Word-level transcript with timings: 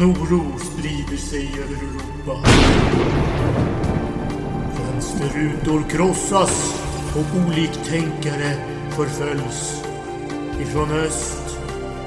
En 0.00 0.06
oro 0.06 0.58
sprider 0.58 1.16
sig 1.16 1.50
över 1.62 1.76
Europa. 1.76 2.48
Fönsterrutor 4.74 5.90
krossas 5.90 6.82
och 7.14 7.40
oliktänkare 7.46 8.54
förföljs. 8.90 9.84
Ifrån 10.60 10.90
öst, 10.90 11.58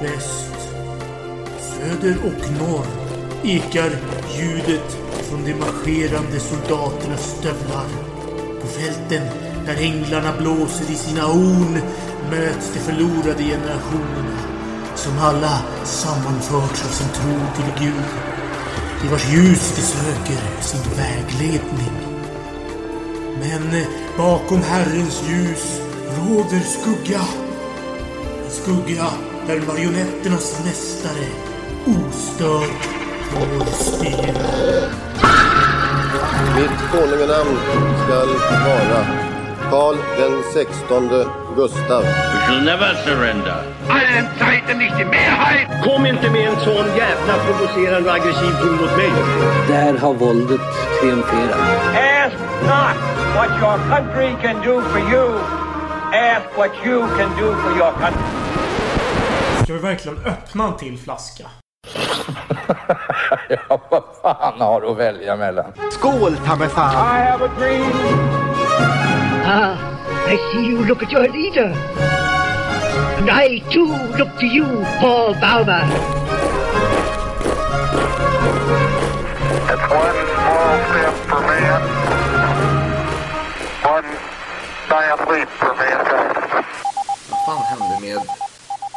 väst, 0.01 0.69
söder 1.59 2.17
och 2.23 2.51
norr 2.61 2.85
ekar 3.43 3.91
ljudet 4.37 4.97
från 5.29 5.43
de 5.43 5.53
marscherande 5.53 6.39
soldaternas 6.39 7.35
stövlar. 7.39 7.87
På 8.61 8.67
fälten 8.67 9.27
där 9.65 9.75
änglarna 9.75 10.37
blåser 10.37 10.91
i 10.91 10.95
sina 10.95 11.21
horn 11.21 11.77
möts 12.29 12.73
de 12.73 12.79
förlorade 12.79 13.43
generationerna 13.43 14.52
som 15.03 15.19
alla 15.19 15.61
sammanförts 15.83 16.85
av 16.85 16.89
sin 16.89 17.07
tro 17.07 17.33
till 17.55 17.85
Gud. 17.85 18.03
I 19.05 19.07
vars 19.07 19.33
ljus 19.33 19.75
de 19.75 19.81
söker 19.81 20.61
sin 20.61 20.81
vägledning. 20.97 21.93
Men 23.39 23.85
bakom 24.17 24.61
Herrens 24.61 25.23
ljus 25.29 25.81
råder 26.17 26.59
skugga. 26.59 27.21
En 28.45 28.51
skugga 28.51 29.05
där 29.47 29.61
marionetternas 29.67 30.59
mästare 30.65 31.27
ostört 31.85 32.83
får 33.29 33.65
styra. 33.65 34.49
Mitt 36.55 36.91
konunganamn 36.91 37.57
skall 38.05 38.27
vara 38.65 39.05
Karl 39.69 39.95
den 40.17 40.43
sextonde 40.53 41.42
Gustav. 41.55 42.03
We 42.03 42.39
shall 42.45 42.61
never 42.61 42.95
surrender. 43.05 43.73
allen 44.13 44.27
Zeiten 44.39 44.77
nicht 44.77 44.97
die 44.97 45.05
Mehrheit! 45.05 45.67
Kom 45.83 46.05
inte 46.05 46.29
med 46.29 46.47
en 46.47 46.55
sån 46.55 46.85
jävla 46.97 47.33
provocerande 47.45 48.09
och 48.09 48.15
aggressiv 48.15 48.51
ton 48.61 48.71
mot 48.71 48.97
mig. 48.97 49.11
Där 49.67 49.97
har 49.97 50.13
våldet 50.13 50.61
triumferat. 50.99 51.59
Ask 51.95 52.37
not 52.61 52.97
what 53.35 53.49
your 53.61 53.77
country 53.89 54.35
can 54.41 54.55
do 54.61 54.81
for 54.81 54.99
you. 55.13 55.39
Ask 56.13 56.57
what 56.57 56.71
you 56.85 57.07
can 57.17 57.29
do 57.29 57.55
for 57.55 57.77
your 57.77 57.91
country. 57.91 58.23
Ska 59.63 59.73
vi 59.73 59.79
verkligen 59.79 60.17
öppna 60.25 60.67
en 60.67 60.77
till 60.77 60.97
flaska? 60.97 61.43
Ja, 63.49 63.81
vad 63.89 64.03
fan 64.21 64.61
har 64.61 64.81
du 64.81 64.87
att 64.87 64.97
välja 64.97 65.35
mellan? 65.35 65.65
Skål 65.91 66.37
ta 66.45 66.55
mig 66.55 66.69
fan! 66.69 66.93
I 66.93 67.29
have 67.29 67.45
a 67.45 67.49
dream. 67.59 67.91
Ah, 69.45 69.75
I 70.25 70.37
see 70.51 70.65
you 70.65 70.85
look 70.85 71.03
at 71.03 71.11
your 71.11 71.27
leader. 71.27 71.73
And 73.17 73.29
I 73.29 73.59
too 73.71 73.93
look 74.17 74.37
to 74.39 74.45
you, 74.45 74.65
Paul 74.99 75.33
Bauma. 75.35 75.83
It's 79.69 79.85
one 79.89 80.19
small 80.33 80.77
step 80.89 81.15
for 81.29 81.41
man, 81.41 81.81
one 83.83 84.09
giant 84.89 85.21
leap 85.31 85.49
for 85.49 85.73
mankind. 85.75 86.65
Vad 87.29 87.39
fan 87.45 87.63
hände 87.63 87.97
med 88.01 88.21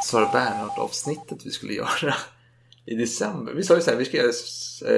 Sara 0.02 0.28
Bernhardt-avsnittet 0.32 1.46
vi 1.46 1.50
skulle 1.50 1.72
göra 1.72 2.14
i 2.86 2.94
december? 2.94 3.52
Vi 3.52 3.62
sa 3.62 3.74
ju 3.74 3.80
såhär, 3.80 3.98
vi 3.98 4.04
ska 4.04 4.16
göra 4.16 4.32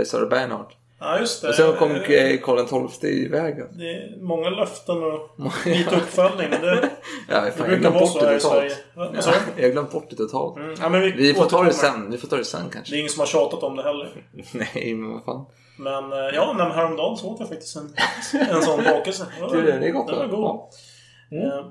Sara 0.04 0.26
Bernhardt. 0.26 0.77
Ja, 1.00 1.18
just 1.18 1.42
det. 1.42 1.48
Och 1.48 1.54
sen 1.54 1.76
kom 1.76 1.90
eh, 1.90 2.40
Karl 2.40 2.88
XII 2.88 3.10
i 3.10 3.28
vägen. 3.28 3.66
Det 3.72 3.84
är 3.84 4.16
många 4.22 4.50
löften 4.50 4.96
och 5.02 5.30
lite 5.66 5.96
uppföljning. 5.96 6.50
Det, 6.50 6.90
Ja, 7.28 7.40
det 7.40 7.52
fan, 7.52 7.70
jag 7.70 7.80
brukar 7.80 7.90
vara 7.90 8.06
så 8.06 8.18
det 8.20 8.26
här 8.26 8.36
i. 8.36 8.40
Sverige. 8.40 8.72
Ja, 8.96 9.08
jag 9.56 9.64
har 9.64 9.72
glömt 9.72 9.90
bort 9.92 10.06
det 10.10 10.16
totalt. 10.16 10.56
Mm, 10.56 10.74
ja, 10.80 10.88
vi 10.88 11.10
Vi 11.12 11.34
får 11.34 11.44
ta 11.44 11.62
det 11.62 11.72
sen. 11.72 12.10
Vi 12.10 12.18
får 12.18 12.28
ta 12.28 12.36
det 12.36 12.44
sen 12.44 12.64
Det 12.68 12.72
kanske. 12.74 12.94
är 12.94 12.98
ingen 12.98 13.10
som 13.10 13.20
har 13.20 13.26
tjatat 13.26 13.62
om 13.62 13.76
det 13.76 13.82
heller. 13.82 14.10
Nej, 14.52 14.94
men 14.94 15.10
vad 15.12 15.24
fan. 15.24 15.46
Men 15.78 16.12
eh, 16.12 16.18
ja, 16.34 16.54
men 16.58 16.70
häromdagen 16.70 17.16
så 17.16 17.26
åt 17.28 17.40
jag 17.40 17.48
faktiskt 17.48 17.76
en, 17.76 17.94
en 18.50 18.62
sån 18.62 18.84
bakelse. 18.84 19.26
Du, 19.52 19.62
det 19.62 19.72
är 19.72 19.90
gott, 19.90 20.06
Den 20.06 20.16
var 20.18 20.26
va? 20.26 20.68
god. 21.30 21.42
Eh, 21.42 21.66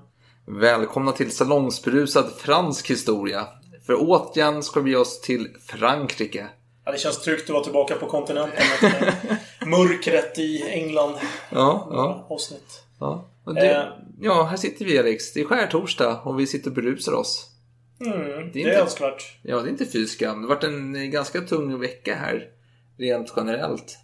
Välkomna 0.61 1.11
till 1.11 1.31
salongsberusad 1.31 2.25
fransk 2.37 2.89
historia. 2.91 3.47
För 3.85 3.95
återigen 3.99 4.63
ska 4.63 4.79
vi 4.79 4.91
ge 4.91 4.97
oss 4.97 5.21
till 5.21 5.47
Frankrike. 5.67 6.47
Ja, 6.87 6.91
det 6.93 6.97
känns 6.97 7.21
tryggt 7.21 7.43
att 7.43 7.49
vara 7.49 7.63
tillbaka 7.63 7.95
på 7.95 8.05
kontinenten 8.07 8.57
efter 8.73 9.13
mörkret 9.65 10.39
i 10.39 10.63
England. 10.69 11.15
Ja, 11.49 11.87
ja. 11.91 12.25
Avsnitt. 12.29 12.83
Ja, 12.99 13.25
det, 13.55 13.69
Eh. 13.71 13.83
ja 14.21 14.43
här 14.43 14.57
sitter 14.57 14.85
vi 14.85 14.99
Alex. 14.99 15.33
Det 15.33 15.39
är 15.41 15.45
skärtorsdag 15.45 16.21
och 16.23 16.39
vi 16.39 16.47
sitter 16.47 16.69
och 16.69 16.75
berusar 16.75 17.13
oss. 17.13 17.49
Mm, 18.01 18.19
Det 18.19 18.25
är 18.31 18.49
det 18.53 18.59
inte- 18.59 18.71
är 18.73 18.81
önskvärt. 18.81 19.23
Ja, 19.41 19.55
det 19.61 19.67
är 19.67 19.71
inte 19.71 19.85
fy 19.85 20.05
skam. 20.07 20.41
Det 20.41 20.47
har 20.47 20.55
varit 20.55 20.63
en 20.63 21.11
ganska 21.11 21.41
tung 21.41 21.79
vecka 21.79 22.15
här. 22.15 22.47
Rent 22.97 23.33
generellt. 23.35 23.97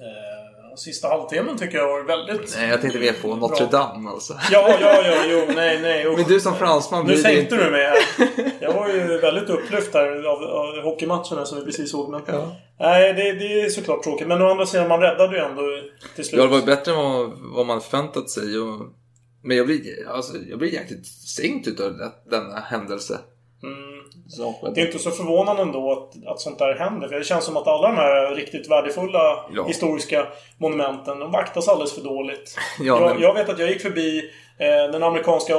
Eh, 0.00 0.41
sista 0.76 1.08
halvtimmen 1.08 1.58
tycker 1.58 1.78
jag 1.78 1.88
var 1.88 2.02
väldigt... 2.02 2.56
Nej, 2.56 2.68
jag 2.68 2.80
tänkte 2.80 2.98
mer 2.98 3.12
på 3.12 3.36
Notre 3.36 3.66
Dame 3.66 4.10
alltså. 4.10 4.32
Ja, 4.50 4.76
ja, 4.80 5.02
ja, 5.04 5.14
jo, 5.28 5.42
nej, 5.54 5.80
nej. 5.82 6.06
usch. 6.06 6.18
Men 6.18 6.28
du 6.28 6.40
som 6.40 6.54
fransman 6.56 7.06
Nu 7.06 7.16
sänkte 7.16 7.40
inte. 7.54 7.64
du 7.64 7.70
mig 7.70 7.82
här. 7.84 8.52
Jag 8.60 8.72
var 8.72 8.88
ju 8.88 9.18
väldigt 9.18 9.50
upplyft 9.50 9.94
här 9.94 10.24
av, 10.24 10.42
av 10.42 10.82
hockeymatcherna 10.82 11.44
som 11.44 11.58
vi 11.58 11.64
precis 11.64 11.90
såg. 11.90 12.10
Men, 12.10 12.20
Ja. 12.26 12.56
Nej, 12.80 13.12
det, 13.12 13.32
det 13.32 13.60
är 13.60 13.68
såklart 13.68 14.02
tråkigt. 14.02 14.28
Men 14.28 14.42
å 14.42 14.50
andra 14.50 14.66
sidan, 14.66 14.88
man 14.88 15.00
räddade 15.00 15.36
ju 15.36 15.42
ändå 15.42 15.62
till 16.14 16.24
slut. 16.24 16.38
Ja, 16.38 16.44
det 16.44 16.50
var 16.50 16.58
ju 16.58 16.64
bättre 16.66 16.92
än 16.92 16.98
vad, 16.98 17.30
vad 17.54 17.66
man 17.66 17.80
förväntat 17.80 18.30
sig. 18.30 18.58
Och, 18.58 18.80
men 19.44 19.56
jag 19.56 19.66
blir, 19.66 20.08
alltså, 20.08 20.32
jag 20.50 20.58
blir 20.58 20.72
jäkligt 20.72 21.06
sänkt 21.06 21.68
utav 21.68 21.92
denna 22.30 22.60
händelse. 22.60 23.18
Mm. 23.62 23.91
Det 24.74 24.80
är 24.80 24.86
inte 24.86 24.98
så 24.98 25.10
förvånande 25.10 25.62
ändå 25.62 25.92
att, 25.92 26.26
att 26.26 26.40
sånt 26.40 26.58
där 26.58 26.74
händer. 26.74 27.08
För 27.08 27.18
det 27.18 27.24
känns 27.24 27.44
som 27.44 27.56
att 27.56 27.66
alla 27.66 27.88
de 27.88 27.96
här 27.96 28.34
riktigt 28.34 28.70
värdefulla 28.70 29.44
Ja. 29.54 29.64
historiska 29.66 30.26
monumenten, 30.58 31.18
de 31.18 31.30
vaktas 31.32 31.68
alldeles 31.68 31.94
för 31.94 32.02
dåligt. 32.02 32.56
Ja, 32.80 32.84
jag, 33.00 33.00
men- 33.12 33.22
jag 33.22 33.34
vet 33.34 33.48
att 33.48 33.58
jag 33.58 33.68
gick 33.68 33.80
förbi 33.82 34.30
eh, 34.58 34.92
den 34.92 35.02
amerikanska 35.02 35.58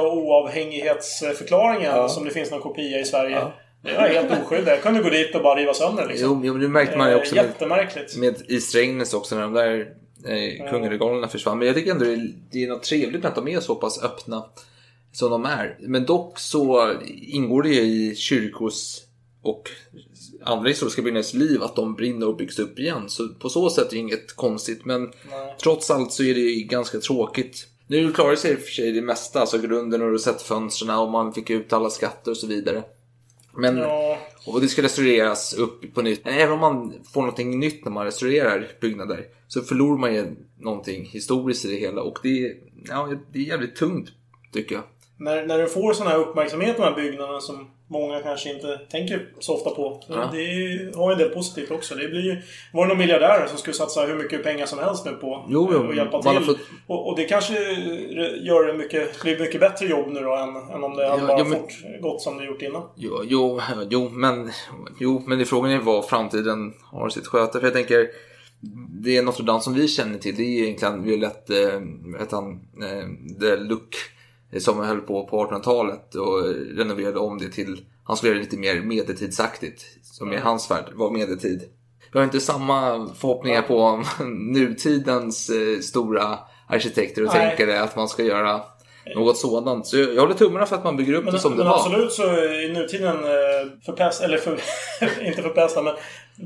oavhängighetsförklaringen 0.74 1.96
Ja. 1.96 2.08
som 2.08 2.24
det 2.24 2.30
finns 2.30 2.50
någon 2.50 2.60
kopia 2.60 2.98
i 3.00 3.04
Sverige. 3.04 3.36
Ja. 3.36 3.52
Jag 3.82 4.10
är 4.10 4.22
helt 4.22 4.42
oskyldig. 4.42 4.72
Jag 4.72 4.82
kunde 4.82 5.02
gå 5.02 5.08
dit 5.08 5.34
och 5.34 5.42
bara 5.42 5.54
riva 5.60 5.74
sönder 5.74 6.06
liksom. 6.06 6.28
Jo, 6.28 6.40
jo, 6.44 6.52
men 6.52 6.62
det 6.62 6.68
märkte 6.68 6.96
man 6.96 7.08
ju 7.08 7.14
Eh, 7.14 7.20
också 7.20 7.34
med, 7.34 7.44
Jättemärkligt. 7.44 8.16
med 8.16 8.34
i 8.48 8.60
Strängnäs 8.60 9.14
också 9.14 9.34
när 9.34 9.42
de 9.42 9.52
där 9.52 9.78
eh, 10.28 10.70
kungaregalerna 10.70 11.28
försvann. 11.28 11.58
Men 11.58 11.66
jag 11.66 11.76
tycker 11.76 11.90
ändå 11.90 12.04
det 12.04 12.12
är, 12.12 12.28
det 12.52 12.64
är 12.64 12.68
något 12.68 12.82
trevligt 12.82 13.22
med 13.22 13.28
att 13.28 13.34
de 13.34 13.48
är 13.48 13.60
så 13.60 13.74
pass 13.74 14.02
öppna 14.04 14.44
som 15.14 15.30
de 15.30 15.44
är. 15.44 15.76
Men 15.80 16.06
dock 16.06 16.38
så 16.38 16.92
ingår 17.06 17.62
det 17.62 17.68
ju 17.68 17.80
i 17.82 18.16
kyrkors 18.16 19.00
och 19.42 19.70
andra 20.44 20.68
historiska 20.68 21.02
byggnaders 21.02 21.34
liv 21.34 21.62
att 21.62 21.76
de 21.76 21.94
brinner 21.94 22.28
och 22.28 22.36
byggs 22.36 22.58
upp 22.58 22.78
igen. 22.78 23.02
Så 23.08 23.28
på 23.28 23.48
så 23.48 23.70
sätt 23.70 23.86
är 23.86 23.90
det 23.90 23.96
inget 23.96 24.36
konstigt. 24.36 24.84
Men 24.84 25.12
trots 25.62 25.90
allt 25.90 26.12
så 26.12 26.22
är 26.22 26.34
det 26.34 26.62
ganska 26.62 26.98
tråkigt. 26.98 27.66
Nu 27.86 28.12
klarar 28.12 28.36
sig 28.36 28.52
i 28.52 28.54
och 28.54 28.60
för 28.60 28.70
sig 28.70 28.92
det 28.92 29.02
mesta, 29.02 29.40
alltså 29.40 29.58
grunden 29.58 30.02
och 30.02 30.20
fönstren 30.20 30.98
och 30.98 31.10
man 31.10 31.32
fick 31.32 31.50
ut 31.50 31.72
alla 31.72 31.90
skatter 31.90 32.30
och 32.30 32.36
så 32.36 32.46
vidare. 32.46 32.82
Men, 33.56 33.76
Ja. 33.78 34.18
och 34.46 34.60
det 34.60 34.68
ska 34.68 34.82
restaureras 34.82 35.54
upp 35.54 35.94
på 35.94 36.02
nytt. 36.02 36.20
Även 36.24 36.52
om 36.52 36.60
man 36.60 36.92
får 37.12 37.20
någonting 37.20 37.58
nytt 37.60 37.84
när 37.84 37.92
man 37.92 38.04
restaurerar 38.04 38.68
byggnader 38.80 39.24
så 39.48 39.60
förlorar 39.60 39.98
man 39.98 40.14
ju 40.14 40.36
någonting 40.60 41.04
historiskt 41.04 41.64
i 41.64 41.68
det 41.68 41.76
hela. 41.76 42.02
Och 42.02 42.18
det 42.22 42.46
är, 42.46 42.54
ja, 42.88 43.12
det 43.32 43.38
är 43.38 43.42
jävligt 43.42 43.76
tungt 43.76 44.08
tycker 44.52 44.74
jag. 44.74 44.84
När, 45.16 45.46
när 45.46 45.58
du 45.58 45.66
får 45.68 45.92
sån 45.92 46.06
här 46.06 46.18
uppmärksamhet, 46.18 46.76
de 46.76 46.82
här 46.82 46.94
byggnaderna 46.94 47.40
som 47.40 47.70
många 47.88 48.20
kanske 48.20 48.54
inte 48.54 48.78
tänker 48.90 49.28
så 49.40 49.54
ofta 49.54 49.70
på. 49.70 50.00
Så 50.06 50.12
Ja. 50.12 50.30
Det 50.32 50.96
har 50.98 51.10
ju 51.10 51.12
en 51.12 51.18
del 51.18 51.28
positivt 51.30 51.70
också. 51.70 51.94
Det 51.94 52.08
blir 52.08 52.20
ju... 52.20 52.42
Var 52.72 52.82
det 52.84 52.88
någon 52.88 52.98
miljardär 52.98 53.46
som 53.46 53.58
skulle 53.58 53.74
satsa 53.74 54.00
hur 54.06 54.14
mycket 54.16 54.42
pengar 54.42 54.66
som 54.66 54.78
helst 54.78 55.04
nu 55.04 55.12
på 55.12 55.46
Jo, 55.48 55.70
jo, 55.72 55.88
att 55.90 55.96
hjälpa 55.96 56.22
till? 56.22 56.40
fått- 56.40 56.58
Och, 56.86 57.08
och 57.08 57.16
det 57.16 57.24
kanske 57.24 57.54
gör 58.40 58.66
det 58.66 58.74
mycket, 58.74 59.22
blir 59.22 59.38
mycket 59.38 59.60
bättre 59.60 59.86
jobb 59.86 60.08
nu 60.08 60.20
då 60.20 60.36
än, 60.36 60.56
än 60.56 60.84
om 60.84 60.96
det 60.96 61.08
hade 61.08 61.20
Ja, 61.22 61.26
bara 61.26 61.38
ja, 61.38 61.44
men- 61.44 61.60
fortgått 61.60 62.22
som 62.22 62.38
det 62.38 62.44
gjort 62.44 62.62
innan. 62.62 62.82
Jo, 62.96 63.20
jo, 63.24 63.60
jo, 63.90 64.08
men, 64.08 64.50
jo, 64.98 65.22
men 65.26 65.38
det 65.38 65.44
frågan 65.44 65.70
är 65.72 65.78
vad 65.78 66.08
framtiden 66.08 66.72
har 66.92 67.08
sitt 67.08 67.26
sköte. 67.26 67.58
För 67.60 67.66
jag 67.66 67.74
tänker, 67.74 68.08
det 69.02 69.22
Notre 69.22 69.44
Dame 69.44 69.60
som 69.60 69.74
vi 69.74 69.88
känner 69.88 70.18
till, 70.18 70.36
det 70.36 70.42
är 70.42 70.62
egentligen 70.62 71.02
Violette, 71.02 71.62
eh, 72.20 72.26
han, 72.30 72.52
eh, 72.82 73.06
de 73.40 73.56
Luc, 73.56 73.80
som 74.60 74.80
höll 74.80 75.00
på 75.00 75.26
på 75.26 75.46
1800-talet 75.46 76.14
och 76.14 76.42
renoverade 76.78 77.18
om 77.18 77.38
det 77.38 77.48
till, 77.48 77.84
han 78.04 78.16
skulle 78.16 78.30
göra 78.32 78.38
det 78.38 78.44
lite 78.44 78.56
mer 78.56 78.80
medeltidsaktigt, 78.80 79.84
som 80.02 80.32
i 80.32 80.36
hans 80.36 80.70
värld 80.70 80.84
var 80.92 81.10
medeltid. 81.10 81.62
Jag 82.12 82.20
har 82.20 82.24
inte 82.24 82.40
samma 82.40 83.08
förhoppningar 83.14 83.62
på 83.62 84.02
nutidens 84.24 85.50
eh, 85.50 85.80
stora 85.80 86.38
arkitekter 86.68 87.22
och 87.24 87.34
Nej. 87.34 87.56
tänkare 87.56 87.80
att 87.80 87.96
man 87.96 88.08
ska 88.08 88.22
göra 88.22 88.60
något 89.14 89.38
sådant. 89.38 89.86
Så 89.86 89.96
jag 89.96 90.20
håller 90.20 90.34
tummarna 90.34 90.66
för 90.66 90.76
att 90.76 90.84
man 90.84 90.96
bygger 90.96 91.12
upp 91.12 91.24
Men, 91.24 91.34
det 91.34 91.40
som 91.40 91.50
men 91.50 91.58
det 91.58 91.64
var. 91.64 91.76
absolut 91.76 92.12
så 92.12 92.22
i 92.44 92.72
nutiden 92.72 93.16
eh, 93.16 93.70
förpest, 93.86 94.22
eller 94.22 94.38
för, 94.38 94.58
inte 95.26 95.42
förpesta, 95.42 95.82
men 95.82 95.94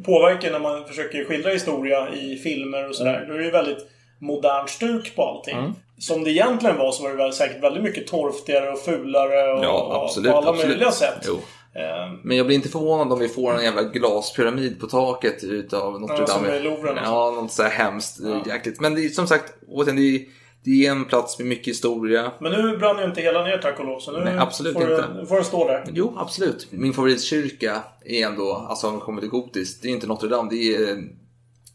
påverkar 0.04 0.50
när 0.52 0.58
man 0.58 0.84
försöker 0.84 1.24
skildra 1.24 1.50
historia 1.50 2.08
i 2.14 2.36
filmer 2.36 2.88
och 2.88 2.94
sådär. 2.94 3.24
Då 3.28 3.34
är 3.34 3.38
det 3.38 3.50
väldigt 3.50 3.86
modern 4.18 4.68
stuk 4.68 5.16
på 5.16 5.22
allting. 5.24 5.58
Mm. 5.58 5.72
Som 5.98 6.24
det 6.24 6.30
egentligen 6.30 6.76
var 6.78 6.92
så 6.92 7.02
var 7.02 7.10
det 7.10 7.16
väl 7.16 7.32
säkert 7.32 7.62
väldigt 7.62 7.82
mycket 7.82 8.06
torftigare 8.06 8.70
och 8.70 8.78
fulare 8.78 9.52
och, 9.52 9.64
Ja, 9.64 10.02
absolut, 10.04 10.32
på 10.32 10.38
alla 10.38 10.50
absolut. 10.50 10.68
möjliga 10.68 10.90
sätt. 10.90 11.24
Jo. 11.26 11.34
Eh, 11.74 12.12
Men 12.22 12.36
jag 12.36 12.46
blir 12.46 12.56
inte 12.56 12.68
förvånad 12.68 13.12
om 13.12 13.18
vi 13.18 13.28
får 13.28 13.54
en 13.54 13.64
jävla 13.64 13.82
glaspyramid 13.82 14.80
på 14.80 14.86
taket 14.86 15.44
utav 15.44 16.00
Notre 16.00 16.16
Ja, 16.18 16.26
som 16.26 16.42
Dame. 16.42 16.56
i 16.56 16.60
Louvren. 16.62 16.96
Ja, 17.04 17.30
något 17.30 17.52
så 17.52 17.62
här 17.62 17.70
hemskt. 17.70 18.22
det 18.22 18.30
är 18.30 18.54
Jäkligt. 18.54 18.80
Men 18.80 18.94
det 18.94 19.04
är 19.04 19.08
som 19.08 19.26
sagt, 19.26 19.52
återigen, 19.68 19.96
det 19.96 20.02
är, 20.16 20.20
det 20.64 20.86
är 20.86 20.90
en 20.90 21.04
plats 21.04 21.38
med 21.38 21.48
mycket 21.48 21.66
historia. 21.66 22.32
Men 22.40 22.52
nu 22.52 22.76
brann 22.76 22.98
ju 22.98 23.04
inte 23.04 23.20
hela 23.20 23.44
ner 23.44 23.58
tack 23.58 23.78
och 23.78 23.86
lov. 23.86 23.98
Så 24.00 24.12
nu 24.12 24.20
Nej, 24.24 24.38
absolut 24.38 24.72
får, 24.74 24.82
inte. 24.82 25.04
Nu 25.14 25.26
får 25.26 25.34
den 25.34 25.44
stå 25.44 25.68
där. 25.68 25.84
Jo, 25.92 26.14
absolut. 26.18 26.66
Min 26.70 26.92
favoritkyrka 26.92 27.82
är 28.04 28.26
ändå, 28.26 28.66
alltså 28.68 28.86
om 28.88 28.94
det 28.94 29.00
kommer 29.00 29.20
till 29.20 29.30
gotiskt, 29.30 29.82
det 29.82 29.88
är 29.88 29.92
inte 29.92 30.06
Notre 30.06 30.28
Dame, 30.28 30.50
det 30.50 30.74
är 30.76 30.90
eh, 30.90 30.96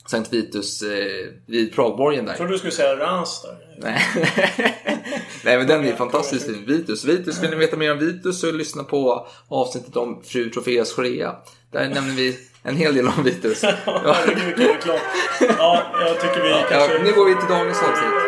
Sankt 0.07 0.33
Vitus 0.33 0.81
eh, 0.81 0.87
vid 1.45 1.75
Pragborgen 1.75 2.25
där. 2.25 2.31
Jag 2.31 2.37
trodde 2.37 2.53
du 2.53 2.57
skulle 2.57 2.71
säga 2.71 2.95
Reims 2.95 3.41
där. 3.41 3.57
Nej. 3.77 4.01
Nej 5.43 5.57
men 5.57 5.67
den 5.67 5.85
är 5.85 5.95
fantastisk 5.95 6.45
fin. 6.45 6.65
Vitus. 6.67 7.05
Vitus, 7.05 7.43
vill 7.43 7.49
ni 7.49 7.55
veta 7.55 7.77
mer 7.77 7.91
om 7.91 7.99
Vitus 7.99 8.41
så 8.41 8.51
lyssna 8.51 8.83
på 8.83 9.27
avsnittet 9.47 9.95
om 9.95 10.23
fru 10.23 10.49
Trofeas 10.49 10.93
Chorea. 10.93 11.35
Där 11.71 11.89
nämner 11.89 12.13
vi 12.13 12.39
en 12.63 12.75
hel 12.75 12.95
del 12.95 13.07
om 13.07 13.23
Vitus. 13.23 13.63
Ja. 13.85 14.15
Ja, 15.57 15.83
jag 15.99 16.21
tycker 16.21 16.41
vi 16.41 16.49
Ja, 16.49 16.65
kanske... 16.69 17.03
nu 17.03 17.11
går 17.11 17.25
vi 17.25 17.35
till 17.35 17.49
dagens 17.49 17.77
avsnitt. 17.77 18.22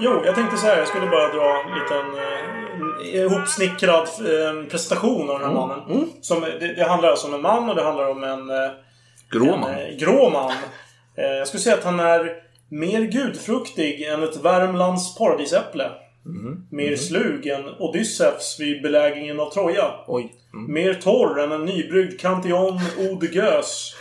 Jo, 0.00 0.22
jag 0.24 0.34
tänkte 0.34 0.56
så 0.56 0.66
här. 0.66 0.78
Jag 0.78 0.88
skulle 0.88 1.06
bara 1.06 1.28
dra 1.28 1.62
en 1.64 1.74
liten 1.78 2.24
eh, 2.24 3.14
ihopsnickrad 3.22 4.02
eh, 4.08 4.68
presentation 4.70 5.30
av 5.30 5.38
den 5.40 5.48
här 5.48 5.54
mannen. 5.54 6.08
Som, 6.20 6.40
det, 6.40 6.74
det 6.76 6.84
handlar 6.84 7.08
alltså 7.10 7.26
om 7.26 7.34
en 7.34 7.42
man 7.42 7.68
och 7.70 7.76
det 7.76 7.82
handlar 7.84 8.10
om 8.10 8.24
en... 8.24 8.50
Eh, 8.50 8.70
Grå 9.30 9.54
en, 9.54 9.60
man. 9.60 9.70
eh, 9.70 9.96
grå 9.98 10.30
man. 10.30 10.50
Eh, 11.16 11.24
jag 11.24 11.48
skulle 11.48 11.60
säga 11.62 11.76
att 11.76 11.84
han 11.84 12.00
är 12.00 12.32
mer 12.68 13.00
gudfruktig 13.00 14.02
än 14.02 14.22
ett 14.22 14.36
Värmlands 14.36 15.18
paradisäpple. 15.18 15.90
Mer 16.70 16.96
slug 16.96 17.46
än 17.46 17.68
Odysseus 17.78 18.56
vid 18.60 18.82
belägringen 18.82 19.40
av 19.40 19.50
Troja. 19.50 19.84
Oj. 20.06 20.34
Mm. 20.52 20.72
Mer 20.72 20.94
torr 20.94 21.40
än 21.40 21.52
en 21.52 21.64
nybryggd 21.64 22.24
Eau 22.24 22.78
de 23.20 23.26
Gueuse. 23.26 23.94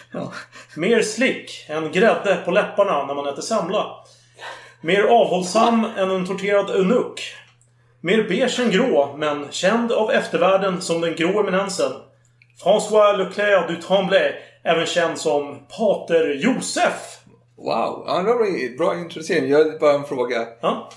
Mer 0.77 1.01
slick 1.01 1.65
än 1.69 1.91
grädde 1.91 2.37
på 2.45 2.51
läpparna 2.51 3.05
när 3.05 3.13
man 3.15 3.27
äter 3.27 3.41
semla. 3.41 3.85
Mer 4.85 5.03
avhållsam 5.03 5.85
än 5.97 6.11
en 6.11 6.25
torterad 6.25 6.69
eunuck. 6.69 7.21
Mer 8.01 8.23
beige 8.23 8.59
än 8.59 8.71
grå, 8.71 9.15
men 9.17 9.51
känd 9.51 9.91
av 9.91 10.11
eftervärlden 10.11 10.81
som 10.81 11.01
den 11.01 11.15
grå 11.15 11.39
eminensen. 11.39 11.91
François 12.63 13.17
Leclerc 13.17 13.67
du 13.67 13.81
Tremblay, 13.81 14.33
även 14.63 14.85
känd 14.85 15.17
som 15.17 15.59
Pater 15.77 16.33
Josef. 16.33 17.19
Wow, 17.57 18.03
ja, 18.07 18.17
det 18.17 18.33
var 18.33 18.77
bra 18.77 18.99
introducering. 18.99 19.49
Jag 19.49 19.57
har 19.57 19.79
bara 19.79 19.93
en 19.93 20.03
fråga. 20.03 20.47
Ja? 20.61 20.89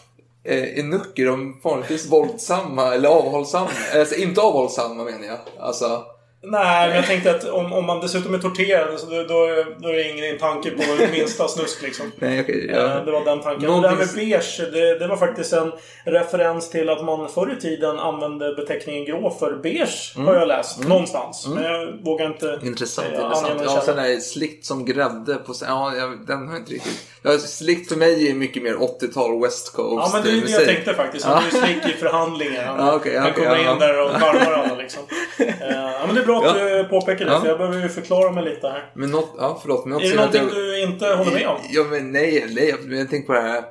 Eh, 0.44 0.84
de 1.16 1.60
vanligtvis 1.64 2.10
våldsamma 2.12 2.94
eller 2.94 3.08
avhållsamma? 3.08 3.70
Alltså 3.94 4.14
inte 4.14 4.40
avhållsamma 4.40 5.04
menar 5.04 5.26
jag. 5.26 5.38
Alltså, 5.58 6.04
Nej, 6.42 6.88
men 6.88 6.96
jag 6.96 7.06
tänkte 7.06 7.30
att 7.30 7.44
om, 7.44 7.72
om 7.72 7.84
man 7.86 8.00
dessutom 8.00 8.34
är 8.34 8.38
torterad 8.38 9.00
så 9.00 9.06
då, 9.06 9.12
då, 9.22 9.44
är- 9.44 9.80
då 9.80 9.88
är 9.88 9.92
det 9.92 10.10
ingen 10.10 10.38
tanke 10.38 10.70
på 10.70 10.82
minsta 11.12 11.48
snusk 11.48 11.82
liksom. 11.82 12.12
nej 12.18 12.40
okej. 12.40 12.68
Eh, 12.70 12.76
ja. 12.76 13.00
Det 13.04 13.12
var 13.12 13.24
den 13.24 13.40
tanken. 13.42 13.66
Någonting- 13.68 13.82
Det 13.82 13.88
här 13.88 13.96
med 13.96 14.14
beige, 14.14 14.60
det, 14.72 14.98
det 14.98 15.06
var 15.06 15.16
faktiskt 15.16 15.52
en 15.52 15.72
referens 16.04 16.70
till 16.70 16.88
att 16.90 17.04
man 17.04 17.28
förr 17.28 17.54
i 17.58 17.60
tiden 17.60 17.98
använde 17.98 18.54
beteckningen 18.54 19.04
grå 19.04 19.30
för 19.30 19.56
beige, 19.62 20.12
har 20.16 20.34
jag 20.34 20.48
läst. 20.48 20.88
Någonstans. 20.88 21.46
Men 21.54 21.64
jag 21.64 22.04
vågar 22.04 22.26
inte 22.26 22.52
Mm. 22.52 22.66
Intressant, 22.66 23.08
eh, 23.12 23.20
intressant. 23.24 23.54
någon 23.56 23.64
Ja, 23.64 23.80
sen 23.84 23.98
är 23.98 24.08
det 24.08 24.20
slikt 24.20 24.64
som 24.66 24.84
grädde 24.84 25.34
på... 25.34 25.54
Ja, 25.66 25.94
jag, 25.96 26.26
den 26.26 26.46
har 26.48 26.54
jag 26.54 26.60
inte 26.62 26.72
riktigt... 26.72 27.06
Ja, 27.26 27.38
slikt 27.38 27.88
för 27.88 27.96
mig 27.96 28.30
är 28.30 28.34
mycket 28.34 28.62
mer 28.62 28.74
80-tal 28.74 29.42
West 29.42 29.72
Coast 29.72 30.12
Ja, 30.14 30.18
men 30.18 30.22
det 30.22 30.30
är 30.30 30.34
det 30.34 30.40
musik. 30.40 30.56
jag 30.56 30.64
tänkte 30.66 30.94
faktiskt. 30.94 31.24
Han 31.24 31.44
är 31.44 31.50
slick 31.50 31.94
i 31.94 31.98
förhandlingar. 31.98 32.64
Han, 32.64 32.78
Ja, 32.86 32.94
okej, 32.94 33.16
han 33.18 33.30
okej, 33.30 33.44
kommer 33.44 33.56
ja. 33.64 33.72
in 33.72 33.78
där 33.78 34.02
och 34.04 34.10
charmar 34.10 34.52
alla 34.52 34.74
liksom. 34.74 35.02
Eh, 35.38 35.70
ja, 35.70 36.02
men 36.06 36.14
det 36.14 36.20
är 36.20 36.26
bra 36.26 36.44
att 36.46 36.54
du 36.54 36.84
påpekar 36.90 37.24
det, 37.24 37.40
för 37.40 37.48
jag 37.48 37.58
behöver 37.58 37.82
ju 37.82 37.88
förklara 37.88 38.32
mig 38.32 38.44
lite 38.44 38.68
här. 38.68 38.90
Men 38.94 39.10
något... 39.10 39.34
Ja, 39.38 39.58
förlåt. 39.62 39.86
Men 39.86 40.00
Är 40.00 40.08
det 40.10 40.14
någonting 40.16 40.42
jag- 40.42 40.54
du 40.54 40.82
inte 40.82 41.06
håller 41.06 41.32
med 41.32 41.48
om? 41.48 41.56
Ja, 41.70 41.84
men 41.90 42.12
nej, 42.12 42.46
nej. 42.50 42.74
Men 42.84 42.98
jag 42.98 43.10
tänker 43.10 43.26
på 43.26 43.32
det 43.32 43.40
här... 43.40 43.64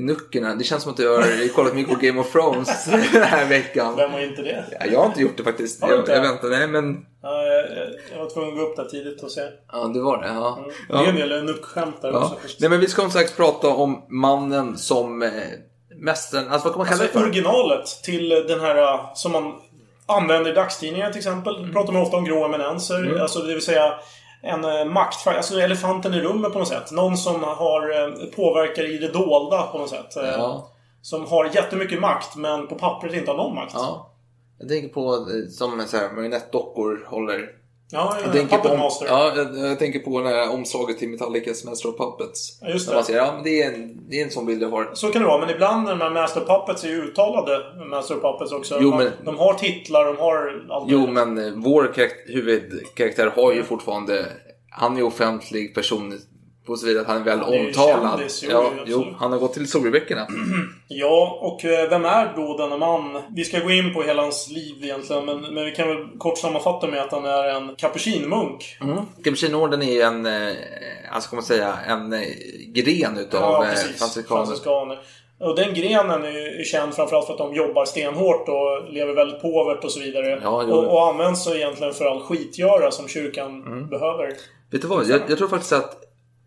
Nuckerna. 0.00 0.54
Det 0.54 0.64
känns 0.64 0.82
som 0.82 0.90
att 0.92 0.96
du 0.96 1.08
har 1.08 1.48
kollat 1.54 1.74
mycket 1.74 1.94
på 1.94 2.00
Game 2.06 2.20
of 2.20 2.32
Thrones 2.32 2.84
den 3.12 3.22
här 3.22 3.46
veckan. 3.48 3.96
Vem 3.96 4.10
har 4.10 4.20
inte 4.20 4.42
det? 4.42 4.64
Ja, 4.80 4.86
jag 4.92 4.98
har 4.98 5.06
inte 5.06 5.20
gjort 5.22 5.36
det 5.36 5.44
faktiskt. 5.44 5.82
Har 5.82 5.88
du 5.88 5.94
Jag, 5.94 6.08
jag 6.08 6.22
väntar, 6.22 6.48
nej 6.48 6.68
men... 6.68 6.96
Ja, 7.76 7.82
jag, 8.12 8.24
var 8.24 8.30
tvungen 8.30 8.50
att 8.50 8.56
gå 8.58 8.62
upp 8.62 8.76
där 8.76 8.84
tidigt 8.84 9.22
och 9.22 9.30
se. 9.30 9.40
Ja, 9.72 9.78
det 9.94 10.00
var 10.00 10.22
det. 10.22 10.28
Ja. 10.28 10.58
Det 10.88 10.94
är 10.94 11.08
en 11.08 11.18
ja. 11.18 11.26
del 11.26 11.44
nuck-skämt 11.44 12.02
där 12.02 12.12
ja. 12.12 12.18
också. 12.18 12.56
Nej, 12.60 12.70
men 12.70 12.80
vi 12.80 12.86
ska 12.86 13.02
som 13.02 13.10
sagt 13.10 13.36
prata 13.36 13.68
om 13.68 14.02
mannen 14.08 14.78
som... 14.78 15.22
Eh, 15.22 15.30
mästaren... 15.98 16.48
Alltså 16.48 16.68
vad 16.68 16.74
kan 16.74 16.78
man 16.78 16.86
kalla 16.86 17.02
Alltså 17.02 17.18
det 17.18 17.20
för? 17.20 17.28
originalet 17.28 17.86
till 18.02 18.28
den 18.28 18.60
här 18.60 18.94
uh, 18.94 19.00
som 19.14 19.32
man 19.32 19.54
använder 20.06 20.50
i 20.50 20.54
dagstidningar 20.54 21.10
till 21.10 21.18
exempel. 21.18 21.56
Mm. 21.56 21.72
Pratar 21.72 21.92
man 21.92 22.02
ofta 22.02 22.16
om 22.16 22.24
grå 22.24 22.44
eminenser. 22.44 23.18
Alltså 23.20 23.38
det 23.38 23.54
vill 23.54 23.64
säga 23.64 23.94
en 24.42 24.64
uh, 24.64 24.84
makt, 24.84 25.26
alltså 25.26 25.60
elefanten 25.60 26.14
i 26.14 26.20
rummet 26.20 26.52
på 26.52 26.58
något 26.58 26.68
sätt. 26.68 26.90
Någon 26.92 27.16
som 27.16 27.42
har 27.42 27.90
uh, 27.90 28.24
påverkar 28.36 28.94
i 28.94 28.98
det 28.98 29.08
dolda 29.08 29.62
på 29.62 29.78
något 29.78 29.90
sätt. 29.90 30.12
Ja. 30.16 30.68
Som 31.02 31.26
har 31.26 31.44
jättemycket 31.44 32.00
makt 32.00 32.36
men 32.36 32.66
på 32.66 32.74
pappret 32.74 33.14
inte 33.14 33.30
har 33.30 33.36
någon 33.36 33.54
makt. 33.54 33.72
Ja. 33.74 34.07
Jag 34.58 34.68
tänker 34.68 34.88
på 34.88 35.14
eh, 35.14 35.48
som 35.50 35.82
så 35.86 35.96
här, 35.96 36.12
marionettdockor 36.12 37.04
håller. 37.06 37.48
Ja, 37.90 38.16
Jag 38.24 38.32
tänker, 38.32 38.58
på, 38.58 38.76
Master. 38.76 39.06
ja, 39.06 39.32
jag, 39.36 39.56
jag 39.58 39.78
tänker 39.78 39.98
på 39.98 40.20
det 40.20 40.28
här 40.28 40.52
omslaget 40.52 40.98
till 40.98 41.08
Metallicas 41.08 41.64
Master 41.64 41.88
of 41.88 41.96
Puppets. 41.96 42.58
Ja, 42.62 42.68
just 42.68 42.86
Där 42.86 42.92
det. 42.92 42.96
man 42.96 43.04
säger, 43.04 43.18
ja 43.18 43.32
men 43.34 43.44
det 43.44 43.62
är 43.62 43.72
en, 43.74 44.08
det 44.10 44.20
är 44.20 44.24
en 44.24 44.30
sån 44.30 44.46
bild 44.46 44.62
jag 44.62 44.68
har. 44.70 44.90
Så 44.94 45.08
kan 45.08 45.22
det 45.22 45.28
vara, 45.28 45.40
men 45.46 45.50
ibland 45.54 45.82
när 45.84 45.90
de 45.90 46.00
här 46.00 46.10
Master 46.10 46.40
Puppets 46.40 46.84
är 46.84 46.88
ju 46.88 47.02
uttalade 47.02 47.58
Master 47.90 48.14
Puppets 48.14 48.52
också. 48.52 48.78
Jo, 48.80 48.94
men- 48.96 49.10
de 49.24 49.38
har 49.38 49.54
titlar, 49.54 50.04
de 50.04 50.16
har 50.16 50.66
allt 50.70 50.90
Jo 50.90 50.98
möjligt. 50.98 51.14
men 51.14 51.38
eh, 51.38 51.52
vår 51.56 51.92
karak- 51.94 52.26
huvudkaraktär 52.26 53.32
har 53.36 53.52
ju 53.52 53.62
fortfarande, 53.62 54.26
han 54.70 54.96
är 54.96 55.02
offentlig 55.02 55.74
person 55.74 56.18
på 56.68 56.76
så 56.76 56.86
vidare 56.86 57.00
att 57.02 57.08
han 57.08 57.16
är 57.20 57.24
väl 57.24 57.38
Han 57.40 57.52
är 57.54 57.66
omtalad. 57.66 58.10
kändis, 58.18 58.42
jo, 58.44 58.50
ja, 58.52 58.70
jo, 58.86 59.04
han 59.18 59.32
har 59.32 59.38
gått 59.38 59.52
till 59.52 59.62
historieböckerna. 59.62 60.26
Ja, 60.90 61.38
och 61.40 61.64
eh, 61.64 61.90
vem 61.90 62.04
är 62.04 62.32
då 62.36 62.56
denna 62.56 62.76
man? 62.76 63.22
Vi 63.36 63.44
ska 63.44 63.58
gå 63.60 63.70
in 63.70 63.94
på 63.94 64.02
hela 64.02 64.22
hans 64.22 64.50
liv 64.50 64.74
egentligen, 64.82 65.24
men, 65.24 65.40
men 65.40 65.64
vi 65.64 65.70
kan 65.70 65.88
väl 65.88 66.06
kort 66.18 66.38
sammanfatta 66.38 66.86
med 66.86 67.02
att 67.02 67.12
han 67.12 67.24
är 67.24 67.44
en 67.48 67.74
kapucinmunk. 67.76 68.76
Mm. 68.80 68.96
Capuchinorden 69.24 69.82
är 69.82 70.04
en, 70.04 70.26
eh, 70.26 70.52
alltså 71.10 71.34
man 71.34 71.44
säga, 71.44 71.74
en 71.86 72.12
eh, 72.12 72.20
gren 72.74 73.18
utav 73.18 73.40
Ja, 73.42 73.66
precis. 73.70 73.98
franciskaner. 73.98 74.44
Franciskaner. 74.44 74.98
Och 75.40 75.56
den 75.56 75.74
grenen 75.74 76.24
är, 76.24 76.64
känd 76.64 76.94
framförallt 76.94 77.26
för 77.26 77.32
att 77.32 77.38
de 77.38 77.54
jobbar 77.54 77.84
stenhårt 77.84 78.48
och 78.48 78.92
lever 78.92 79.12
väldigt 79.14 79.42
påvert 79.42 79.84
och 79.84 79.92
så 79.92 80.00
vidare. 80.00 80.40
Ja, 80.42 80.62
och, 80.64 80.92
och 80.92 81.08
används 81.08 81.44
så 81.44 81.54
egentligen 81.54 81.92
för 81.94 82.04
all 82.04 82.20
skitgöra 82.20 82.90
som 82.90 83.08
kyrkan 83.08 83.62
Mm. 83.66 83.88
behöver. 83.88 84.26
Vet 84.70 84.82
du 84.82 84.88
vad? 84.88 85.06
Jag, 85.06 85.20
jag 85.28 85.38
tror 85.38 85.48
faktiskt 85.48 85.72
att 85.72 85.96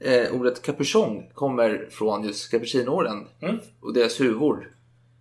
eh, 0.04 0.36
ordet 0.36 0.62
capuchon 0.62 1.24
kommer 1.34 1.88
från 1.92 2.24
just 2.24 2.52
capuchinorden. 2.52 3.28
Mm. 3.42 3.60
Och 3.82 3.94
deras 3.94 4.20
huvor 4.20 4.68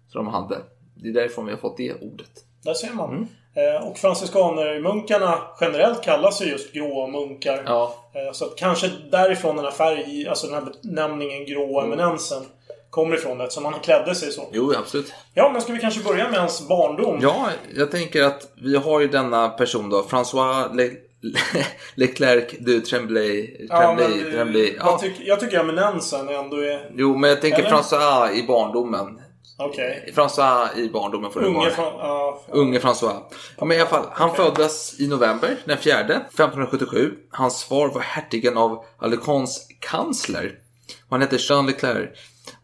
som 0.09 0.25
de 0.25 0.35
hade. 0.35 0.59
Det 0.95 1.09
är 1.09 1.13
därifrån 1.13 1.47
vi 1.47 1.53
har 1.53 1.59
fått 1.59 1.77
det 1.77 1.95
ordet. 1.95 2.45
Där 2.63 2.75
ser 2.75 2.93
man. 2.93 3.11
Mm. 3.11 3.27
Eh, 3.55 3.89
och 3.89 3.99
franciskanermunkarna 3.99 5.39
generellt 5.61 6.03
kallas 6.03 6.43
ju 6.43 6.47
just 6.47 6.73
grå 6.73 7.07
munkar. 7.07 7.63
Ja. 7.67 7.95
Eh, 8.15 8.33
så 8.33 8.45
att 8.45 8.57
kanske 8.57 8.91
därifrån 9.11 9.57
den 9.57 9.65
här 9.65 9.73
färg, 9.73 10.29
alltså 10.29 10.47
den 10.47 10.55
här 10.55 10.73
benämningen 10.83 11.45
grå 11.45 11.81
eminensen 11.81 12.43
kommer 12.91 13.17
ifrån 13.17 13.41
eftersom 13.41 13.65
han 13.65 13.81
klädde 13.81 14.15
sig 14.15 14.33
så. 14.33 14.49
Jo, 14.53 14.73
absolut. 14.79 15.13
Ja, 15.35 15.51
men 15.53 15.63
ska 15.63 15.73
vi 15.73 15.79
kanske 15.79 16.05
börja 16.05 16.31
med 16.31 16.41
hans 16.41 16.69
barndom? 16.69 17.19
Ja, 17.23 17.49
jag 17.77 17.91
tänker 17.91 18.23
att 18.23 18.49
vi 18.55 18.77
har 18.77 19.01
ju 19.01 19.09
denna 19.09 19.49
person 19.49 19.91
då. 19.91 20.03
François 20.03 20.75
Le, 20.75 20.91
Leclerc 21.95 22.55
du 22.59 22.81
Tremblay. 22.81 23.67
Ja, 23.69 23.77
Tremblay, 23.79 24.21
eh, 24.27 24.33
Tremblay. 24.33 24.77
Ja. 24.79 24.99
tycker- 24.99 25.25
jag 25.25 25.41
tycker 25.41 25.61
eminensen 25.61 26.29
ändå 26.29 26.57
är... 26.57 26.91
Jo, 26.97 27.17
men 27.17 27.31
jag 27.31 27.41
tänker 27.41 27.59
Eller? 27.59 27.71
François 27.77 28.33
i 28.33 28.43
barndomen. 28.47 29.21
Okej. 29.59 30.13
François 30.17 30.69
i 30.79 30.89
barndomen 30.89 31.31
får 31.31 31.41
det 31.41 31.47
Unge 31.47 31.71
från... 31.71 31.85
Ja, 31.85 32.41
Unge 32.49 32.79
François. 32.79 33.23
Ja, 33.59 33.65
men 33.65 33.77
i 33.77 33.81
alla 33.81 33.91
fall, 33.91 34.07
han 34.13 34.35
föddes 34.35 35.01
i 35.01 35.09
november, 35.09 35.57
den 35.65 35.79
4, 35.79 36.01
1577. 36.01 37.13
Hans 37.31 37.65
far 37.65 37.89
var 37.89 38.01
hertigen 38.01 38.57
av 38.57 38.85
Alicants 38.99 39.67
kansler. 39.81 40.55
Han 41.11 41.21
hette 41.21 41.37
Jean 41.41 41.67
Leclerc. 41.67 42.09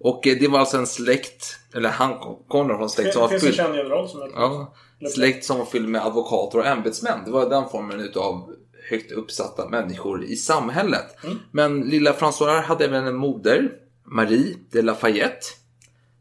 Och 0.01 0.27
eh, 0.27 0.37
det 0.41 0.49
var 0.49 0.59
alltså 0.59 0.77
en 0.77 0.87
släkt, 0.87 1.57
eller 1.75 1.89
han 1.89 2.15
kommer 2.49 2.75
från 2.77 2.91
släkt 2.91 3.13
som 3.15 3.23
det 3.23 3.29
finns 3.29 3.45
en 3.45 3.53
känd 3.53 3.77
general 3.77 4.09
som 4.09 4.23
heter... 4.23 4.35
Ja, 4.37 4.75
släkt 5.15 5.45
som 5.45 5.59
var 5.59 5.65
fylld 5.65 5.89
med 5.89 6.07
advokater 6.07 6.59
och 6.59 6.67
ämbetsmän. 6.67 7.19
Det 7.25 7.31
var 7.31 7.51
den 7.51 7.69
formen 7.69 8.01
utav 8.01 8.55
högt 8.91 9.13
uppsatta 9.13 9.69
människor 9.69 10.25
i 10.25 10.37
samhället. 10.37 11.25
Mm. 11.25 11.39
Men 11.51 11.81
lilla 11.81 12.13
François 12.13 12.61
hade 12.63 12.85
även 12.85 13.07
en 13.07 13.17
moder, 13.17 13.71
Marie 14.05 14.55
de 14.73 14.83
Lafayette. 14.83 15.47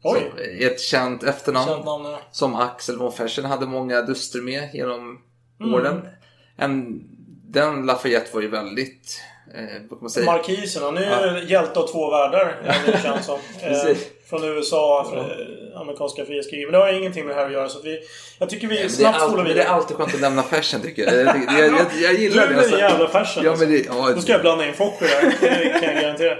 Oj! 0.02 0.32
Ett 0.60 0.80
känt 0.80 1.22
efternamn. 1.22 1.66
Känt 1.68 1.84
namn, 1.84 2.04
ja. 2.04 2.20
Som 2.32 2.54
Axel 2.54 2.96
von 2.98 3.12
Fersen 3.12 3.44
hade 3.44 3.66
många 3.66 4.02
duster 4.02 4.40
med 4.40 4.70
genom 4.74 5.18
Mm. 5.60 5.74
åren. 5.74 6.08
En 6.56 7.02
den 7.48 7.86
Lafayette 7.86 8.34
var 8.34 8.40
ju 8.42 8.48
väldigt, 8.48 9.20
eh, 9.54 9.64
vad 9.80 9.88
kan 9.88 9.98
man 10.00 10.10
säga? 10.10 10.26
Markisen, 10.26 10.82
han 10.82 10.96
är 10.96 11.36
ju 11.40 11.48
hjälte 11.48 11.80
av 11.80 11.86
två 11.86 12.10
världar. 12.10 12.60
är 12.64 12.92
Det 12.92 13.02
känns 13.02 13.26
som. 13.26 13.38
Precis. 13.60 14.06
Från 14.30 14.44
USA, 14.44 15.06
från 15.10 15.18
eh, 15.30 15.80
amerikanska 15.80 16.24
frihetskriget. 16.24 16.66
Men 16.68 16.80
det 16.80 16.86
har 16.86 16.92
ingenting 16.92 17.26
med 17.26 17.36
det 17.36 17.40
här 17.40 17.46
att 17.46 17.52
göra. 17.52 17.68
Så 17.68 17.78
att 17.78 17.84
vi, 17.84 18.00
jag 18.38 18.50
tycker 18.50 18.68
vi 18.68 18.78
är, 18.82 18.88
snabbt 18.88 19.20
spolar 19.20 19.36
men 19.36 19.44
det 19.44 19.50
är 19.50 19.54
vidare. 19.54 19.68
alltid 19.68 19.96
skönt 19.96 20.14
att 20.14 20.20
nämna 20.20 20.42
fashion 20.42 20.80
tycker 20.80 21.02
jag. 21.02 21.14
Jag, 21.14 21.26
jag, 21.26 21.68
jag, 21.70 21.86
jag, 22.02 22.14
gillar 22.14 22.46
Du 22.48 22.54
det. 22.54 22.60
är 22.60 22.72
en 22.72 22.78
jävla 22.78 23.08
fashion. 23.08 23.44
Ja, 23.44 23.56
men 23.58 23.70
det, 23.70 23.86
ja, 23.86 24.10
Då 24.14 24.20
ska 24.20 24.32
jag 24.32 24.40
blanda 24.40 24.66
in 24.68 24.74
Fokker 24.74 25.06
där. 25.06 25.34
Det 25.40 25.80
kan 25.80 25.94
jag 25.94 26.02
garantera. 26.02 26.36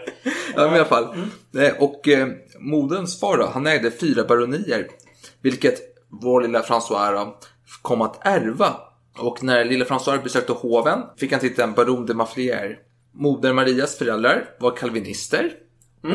Ja, 0.57 0.67
men 0.67 0.75
i 0.75 0.79
alla 0.79 0.85
fall. 0.85 1.05
Eh, 1.59 1.73
Och 1.79 2.09
eh, 2.09 2.29
moderns 2.59 3.21
far 3.21 3.37
då, 3.37 3.47
han 3.47 3.67
ägde 3.67 3.91
fyra 3.91 4.25
baronier. 4.25 4.87
Vilket 5.43 5.79
vår 6.23 6.41
lilla 6.43 6.63
François 6.63 7.33
kom 7.83 8.01
att 8.03 8.27
ärva. 8.27 8.77
Och 9.19 9.43
när 9.43 9.65
lilla 9.65 9.85
François 9.85 10.23
besökte 10.23 10.53
hoven 10.53 10.99
fick 11.19 11.33
han 11.33 11.41
titeln 11.41 11.73
Baron 11.73 12.07
de 12.07 12.15
Mafflier. 12.15 12.79
Moder 13.15 13.53
Marias 13.53 13.99
föräldrar 13.99 14.45
var 14.61 14.77
kalvinister. 14.77 15.51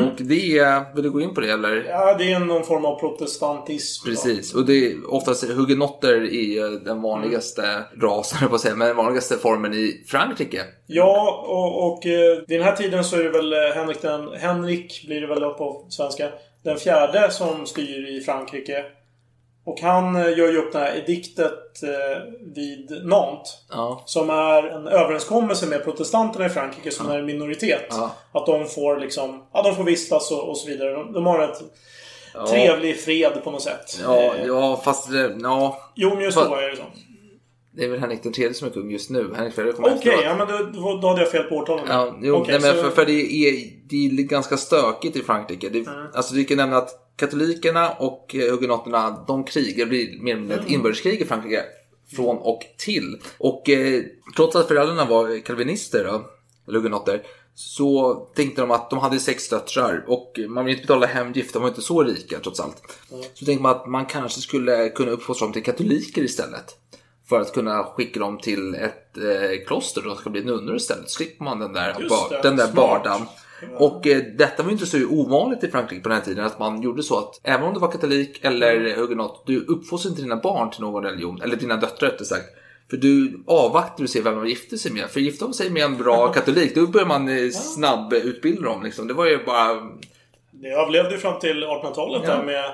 Och 0.00 0.22
det 0.22 0.58
är, 0.58 0.94
vill 0.94 1.04
du 1.04 1.10
gå 1.10 1.20
in 1.20 1.34
på 1.34 1.40
det 1.40 1.50
eller? 1.50 1.84
Ja, 1.88 2.14
det 2.18 2.32
är 2.32 2.38
någon 2.40 2.64
form 2.64 2.84
av 2.84 2.98
protestantism. 3.00 4.04
då. 4.04 4.10
Precis, 4.10 4.54
och 4.54 4.66
det 4.66 4.86
är 4.86 5.14
oftast 5.14 5.44
hugenotter 5.44 6.24
i 6.24 6.58
eh, 6.58 6.70
den 6.70 7.02
vanligaste 7.02 7.62
rasen, 8.02 8.38
höll 8.38 8.44
jag 8.44 8.50
på 8.50 8.54
att 8.54 8.60
säga, 8.60 8.74
men 8.76 8.88
den 8.88 8.96
vanligaste 8.96 9.36
formen 9.36 9.74
i 9.74 10.04
Frankrike. 10.06 10.62
Ja, 10.86 11.44
och, 11.48 11.92
och 11.92 12.06
eh, 12.06 12.38
vid 12.48 12.58
den 12.58 12.66
här 12.66 12.76
tiden 12.76 13.04
så 13.04 13.16
är 13.16 13.24
det 13.24 13.30
väl 13.30 13.52
eh, 13.52 13.58
Henrik 13.74 14.02
den... 14.02 14.28
Henrik 14.32 15.04
blir 15.06 15.20
det 15.20 15.26
väl 15.26 15.40
då 15.40 15.54
på 15.54 15.86
svenska. 15.88 16.28
Den 16.64 16.76
fjärde 16.76 17.30
som 17.30 17.66
styr 17.66 18.16
i 18.16 18.20
Frankrike. 18.20 18.84
Och 19.64 19.80
han 19.80 20.16
eh, 20.16 20.38
gör 20.38 20.52
ju 20.52 20.58
upp 20.58 20.72
det 20.72 20.78
här 20.78 20.96
ediktet 20.96 21.82
eh, 21.82 22.22
vid 22.54 23.06
Nantes. 23.06 23.50
Ja. 23.70 24.02
Som 24.06 24.30
är 24.30 24.62
en 24.62 24.86
överenskommelse 24.88 25.66
med 25.66 25.84
protestanterna 25.84 26.46
i 26.46 26.48
Frankrike 26.48 26.90
som 26.90 27.10
är 27.10 27.18
en 27.18 27.26
minoritet. 27.26 27.86
Ja. 27.90 28.10
Att 28.32 28.46
de 28.46 28.66
får 28.66 28.96
liksom... 28.96 29.46
Ja, 29.52 29.62
de 29.62 29.74
får 29.76 29.84
vistas 29.84 30.30
och, 30.30 30.48
och 30.48 30.56
så 30.58 30.68
vidare. 30.68 30.90
De, 30.92 31.12
de 31.12 31.26
har 31.26 31.38
ett 31.42 31.62
trevlig 32.48 33.00
fred 33.00 33.32
på 33.44 33.50
något 33.50 33.62
sätt. 33.62 33.98
Ja, 34.02 34.16
Eh, 34.16 34.46
ja 34.46 34.80
fast 34.84 35.10
det- 35.10 35.36
ja, 35.42 35.78
Jo, 35.94 36.14
men 36.14 36.24
just 36.24 36.38
så 36.38 36.54
är 36.54 36.70
det 36.70 36.76
så. 36.76 36.82
Det 37.74 37.84
är 37.84 37.88
väl 37.88 38.00
Henrik 38.00 38.22
den 38.22 38.32
tredje 38.32 38.54
som 38.54 38.68
är 38.68 38.72
kung 38.72 38.90
just 38.90 39.10
nu. 39.10 39.32
Henrik 39.36 39.54
fjärde 39.54 39.72
kommer 39.72 39.88
Okej, 39.88 39.98
efteråt. 39.98 40.24
ja 40.24 40.36
men 40.36 40.72
då, 40.72 40.98
då, 41.02 41.08
hade 41.08 41.20
jag 41.20 41.30
fel 41.30 41.42
på 41.42 41.54
årtalen. 41.56 41.84
Ja, 41.88 42.18
jo, 42.22 42.34
Okej, 42.34 42.52
nej, 42.52 42.60
men 42.62 42.76
så- 42.76 42.82
för, 42.82 42.90
för 42.90 43.06
det, 43.06 43.32
är, 43.34 43.70
det 43.88 44.06
är 44.06 44.10
ganska 44.22 44.56
stökigt 44.56 45.16
i 45.16 45.22
Frankrike. 45.22 45.68
Det, 45.68 45.86
Alltså 46.14 46.34
vi 46.34 46.44
kan 46.44 46.56
nämna 46.56 46.76
att 46.76 46.90
katolikerna 47.16 47.90
och 47.90 48.34
eh, 48.34 48.50
hugenotterna, 48.50 49.24
de 49.26 49.44
krigar, 49.44 49.86
blir 49.86 50.22
mer 50.22 50.32
eller 50.32 50.40
mindre 50.40 50.58
ett 50.58 50.70
inbördeskrig 50.70 51.20
i 51.20 51.24
Frankrike. 51.24 51.62
Från 52.16 52.36
och 52.38 52.60
till. 52.78 53.18
Och 53.38 53.68
eh, 53.70 54.02
trots 54.36 54.56
att 54.56 54.68
föräldrarna 54.68 55.04
var 55.04 55.44
kalvinister, 55.44 56.04
då, 56.04 56.22
eller 56.68 56.78
hugenotter, 56.78 57.22
så 57.54 58.14
tänkte 58.34 58.60
de 58.60 58.70
att 58.70 58.90
de 58.90 58.98
hade 58.98 59.20
sex 59.20 59.48
döttrar 59.48 60.04
och 60.06 60.38
man 60.48 60.64
vill 60.64 60.74
inte 60.74 60.86
betala 60.86 61.06
hemgift, 61.06 61.52
de 61.52 61.62
var 61.62 61.68
inte 61.68 61.82
så 61.82 62.02
rika 62.02 62.38
trots 62.40 62.60
allt. 62.60 62.82
Så 63.34 63.44
tänkte 63.44 63.62
man 63.62 63.76
att 63.76 63.86
man 63.86 64.06
kanske 64.06 64.40
skulle 64.40 64.88
kunna 64.88 65.10
uppfostra 65.10 65.46
dem 65.46 65.52
till 65.52 65.62
katoliker 65.62 66.22
istället. 66.22 66.76
För 67.32 67.40
att 67.40 67.52
kunna 67.52 67.84
skicka 67.84 68.20
dem 68.20 68.38
till 68.38 68.74
ett 68.74 69.16
eh, 69.18 69.66
kloster 69.66 70.00
och 70.02 70.08
de 70.08 70.16
ska 70.16 70.30
bli 70.30 70.44
nunnor 70.44 70.76
istället. 70.76 71.10
Så 71.10 71.16
slipper 71.16 71.44
man 71.44 71.58
den 71.58 71.72
där, 71.72 71.92
bar- 72.08 72.42
den 72.42 72.56
där 72.56 72.64
smart. 72.66 72.74
bardan. 72.76 73.20
Och 73.78 74.06
eh, 74.06 74.22
detta 74.38 74.62
var 74.62 74.70
ju 74.70 74.72
inte 74.74 74.86
så 74.86 75.06
ovanligt 75.10 75.64
i 75.64 75.70
Frankrike 75.70 76.02
på 76.02 76.08
den 76.08 76.18
här 76.18 76.24
tiden 76.24 76.44
att 76.44 76.58
man 76.58 76.82
gjorde 76.82 77.02
så 77.02 77.18
att 77.18 77.40
även 77.42 77.66
om 77.66 77.74
du 77.74 77.80
var 77.80 77.90
katolik 77.92 78.38
eller 78.44 78.76
Mm. 78.76 78.98
hugenot, 79.00 79.42
du 79.46 79.64
uppfostrade 79.64 80.12
inte 80.12 80.22
dina 80.22 80.36
barn 80.36 80.70
till 80.70 80.80
någon 80.80 81.04
religion, 81.04 81.42
eller 81.42 81.56
dina 81.56 81.76
döttrar 81.76 82.08
rättare 82.10 82.24
sagt. 82.26 82.44
För 82.90 82.96
du 82.96 83.42
avvaktar 83.46 84.04
och 84.04 84.10
ser 84.10 84.22
vem 84.22 84.34
de 84.34 84.48
gifter 84.48 84.76
sig 84.76 84.92
med. 84.92 85.10
För 85.10 85.20
gifter 85.20 85.46
de 85.46 85.52
sig 85.52 85.70
med 85.70 85.82
en 85.84 85.96
bra 85.96 86.32
katolik, 86.32 86.74
då 86.74 86.86
börjar 86.86 87.06
man 87.06 87.28
eh, 87.28 87.50
snabb 87.50 88.12
utbilda 88.12 88.62
dem. 88.62 88.82
Liksom. 88.82 89.06
Det 89.06 89.14
var 89.14 89.26
ju 89.26 89.44
bara... 89.44 89.74
Det 90.50 90.68
överlevde 90.68 91.10
ju 91.10 91.18
fram 91.18 91.38
till 91.40 91.64
1800-talet 91.64 92.22
Ja. 92.24 92.36
där 92.36 92.42
med 92.44 92.64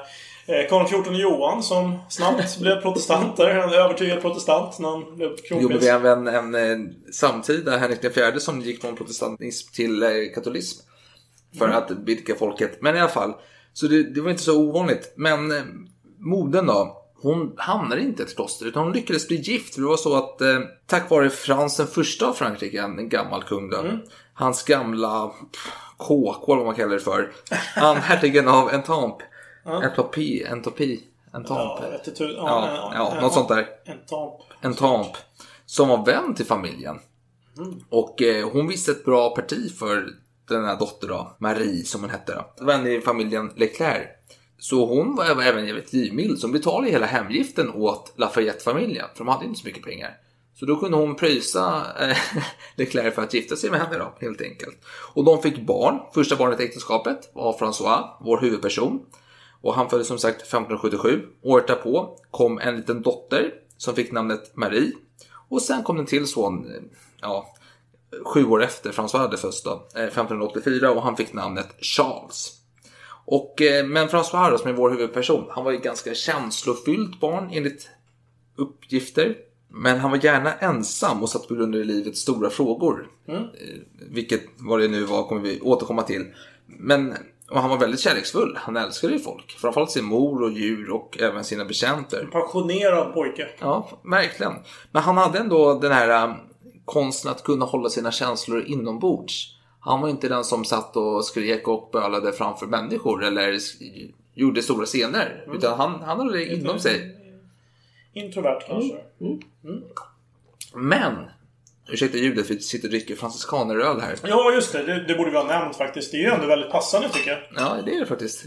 Karl 0.68 1.04
XIV 1.04 1.14
Johan 1.14 1.62
som 1.62 1.98
snabbt 2.08 2.58
blev 2.58 2.80
protestanter. 2.80 3.46
En 3.46 3.72
övertygad 3.72 4.20
protestant 4.20 4.78
när 4.78 4.88
han 4.88 5.16
blev 5.16 5.36
kronprins. 5.36 5.82
vi 5.82 5.88
har 5.88 6.00
även 6.00 6.28
en, 6.28 6.54
en 6.54 6.94
samtida 7.12 7.76
Henrik 7.76 8.04
IV 8.04 8.38
som 8.38 8.60
gick 8.60 8.80
från 8.80 8.96
protestantism 8.96 9.72
till 9.72 10.02
eh, 10.02 10.10
katolism. 10.34 10.80
För 11.58 11.68
att 11.68 11.88
blidka 11.88 12.34
folket. 12.34 12.82
Men 12.82 12.96
i 12.96 13.00
alla 13.00 13.08
fall, 13.08 13.34
så 13.72 13.86
det, 13.86 14.02
det 14.02 14.20
var 14.20 14.30
inte 14.30 14.42
så 14.42 14.60
ovanligt. 14.60 15.12
Men 15.16 15.50
eh, 15.50 15.62
modern 16.18 16.66
då, 16.66 17.02
hon 17.22 17.54
hamnade 17.56 18.00
inte 18.00 18.22
i 18.22 18.26
ett 18.26 18.36
kloster 18.36 18.66
utan 18.66 18.82
hon 18.84 18.92
lyckades 18.92 19.28
bli 19.28 19.36
gift. 19.36 19.74
För 19.74 19.80
det 19.80 19.88
var 19.88 19.96
så 19.96 20.16
att 20.16 20.40
eh, 20.40 20.58
tack 20.86 21.10
vare 21.10 21.30
Frans 21.30 21.76
den 21.76 21.86
första 21.86 22.26
av 22.26 22.32
Frankrike, 22.32 22.82
en, 22.82 23.08
gammal 23.08 23.42
kung 23.42 23.70
då. 23.70 23.84
Hans 24.34 24.62
gamla 24.62 25.28
pff, 25.52 25.72
KK, 25.96 26.52
eller 26.52 26.56
vad 26.56 26.66
man 26.66 26.74
kallar 26.74 26.94
det 26.94 27.00
för. 27.00 27.32
Han 27.74 27.96
hertigen 27.96 28.48
av 28.48 28.70
Entamp. 28.70 29.16
Entopi, 29.76 30.44
entopi, 30.44 31.00
entamp. 31.34 31.58
Ja, 31.82 31.98
hur- 32.18 32.34
Ja, 32.36 32.66
ja, 32.76 32.90
ja, 32.94 33.12
ja, 33.14 33.20
något 33.20 33.32
sånt 33.32 33.48
där 33.48 33.66
En 33.84 33.98
tamp. 34.06 34.34
en 34.60 34.74
tamp 34.74 35.16
som 35.66 35.88
var 35.88 36.04
vän 36.06 36.34
till 36.34 36.46
familjen. 36.46 36.98
Och 37.90 38.22
eh, 38.22 38.48
hon 38.50 38.66
visste 38.68 38.90
ett 38.90 39.04
bra 39.04 39.34
parti 39.34 39.78
för 39.78 40.08
den 40.48 40.64
här 40.64 40.76
dottern 40.78 41.10
då, 41.10 41.36
Marie 41.38 41.84
som 41.84 42.00
hon 42.00 42.10
hette 42.10 42.34
då. 42.58 42.64
Vän 42.64 42.86
i 42.86 43.00
familjen 43.00 43.52
Leclerc. 43.56 44.06
Så 44.58 44.86
hon 44.86 45.14
var 45.16 45.24
även- 45.24 45.66
jävligt 45.66 45.92
givmild 45.92 46.38
som 46.38 46.52
betalade 46.52 46.90
hela 46.90 47.06
hemgiften 47.06 47.70
åt 47.70 48.12
Lafayette-familjen. 48.16 49.06
För 49.14 49.24
de 49.24 49.28
hade 49.28 49.44
inte 49.44 49.60
så 49.60 49.66
mycket 49.66 49.82
pengar. 49.84 50.16
Så 50.54 50.66
då 50.66 50.76
kunde 50.76 50.96
hon 50.96 51.14
pröjsa 51.16 51.82
eh, 52.00 52.16
Leclerc 52.76 53.14
för 53.14 53.22
att 53.22 53.34
gifta 53.34 53.56
sig 53.56 53.70
med 53.70 53.80
henne 53.80 53.98
då, 53.98 54.14
helt 54.20 54.40
enkelt. 54.42 54.76
Och 55.14 55.24
de 55.24 55.42
fick 55.42 55.66
barn. 55.66 56.00
Första 56.14 56.36
barnet 56.36 56.60
i 56.60 56.64
äktenskapet 56.64 57.30
var 57.32 57.52
François, 57.52 58.08
vår 58.20 58.40
huvudperson. 58.40 59.00
Och 59.60 59.74
han 59.74 59.90
föddes 59.90 60.06
som 60.06 60.18
sagt 60.18 60.42
1577. 60.42 61.26
Året 61.42 61.66
därpå 61.66 62.18
kom 62.30 62.58
en 62.58 62.76
liten 62.76 63.02
dotter 63.02 63.54
som 63.76 63.94
fick 63.94 64.12
namnet 64.12 64.56
Marie. 64.56 64.92
Och 65.48 65.62
sen 65.62 65.82
kom 65.82 65.98
en 65.98 66.06
till 66.06 66.26
son, 66.26 66.66
eh, 66.66 66.82
ja, 67.20 67.54
sju 68.24 68.44
år 68.44 68.62
efter 68.62 68.92
François 68.92 69.18
hade 69.18 69.36
fötts 69.36 69.62
då, 69.62 69.88
eh, 69.94 70.02
1584 70.08 70.90
och 70.90 71.02
han 71.02 71.16
fick 71.16 71.32
namnet 71.32 71.68
Charles. 71.80 72.52
Och, 73.24 73.62
eh, 73.62 73.86
men 73.86 74.08
François 74.08 74.50
då, 74.50 74.58
som 74.58 74.70
är 74.70 74.74
vår 74.74 74.90
huvudperson, 74.90 75.44
han 75.50 75.64
var 75.64 75.72
ju 75.72 75.78
ganska 75.78 76.14
känslofyllt 76.14 77.20
barn 77.20 77.50
enligt 77.52 77.88
uppgifter. 78.56 79.36
Men 79.70 79.98
han 79.98 80.10
var 80.10 80.24
gärna 80.24 80.52
ensam 80.52 81.22
och 81.22 81.28
satt 81.28 81.48
på 81.48 81.54
grund 81.54 81.74
av 81.74 81.84
livets 81.84 82.20
stora 82.20 82.50
frågor. 82.50 83.08
Eh, 83.26 83.40
Vilket, 84.10 84.42
vad 84.56 84.80
det 84.80 84.88
nu 84.88 85.04
var, 85.04 85.28
kommer 85.28 85.42
vi 85.42 85.60
återkomma 85.60 86.02
till. 86.02 86.26
Men 86.66 87.14
och 87.50 87.60
han 87.60 87.70
var 87.70 87.78
väldigt 87.78 88.00
kärleksfull. 88.00 88.58
Han 88.60 88.76
älskade 88.76 89.12
ju 89.12 89.18
folk. 89.18 89.50
Framförallt 89.50 89.90
sin 89.90 90.04
mor 90.04 90.42
och 90.42 90.52
djur 90.52 90.90
och 90.90 91.18
även 91.20 91.44
sina 91.44 91.64
betjänter. 91.64 92.28
Passionerad 92.32 93.14
pojke. 93.14 93.48
Ja, 93.60 93.88
verkligen. 94.04 94.52
Men 94.92 95.02
han 95.02 95.16
hade 95.16 95.38
ändå 95.38 95.78
den 95.78 95.92
här 95.92 96.24
um, 96.24 96.34
konsten 96.84 97.30
att 97.30 97.44
kunna 97.44 97.64
hålla 97.64 97.88
sina 97.88 98.10
känslor 98.10 98.64
inombords. 98.64 99.54
Han 99.80 100.00
var 100.00 100.08
inte 100.08 100.28
den 100.28 100.44
som 100.44 100.64
satt 100.64 100.96
och 100.96 101.24
skrek 101.24 101.68
och 101.68 101.88
bölade 101.92 102.32
framför 102.32 102.66
människor 102.66 103.24
eller 103.24 103.58
gjorde 104.34 104.62
stora 104.62 104.86
scener. 104.86 105.44
Utan 105.52 105.78
han, 105.78 106.02
han 106.02 106.18
hade 106.18 106.32
det 106.32 106.54
inom 106.54 106.78
sig. 106.78 107.14
Introvert 108.12 108.60
kanske. 108.66 108.96
Men, 110.74 111.14
ursäkta 111.88 112.18
ljudet, 112.18 112.50
vi 112.50 112.60
sitter 112.60 112.88
och 112.88 112.90
dricker 112.90 113.16
franciskaneröl 113.16 114.00
här. 114.00 114.14
Ja, 114.22 114.52
just 114.52 114.72
det. 114.72 114.82
det. 114.86 115.04
Det 115.08 115.14
borde 115.14 115.30
vi 115.30 115.36
ha 115.36 115.44
nämnt 115.44 115.76
faktiskt. 115.76 116.12
Det 116.12 116.16
är 116.16 116.20
ju 116.20 116.28
ändå 116.28 116.46
väldigt 116.46 116.70
passande 116.70 117.08
tycker 117.08 117.30
jag. 117.30 117.38
Ja, 117.56 117.76
det 117.84 117.94
är 117.94 118.00
det 118.00 118.06
faktiskt. 118.06 118.44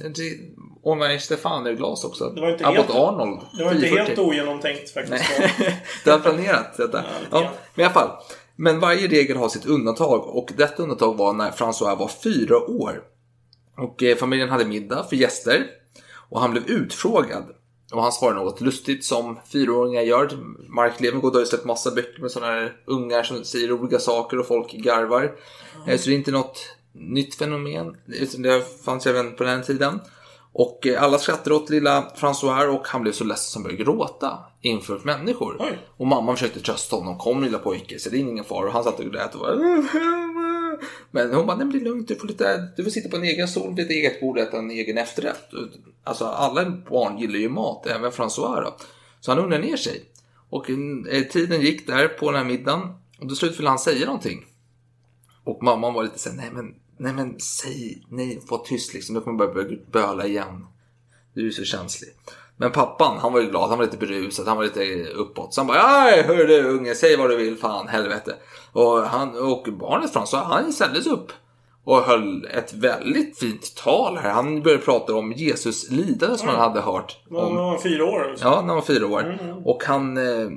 Ånberg 0.84 1.20
Stefaner-glas 1.20 2.04
också. 2.04 2.30
Det 2.30 2.42
var 2.42 2.52
inte 2.52 2.68
Abbot 2.68 2.78
helt- 2.78 2.90
Arnold. 2.96 3.40
Det 3.58 3.64
var 3.64 3.72
inte 3.72 3.86
1040. 3.88 4.08
helt 4.08 4.20
ogenomtänkt 4.20 4.90
faktiskt. 4.94 5.32
Nej, 5.40 5.84
du 6.04 6.12
har 6.12 6.20
planerat 6.20 6.78
detta. 6.78 7.04
Ja, 7.32 7.52
men 7.76 7.84
i 7.84 7.86
alla 7.86 7.94
fall. 7.94 8.10
Men 8.56 8.80
varje 8.80 9.08
regel 9.08 9.38
har 9.38 9.50
sitt 9.50 9.66
undantag 9.66 10.28
och 10.28 10.50
detta 10.58 10.84
undantag 10.84 11.18
var 11.18 11.34
när 11.34 11.52
François 11.52 11.98
var 11.98 12.12
fyra 12.24 12.58
år. 12.58 13.04
Och 13.78 14.04
eh, 14.04 14.16
familjen 14.16 14.50
hade 14.50 14.66
middag 14.66 15.04
för 15.10 15.16
gäster 15.16 15.66
och 16.30 16.42
han 16.42 16.52
blev 16.52 16.68
utfrågad. 16.68 17.44
Och 17.92 18.02
han 18.04 18.12
svarade 18.12 18.40
något 18.40 18.62
lustigt 18.62 19.06
som 19.06 19.40
fyraåringar 19.52 20.02
gör. 20.02 20.30
Mark 20.70 21.00
Levengood 21.02 21.34
har 21.34 21.40
ju 21.40 21.46
släppt 21.46 21.66
massa 21.66 21.92
böcker 21.92 22.22
med 22.22 22.32
sådana 22.32 22.52
här 22.54 22.74
ungar 22.86 23.24
som 23.24 23.44
säger 23.44 23.68
roliga 23.68 24.00
saker 24.00 24.40
och 24.40 24.48
folk 24.48 24.72
garvar. 24.72 25.32
Eh, 25.88 25.98
Så 25.98 26.10
det 26.10 26.16
är 26.16 26.18
inte 26.18 26.32
något 26.32 26.60
nytt 26.94 27.36
fenomen. 27.36 27.98
Det 28.38 28.82
fanns 28.86 29.08
även 29.08 29.36
på 29.36 29.44
den 29.44 29.64
tiden. 29.64 30.00
Och 30.54 30.88
eh, 30.88 31.04
alla 31.04 31.18
skrattade 31.18 31.56
åt 31.56 31.70
lilla 31.70 32.12
François 32.16 32.68
och 32.68 32.88
han 32.88 33.02
blev 33.02 33.12
så 33.12 33.24
ledsen 33.24 33.52
som 33.52 33.64
började 33.64 33.84
gråta 33.84 34.38
inför 34.62 35.00
människor. 35.04 35.56
Oj. 35.60 35.80
Och 35.98 36.08
mamman 36.08 36.36
försökte 36.36 36.60
trösta 36.60 36.96
honom. 36.96 37.18
Kom 37.18 37.44
lilla 37.44 37.58
pojke, 37.58 38.00
så 38.00 38.10
det 38.10 38.18
är 38.18 38.20
ingen 38.20 38.46
fara. 38.46 38.68
Och 38.68 38.74
han 38.74 38.84
satt 38.84 39.00
och 39.00 39.06
grät 39.06 39.36
och 39.36 39.42
var... 39.42 39.52
Men 41.12 41.34
hon 41.34 41.48
bara, 41.48 41.58
nej 41.58 41.66
men 41.66 41.78
det 41.78 41.84
är 41.84 41.90
lugnt. 41.90 42.08
Du 42.08 42.16
får, 42.16 42.28
lite, 42.28 42.68
du 42.78 42.84
får 42.84 42.92
sitta 42.92 43.10
på 43.10 43.18
en 43.18 43.24
egen 43.24 43.48
sol 43.48 43.76
vid 43.76 43.86
ett 43.86 43.92
eget 43.92 44.22
bord 44.22 44.38
och 44.38 44.44
äta 44.44 44.58
en 44.58 44.72
egen 44.72 44.98
efterrätt. 44.98 45.50
Alltså 46.04 46.26
alla 46.26 46.70
barn 46.70 47.18
gillar 47.18 47.40
ju 47.40 47.50
mat, 47.50 47.88
även 47.88 48.12
François 48.12 48.62
då. 48.62 48.78
Så 49.20 49.32
han 49.32 49.44
ugnade 49.44 49.66
ner 49.66 49.78
sig. 49.78 50.06
Och 50.50 50.70
eh, 50.70 51.24
tiden 51.24 51.62
gick 51.62 51.88
där 51.88 52.08
på 52.08 52.32
den 52.32 52.38
här 52.38 52.48
middagen. 52.48 52.82
Och 53.20 53.28
till 53.28 53.38
slut 53.38 53.60
ville 53.60 53.70
han 53.70 53.80
säga 53.80 54.06
någonting. 54.06 54.46
Och 55.44 55.64
mamman 55.64 55.94
var 55.94 56.04
lite 56.04 56.20
såhär, 56.20 56.38
nej 56.38 56.50
men, 56.54 56.76
nej 56.98 57.14
men 57.14 57.40
säg, 57.40 58.06
nej, 58.10 58.42
var 58.48 58.58
tyst 58.58 58.94
liksom. 58.94 59.16
Du 59.16 59.22
kommer 59.22 59.38
bara 59.38 59.54
börja 59.54 59.78
böla 59.92 60.28
igen. 60.28 60.66
Du 61.34 61.48
är 61.48 61.52
så 61.52 61.64
känslig. 61.64 62.10
Men 62.58 62.72
pappan, 62.72 63.17
han 63.17 63.34
var 63.34 63.39
ju 63.39 63.50
glad, 63.50 63.70
han 63.70 63.77
var 63.77 63.86
lite 63.86 63.98
berusad, 63.98 64.48
han 64.48 64.58
var 64.58 64.63
lite 64.63 65.03
uppåt. 65.15 65.53
Så 65.53 65.62
han 65.62 65.67
bara, 65.67 65.91
nej 65.91 66.24
hör 66.24 66.48
du 66.48 66.63
unge, 66.63 66.96
säg 66.96 67.17
vad 67.17 67.29
du 67.29 67.38
vill, 67.38 67.58
fan 67.58 67.88
helvete. 67.88 68.36
Och, 68.72 68.98
han, 69.01 69.51
och 69.51 69.67
barnet 69.79 70.13
Frans, 70.13 70.34
han 70.34 70.74
ställdes 70.74 71.08
upp 71.08 71.31
och 71.84 71.98
höll 71.98 72.46
ett 72.46 72.74
väldigt 72.74 73.39
fint 73.39 73.75
tal 73.75 74.17
här. 74.17 74.29
Han 74.29 74.62
började 74.62 74.84
prata 74.84 75.15
om 75.15 75.31
Jesus 75.31 75.91
lidande 75.91 76.38
som 76.38 76.48
han 76.48 76.60
hade 76.60 76.81
hört. 76.81 77.17
När 77.29 77.39
Om, 77.39 77.55
han 77.58 77.65
var 77.65 77.77
fyra 77.77 78.05
år. 78.05 78.29
alltså. 78.29 78.46
Ja, 78.46 78.62
när 78.62 78.67
han 78.67 78.75
var 78.75 78.81
fyra 78.81 79.08
år. 79.08 79.38
Och 79.65 79.84
han, 79.84 80.17
eh, 80.17 80.50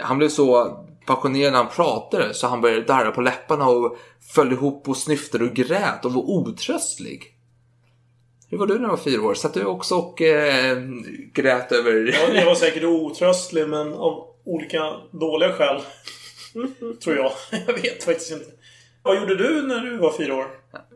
han 0.00 0.18
blev 0.18 0.28
så 0.28 0.76
passionerad 1.06 1.52
när 1.52 1.58
han 1.58 1.68
pratade 1.68 2.34
så 2.34 2.46
han 2.46 2.60
började 2.60 2.84
darra 2.84 3.10
på 3.10 3.20
läpparna 3.20 3.68
och 3.68 3.96
föll 4.34 4.52
ihop 4.52 4.88
och 4.88 4.96
snyftade 4.96 5.44
och 5.44 5.52
grät 5.54 6.04
och 6.04 6.12
var 6.12 6.22
otröstlig. 6.30 7.22
Hur 8.50 8.58
var 8.58 8.66
du 8.66 8.74
när 8.74 8.80
du 8.80 8.88
var 8.88 8.96
fyra 8.96 9.22
år? 9.22 9.34
Satt 9.34 9.54
du 9.54 9.64
också 9.64 9.94
och 9.94 10.22
eh, 10.22 10.78
grät 11.32 11.72
över... 11.72 11.92
Ja, 11.92 12.34
jag 12.34 12.46
var 12.46 12.54
säkert 12.54 12.84
otröstlig 12.84 13.68
men 13.68 13.92
av 13.92 14.26
olika 14.44 14.96
dåliga 15.10 15.52
skäl. 15.52 15.80
Tror 17.04 17.16
jag. 17.16 17.32
Jag 17.66 17.74
vet 17.74 18.04
faktiskt 18.04 18.32
inte. 18.32 18.44
Vad 19.02 19.20
gjorde 19.20 19.36
du 19.36 19.62
när 19.62 19.80
du 19.80 19.98
var 19.98 20.12
fyra 20.12 20.34
år? 20.34 20.46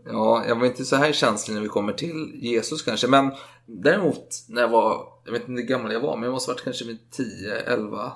Ja, 0.07 0.45
jag 0.49 0.57
var 0.59 0.67
inte 0.67 0.85
så 0.85 0.97
här 0.97 1.13
känslig 1.13 1.55
när 1.55 1.63
vi 1.63 1.69
kommer 1.69 1.93
till 1.93 2.31
Jesus 2.35 2.83
kanske. 2.83 3.07
Men 3.07 3.31
däremot 3.67 4.29
när 4.49 4.63
jag 4.63 4.69
var, 4.69 5.07
jag 5.25 5.33
vet 5.33 5.49
inte 5.49 5.63
hur 5.63 5.69
gammal 5.69 5.93
jag 5.93 6.01
var, 6.01 6.17
men 6.17 6.25
jag 6.25 6.33
måste 6.33 6.51
ha 6.51 6.55
varit 6.55 6.65
kanske 6.65 6.85
vid 6.85 7.11
10, 7.11 7.57
11 7.57 8.13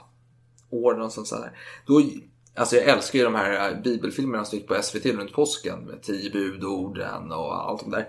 år. 0.71 0.95
Någonstans 0.95 1.30
där. 1.30 1.52
Då, 1.87 2.02
alltså 2.54 2.76
jag 2.76 2.85
älskar 2.85 3.18
ju 3.18 3.25
de 3.25 3.35
här 3.35 3.80
bibelfilmerna 3.85 4.45
som 4.45 4.59
gick 4.59 4.68
på 4.68 4.83
SVT 4.83 5.07
runt 5.07 5.33
påsken. 5.33 5.78
Med 5.78 6.02
tio 6.02 6.30
budorden 6.30 7.33
och 7.33 7.68
allt 7.68 7.85
det 7.85 7.90
där. 7.90 8.09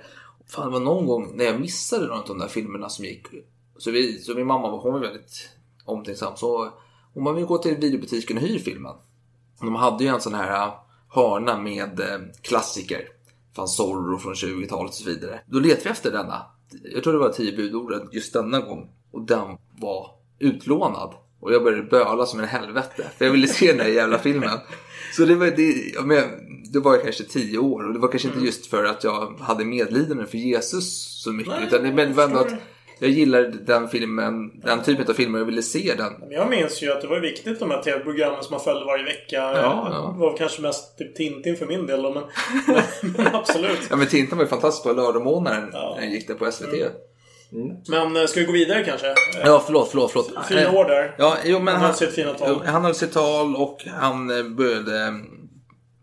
Fan, 0.51 0.65
det 0.65 0.71
var 0.71 0.79
någon 0.79 1.05
gång 1.05 1.31
när 1.35 1.45
jag 1.45 1.61
missade 1.61 2.07
någon 2.07 2.19
av 2.19 2.27
de 2.27 2.39
där 2.39 2.47
filmerna 2.47 2.89
som 2.89 3.05
gick. 3.05 3.27
Så, 3.77 3.91
vi, 3.91 4.19
så 4.19 4.35
min 4.35 4.47
mamma 4.47 4.69
hon 4.69 4.93
var 4.93 4.99
väldigt 4.99 5.49
omtänksam. 5.85 6.37
Så 6.37 6.73
hon 7.13 7.23
bara, 7.23 7.35
vi 7.35 7.41
går 7.41 7.57
till 7.57 7.75
videobutiken 7.75 8.37
och 8.37 8.43
hyr 8.43 8.59
filmen. 8.59 8.95
De 9.59 9.75
hade 9.75 10.03
ju 10.03 10.09
en 10.09 10.21
sån 10.21 10.33
här 10.33 10.67
äh, 10.67 10.73
hörna 11.09 11.57
med 11.57 11.99
äh, 11.99 12.19
klassiker. 12.41 13.01
Fanns 13.55 13.75
Zorro 13.75 14.17
från 14.17 14.33
20-talet 14.33 14.89
och 14.89 14.95
så 14.95 15.09
vidare. 15.09 15.41
Då 15.47 15.59
letade 15.59 15.83
vi 15.83 15.89
efter 15.89 16.11
denna. 16.11 16.45
Jag 16.93 17.03
tror 17.03 17.13
det 17.13 17.19
var 17.19 17.29
10 17.29 17.55
budorden 17.55 18.09
just 18.11 18.33
denna 18.33 18.59
gång. 18.59 18.89
Och 19.11 19.21
den 19.21 19.57
var 19.79 20.11
utlånad. 20.39 21.13
Och 21.39 21.53
jag 21.53 21.63
började 21.63 21.83
böla 21.83 22.25
som 22.25 22.39
en 22.39 22.47
helvete. 22.47 23.11
För 23.17 23.25
jag 23.25 23.31
ville 23.31 23.47
se 23.47 23.67
den 23.67 23.77
där 23.77 23.87
jävla 23.87 24.17
filmen. 24.17 24.49
Så 25.15 25.25
det 25.25 25.35
var, 25.35 25.45
det, 25.47 25.91
jag 25.93 26.05
men, 26.07 26.23
det 26.73 26.79
var 26.79 26.93
jag 26.93 27.03
kanske 27.03 27.23
10 27.23 27.57
år. 27.57 27.87
Och 27.87 27.93
det 27.93 27.99
var 27.99 28.07
kanske 28.11 28.27
inte 28.27 28.39
just 28.39 28.65
för 28.65 28.85
att 28.85 29.03
jag 29.03 29.33
hade 29.39 29.65
medlidande 29.65 30.25
för 30.25 30.37
Jesus 30.37 31.19
så 31.23 31.31
mycket. 31.31 31.53
Nej, 31.53 31.67
utan 31.67 31.83
det 31.83 31.91
men 31.93 32.07
det 32.09 32.13
var 32.13 32.23
ändå 32.23 32.39
att 32.39 32.53
jag 33.01 33.11
gillade 33.11 33.47
den 33.51 33.87
filmen, 33.89 34.61
den 34.63 34.83
typen 34.83 35.05
av 35.09 35.13
filmer. 35.13 35.39
Jag 35.39 35.45
ville 35.45 35.61
se 35.61 35.93
den. 35.97 36.13
Jag 36.29 36.49
minns 36.49 36.83
ju 36.83 36.91
att 36.91 37.01
det 37.01 37.07
var 37.07 37.19
viktigt 37.19 37.59
de 37.59 37.71
här 37.71 37.81
tv-programmen 37.81 38.43
som 38.43 38.51
man 38.53 38.59
följde 38.59 38.85
varje 38.85 39.03
vecka. 39.03 39.35
ja. 39.35 40.11
Det 40.15 40.19
var 40.19 40.37
kanske 40.37 40.61
mest 40.61 40.97
typ 40.97 41.15
Tintin 41.15 41.55
för 41.57 41.65
min 41.65 41.85
del 41.85 42.01
då, 42.03 42.13
men, 42.13 42.23
men, 42.67 43.11
men 43.17 43.35
absolut. 43.35 43.79
Ja 43.89 43.95
men 43.95 44.07
Tintin 44.07 44.37
var 44.37 44.43
ju 44.45 44.49
fantastisk 44.49 44.83
på 44.83 44.93
lördagmorgonen 44.93 45.69
Ja. 45.73 45.93
när 45.95 46.01
den 46.05 46.11
gick 46.13 46.27
där 46.27 46.35
på 46.35 46.51
SVT. 46.51 46.73
Men 47.87 48.15
eh, 48.17 48.25
ska 48.25 48.39
vi 48.39 48.45
gå 48.45 48.51
vidare 48.51 48.83
kanske? 48.83 49.07
Ja, 49.45 49.63
förlåt, 49.65 49.89
förlåt, 49.91 50.11
förlåt. 50.11 50.31
Fyra 50.49 50.61
Eh, 50.61 50.75
år 50.75 50.85
där. 50.85 51.15
Ja, 51.17 51.37
jo, 51.45 51.59
men 51.59 51.67
Han 51.67 51.75
han, 51.75 51.83
hade 51.85 51.97
sitt 51.97 52.13
fina 52.15 52.33
tal. 52.33 52.61
han 52.65 52.81
hade 52.81 52.95
sitt 52.95 53.13
tal 53.13 53.55
och 53.55 53.85
han 53.87 54.37
eh, 54.37 54.43
började... 54.43 55.13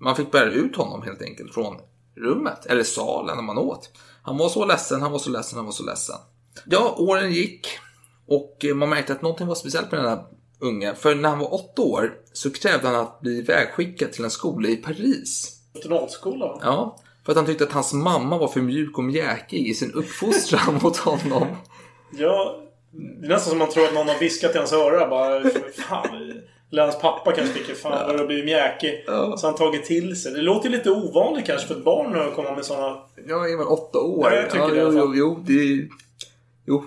Man 0.01 0.17
fick 0.17 0.31
bära 0.31 0.51
ut 0.51 0.77
honom 0.77 1.03
helt 1.03 1.23
enkelt 1.23 1.55
från 1.55 1.77
rummet, 2.17 2.67
eller 2.67 2.83
salen 2.83 3.37
när 3.37 3.43
man 3.43 3.59
åt. 3.59 3.91
Han 4.23 4.37
var 4.39 4.49
så 4.49 4.65
ledsen, 4.67 5.03
han 5.03 5.13
var 5.13 5.19
så 5.19 5.31
ledsen, 5.31 5.57
han 5.57 5.65
var 5.65 5.73
så 5.73 5.85
ledsen. 5.85 6.17
Ja, 6.67 6.95
åren 6.99 7.33
gick 7.33 7.67
och 8.29 8.65
man 8.75 8.89
märkte 8.89 9.13
att 9.13 9.23
någonting 9.23 9.47
var 9.47 9.55
speciellt 9.55 9.91
med 9.93 10.01
den 10.01 10.09
här 10.11 10.25
unge. 10.61 10.95
För 10.95 11.15
när 11.15 11.29
han 11.29 11.39
var 11.39 11.55
åtta 11.55 11.83
år 11.83 12.13
så 12.33 12.51
krävde 12.53 12.87
han 12.89 12.97
att 12.97 13.21
bli 13.21 13.43
vägskickad 13.43 14.13
till 14.13 14.25
en 14.25 14.31
skola 14.31 14.69
i 14.69 14.77
Paris. 14.77 15.53
Internatskola? 15.75 16.59
Ja, 16.63 16.99
för 17.27 17.33
att 17.33 17.37
han 17.37 17.47
tyckte 17.47 17.65
att 17.65 17.73
hans 17.73 17.93
mamma 17.93 18.39
var 18.39 18.49
för 18.49 18.61
mjuk 18.61 18.99
och 18.99 19.05
mjäkig 19.05 19.69
i 19.69 19.75
sin 19.75 19.93
uppfostran 19.93 20.79
mot 20.83 20.97
honom. 20.97 21.47
Ja, 22.19 22.63
det 23.21 23.27
är 23.27 23.31
nästan 23.31 23.51
som 23.51 23.59
man 23.59 23.69
tror 23.71 23.85
att 23.85 23.95
någon 23.95 24.09
har 24.09 24.19
viskat 24.19 24.55
i 24.55 24.59
hans 24.59 24.73
öra 24.73 25.09
bara. 25.09 25.43
Fan. 25.89 26.43
Eller 26.73 26.83
hans 26.83 27.01
pappa 27.01 27.33
kanske 27.33 27.55
tycker 27.55 27.75
fan 27.75 28.07
vad 28.07 28.19
du 28.19 28.27
blivit 28.27 28.45
mjäkig. 28.45 29.05
Ja. 29.07 29.37
Så 29.37 29.47
han 29.47 29.57
tagit 29.57 29.85
till 29.85 30.17
sig. 30.23 30.33
Det 30.33 30.43
låter 30.43 30.69
ju 30.71 30.77
lite 30.77 30.91
ovanligt 30.91 31.47
kanske 31.47 31.69
för 31.69 31.75
ett 31.75 31.85
barn 31.85 32.17
att 32.17 32.35
komma 32.35 32.55
med 32.55 32.65
sådana. 32.65 32.97
Jag 33.29 33.53
är 33.53 33.57
väl 33.57 33.67
åtta 33.67 33.99
år. 33.99 34.33
Ja, 34.33 34.37
jag 34.37 34.51
tycker 34.51 34.69
det 34.69 34.77
i 34.77 34.83
jo, 34.83 34.93
jo, 34.95 35.15
jo, 35.15 35.45
det... 35.47 35.89
Jo. 36.67 36.85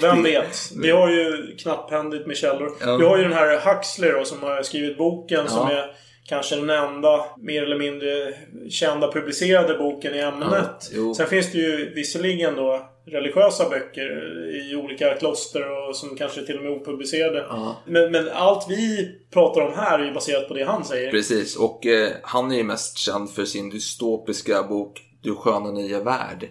Vem 0.00 0.22
vet? 0.32 0.72
Vi 0.76 0.90
har 0.90 1.10
ju 1.10 1.56
knapphändigt 1.56 2.26
med 2.26 2.36
källor. 2.36 2.72
Ja. 2.80 2.96
Vi 2.96 3.04
har 3.04 3.16
ju 3.16 3.22
den 3.22 3.32
här 3.32 3.74
Huxley 3.74 4.10
då 4.10 4.24
som 4.24 4.42
har 4.42 4.62
skrivit 4.62 4.98
boken 4.98 5.48
som 5.48 5.68
Ja. 5.70 5.76
är 5.76 5.90
kanske 6.24 6.56
den 6.56 6.70
enda 6.70 7.24
mer 7.36 7.62
eller 7.62 7.78
mindre 7.78 8.34
kända 8.70 9.12
publicerade 9.12 9.74
boken 9.78 10.14
i 10.14 10.18
ämnet. 10.18 10.90
Ja. 10.92 11.14
Sen 11.14 11.26
finns 11.26 11.52
det 11.52 11.58
ju 11.58 11.94
visserligen 11.94 12.56
då 12.56 12.88
religiösa 13.04 13.68
böcker 13.68 14.50
i 14.56 14.76
olika 14.76 15.14
kloster 15.14 15.88
och 15.88 15.96
som 15.96 16.16
kanske 16.16 16.46
till 16.46 16.56
och 16.56 16.62
med 16.62 16.72
är 16.72 16.76
opublicerade. 16.76 17.46
Ja. 17.48 17.76
Men, 17.86 18.12
men 18.12 18.28
allt 18.28 18.66
vi 18.68 19.10
pratar 19.30 19.60
om 19.60 19.72
här 19.76 19.98
är 19.98 20.04
ju 20.04 20.12
baserat 20.12 20.48
på 20.48 20.54
det 20.54 20.64
han 20.64 20.84
säger. 20.84 21.10
Precis, 21.10 21.56
och 21.56 21.86
eh, 21.86 22.10
han 22.22 22.52
är 22.52 22.56
ju 22.56 22.64
mest 22.64 22.98
känd 22.98 23.30
för 23.30 23.44
sin 23.44 23.70
dystopiska 23.70 24.62
bok 24.62 25.02
Du 25.22 25.34
sköna 25.34 25.70
nya 25.70 26.02
värld. 26.02 26.48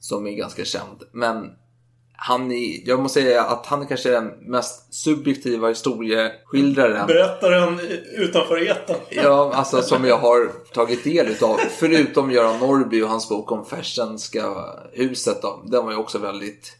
Som 0.00 0.26
är 0.26 0.32
ganska 0.32 0.64
känd. 0.64 1.02
Men 1.12 1.50
han 2.24 2.52
är, 2.52 2.88
jag 2.88 3.00
måste 3.00 3.20
säga 3.22 3.42
att 3.42 3.66
han 3.66 3.82
är 3.82 3.86
kanske 3.86 4.10
den 4.10 4.32
mest 4.40 4.94
subjektiva 4.94 5.68
historieskildraren. 5.68 7.06
Berättaren 7.06 7.80
utanför 8.16 8.70
etern. 8.70 8.96
Ja, 9.10 9.52
alltså 9.54 9.82
som 9.82 10.04
jag 10.04 10.18
har 10.18 10.50
tagit 10.72 11.04
del 11.04 11.28
utav. 11.28 11.56
Förutom 11.78 12.30
Göran 12.30 12.58
Norrby 12.58 13.02
och 13.02 13.08
hans 13.08 13.28
bok 13.28 13.52
om 13.52 13.64
Fersenska 13.64 14.54
huset. 14.92 15.42
Då. 15.42 15.62
Den 15.66 15.84
var 15.84 15.92
ju 15.92 15.98
också 15.98 16.18
väldigt 16.18 16.76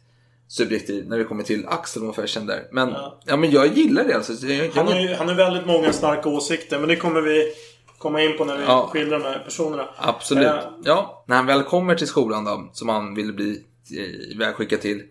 subjektiv 0.48 1.08
när 1.08 1.18
vi 1.18 1.24
kommer 1.24 1.42
till 1.42 1.66
Axel 1.68 2.02
och 2.08 2.14
Fersen 2.16 2.46
där. 2.46 2.62
Men, 2.72 2.88
ja. 2.88 3.18
Ja. 3.24 3.36
men 3.36 3.50
jag 3.50 3.66
gillar 3.66 4.04
det 4.04 4.14
alltså. 4.14 4.32
Jag, 4.46 4.66
jag, 4.66 4.72
Han 4.74 4.86
har 4.86 5.00
ju 5.00 5.14
han 5.14 5.28
har 5.28 5.34
väldigt 5.34 5.66
många 5.66 5.92
starka 5.92 6.28
åsikter, 6.28 6.78
men 6.78 6.88
det 6.88 6.96
kommer 6.96 7.20
vi 7.20 7.52
komma 7.98 8.22
in 8.22 8.38
på 8.38 8.44
när 8.44 8.56
vi 8.56 8.64
Ja. 8.66 8.88
skildrar 8.92 9.18
de 9.18 9.24
här 9.24 9.42
personerna. 9.44 9.88
Absolut. 9.96 10.46
Eh, 10.46 10.58
Ja, 10.84 11.24
när 11.26 11.36
han 11.36 11.46
väl 11.46 11.62
kommer 11.62 11.94
till 11.94 12.06
skolan 12.06 12.44
då, 12.44 12.70
som 12.72 12.88
han 12.88 13.14
ville 13.14 13.32
bli 13.32 13.62
eh, 13.98 14.32
ivägskickad 14.32 14.80
till, 14.80 15.02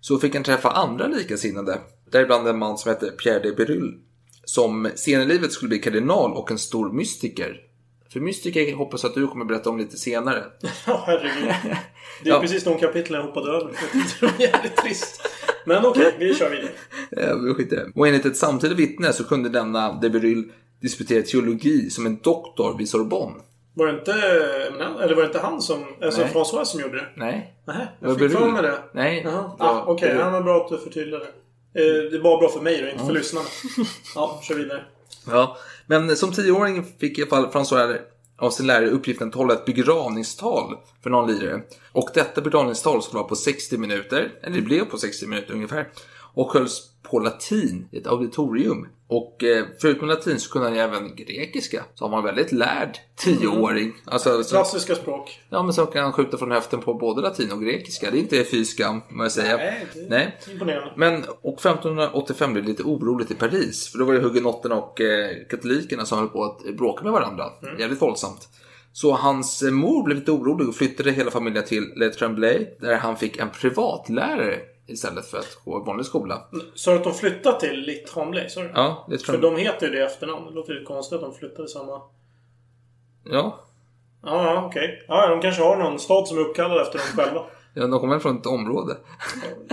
så 0.00 0.18
fick 0.18 0.34
han 0.34 0.44
träffa 0.44 0.70
andra 0.70 1.06
likasinnade. 1.06 1.78
Däribland 2.10 2.48
en 2.48 2.58
man 2.58 2.78
som 2.78 2.88
hette 2.88 3.06
Pierre 3.10 3.40
de 3.42 3.52
Beryl, 3.52 3.94
som 4.44 4.90
senare 4.94 5.24
i 5.24 5.28
livet 5.28 5.52
skulle 5.52 5.68
bli 5.68 5.78
kardinal 5.78 6.32
och 6.32 6.50
en 6.50 6.58
stor 6.58 6.92
mystiker. 6.92 7.60
För 8.12 8.20
mystiker 8.20 8.74
hoppas 8.74 9.04
att 9.04 9.14
du 9.14 9.26
kommer 9.26 9.44
berätta 9.44 9.70
om 9.70 9.78
lite 9.78 9.96
senare. 9.96 10.44
Ja, 10.86 11.04
herregud. 11.06 11.54
Det 12.22 12.28
är 12.30 12.34
Ja. 12.34 12.40
precis 12.40 12.64
de 12.64 12.78
kapitlen 12.78 13.20
jag 13.20 13.26
hoppade 13.26 13.50
över. 13.50 13.72
Det 14.20 14.26
var 14.26 14.32
jävligt 14.38 14.76
trist. 14.76 15.20
Men 15.66 15.86
okej, 15.86 16.14
vi 16.18 16.34
kör 16.34 16.50
vidare. 16.50 16.70
Eh, 17.30 17.36
vi 17.38 17.54
skiter 17.54 17.76
i 17.76 17.78
det. 17.78 17.92
Och 17.94 18.06
enligt 18.08 18.26
ett 18.26 18.36
samtida 18.36 18.74
vittne 18.74 19.12
så 19.12 19.24
kunde 19.24 19.48
denna 19.48 19.92
de 20.00 20.10
Beryl 20.10 20.52
disputera 20.82 21.22
teologi 21.22 21.90
som 21.90 22.06
en 22.06 22.18
doktor 22.22 22.78
vid 22.78 22.88
Sorbonne. 22.88 23.34
Var 23.78 23.86
det 23.86 23.92
inte, 23.92 24.12
eller 25.02 25.14
var 25.14 25.22
det 25.22 25.26
inte 25.26 25.38
han 25.38 25.62
som, 25.62 25.84
alltså 26.02 26.20
Nej. 26.20 26.30
François 26.34 26.64
som 26.64 26.80
gjorde 26.80 26.96
det? 26.96 27.06
Nej. 27.14 27.54
Nej, 27.66 27.86
Vad 28.00 28.10
jag 28.10 28.18
fick 28.18 28.32
för 28.38 28.48
mig 28.48 28.62
det. 28.62 28.78
Nej. 28.92 29.22
Jaha. 29.24 29.50
Ah, 29.58 29.82
Okej, 29.86 30.08
Beryl. 30.08 30.20
ja, 30.20 30.30
men 30.30 30.44
bra 30.44 30.56
att 30.64 30.68
du 30.68 30.78
förtydligade. 30.78 31.24
Eh, 31.74 32.10
det 32.10 32.18
var 32.18 32.38
bra 32.38 32.48
för 32.48 32.60
mig 32.60 32.84
och 32.84 32.90
inte 32.92 33.04
för 33.04 33.12
lyssnarna. 33.12 33.46
Ja, 34.14 34.40
kör 34.42 34.54
vidare. 34.54 34.84
Ja, 35.26 35.56
men 35.86 36.16
som 36.16 36.32
tioåring 36.32 36.84
fick 37.00 37.18
i 37.18 37.22
alla 37.30 37.50
fall 37.50 37.64
François 37.64 37.96
av 38.38 38.50
sin 38.50 38.66
lärare 38.66 38.90
uppgiften 38.90 39.28
att 39.28 39.34
hålla 39.34 39.54
ett 39.54 39.64
begravningstal 39.64 40.76
för 41.02 41.10
någon 41.10 41.30
lirare. 41.32 41.60
Och 41.92 42.10
detta 42.14 42.40
begravningstal 42.40 43.02
skulle 43.02 43.18
vara 43.18 43.28
på 43.28 43.36
60 43.36 43.78
minuter, 43.78 44.30
eller 44.42 44.56
det 44.56 44.62
blev 44.62 44.84
på 44.84 44.98
60 44.98 45.26
minuter 45.26 45.54
ungefär. 45.54 45.88
Och 46.34 46.52
hölls 46.52 46.90
på 47.02 47.18
latin 47.18 47.88
i 47.92 47.98
ett 47.98 48.06
auditorium. 48.06 48.88
Och 49.06 49.44
eh, 49.44 49.64
förutom 49.80 50.08
latin 50.08 50.40
så 50.40 50.50
kunde 50.50 50.68
han 50.68 50.76
ju 50.76 50.82
även 50.82 51.16
grekiska. 51.16 51.84
Så 51.94 52.04
han 52.04 52.10
var 52.10 52.18
en 52.18 52.24
väldigt 52.24 52.52
lärd 52.52 52.98
tioåring. 53.16 53.94
Alltså, 54.04 54.42
så, 54.42 54.54
Klassiska 54.54 54.94
språk. 54.94 55.40
ja, 55.50 55.62
men 55.62 55.72
så 55.72 55.86
kan 55.86 56.02
han 56.02 56.12
skjuta 56.12 56.38
från 56.38 56.50
höften 56.50 56.80
på 56.80 56.94
både 56.94 57.22
latin 57.22 57.52
och 57.52 57.62
grekiska. 57.62 58.10
Det 58.10 58.18
är 58.18 58.20
inte 58.20 58.44
fy 58.44 58.64
skam, 58.64 59.02
må 59.10 59.24
jag 59.24 59.32
säga. 59.32 59.56
Nej, 59.56 59.86
Nej. 60.08 60.38
imponerande. 60.52 60.92
Men 60.96 61.24
och 61.42 61.54
1585 61.54 62.52
blev 62.52 62.64
det 62.64 62.70
lite 62.70 62.82
oroligt 62.82 63.30
i 63.30 63.34
Paris. 63.34 63.88
För 63.88 63.98
då 63.98 64.04
var 64.04 64.14
det 64.14 64.20
hugenotterna 64.20 64.74
och 64.74 65.00
eh, 65.00 65.30
katolikerna 65.50 66.04
som 66.04 66.18
höll 66.18 66.28
på 66.28 66.44
att 66.44 66.76
bråka 66.76 67.04
med 67.04 67.12
varandra. 67.12 67.44
Jävligt 67.78 68.02
våldsamt. 68.02 68.48
Så 68.92 69.12
hans 69.12 69.62
eh, 69.62 69.70
mor 69.70 70.04
blev 70.04 70.18
lite 70.18 70.30
orolig 70.32 70.68
och 70.68 70.74
flyttade 70.74 71.10
hela 71.10 71.30
familjen 71.30 71.64
till 71.64 71.92
Le 71.96 72.08
Tremblay. 72.08 72.76
Där 72.80 72.94
han 72.94 73.16
fick 73.16 73.36
en 73.36 73.50
privatlärare 73.50 74.58
istället 74.88 75.26
för 75.26 75.38
att 75.38 75.58
gå 75.64 75.82
i 75.82 75.84
vanlig 75.86 76.06
skola. 76.06 76.42
Så 76.74 76.94
att 76.94 77.04
de 77.04 77.14
flyttat 77.14 77.60
till 77.60 77.80
Litt 77.80 78.10
Hamley? 78.14 78.48
sa 78.48 78.60
du? 78.62 78.70
Ja, 78.74 79.06
det 79.10 79.18
tror 79.18 79.26
För 79.36 79.42
jag. 79.42 79.54
de 79.54 79.60
heter 79.60 79.86
ju 79.86 79.92
det 79.92 79.98
i 79.98 80.02
efternamn. 80.02 80.46
Det 80.46 80.52
låter 80.54 80.72
ju 80.72 80.84
konstigt 80.84 81.16
att 81.16 81.22
de 81.22 81.34
flyttade 81.34 81.68
samma... 81.68 82.02
Ja. 83.24 83.64
Ja, 84.22 84.44
ja 84.44 84.64
okej. 84.66 85.04
Ja, 85.08 85.26
de 85.28 85.40
kanske 85.40 85.62
har 85.62 85.76
någon 85.76 85.98
stad 85.98 86.28
som 86.28 86.38
är 86.38 86.42
uppkallad 86.42 86.82
efter 86.82 86.98
dem 86.98 87.06
själva. 87.24 87.44
ja, 87.74 87.86
de 87.86 88.00
kommer 88.00 88.18
från 88.18 88.36
ett 88.38 88.46
område. 88.46 88.96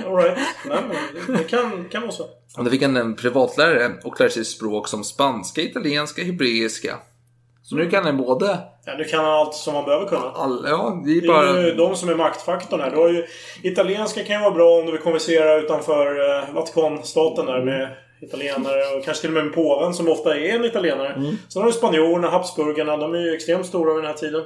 Alright. 0.05 0.37
Nej, 0.65 0.77
men 0.87 0.95
det- 1.27 1.37
det 1.37 1.43
kan, 1.43 1.89
kan 1.89 2.01
vara 2.01 2.11
så. 2.11 2.23
Och 2.57 2.63
då 2.63 2.69
fick 2.69 2.81
han 2.81 2.97
en 2.97 3.15
privatlärare 3.15 3.91
och 4.03 4.19
lärde 4.19 4.31
sig 4.31 4.45
språk 4.45 4.87
som 4.87 5.03
spanska, 5.03 5.61
italienska, 5.61 6.23
hebreiska. 6.23 6.97
Så 7.63 7.75
nu 7.75 7.89
kan 7.89 8.05
han 8.05 8.17
både... 8.17 8.59
Ja, 8.85 8.93
nu 8.97 9.03
kan 9.03 9.25
han 9.25 9.33
allt 9.33 9.53
som 9.53 9.73
man 9.73 9.85
behöver 9.85 10.05
kunna. 10.05 10.31
All, 10.31 10.65
ja, 10.69 11.01
det 11.05 11.11
är 11.11 11.21
Det 11.21 11.27
bara... 11.27 11.49
är 11.49 11.65
ju 11.65 11.73
de 11.73 11.95
som 11.95 12.09
är 12.09 12.15
maktfaktorn 12.15 12.79
här. 12.79 12.91
Du 12.91 12.97
har 12.97 13.09
ju, 13.09 13.25
italienska 13.63 14.23
kan 14.23 14.35
ju 14.35 14.41
vara 14.41 14.51
bra 14.51 14.79
om 14.79 14.85
du 14.85 14.91
vill 14.91 15.01
konversera 15.01 15.55
utanför 15.55 16.37
eh, 16.39 16.53
Vatikanstaten 16.53 17.45
där 17.45 17.61
med 17.61 17.95
italienare 18.21 18.97
och 18.97 19.05
kanske 19.05 19.21
till 19.21 19.29
och 19.29 19.33
med 19.33 19.45
med 19.45 19.53
påven 19.53 19.93
som 19.93 20.09
ofta 20.09 20.39
är 20.39 20.55
en 20.55 20.65
italienare. 20.65 21.13
Mm. 21.13 21.37
Sen 21.49 21.61
har 21.61 21.69
du 21.69 21.73
spanjorerna, 21.73 22.29
habsburgarna. 22.29 22.97
De 22.97 23.13
är 23.13 23.19
ju 23.19 23.33
extremt 23.33 23.65
stora 23.65 23.93
vid 23.93 24.03
den 24.03 24.11
här 24.11 24.17
tiden. 24.17 24.43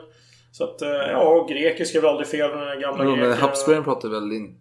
Så 0.52 0.64
att, 0.64 0.82
eh, 0.82 0.90
ja, 0.90 1.48
grekiska 1.50 1.98
är 1.98 2.02
väl 2.02 2.12
aldrig 2.12 2.28
fel 2.28 2.56
med 2.56 2.68
den 2.68 2.82
gamla 2.82 3.04
men 3.04 3.14
grekerna. 3.14 3.36
Habsburgarna 3.36 3.84
pratar 3.84 4.10
väl 4.10 4.32
in 4.32 4.58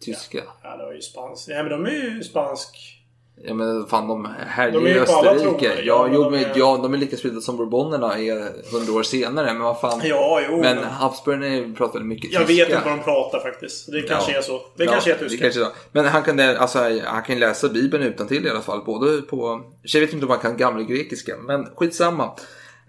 tyska? 0.00 0.42
Ja, 0.62 0.76
det 0.76 0.84
var 0.84 0.92
ju 0.92 1.00
spansk. 1.00 1.48
Ja, 1.48 1.62
men 1.62 1.68
de 1.68 1.86
är 1.86 1.90
ju 1.90 2.22
spansk. 2.22 2.95
Ja 3.42 3.54
men 3.54 3.86
fan 3.86 4.08
de 4.08 4.28
här 4.46 4.70
De 4.70 4.84
är 4.86 4.88
är 4.90 4.94
ju 4.94 5.00
Österrike. 5.00 5.66
Ja, 5.74 5.82
ja, 5.84 6.08
jo, 6.12 6.22
de 6.24 6.34
är- 6.34 6.52
ja, 6.56 6.78
de 6.82 6.94
är 6.94 6.98
lika 6.98 7.16
spridda 7.16 7.40
som 7.40 7.56
bourbonerna 7.56 8.18
är 8.18 8.72
hundra 8.72 8.92
år 8.92 9.02
senare. 9.02 9.46
Men 9.52 9.62
vad 9.62 9.80
fan. 9.80 10.00
Ja, 10.04 10.40
jo. 10.48 10.56
men 10.60 10.76
men- 10.76 10.84
Habsburgarna 10.84 11.74
pratar 11.76 11.92
väldigt 11.92 12.08
mycket 12.08 12.32
Jag 12.32 12.46
tyska. 12.46 12.64
vet 12.64 12.72
inte 12.74 12.88
vad 12.88 12.98
de 12.98 13.04
pratar 13.04 13.40
faktiskt. 13.40 13.92
Det 13.92 14.02
kanske 14.02 14.32
Ja. 14.32 14.38
är 14.38 14.42
så. 14.42 14.60
Det 14.76 14.84
Ja, 14.84 14.90
kanske 14.92 15.12
är 15.12 15.18
tyska. 15.18 15.42
kanske 15.42 15.60
är 15.60 15.64
så. 15.64 15.70
Men 15.92 16.04
han 16.04 16.22
kan, 16.22 16.40
alltså, 16.40 16.78
han 17.04 17.22
kan 17.22 17.38
läsa 17.38 17.68
Bibeln 17.68 18.04
utan 18.04 18.26
till 18.28 18.46
i 18.46 18.50
alla 18.50 18.60
fall. 18.60 18.82
Både 18.86 19.22
på... 19.22 19.62
Jag 19.82 20.00
vet 20.00 20.12
inte 20.12 20.26
om 20.26 20.30
han 20.30 20.40
kan 20.40 20.56
gammelgrekiska. 20.56 21.36
Men 21.36 21.66
skitsamma. 21.76 22.24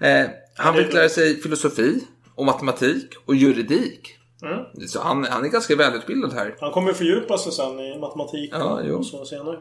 Eh, 0.01 0.25
han 0.55 0.73
fick 0.75 0.93
lära 0.93 1.09
sig 1.09 1.41
filosofi 1.41 1.99
och 2.35 2.45
matematik 2.45 3.05
och 3.25 3.35
juridik. 3.35 4.13
Mm. 4.43 4.87
Så 4.87 5.01
han, 5.01 5.23
han 5.29 5.45
är 5.45 5.49
ganska 5.49 5.75
välutbildad 5.75 6.33
här. 6.33 6.55
Han 6.59 6.71
kommer 6.71 6.93
fördjupa 6.93 7.37
sig 7.37 7.51
sen 7.51 7.79
i 7.79 7.99
matematik 7.99 8.49
Ja, 8.53 8.81
och 8.97 9.05
så 9.05 9.25
senare. 9.25 9.57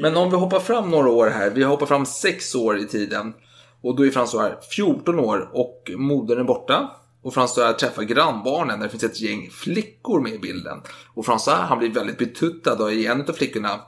Men 0.00 0.16
om 0.16 0.30
vi 0.30 0.36
hoppar 0.36 0.60
fram 0.60 0.90
några 0.90 1.10
år 1.10 1.26
här. 1.26 1.50
Vi 1.50 1.62
hoppar 1.64 1.86
fram 1.86 2.06
sex 2.06 2.54
år 2.54 2.78
i 2.78 2.86
tiden. 2.86 3.34
Och 3.82 3.96
då 3.96 4.06
är 4.06 4.10
François 4.10 4.40
här 4.42 4.56
14 4.76 5.18
år 5.18 5.50
och 5.52 5.90
modern 5.96 6.38
är 6.40 6.44
borta. 6.44 6.90
Och 7.22 7.34
François 7.34 7.72
träffar 7.72 8.02
grannbarnen 8.02 8.78
där 8.78 8.86
det 8.86 8.90
finns 8.90 9.04
ett 9.04 9.20
gäng 9.20 9.50
flickor 9.50 10.20
med 10.20 10.32
i 10.32 10.38
bilden. 10.38 10.80
Och 11.14 11.24
François 11.24 11.56
han 11.62 11.78
blir 11.78 11.90
väldigt 11.90 12.18
betuttad 12.18 12.82
av 12.82 12.90
en 12.92 13.20
av 13.20 13.32
flickorna. 13.32 13.80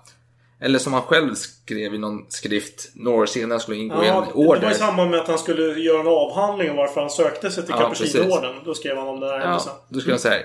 Eller 0.60 0.78
som 0.78 0.92
han 0.92 1.02
själv 1.02 1.34
skrev 1.34 1.94
i 1.94 1.98
någon 1.98 2.26
skrift 2.28 2.90
några 2.94 3.18
år 3.18 3.26
senare 3.26 3.60
skulle 3.60 3.78
ingå 3.78 3.94
i 4.04 4.08
en 4.08 4.14
Ja, 4.14 4.24
det 4.28 4.32
order. 4.32 4.62
var 4.62 4.70
i 4.70 4.74
samband 4.74 5.10
med 5.10 5.20
att 5.20 5.28
han 5.28 5.38
skulle 5.38 5.62
göra 5.62 6.00
en 6.00 6.06
avhandling 6.06 6.70
om 6.70 6.76
varför 6.76 7.00
han 7.00 7.10
sökte 7.10 7.50
sig 7.50 7.62
till 7.66 7.74
Ja, 7.78 7.88
Capuchinorden. 7.88 8.54
Då 8.64 8.74
skrev 8.74 8.96
han 8.96 9.08
om 9.08 9.20
den 9.20 9.28
här 9.30 9.38
Ja, 9.38 9.44
händelsen. 9.44 9.72
då 9.88 10.00
ska 10.00 10.10
jag 10.10 10.20
säga 10.20 10.34
här 10.34 10.44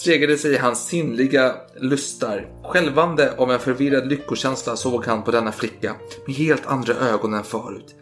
stegade 0.00 0.38
sig 0.38 0.58
hans 0.58 0.86
sinnliga 0.86 1.54
lustar. 1.76 2.46
Skälvande 2.64 3.34
av 3.38 3.52
en 3.52 3.58
förvirrad 3.58 4.08
lyckokänsla 4.08 4.76
såg 4.76 5.06
han 5.06 5.22
på 5.22 5.30
denna 5.30 5.52
flicka 5.52 5.94
med 6.26 6.36
helt 6.36 6.66
andra 6.66 6.94
ögon 6.94 7.34
än 7.34 7.44
förut. 7.44 7.94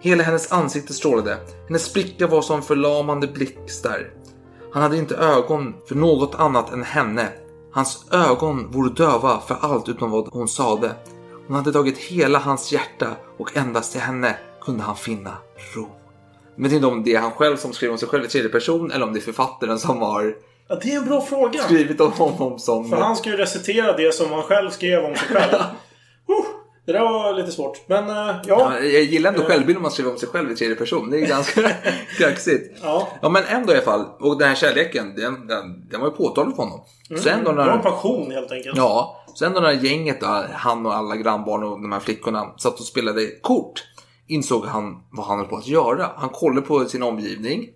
Hela 0.00 0.22
hennes 0.22 0.52
ansikte 0.52 0.94
strålade. 0.94 1.38
Hennes 1.66 1.92
blickar 1.92 2.28
var 2.28 2.42
som 2.42 2.62
förlamande 2.62 3.26
blixtar. 3.26 4.10
Han 4.72 4.82
hade 4.82 4.96
inte 4.96 5.16
ögon 5.16 5.74
för 5.88 5.94
något 5.94 6.34
annat 6.34 6.72
än 6.72 6.82
henne. 6.82 7.28
Hans 7.72 8.06
ögon 8.12 8.70
vore 8.70 8.94
döva 8.94 9.40
för 9.40 9.56
allt 9.60 9.88
utom 9.88 10.10
vad 10.10 10.28
hon 10.32 10.48
sade. 10.48 10.92
Hon 11.46 11.56
hade 11.56 11.72
tagit 11.72 11.98
hela 11.98 12.38
hans 12.38 12.72
hjärta 12.72 13.10
och 13.38 13.56
endast 13.56 13.96
i 13.96 13.98
henne 13.98 14.36
kunde 14.60 14.82
han 14.82 14.96
finna 14.96 15.36
ro. 15.74 15.88
Jag 16.56 16.62
vet 16.64 16.72
inte 16.72 16.86
om 16.86 17.04
det 17.04 17.14
är 17.14 17.20
han 17.20 17.30
själv 17.30 17.56
som 17.56 17.72
skriver 17.72 17.92
om 17.92 17.98
sig 17.98 18.08
själv 18.08 18.24
i 18.24 18.28
tredje 18.28 18.50
person 18.50 18.92
eller 18.92 19.06
om 19.06 19.12
det 19.12 19.18
är 19.18 19.20
författaren 19.20 19.78
som 19.78 19.98
har 20.02 20.34
Ja, 20.68 20.78
det 20.82 20.92
är 20.92 20.96
en 20.96 21.04
bra 21.04 21.20
fråga. 21.20 21.62
skrivit 21.62 22.00
om 22.00 22.12
honom 22.12 22.58
som... 22.58 22.90
För 22.90 22.96
han 22.96 23.16
ska 23.16 23.30
ju 23.30 23.36
recitera 23.36 23.96
det 23.96 24.14
som 24.14 24.32
han 24.32 24.42
själv 24.42 24.70
skrev 24.70 25.04
om 25.04 25.14
sig 25.16 25.28
själv. 25.28 25.52
uh, 26.30 26.46
det 26.86 26.92
där 26.92 27.00
var 27.00 27.32
lite 27.32 27.52
svårt. 27.52 27.80
Men 27.86 28.08
eh, 28.08 28.14
ja. 28.14 28.42
Ja, 28.46 28.80
jag 28.80 29.02
gillar 29.02 29.32
ändå 29.32 29.44
självbild 29.44 29.76
om 29.76 29.82
man 29.82 29.90
skriver 29.90 30.10
om 30.10 30.18
sig 30.18 30.28
själv 30.28 30.52
i 30.52 30.56
tredje 30.56 30.76
person. 30.76 31.10
Det 31.10 31.18
är 31.18 31.26
ganska 31.26 31.70
kaxigt. 32.18 32.78
Ja. 32.82 33.08
Ja 33.22 33.28
men 33.28 33.44
ändå 33.44 33.72
i 33.72 33.76
alla 33.76 33.84
fall. 33.84 34.04
Och 34.20 34.38
den 34.38 34.48
här 34.48 34.54
kärleken, 34.54 35.14
den, 35.16 35.46
den, 35.46 35.88
den 35.90 36.00
var 36.00 36.08
ju 36.08 36.14
påtaglig 36.14 36.56
för 36.56 36.62
honom. 36.62 36.80
Så 37.18 37.28
ändå 37.28 37.50
Det 37.50 37.56
var 37.56 37.68
en 37.68 37.76
när... 37.76 37.82
passion 37.82 38.30
helt 38.30 38.52
enkelt. 38.52 38.76
Ja, 38.76 39.24
så 39.34 39.44
ändå 39.44 39.60
när 39.60 39.72
gänget 39.72 40.20
då, 40.20 40.44
han 40.52 40.86
och 40.86 40.94
alla 40.94 41.16
grannbarn 41.16 41.62
och 41.62 41.80
de 41.80 41.92
här 41.92 42.00
flickorna 42.00 42.54
satt 42.58 42.80
och 42.80 42.86
spelade 42.86 43.26
kort. 43.26 43.84
Insåg 44.26 44.64
han 44.64 45.02
vad 45.10 45.26
han 45.26 45.38
höll 45.38 45.48
på 45.48 45.56
att 45.56 45.66
göra. 45.66 46.10
Han 46.16 46.28
kollade 46.28 46.66
på 46.66 46.84
sin 46.84 47.02
omgivning. 47.02 47.68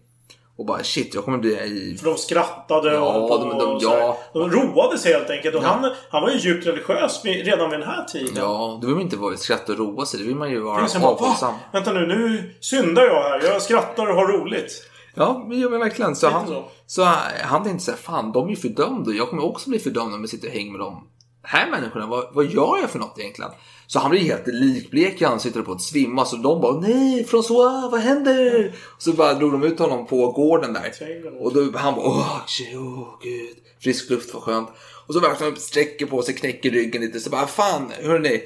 Och 0.59 0.67
bara 0.67 0.83
shit, 0.83 1.15
jag 1.15 1.25
kommer 1.25 1.39
bli 1.39 1.51
i... 1.51 1.97
För 1.99 2.05
de 2.11 2.17
skrattade 2.19 2.95
Ja, 2.95 3.15
och 3.15 3.41
de- 3.41 3.59
de- 3.59 3.71
och 3.75 3.83
ja. 3.83 4.19
de 4.33 4.51
roade 4.51 4.99
sig 4.99 5.13
helt 5.13 5.31
enkelt. 5.31 5.55
Och 5.57 5.63
Ja. 5.63 5.67
han, 5.69 5.91
han 6.11 6.23
var 6.23 6.31
ju 6.31 6.39
djupt 6.39 6.67
religiös 6.67 7.21
redan 7.25 7.71
vid 7.71 7.79
den 7.81 7.89
här 7.89 8.05
tiden. 8.05 8.33
Ja, 8.37 8.79
då 8.81 8.87
vill 8.87 8.95
man 8.97 9.05
inte 9.05 9.17
vara 9.17 9.37
skratta 9.37 9.73
och 9.73 9.79
roa 9.79 10.07
sig. 10.07 10.21
Det 10.21 10.27
vill 10.27 10.37
man 10.37 10.51
ju 10.51 10.61
vara 10.61 10.77
avhållsam. 11.03 11.53
"Va? 11.53 11.59
Vänta 11.73 11.93
nu, 11.93 12.07
nu 12.07 12.55
syndar 12.61 13.03
jag 13.03 13.23
här. 13.23 13.43
Jag 13.45 13.63
skrattar 13.63 14.07
och 14.07 14.15
har 14.17 14.27
roligt. 14.27 14.73
Ja, 15.15 15.45
men, 15.49 15.61
ja, 15.61 15.69
men 15.69 15.81
verkligen. 15.81 16.17
Så 16.17 16.29
han, 16.29 16.47
så. 16.47 16.65
så. 16.87 17.05
han 17.43 17.65
tänkte 17.65 17.85
så 17.85 17.91
här, 17.91 17.99
fan 17.99 18.33
de 18.33 18.47
är 18.47 18.51
ju 18.51 18.57
fördömda. 18.57 19.11
Jag 19.11 19.29
kommer 19.31 19.45
också 19.45 19.71
bli 19.71 19.79
fördömd 19.79 20.15
om 20.15 20.21
jag 20.21 20.29
sitter 20.31 20.49
och 20.49 20.55
hänger 20.55 20.71
med 20.71 20.81
de 20.81 21.07
här 21.43 21.71
människorna. 21.71 22.07
Vad, 22.07 22.29
vad 22.33 22.47
gör 22.47 22.79
jag 22.81 22.91
för 22.91 22.99
något 22.99 23.19
egentligen? 23.19 23.51
Så 23.87 23.99
han 23.99 24.11
blir 24.11 24.21
helt 24.21 24.47
likblek 24.47 25.23
i 25.23 25.25
ansiktet 25.25 25.65
på 25.65 25.73
att 25.73 25.83
svimma. 25.83 26.25
Så 26.25 26.37
de 26.37 26.61
bara, 26.61 26.81
nej 26.81 27.25
François, 27.25 27.91
vad 27.91 28.01
händer? 28.01 28.73
Så 28.99 29.13
bara 29.13 29.35
drog 29.35 29.53
de 29.53 29.63
ut 29.63 29.79
honom 29.79 30.07
på 30.07 30.33
gården 30.33 30.73
där. 30.73 30.93
Och 31.41 31.55
då 31.55 31.79
han 31.79 31.95
bara, 31.95 32.07
åh, 32.07 32.41
åh 32.75 33.19
gud. 33.23 33.57
Frisk 33.81 34.11
luft 34.11 34.35
var 34.35 34.41
skönt. 34.41 34.69
Och 35.07 35.15
så 35.15 35.21
verkligen 35.21 35.57
sträcker 35.57 36.07
på 36.07 36.23
sig, 36.23 36.35
knäcker 36.35 36.71
ryggen 36.71 37.03
lite. 37.03 37.21
Så 37.21 37.31
bara, 37.31 37.47
fan, 37.47 37.93
hörni. 38.03 38.43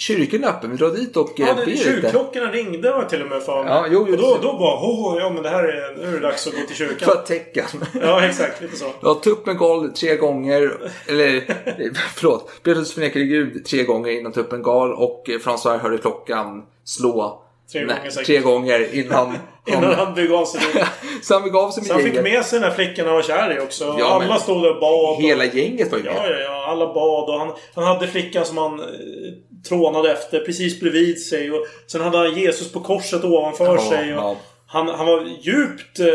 Kyrkan 0.00 0.44
är 0.44 0.48
öppen, 0.48 0.70
vi 0.70 0.76
drar 0.76 0.90
dit 0.90 1.16
och 1.16 1.32
Ja, 1.36 1.48
eh, 1.48 1.56
det, 1.56 1.64
ber 1.66 1.76
kyrkklockorna 1.76 2.50
ringde 2.52 2.90
var 2.92 3.04
till 3.04 3.22
och 3.22 3.28
med 3.28 3.42
för 3.42 3.64
mig. 3.64 3.72
Ja, 3.72 3.86
jo, 3.90 4.00
och 4.00 4.16
då, 4.16 4.38
då 4.42 4.52
bara, 4.58 4.74
åh, 4.80 5.16
ja 5.18 5.30
men 5.30 5.42
det 5.42 5.48
här 5.48 5.64
är, 5.64 5.96
nu 5.96 6.08
är 6.08 6.12
det 6.12 6.20
dags 6.20 6.46
att 6.46 6.52
gå 6.54 6.66
till 6.66 6.76
kyrkan. 6.76 7.08
För 7.08 7.22
tecken. 7.22 7.64
Ja, 8.02 8.24
exakt. 8.26 8.60
Lite 8.60 8.76
så. 8.76 8.84
Ja, 9.02 9.14
tuppen 9.24 9.56
gal 9.56 9.90
tre 9.92 10.16
gånger. 10.16 10.72
Eller, 11.08 11.44
förlåt. 12.14 12.50
Petrus 12.62 12.94
förnekade 12.94 13.24
Gud 13.24 13.64
tre 13.64 13.84
gånger 13.84 14.10
innan 14.10 14.32
tuppen 14.32 14.62
gal 14.62 14.92
och 14.92 15.30
eh, 15.30 15.38
François 15.38 15.78
hörde 15.78 15.98
klockan 15.98 16.62
slå. 16.84 17.42
Tre 17.72 17.84
Nej, 17.86 17.96
gånger 17.96 18.10
tre 18.24 18.38
gånger 18.38 18.94
innan 18.94 19.34
Innan 19.66 19.94
han 19.94 20.14
begav 20.14 20.44
sig. 20.44 20.60
Så 21.22 21.34
han 21.34 21.42
begav 21.42 21.70
sig 21.70 21.84
Så 21.84 21.92
han 21.92 22.02
med 22.02 22.12
fick 22.12 22.22
med 22.22 22.44
sig 22.44 22.60
den 22.60 22.68
här 22.70 22.76
flickan 22.76 23.06
han 23.06 23.14
var 23.14 23.22
kär 23.22 23.56
i 23.56 23.60
också. 23.60 23.96
Ja, 23.98 24.06
alla 24.14 24.26
men- 24.28 24.40
stod 24.40 24.62
där 24.62 24.74
och 24.74 24.80
bad. 24.80 25.10
och- 25.16 25.22
Hela 25.22 25.44
gänget 25.44 25.90
var 25.92 25.98
ju 25.98 26.04
med. 26.04 26.12
Ja, 26.16 26.26
ja, 26.26 26.38
ja. 26.38 26.66
Alla 26.68 26.86
bad 26.94 27.28
och 27.28 27.38
han, 27.38 27.52
han 27.74 27.84
hade 27.84 28.06
flickan 28.08 28.44
som 28.44 28.58
han 28.58 28.80
eh, 28.80 28.86
trånade 29.68 30.12
efter 30.12 30.40
precis 30.40 30.80
bredvid 30.80 31.22
sig. 31.22 31.50
Och 31.50 31.66
sen 31.86 32.00
hade 32.00 32.18
han 32.18 32.38
Jesus 32.38 32.72
på 32.72 32.80
korset 32.80 33.24
ovanför 33.24 33.74
Ja, 33.74 33.90
sig. 33.90 34.14
Och 34.14 34.20
ja. 34.20 34.36
han, 34.66 34.88
han 34.88 35.06
var 35.06 35.38
djupt 35.40 36.00
eh, 36.00 36.06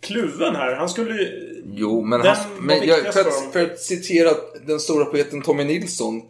kluven 0.00 0.56
här. 0.56 0.74
Han 0.74 0.88
skulle. 0.88 1.28
Jo, 1.74 2.02
men, 2.02 2.20
han, 2.20 2.36
men 2.60 2.86
jag, 2.86 3.14
för, 3.14 3.20
att, 3.20 3.52
för 3.52 3.62
att 3.62 3.80
citera 3.80 4.30
den 4.66 4.80
stora 4.80 5.04
poeten 5.04 5.42
Tommy 5.42 5.64
Nilsson. 5.64 6.22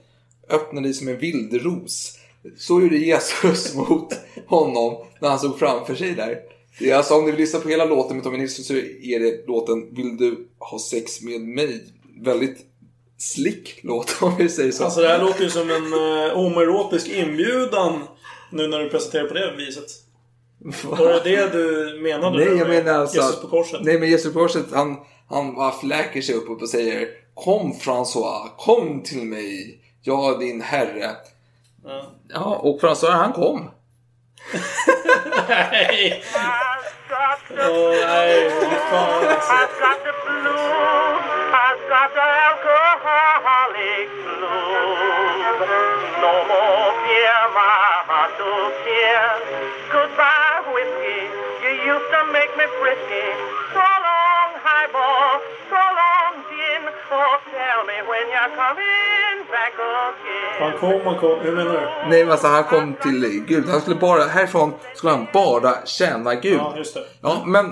Öppnade 0.51 0.93
som 0.93 1.09
en 1.09 1.19
vildros. 1.19 2.19
Så 2.59 2.81
gjorde 2.81 2.97
Jesus 2.97 3.75
mot 3.89 4.15
honom 4.47 4.97
när 5.21 5.29
han 5.29 5.39
såg 5.39 5.59
framför 5.59 5.95
sig 5.95 6.15
där. 6.15 6.39
Det 6.79 6.91
är 6.91 6.97
alltså 6.97 7.15
om 7.15 7.25
ni 7.25 7.31
vill 7.31 7.41
lyssna 7.41 7.61
på 7.61 7.69
hela 7.69 7.85
låten 7.85 8.17
med 8.17 8.25
Tommy 8.25 8.39
Nilsson 8.39 8.65
så 8.65 8.75
är 9.03 9.21
det 9.21 9.47
låten 9.47 9.95
Vill 9.95 10.17
du 10.17 10.49
ha 10.59 10.79
sex 10.79 11.23
med 11.23 11.41
mig? 11.41 11.85
Väldigt 12.21 12.59
slick 13.25 13.81
låt 13.83 14.17
om 14.23 14.37
vi 14.37 14.49
säger 14.49 14.73
så. 14.73 14.85
Alltså 14.85 15.01
det 15.01 15.09
här 15.09 15.21
låter 15.21 15.43
ju 15.43 15.51
som 15.51 15.71
en 15.71 15.93
uh, 15.93 16.35
homoerotisk 16.35 17.09
inbjudan. 17.09 18.03
Nu 18.51 18.69
när 18.69 18.79
du 18.79 18.91
presenterar 18.91 19.29
på 19.29 19.35
det 19.35 19.55
viset. 19.57 19.85
Var 20.85 21.13
det 21.13 21.21
det 21.25 21.53
du 21.53 21.99
menade? 22.03 22.39
Nej, 22.39 22.59
jag 22.59 22.69
menar 22.69 22.93
alltså... 22.93 23.17
Jesus 23.17 23.41
på 23.41 23.49
korset? 23.49 23.81
Nej, 23.83 23.99
men 23.99 24.09
Jesus 24.09 24.33
på 24.33 24.39
korset, 24.39 24.67
han, 24.73 24.97
han 25.29 25.55
bara 25.55 25.73
fläker 25.73 26.23
sig 26.23 26.35
upp 26.35 26.63
och 26.63 26.69
säger 26.69 27.09
Kom 27.35 27.73
François, 27.73 28.49
kom 28.59 29.03
till 29.03 29.23
mig. 29.23 29.81
Jag 30.03 30.35
är 30.35 30.39
din 30.39 30.61
herre. 30.61 31.11
Ja. 31.85 32.13
Ja, 32.29 32.57
och 32.63 32.81
François 32.81 33.11
han 33.11 33.33
kom. 33.33 33.71
Nej! 35.49 36.25
Åh 37.51 37.91
nej, 38.07 38.51
fy 38.51 38.77
fan 38.91 39.27
alltså. 39.27 41.14
The 41.95 42.05
the 42.19 42.29
alcoholic 42.51 44.09
blues. 44.27 45.59
No 46.25 46.33
more 46.51 46.91
beer, 47.07 47.43
my 47.55 47.71
heart 48.09 48.35
to 48.39 48.51
cheer. 48.83 49.27
Goodbye, 49.95 50.75
whiskey. 50.75 51.21
You 51.63 51.71
used 51.95 52.09
to 52.15 52.21
make 52.37 52.53
me 52.59 52.67
frisky. 52.79 53.27
So 53.75 53.87
long, 54.07 54.51
highball. 54.67 55.39
So 55.71 55.83
long, 56.01 56.33
gin. 56.51 56.83
Oh, 57.15 57.37
tell 57.55 57.81
me 57.89 57.97
when 58.11 58.27
you're 58.35 58.53
come 58.59 58.81
in 58.83 59.37
back 59.55 59.75
again. 59.79 60.63
Han 60.63 60.73
kom, 60.81 61.01
han 61.07 61.17
kom. 61.21 61.41
Hur 61.45 61.53
menar 61.53 61.73
du? 61.73 62.11
Nej 62.11 62.25
men 62.25 62.33
alltså 62.33 62.47
han 62.47 62.65
kom 62.65 62.95
till 63.03 63.45
Gud. 63.49 63.69
Han 63.69 63.81
skulle 63.81 63.97
bara, 63.97 64.23
härifrån 64.25 64.75
skulle 64.95 65.13
han 65.13 65.27
bara 65.33 65.87
tjäna 65.87 66.35
Gud. 66.35 66.59
Ja, 66.59 66.75
just 66.77 66.95
det. 66.95 67.05
Ja, 67.21 67.43
men 67.47 67.65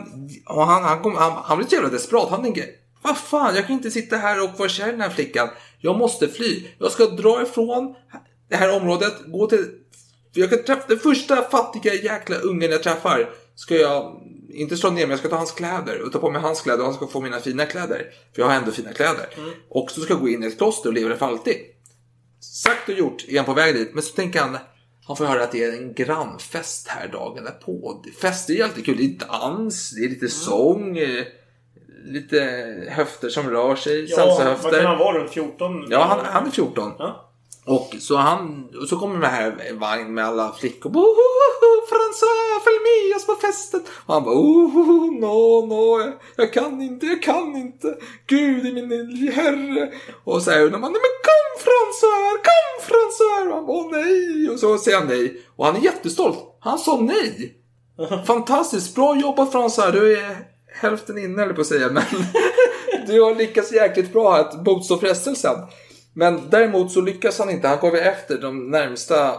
och 0.46 0.66
han, 0.66 0.84
han, 0.84 1.02
kom, 1.02 1.16
han, 1.16 1.32
han 1.44 1.56
blev 1.56 1.66
så 1.68 1.74
jävla 1.74 1.90
desperat. 1.90 2.30
Han 2.30 2.42
tänker, 2.42 2.64
vad 3.02 3.18
fan, 3.18 3.54
jag 3.54 3.66
kan 3.66 3.76
inte 3.76 3.90
sitta 3.90 4.16
här 4.16 4.44
och 4.44 4.58
vara 4.58 4.68
kär 4.68 4.88
i 4.88 4.90
den 4.90 5.00
här 5.00 5.10
flickan. 5.10 5.48
Jag 5.78 5.98
måste 5.98 6.28
fly. 6.28 6.66
Jag 6.78 6.92
ska 6.92 7.06
dra 7.06 7.42
ifrån 7.42 7.94
det 8.48 8.56
här 8.56 8.76
området, 8.76 9.14
gå 9.26 9.46
till... 9.46 9.66
Jag 10.34 10.50
kan 10.50 10.62
träffa 10.62 10.88
den 10.88 10.98
första 10.98 11.42
fattiga 11.42 11.94
jäkla 11.94 12.36
ungen 12.36 12.70
jag 12.70 12.82
träffar. 12.82 13.30
Ska 13.54 13.76
jag 13.76 14.20
inte 14.52 14.76
slå 14.76 14.90
ner 14.90 15.06
mig, 15.06 15.10
jag 15.10 15.18
ska 15.18 15.28
ta 15.28 15.36
hans 15.36 15.52
kläder 15.52 16.02
och 16.02 16.12
ta 16.12 16.18
på 16.18 16.30
mig 16.30 16.42
hans 16.42 16.60
kläder 16.60 16.78
och 16.78 16.84
han 16.84 16.94
ska 16.94 17.06
få 17.06 17.20
mina 17.20 17.40
fina 17.40 17.66
kläder. 17.66 18.06
För 18.34 18.42
jag 18.42 18.48
har 18.48 18.54
ändå 18.54 18.70
fina 18.70 18.92
kläder. 18.92 19.26
Och 19.68 19.90
så 19.90 20.00
ska 20.00 20.12
jag 20.12 20.20
gå 20.20 20.28
in 20.28 20.42
i 20.42 20.46
ett 20.46 20.58
kloster 20.58 20.88
och 20.88 20.94
leva 20.94 21.08
där 21.08 21.16
för 21.16 21.26
alltid. 21.26 21.56
Sagt 22.40 22.88
och 22.88 22.94
gjort 22.94 23.24
är 23.28 23.36
han 23.36 23.46
på 23.46 23.54
väg 23.54 23.74
dit, 23.74 23.94
men 23.94 24.02
så 24.02 24.14
tänker 24.14 24.40
han 24.40 24.58
han 25.04 25.16
får 25.16 25.24
höra 25.24 25.44
att 25.44 25.52
det 25.52 25.64
är 25.64 25.72
en 25.72 25.94
grannfest 25.94 26.88
här 26.88 27.08
dagen 27.08 27.44
därpå. 27.44 28.04
Fest 28.20 28.50
är 28.50 28.64
alltid 28.64 28.84
kul. 28.84 28.96
Det 28.96 29.04
är 29.04 29.28
dans, 29.28 29.90
det 29.90 30.04
är 30.04 30.08
lite 30.08 30.28
sång, 30.28 30.98
eh, 30.98 31.24
lite 32.04 32.38
höfter 32.90 33.28
som 33.28 33.50
rör 33.50 33.76
sig, 33.76 34.06
Ja, 34.10 34.16
vad 34.16 34.26
kan 34.26 34.36
salsahöfter. 34.36 34.84
han 34.84 34.98
vara? 34.98 35.18
Runt 35.18 35.30
14? 35.30 35.86
Ja, 35.90 36.02
han, 36.02 36.20
han 36.24 36.46
är 36.46 36.50
14. 36.50 36.92
Ja. 36.98 37.28
Och 37.66 37.94
så, 38.00 38.16
han, 38.16 38.68
och 38.82 38.88
så 38.88 38.96
kommer 38.98 39.20
den 39.20 39.30
här 39.30 39.72
vagn 39.72 40.14
med 40.14 40.24
alla 40.24 40.52
flickor. 40.52 40.90
François, 41.90 42.60
följ 42.64 42.78
med 42.78 43.16
oss 43.16 43.26
på 43.26 43.34
festen. 43.34 43.80
Och 44.06 44.14
han 44.14 44.24
bara, 44.24 44.34
oh, 44.34 45.12
no, 45.20 45.66
no, 45.66 46.00
jag, 46.00 46.12
jag 46.36 46.52
kan 46.52 46.82
inte, 46.82 47.06
jag 47.06 47.22
kan 47.22 47.56
inte. 47.56 47.96
Gud 48.26 48.66
är 48.66 48.72
min 48.72 49.32
herre. 49.32 49.92
Och 50.24 50.42
så 50.42 50.64
och 50.64 50.70
man, 50.80 50.92
nej 50.92 51.00
men 51.06 51.14
kom 51.28 51.48
François, 51.64 52.36
kom 52.48 52.94
François. 52.94 53.48
Och 53.48 53.54
han 53.54 53.66
bara, 53.66 53.76
åh 53.76 53.88
nej. 53.92 54.48
Och 54.50 54.58
så 54.58 54.78
säger 54.78 54.98
han 54.98 55.06
nej. 55.08 55.40
Och 55.56 55.66
han 55.66 55.76
är 55.76 55.80
jättestolt. 55.80 56.38
Han 56.60 56.78
sa 56.78 57.00
nej. 57.00 57.56
Fantastiskt, 58.26 58.94
bra 58.94 59.16
jobbat 59.16 59.52
François. 59.52 59.92
Du 59.92 60.18
är 60.18 60.36
hälften 60.74 61.18
inne, 61.18 61.42
eller 61.42 61.54
på 61.54 61.60
att 61.60 61.66
säga. 61.66 61.88
Men 61.90 62.02
du 63.06 63.20
har 63.20 63.34
lyckats 63.34 63.72
jäkligt 63.72 64.12
bra 64.12 64.36
att 64.36 64.66
motstå 64.66 64.98
frestelsen. 64.98 65.56
Men 66.14 66.40
däremot 66.50 66.92
så 66.92 67.00
lyckas 67.00 67.38
han 67.38 67.50
inte. 67.50 67.68
Han 67.68 67.92
väl 67.92 68.00
efter 68.00 68.38
de 68.38 68.70
närmsta 68.70 69.34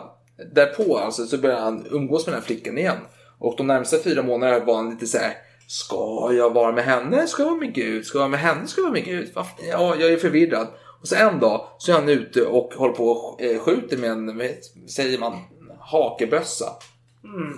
därpå. 0.53 0.97
Alltså 0.97 1.25
så 1.25 1.37
börjar 1.37 1.59
han 1.59 1.87
umgås 1.91 2.25
med 2.25 2.33
den 2.33 2.41
här 2.41 2.47
flickan 2.47 2.77
igen. 2.77 2.97
Och 3.39 3.55
de 3.57 3.67
närmsta 3.67 3.97
fyra 3.99 4.23
månaderna 4.23 4.65
var 4.65 4.75
han 4.75 4.89
lite 4.89 5.07
så 5.07 5.17
här. 5.17 5.33
Ska 5.67 6.29
jag 6.33 6.53
vara 6.53 6.71
med 6.71 6.83
henne? 6.83 7.27
Ska 7.27 7.43
jag 7.43 7.49
vara 7.49 7.59
med 7.59 7.73
Gud? 7.73 8.05
Ska 8.05 8.17
jag 8.17 8.21
vara 8.21 8.29
med 8.29 8.39
henne? 8.39 8.67
Ska 8.67 8.81
jag 8.81 8.83
vara 8.83 8.93
med 8.93 9.05
Gud? 9.05 9.31
Ja, 9.69 9.95
jag 9.99 10.11
är 10.13 10.17
förvirrad. 10.17 10.67
Och 11.01 11.07
så 11.07 11.15
en 11.15 11.39
dag 11.39 11.67
så 11.77 11.91
är 11.91 11.95
han 11.95 12.09
ute 12.09 12.45
och 12.45 12.73
håller 12.73 12.93
på 12.93 13.07
och 13.07 13.41
eh, 13.41 13.59
skjuter 13.59 13.97
med 13.97 14.11
en, 14.11 14.41
säger 14.89 15.17
man, 15.17 15.33
hakebössa. 15.79 16.65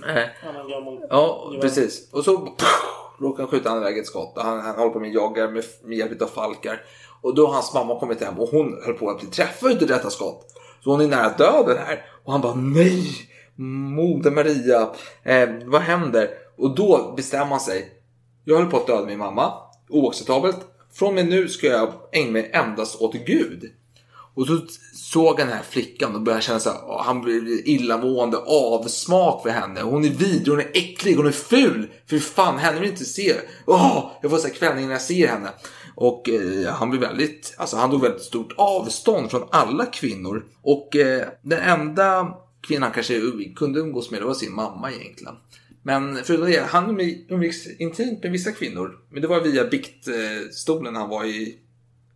Eh, 0.08 0.50
Annan 0.50 0.70
gammal. 0.70 1.00
Ja, 1.10 1.54
precis. 1.62 2.14
Och 2.14 2.24
så 2.24 2.56
råkar 3.20 3.44
han 3.44 3.52
skjuta 3.52 3.78
iväg 3.78 3.98
ett 3.98 4.08
skott. 4.08 4.34
Han, 4.36 4.62
han 4.62 4.76
håller 4.76 4.92
på 4.92 5.00
med 5.00 5.14
jagar 5.14 5.52
med, 5.52 5.64
med 5.84 5.98
hjälp 5.98 6.22
av 6.22 6.28
falkar. 6.28 6.82
Och 7.22 7.36
då 7.36 7.46
har 7.48 7.54
hans 7.54 7.74
mamma 7.74 8.00
kommit 8.00 8.24
hem 8.24 8.40
och 8.40 8.50
hon 8.50 8.80
höll 8.86 8.94
på 8.94 9.10
att 9.10 9.20
bli 9.20 9.30
träffad 9.30 9.72
utav 9.72 9.88
detta 9.88 10.10
skott. 10.10 10.46
Så 10.84 10.92
hon 10.92 11.02
är 11.02 11.08
nära 11.08 11.30
döden 11.38 11.78
här. 11.78 12.06
Och 12.24 12.32
han 12.32 12.42
bara 12.42 12.56
nej! 12.56 13.32
Moder 13.96 14.32
Maria, 14.32 14.90
eh, 15.24 15.50
vad 15.66 15.82
händer? 15.82 16.30
Och 16.58 16.76
då 16.76 17.14
bestämmer 17.18 17.46
han 17.46 17.60
sig. 17.60 17.92
Jag 18.44 18.56
håller 18.56 18.70
på 18.70 18.78
att 18.78 18.88
döda 18.88 19.06
min 19.06 19.18
mamma. 19.18 19.54
Oacceptabelt. 19.90 20.58
Från 20.94 21.08
och 21.08 21.14
med 21.14 21.28
nu 21.28 21.48
ska 21.48 21.68
jag 21.68 21.94
ägna 22.12 22.32
mig 22.32 22.52
endast 22.54 23.02
åt 23.02 23.14
Gud. 23.14 23.72
Och 24.36 24.48
så 24.48 24.62
såg 24.94 25.40
han 25.40 25.48
den 25.48 25.58
här 25.58 25.64
flickan 25.70 26.16
och 26.16 26.22
började 26.22 26.44
känna 26.44 26.60
så 26.60 26.70
här, 26.70 27.04
han 27.04 27.22
blev 27.22 27.48
illamående, 27.48 28.38
avsmak 28.38 29.44
för 29.44 29.50
henne. 29.50 29.82
Hon 29.82 30.06
är 30.06 30.10
vidrig, 30.10 30.48
hon 30.48 30.60
är 30.60 30.72
äcklig, 30.74 31.16
hon 31.16 31.28
är 31.28 31.32
ful. 31.32 31.88
För 32.10 32.20
fan, 32.20 32.58
henne 32.58 32.80
vill 32.80 32.90
jag 32.90 32.94
inte 32.94 33.06
se. 33.06 33.34
Åh, 33.66 34.12
jag 34.22 34.32
får 34.32 34.38
så 34.38 34.48
här 34.48 34.54
kvällning 34.54 34.86
när 34.86 34.92
jag 34.92 35.02
ser 35.02 35.28
henne. 35.28 35.50
Och 35.96 36.30
eh, 36.30 36.74
han 36.74 36.90
blir 36.90 37.00
väldigt, 37.00 37.56
alltså 37.58 37.78
han 37.78 37.92
tog 37.92 38.02
väldigt 38.02 38.22
stort 38.22 38.54
avstånd 38.58 39.32
från 39.32 39.48
alla 39.52 39.86
kvinnor. 39.86 40.46
Och 40.62 40.96
eh, 40.96 41.28
den 41.42 41.60
enda 41.60 42.38
kvinnan 42.62 42.84
han 42.84 42.92
kanske 42.92 43.22
kunde 43.56 43.80
umgås 43.80 44.12
med, 44.12 44.22
det 44.22 44.26
var 44.26 44.34
sin 44.34 44.56
mamma 44.56 44.92
egentligen. 44.92 45.36
Men 45.84 46.20
förutom 46.24 46.46
det, 46.46 46.62
han 46.70 47.00
umgicks 47.30 47.68
intimt 47.80 48.24
med 48.24 48.32
vissa 48.32 48.52
kvinnor. 48.52 49.00
Men 49.10 49.22
det 49.22 49.28
var 49.28 49.42
via 49.42 49.66
biktstolen 49.66 50.96
han 50.96 51.10
var 51.10 51.26
i 51.26 51.60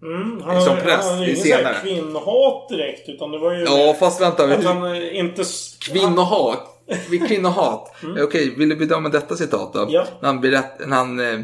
Mm, 0.03 0.41
han, 0.41 0.61
Som 0.61 0.73
han- 0.75 0.83
präst 0.83 1.03
han, 1.09 1.17
han 1.17 1.23
i 1.27 1.35
senare. 1.35 1.75
kvinnohat 1.83 2.69
direkt. 2.69 3.09
Utan 3.09 3.31
det 3.31 3.37
var 3.39 3.53
ju... 3.53 3.63
Ja, 3.63 3.95
fast 3.99 4.21
vänta. 4.21 4.43
Att 4.53 4.63
han 4.63 4.83
eh, 4.95 5.19
inte... 5.19 5.43
Kvinnohat. 5.79 6.75
Vid 7.09 7.27
kvinnohat. 7.27 7.95
Okej, 8.23 8.55
vill 8.57 8.69
du 8.69 8.75
bedöma 8.75 9.09
detta 9.09 9.35
citat 9.35 9.73
då? 9.73 9.79
Mm. 9.79 9.93
Ja. 9.93 10.05
När 10.21 10.27
han, 10.27 10.41
berätt, 10.41 10.87
när 10.87 10.97
han 10.97 11.19
eh, 11.19 11.39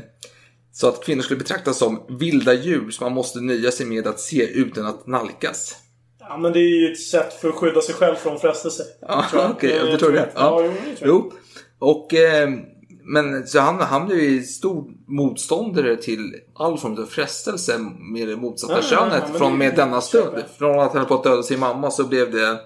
sa 0.74 0.90
att 0.90 1.06
kvinnor 1.06 1.22
skulle 1.22 1.38
betraktas 1.38 1.78
som 1.78 2.02
vilda 2.20 2.54
djur 2.54 2.92
som 2.92 3.04
man 3.06 3.14
måste 3.14 3.40
nöja 3.40 3.72
sig 3.72 3.86
med 3.86 4.08
att 4.08 4.20
se 4.20 4.44
utan 4.48 4.86
att 4.86 5.08
nalkas. 5.08 5.76
Ja, 6.20 6.38
men 6.38 6.54
det 6.54 6.60
är 6.60 6.80
ju 6.88 6.92
ett 6.92 7.00
sätt 7.02 7.34
för 7.34 7.50
att 7.50 7.56
skydda 7.56 7.82
sig 7.82 7.96
själv 7.96 8.16
från 8.16 8.40
frestelse. 8.40 8.84
Ja, 9.02 9.26
okej, 9.52 9.78
Eh, 9.78 9.86
du 9.86 9.98
tror 9.98 10.12
det? 10.12 10.30
Ja, 10.36 10.62
Ja. 10.62 10.62
jo, 10.66 10.72
det 10.86 10.96
tror 10.96 11.10
jag. 11.10 11.10
Jo. 11.10 11.32
Och, 11.80 12.14
eh, 12.14 12.50
men 13.06 13.48
så 13.48 13.60
han, 13.60 13.80
han 13.80 14.06
blev 14.08 14.20
ju 14.20 14.44
stor 14.44 14.86
motståndare 15.08 15.96
till 15.96 16.34
all 16.56 16.78
form 16.78 16.94
av 17.02 17.06
frestelse 17.06 17.78
med 18.14 18.28
det 18.28 18.36
motsatta 18.36 18.74
Ja, 18.74 18.80
ja, 18.82 18.88
ja, 18.92 18.98
könet 19.10 19.24
men 19.30 19.38
från 19.40 19.52
och 19.52 19.58
med 19.58 19.76
denna 19.76 20.02
stund. 20.02 20.44
Från 20.58 20.80
att 20.80 20.94
han 20.94 21.06
på 21.06 21.14
att 21.14 21.24
döda 21.24 21.44
sin 21.44 21.60
mamma 21.60 21.92
så 21.92 22.04
blev 22.08 22.32
det 22.32 22.60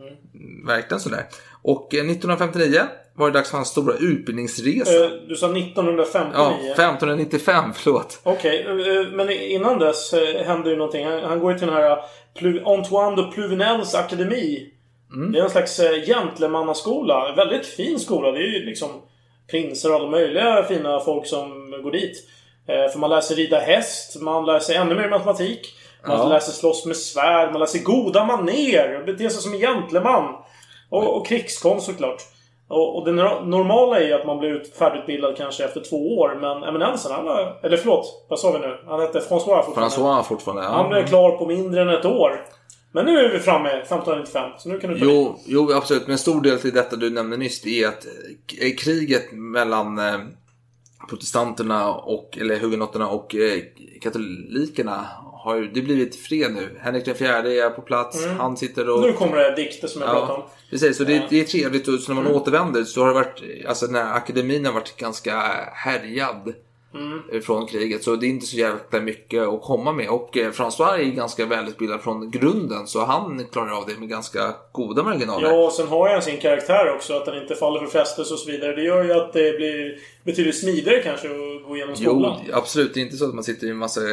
Mm. 0.00 0.66
verkligen 0.66 1.00
sådär. 1.00 1.24
Och 1.62 1.94
eh, 1.94 1.98
1959 2.00 2.80
var 3.14 3.26
det 3.30 3.38
dags 3.38 3.50
för 3.50 3.56
hans 3.56 3.68
stora 3.68 3.94
utbildningsresa. 3.94 5.04
Eh, 5.04 5.10
Du 5.28 5.34
sa 5.36 5.46
1959. 5.46 6.32
Ja, 6.34 6.50
1595, 6.72 7.64
förlåt. 7.74 8.20
Okej, 8.22 8.66
eh, 8.68 9.12
men 9.12 9.30
innan 9.30 9.78
dess 9.78 10.12
eh, 10.12 10.44
hände 10.46 10.70
ju 10.70 10.76
någonting. 10.76 11.06
Han, 11.06 11.22
han 11.24 11.40
går 11.40 11.52
ju 11.52 11.58
till 11.58 11.66
den 11.66 11.76
här 11.76 11.90
eh, 11.90 11.98
Plu- 12.38 12.62
Antoine 12.78 13.16
de 13.16 13.30
Pluvinels 13.30 13.94
akademi. 13.94 14.72
Mm. 15.14 15.32
Det 15.32 15.38
är 15.38 15.44
en 15.44 15.50
slags 15.50 15.78
eh, 15.80 16.04
gentlemannaskola. 16.06 17.28
En 17.28 17.36
väldigt 17.36 17.66
fin 17.66 17.98
skola. 18.00 18.32
Det 18.32 18.38
är 18.38 18.60
ju 18.60 18.64
liksom 18.66 18.88
prinsar 19.50 19.88
och 19.90 19.94
alla 19.96 20.08
möjliga 20.10 20.62
fina 20.68 21.00
folk 21.00 21.26
som 21.26 21.70
går 21.82 21.90
dit. 21.90 22.16
Eh, 22.68 22.88
För 22.92 22.98
man 22.98 23.10
lär 23.10 23.20
sig 23.20 23.36
rida 23.36 23.58
häst, 23.58 24.20
man 24.20 24.46
lär 24.46 24.58
sig 24.58 24.76
ännu 24.76 24.94
mer 24.94 25.08
matematik. 25.08 25.74
Man 26.06 26.18
Ja. 26.18 26.28
lär 26.28 26.38
sig 26.40 26.54
slåss 26.54 26.86
med 26.86 26.96
svärd, 26.96 27.50
man 27.52 27.58
lär 27.60 27.66
sig 27.66 27.80
goda 27.82 28.24
maner, 28.24 29.02
bete 29.06 29.30
sig 29.30 29.42
som 29.42 29.52
en 29.52 29.58
gentleman. 29.58 30.34
Och, 30.90 31.16
och 31.16 31.26
krigskonst 31.26 31.86
såklart. 31.86 32.22
Och, 32.68 32.96
och 32.96 33.04
det 33.04 33.12
nor- 33.12 33.44
normala 33.46 34.00
är 34.00 34.04
ju 34.06 34.12
att 34.12 34.26
man 34.26 34.38
blir 34.38 34.50
ut, 34.50 34.76
färdigutbildad 34.76 35.36
kanske 35.36 35.64
efter 35.64 35.80
två 35.80 36.18
år. 36.18 36.38
Men 36.40 36.62
eminensen, 36.64 37.12
han 37.12 37.24
var... 37.24 37.60
Eller 37.62 37.76
förlåt, 37.76 38.26
vad 38.28 38.38
sa 38.38 38.50
vi 38.52 38.58
nu? 38.58 38.78
Han 38.86 39.00
hette 39.00 39.18
François 39.18 39.62
fortfarande. 39.62 39.94
François 39.96 40.22
fortfarande. 40.22 40.62
Han 40.62 40.82
Ja. 40.84 40.88
blev 40.88 41.06
klar 41.06 41.30
på 41.30 41.46
mindre 41.46 41.80
än 41.82 41.88
ett 41.88 42.04
år. 42.04 42.46
Men 42.92 43.04
nu 43.04 43.18
är 43.18 43.32
vi 43.32 43.38
framme 43.38 43.68
1595, 43.68 44.50
så 44.58 44.68
nu 44.68 44.78
kan 44.78 44.90
du 44.90 44.98
ta. 44.98 45.04
Jo, 45.04 45.40
jo, 45.46 45.72
absolut. 45.72 46.02
Men 46.02 46.12
en 46.12 46.18
stor 46.18 46.40
del 46.40 46.58
till 46.58 46.74
detta 46.74 46.96
du 46.96 47.10
nämnde 47.10 47.36
nyss 47.36 47.60
det 47.60 47.82
är 47.82 47.88
att 47.88 48.06
eh, 48.60 48.76
kriget 48.78 49.32
mellan 49.32 49.98
eh, 49.98 50.20
protestanterna 51.08 51.94
och, 51.94 52.38
eller 52.40 52.58
hugenotterna 52.58 53.08
och 53.08 53.34
eh, 53.34 53.62
katolikerna 54.00 55.06
har 55.32 55.56
ju, 55.56 55.70
det 55.70 55.82
blivit 55.82 56.16
fred 56.16 56.52
nu. 56.52 56.78
Henrik 56.80 57.16
fjärde 57.16 57.64
är 57.64 57.70
på 57.70 57.82
plats. 57.82 58.26
Han 58.26 58.56
sitter 58.56 58.90
och... 58.90 59.00
Nu 59.00 59.12
kommer 59.12 59.36
det 59.36 59.56
dikter 59.56 59.88
som 59.88 60.02
jag 60.02 60.10
pratade 60.10 60.32
om. 60.32 60.40
Ja, 60.46 60.50
precis. 60.70 60.96
Så 60.96 61.04
det, 61.04 61.26
det 61.30 61.40
är 61.40 61.44
trevligt. 61.44 61.88
Och 61.88 62.00
så 62.00 62.14
när 62.14 62.22
man 62.22 62.32
återvänder 62.32 62.84
så 62.84 63.00
har 63.00 63.08
det 63.08 63.14
varit, 63.14 63.42
alltså 63.68 63.86
den 63.86 63.94
här 63.94 64.14
akademin 64.14 64.66
har 64.66 64.72
varit 64.72 64.96
ganska 64.96 65.40
härjad 65.72 66.52
från 67.44 67.66
kriget. 67.66 68.04
Så 68.04 68.16
det 68.16 68.26
är 68.26 68.28
inte 68.28 68.46
så 68.46 68.56
jäkla 68.56 69.00
mycket 69.00 69.48
att 69.48 69.62
komma 69.62 69.92
med. 69.92 70.08
Och 70.08 70.36
eh, 70.36 70.50
François 70.50 70.98
är 70.98 71.04
ganska 71.04 71.46
välutbildad 71.46 72.00
från 72.00 72.30
grunden. 72.30 72.86
Så 72.86 73.04
han 73.04 73.46
klarar 73.52 73.70
av 73.78 73.84
det 73.86 73.98
med 74.00 74.08
ganska 74.08 74.54
goda 74.72 75.02
marginaler. 75.02 75.48
Ja, 75.48 75.66
och 75.66 75.72
sen 75.72 75.88
har 75.88 76.08
han 76.08 76.22
sin 76.22 76.40
karaktär 76.40 76.94
också. 76.94 77.14
Att 77.14 77.26
han 77.26 77.36
inte 77.42 77.54
faller 77.54 77.80
för 77.80 77.86
frestelse 77.86 78.34
och 78.34 78.40
så 78.40 78.50
vidare. 78.50 78.76
Det 78.76 78.82
gör 78.82 79.04
ju 79.04 79.12
att 79.12 79.32
det 79.32 79.56
blir 79.56 79.98
betydligt 80.24 80.60
smidigare 80.60 81.02
kanske 81.02 81.26
att 81.28 81.68
gå 81.68 81.76
igenom 81.76 81.94
Jo, 81.98 82.10
skolan. 82.10 82.40
absolut. 82.52 82.94
Det 82.94 83.00
är 83.00 83.04
inte 83.04 83.16
så 83.16 83.24
att 83.28 83.34
man 83.34 83.44
sitter 83.44 83.66
i 83.66 83.70
en 83.70 83.76
massa 83.76 84.00
eh, 84.00 84.06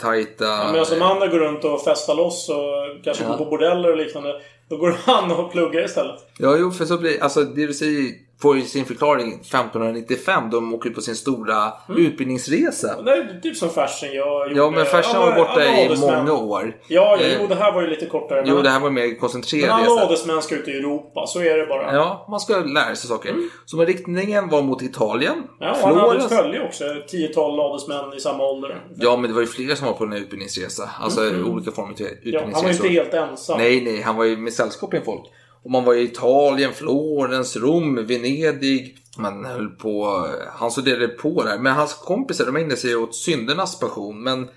tajta... 0.00 0.44
Ja, 0.44 0.70
Medan 0.72 0.86
de 0.90 1.02
andra 1.02 1.26
går 1.26 1.38
runt 1.38 1.64
och 1.64 1.84
festar 1.84 2.14
loss 2.14 2.48
och 2.48 3.04
kanske 3.04 3.24
Ja. 3.24 3.30
går 3.30 3.36
på 3.36 3.44
bordeller 3.44 3.90
och 3.90 3.96
liknande. 3.96 4.40
Då 4.68 4.76
går 4.76 4.96
han 5.04 5.30
och 5.30 5.52
pluggar 5.52 5.84
istället. 5.84 6.16
Ja, 6.38 6.56
jo, 6.58 6.70
för 6.70 6.84
så 6.84 6.98
blir 6.98 7.22
alltså 7.22 7.42
det 7.42 7.66
du 7.66 7.74
säger 7.74 8.12
får 8.42 8.56
ju 8.56 8.62
sin 8.62 8.84
förklaring 8.84 9.28
1595 9.32 10.50
då 10.50 10.56
de 10.60 10.74
åker 10.74 10.90
på 10.90 11.00
sin 11.00 11.14
stora 11.16 11.72
utbildningsresa. 11.96 13.02
Det 13.02 13.10
är 13.10 13.40
typ 13.42 13.56
som 13.56 13.70
Fersen 13.70 14.12
jag 14.12 14.48
gjorde. 14.48 14.60
Ja, 14.60 14.70
men 14.70 14.84
Fersen 14.86 15.20
var 15.20 15.34
borta 15.36 15.64
i 15.64 15.96
många 16.00 16.32
år. 16.32 16.76
Ja, 16.88 17.16
ja 17.20 17.26
Eh, 17.26 17.36
jo, 17.40 17.46
det 17.46 17.54
här 17.54 17.72
var 17.72 17.82
ju 17.82 17.88
lite 17.88 18.06
kortare. 18.06 18.42
Jo, 18.46 18.54
men- 18.54 18.64
det 18.64 18.70
här 18.70 18.80
var 18.80 18.90
mer 18.90 19.06
Men 19.06 19.16
koncentrerad 19.16 19.70
alla 19.70 20.02
adelsmän 20.02 20.42
ska 20.42 20.54
ut 20.54 20.68
i 20.68 20.70
Europa, 20.70 21.26
så 21.26 21.40
är 21.40 21.58
det 21.58 21.66
bara. 21.66 21.94
Ja, 21.94 22.26
man 22.30 22.40
ska 22.40 22.56
lära 22.56 22.94
sig 22.96 23.08
saker. 23.08 23.34
Så 23.66 23.76
men 23.76 23.86
riktningen 23.86 24.48
var 24.48 24.62
mot 24.62 24.82
Italien. 24.82 25.32
Mm. 25.32 25.44
Ja, 25.60 25.70
och 25.70 25.76
han 25.88 25.98
hade 25.98 26.18
ett 26.18 26.28
följe 26.28 26.66
också. 26.66 26.84
Ett 26.84 27.08
tiotal 27.08 27.60
adelsmän 27.60 28.14
i 28.16 28.20
samma 28.20 28.44
ålder. 28.44 28.80
Ja, 28.96 29.16
men 29.16 29.30
det 29.30 29.34
var 29.34 29.40
ju 29.40 29.46
flera 29.46 29.76
som 29.76 29.86
var 29.86 29.94
på 29.94 30.04
den 30.04 30.12
här 30.12 30.20
utbildningsresa. 30.20 30.90
Alltså 31.00 31.20
olika 31.44 31.70
former 31.70 31.92
av 31.92 32.00
Mm. 32.00 32.12
Ja, 32.22 32.40
han 32.40 32.48
utbildningsresor. 32.48 32.82
var 32.82 32.90
ju 32.90 32.98
inte 33.00 33.16
helt 33.18 33.30
ensam. 33.30 33.58
Nej, 33.58 33.80
nej, 33.84 34.02
han 34.02 34.16
var 34.16 34.24
ju 34.24 34.36
med 34.36 34.52
sällskap 34.52 34.92
med 34.92 35.04
folk. 35.04 35.22
Och 35.64 35.70
man 35.70 35.84
var 35.84 35.94
i 35.94 36.02
Italien, 36.02 36.72
Florens, 36.72 37.56
Rom, 37.56 38.06
Venedig. 38.06 38.96
Man 39.18 39.44
höll 39.44 39.68
på, 39.68 40.26
han 40.54 40.70
studerade 40.70 41.08
på 41.08 41.42
där. 41.42 41.58
Men 41.58 41.72
hans 41.72 41.94
kompisar, 41.94 42.46
de 42.46 42.56
ägnade 42.56 42.76
sig 42.76 42.96
åt 42.96 43.14
syndernas 43.14 43.80
passion. 43.80 44.22
Men 44.22 44.48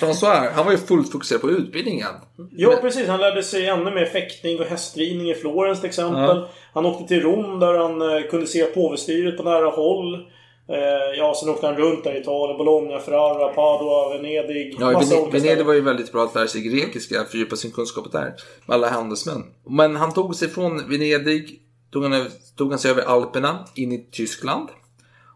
François, 0.00 0.50
han 0.52 0.64
var 0.64 0.72
ju 0.72 0.78
fullt 0.78 1.12
fokuserad 1.12 1.40
på 1.40 1.50
utbildningen. 1.50 2.10
Ja, 2.50 2.78
precis. 2.80 3.08
Han 3.08 3.20
lärde 3.20 3.42
sig 3.42 3.66
ännu 3.66 3.90
mer 3.90 4.06
fäktning 4.06 4.60
och 4.60 4.66
hästridning 4.66 5.30
i 5.30 5.34
Florens 5.34 5.80
till 5.80 5.88
exempel. 5.88 6.36
Ja. 6.36 6.50
Han 6.74 6.86
åkte 6.86 7.08
till 7.08 7.22
Rom 7.22 7.60
där 7.60 7.74
han 7.74 8.02
eh, 8.02 8.30
kunde 8.30 8.46
se 8.46 8.64
påvestyret 8.64 9.36
på 9.36 9.42
nära 9.42 9.70
håll. 9.70 10.26
Eh, 10.70 11.18
ja, 11.18 11.34
sen 11.34 11.48
åkte 11.48 11.66
han 11.66 11.76
runt 11.76 12.04
där 12.04 12.16
i 12.16 12.20
Italien. 12.20 12.58
Bologna, 12.58 12.98
Ferrara, 12.98 13.54
Padua, 13.54 14.08
Venedig. 14.08 14.76
Ja, 14.78 14.86
Venedig 14.86 15.42
ställen. 15.42 15.66
var 15.66 15.74
ju 15.74 15.80
väldigt 15.80 16.12
bra 16.12 16.24
att 16.24 16.34
lära 16.34 16.48
sig 16.48 16.60
grekiska, 16.60 17.24
fördjupa 17.24 17.56
sin 17.56 17.70
kunskap 17.70 18.12
där. 18.12 18.34
Med 18.66 18.74
alla 18.74 18.88
handelsmän. 18.88 19.44
Men 19.66 19.96
han 19.96 20.12
tog 20.12 20.36
sig 20.36 20.48
från 20.48 20.88
Venedig, 20.88 21.60
tog 21.92 22.04
han, 22.04 22.26
tog 22.56 22.70
han 22.70 22.78
sig 22.78 22.90
över 22.90 23.02
Alperna 23.02 23.64
in 23.74 23.92
i 23.92 24.06
Tyskland. 24.10 24.68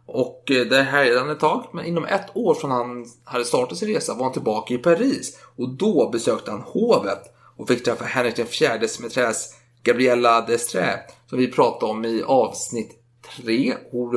Och 0.07 0.51
eh, 0.51 0.67
där 0.67 0.83
härjade 0.83 1.21
han 1.21 1.31
ett 1.31 1.41
tag. 1.41 1.65
Men 1.73 1.85
inom 1.85 2.05
ett 2.05 2.37
år 2.37 2.55
från 2.55 2.71
han 2.71 3.07
hade 3.25 3.45
startat 3.45 3.79
sin 3.79 3.89
resa 3.89 4.15
var 4.15 4.25
han 4.25 4.33
tillbaka 4.33 4.75
i 4.75 4.79
Paris. 4.79 5.39
Och 5.57 5.69
då 5.69 6.09
besökte 6.13 6.51
han 6.51 6.61
hovet 6.61 7.21
och 7.57 7.69
fick 7.69 7.85
träffa 7.85 8.05
Henrik 8.05 8.49
fjärdes 8.49 9.01
mäträs 9.01 9.55
Gabriella 9.83 10.47
d'Estrée. 10.47 10.99
Som 11.31 11.39
vi 11.39 11.53
pratade 11.53 11.93
om 11.93 12.05
i 12.05 12.23
avsnitt 12.23 13.01
3, 13.43 13.75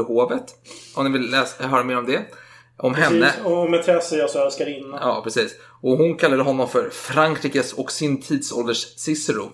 Hovet. 0.07 0.55
Om 0.95 1.11
ni 1.11 1.19
vill 1.19 1.31
läsa, 1.31 1.67
höra 1.67 1.83
mer 1.83 1.97
om 1.97 2.05
det. 2.05 2.25
Om 2.77 2.95
henne. 2.95 3.25
Precis. 3.25 3.45
Och 3.45 3.71
Mätresse 3.71 4.17
är 4.17 4.23
alltså 4.23 4.39
älskarinna. 4.39 4.99
Ja, 5.01 5.21
precis. 5.23 5.55
Och 5.81 5.97
hon 5.97 6.17
kallade 6.17 6.43
honom 6.43 6.67
för 6.67 6.89
Frankrikes 6.89 7.73
och 7.73 7.91
sin 7.91 8.21
tidsålders 8.21 8.99
Cicero. 8.99 9.51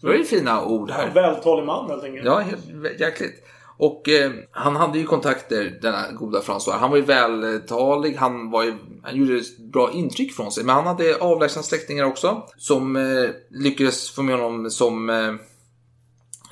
Det 0.00 0.06
var 0.06 0.14
ju 0.14 0.24
fina 0.24 0.64
ord 0.64 0.90
här. 0.90 1.10
Vältalig 1.14 1.66
man 1.66 1.90
helt 1.90 2.04
enkelt. 2.04 2.26
Ja, 2.26 2.38
helt 2.38 3.00
jäkligt. 3.00 3.44
Och 3.80 4.08
eh, 4.08 4.32
han 4.50 4.76
hade 4.76 4.98
ju 4.98 5.06
kontakter, 5.06 5.78
denna 5.82 6.12
goda 6.12 6.40
François. 6.40 6.78
Han 6.78 6.90
var 6.90 6.96
ju 6.96 7.02
vältalig, 7.02 8.16
han, 8.16 8.50
var 8.50 8.64
ju, 8.64 8.74
han 9.02 9.16
gjorde 9.16 9.36
ett 9.36 9.58
bra 9.58 9.92
intryck 9.92 10.32
från 10.32 10.52
sig. 10.52 10.64
Men 10.64 10.74
han 10.74 10.86
hade 10.86 11.16
avlägsna 11.16 11.62
släktingar 11.62 12.04
också. 12.04 12.42
Som 12.56 12.96
eh, 12.96 13.30
lyckades 13.50 14.10
få 14.10 14.22
med 14.22 14.38
honom 14.38 14.70
som... 14.70 15.10
Eh, 15.10 15.28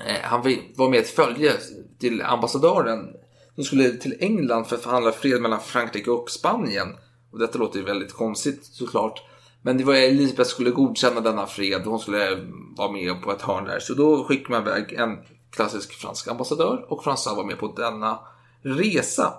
eh, 0.06 0.22
han 0.22 0.42
var 0.76 0.88
med 0.88 0.98
i 0.98 1.02
ett 1.02 1.10
följe 1.10 1.52
till 1.98 2.22
ambassadören. 2.22 3.16
Som 3.54 3.64
skulle 3.64 3.90
till 3.90 4.16
England 4.20 4.64
för 4.64 4.76
att 4.76 4.82
förhandla 4.82 5.12
fred 5.12 5.40
mellan 5.40 5.60
Frankrike 5.60 6.10
och 6.10 6.30
Spanien. 6.30 6.88
Och 7.32 7.38
detta 7.38 7.58
låter 7.58 7.78
ju 7.78 7.84
väldigt 7.84 8.12
konstigt 8.12 8.64
såklart. 8.64 9.22
Men 9.62 9.78
det 9.78 9.84
var 9.84 9.94
Elisabeth 9.94 10.50
skulle 10.50 10.70
godkänna 10.70 11.20
denna 11.20 11.46
fred. 11.46 11.82
Hon 11.84 11.98
skulle 11.98 12.46
vara 12.76 12.92
med 12.92 13.22
på 13.22 13.32
ett 13.32 13.42
hörn 13.42 13.64
där. 13.64 13.78
Så 13.80 13.94
då 13.94 14.24
skickade 14.24 14.60
man 14.60 14.68
iväg 14.68 14.92
en 14.92 15.18
klassisk 15.50 15.92
fransk 15.92 16.28
ambassadör. 16.28 16.86
Och 16.88 17.04
François 17.04 17.36
var 17.36 17.44
med 17.44 17.58
på 17.58 17.72
denna 17.76 18.18
resa. 18.62 19.34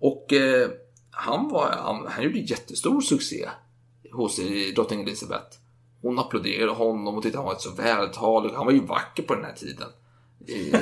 Och 0.00 0.32
eh, 0.32 0.68
han, 1.10 1.48
var, 1.48 1.70
han, 1.70 2.06
han 2.06 2.24
gjorde 2.24 2.38
jättestor 2.38 3.00
succé 3.00 3.48
hos 4.12 4.38
eh, 4.38 4.74
drottning 4.74 5.02
Elisabeth. 5.02 5.56
Hon 6.02 6.18
applåderade 6.18 6.72
honom 6.72 7.16
och 7.16 7.22
tyckte 7.22 7.38
han 7.38 7.46
var 7.46 7.56
så 7.58 7.70
vältalig. 7.70 8.50
Han 8.50 8.66
var 8.66 8.72
ju 8.72 8.80
vacker 8.80 9.22
på 9.22 9.34
den 9.34 9.44
här 9.44 9.54
tiden. 9.54 9.88
I- 10.46 10.72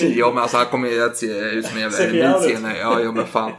ja 0.18 0.28
men 0.32 0.42
alltså 0.42 0.56
han 0.56 0.66
kommer 0.66 0.88
ju 0.88 1.04
att 1.04 1.16
se 1.16 1.26
ut 1.26 1.66
som 1.66 1.76
en 1.76 1.82
jävla 1.82 1.96
för 1.96 2.04
jävligt. 2.04 2.44
elitsenare. 2.44 2.78
Ja, 2.78 3.00
ja 3.00 3.12
men 3.12 3.26
fan. 3.26 3.52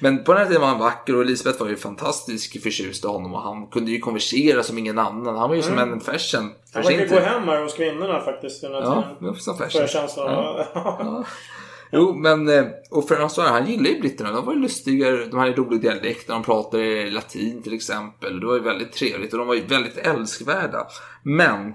Men 0.00 0.24
på 0.24 0.32
den 0.32 0.38
här 0.40 0.46
tiden 0.46 0.60
var 0.60 0.68
han 0.68 0.78
vacker 0.78 1.16
och 1.16 1.22
Elisabeth 1.22 1.60
var 1.62 1.68
ju 1.68 1.76
fantastiskt 1.76 2.62
förtjust 2.62 3.04
i 3.04 3.06
honom 3.08 3.34
och 3.34 3.40
han 3.42 3.66
kunde 3.66 3.90
ju 3.90 3.98
konversera 3.98 4.62
som 4.62 4.78
ingen 4.78 4.98
annan. 4.98 5.36
Han 5.36 5.48
var 5.48 5.56
ju 5.56 5.62
som 5.62 5.78
en 5.78 6.00
fashion 6.00 6.52
Han 6.74 6.82
verkar 6.82 7.06
gå 7.08 7.20
hem 7.20 7.42
här 7.48 7.62
hos 7.62 7.74
kvinnorna 7.74 8.20
faktiskt. 8.20 8.62
Den 8.62 8.72
här 8.72 8.80
Ja, 8.80 9.02
tiden. 9.18 9.32
var 9.32 9.34
som 9.34 9.56
Får 9.58 9.64
fashion. 9.64 9.80
jag 9.80 9.90
känslan 9.90 10.28
av. 10.34 11.26
Jo, 11.92 12.14
men 12.14 12.48
eh, 12.48 12.64
och 12.90 13.10
François, 13.10 13.48
han 13.48 13.66
gillade 13.66 13.88
ju 13.88 14.00
britterna. 14.00 14.30
De 14.32 14.46
var 14.46 14.52
ju 14.54 14.58
lustigare, 14.60 15.24
de 15.24 15.38
hade 15.38 15.52
rolig 15.52 15.80
dialekt, 15.82 16.28
de 16.28 16.42
pratade 16.42 17.10
latin 17.10 17.62
till 17.62 17.74
exempel. 17.74 18.40
Det 18.40 18.46
var 18.46 18.54
ju 18.54 18.60
väldigt 18.62 18.92
trevligt 18.92 19.32
och 19.32 19.38
de 19.38 19.48
var 19.48 19.54
ju 19.54 19.66
väldigt 19.66 19.96
älskvärda. 19.98 20.86
Men, 21.22 21.74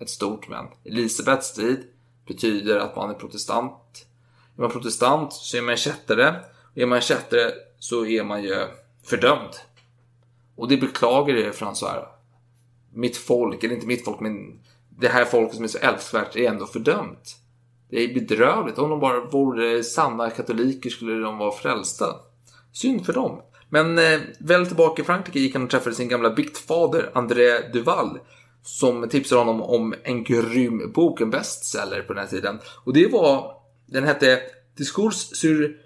ett 0.00 0.10
stort 0.10 0.48
men, 0.48 0.66
Elisabets 0.84 1.52
tid 1.52 1.86
betyder 2.26 2.78
att 2.78 2.96
man 2.96 3.10
är 3.10 3.14
protestant. 3.14 4.06
Är 4.56 4.60
man 4.60 4.70
protestant 4.70 5.32
så 5.32 5.56
är 5.56 5.62
man 5.62 5.76
kättare. 5.76 6.34
Och 6.72 6.78
är 6.78 6.86
man 6.86 7.00
kättare 7.00 7.50
så 7.78 8.06
är 8.06 8.24
man 8.24 8.42
ju 8.42 8.66
fördömd. 9.04 9.50
Och 10.56 10.68
det 10.68 10.76
beklagar 10.76 11.34
jag, 11.34 11.54
François. 11.54 12.04
Mitt 12.94 13.16
folk, 13.16 13.64
eller 13.64 13.74
inte 13.74 13.86
mitt 13.86 14.04
folk, 14.04 14.20
men 14.20 14.60
det 14.88 15.08
här 15.08 15.24
folket 15.24 15.54
som 15.54 15.64
är 15.64 15.68
så 15.68 15.78
älskvärt 15.78 16.36
är 16.36 16.48
ändå 16.48 16.66
fördömt. 16.66 17.36
Det 17.90 18.04
är 18.04 18.14
bedrövligt. 18.14 18.78
Om 18.78 18.90
de 18.90 19.00
bara 19.00 19.20
vore 19.20 19.84
sanna 19.84 20.30
katoliker 20.30 20.90
skulle 20.90 21.20
de 21.20 21.38
vara 21.38 21.52
frälsta. 21.52 22.06
Synd 22.72 23.06
för 23.06 23.12
dem. 23.12 23.42
Men 23.68 23.98
eh, 23.98 24.20
väl 24.38 24.66
tillbaka 24.66 25.02
i 25.02 25.04
Frankrike 25.04 25.38
gick 25.38 25.54
han 25.54 25.64
och 25.64 25.70
träffade 25.70 25.96
sin 25.96 26.08
gamla 26.08 26.30
biktfader 26.30 27.10
André 27.14 27.68
Duval. 27.72 28.18
Som 28.62 29.08
tipsade 29.08 29.40
honom 29.40 29.62
om 29.62 29.94
en 30.04 30.24
grym 30.24 30.92
bok, 30.92 31.20
en 31.20 31.30
bestseller 31.30 32.02
på 32.02 32.12
den 32.12 32.22
här 32.22 32.30
tiden. 32.30 32.58
Och 32.84 32.92
det 32.92 33.06
var, 33.12 33.52
den 33.86 34.04
hette 34.04 34.40
Discours 34.76 35.14
sur 35.36 35.76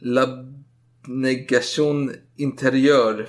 l'abnégation 0.00 2.14
intérieure. 2.36 3.26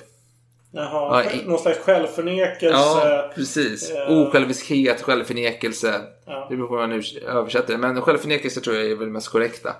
Jaha, 0.74 1.24
Ja, 1.24 1.30
någon 1.46 1.58
slags 1.58 1.78
självförnekelse. 1.78 2.66
Ja, 2.68 3.30
precis. 3.34 3.90
eh, 3.90 4.10
Osjälviskhet, 4.10 5.02
självförnekelse. 5.02 6.00
Ja. 6.26 6.46
Det 6.50 6.56
beror 6.56 6.68
på 6.68 6.74
hur 6.74 6.80
man 6.80 6.90
nu 6.90 7.02
översätter 7.26 7.72
det. 7.72 7.78
Men 7.78 8.02
självförnekelse 8.02 8.60
tror 8.60 8.76
jag 8.76 8.90
är 8.90 8.96
väl 8.96 9.10
mest 9.10 9.28
korrekta. 9.28 9.76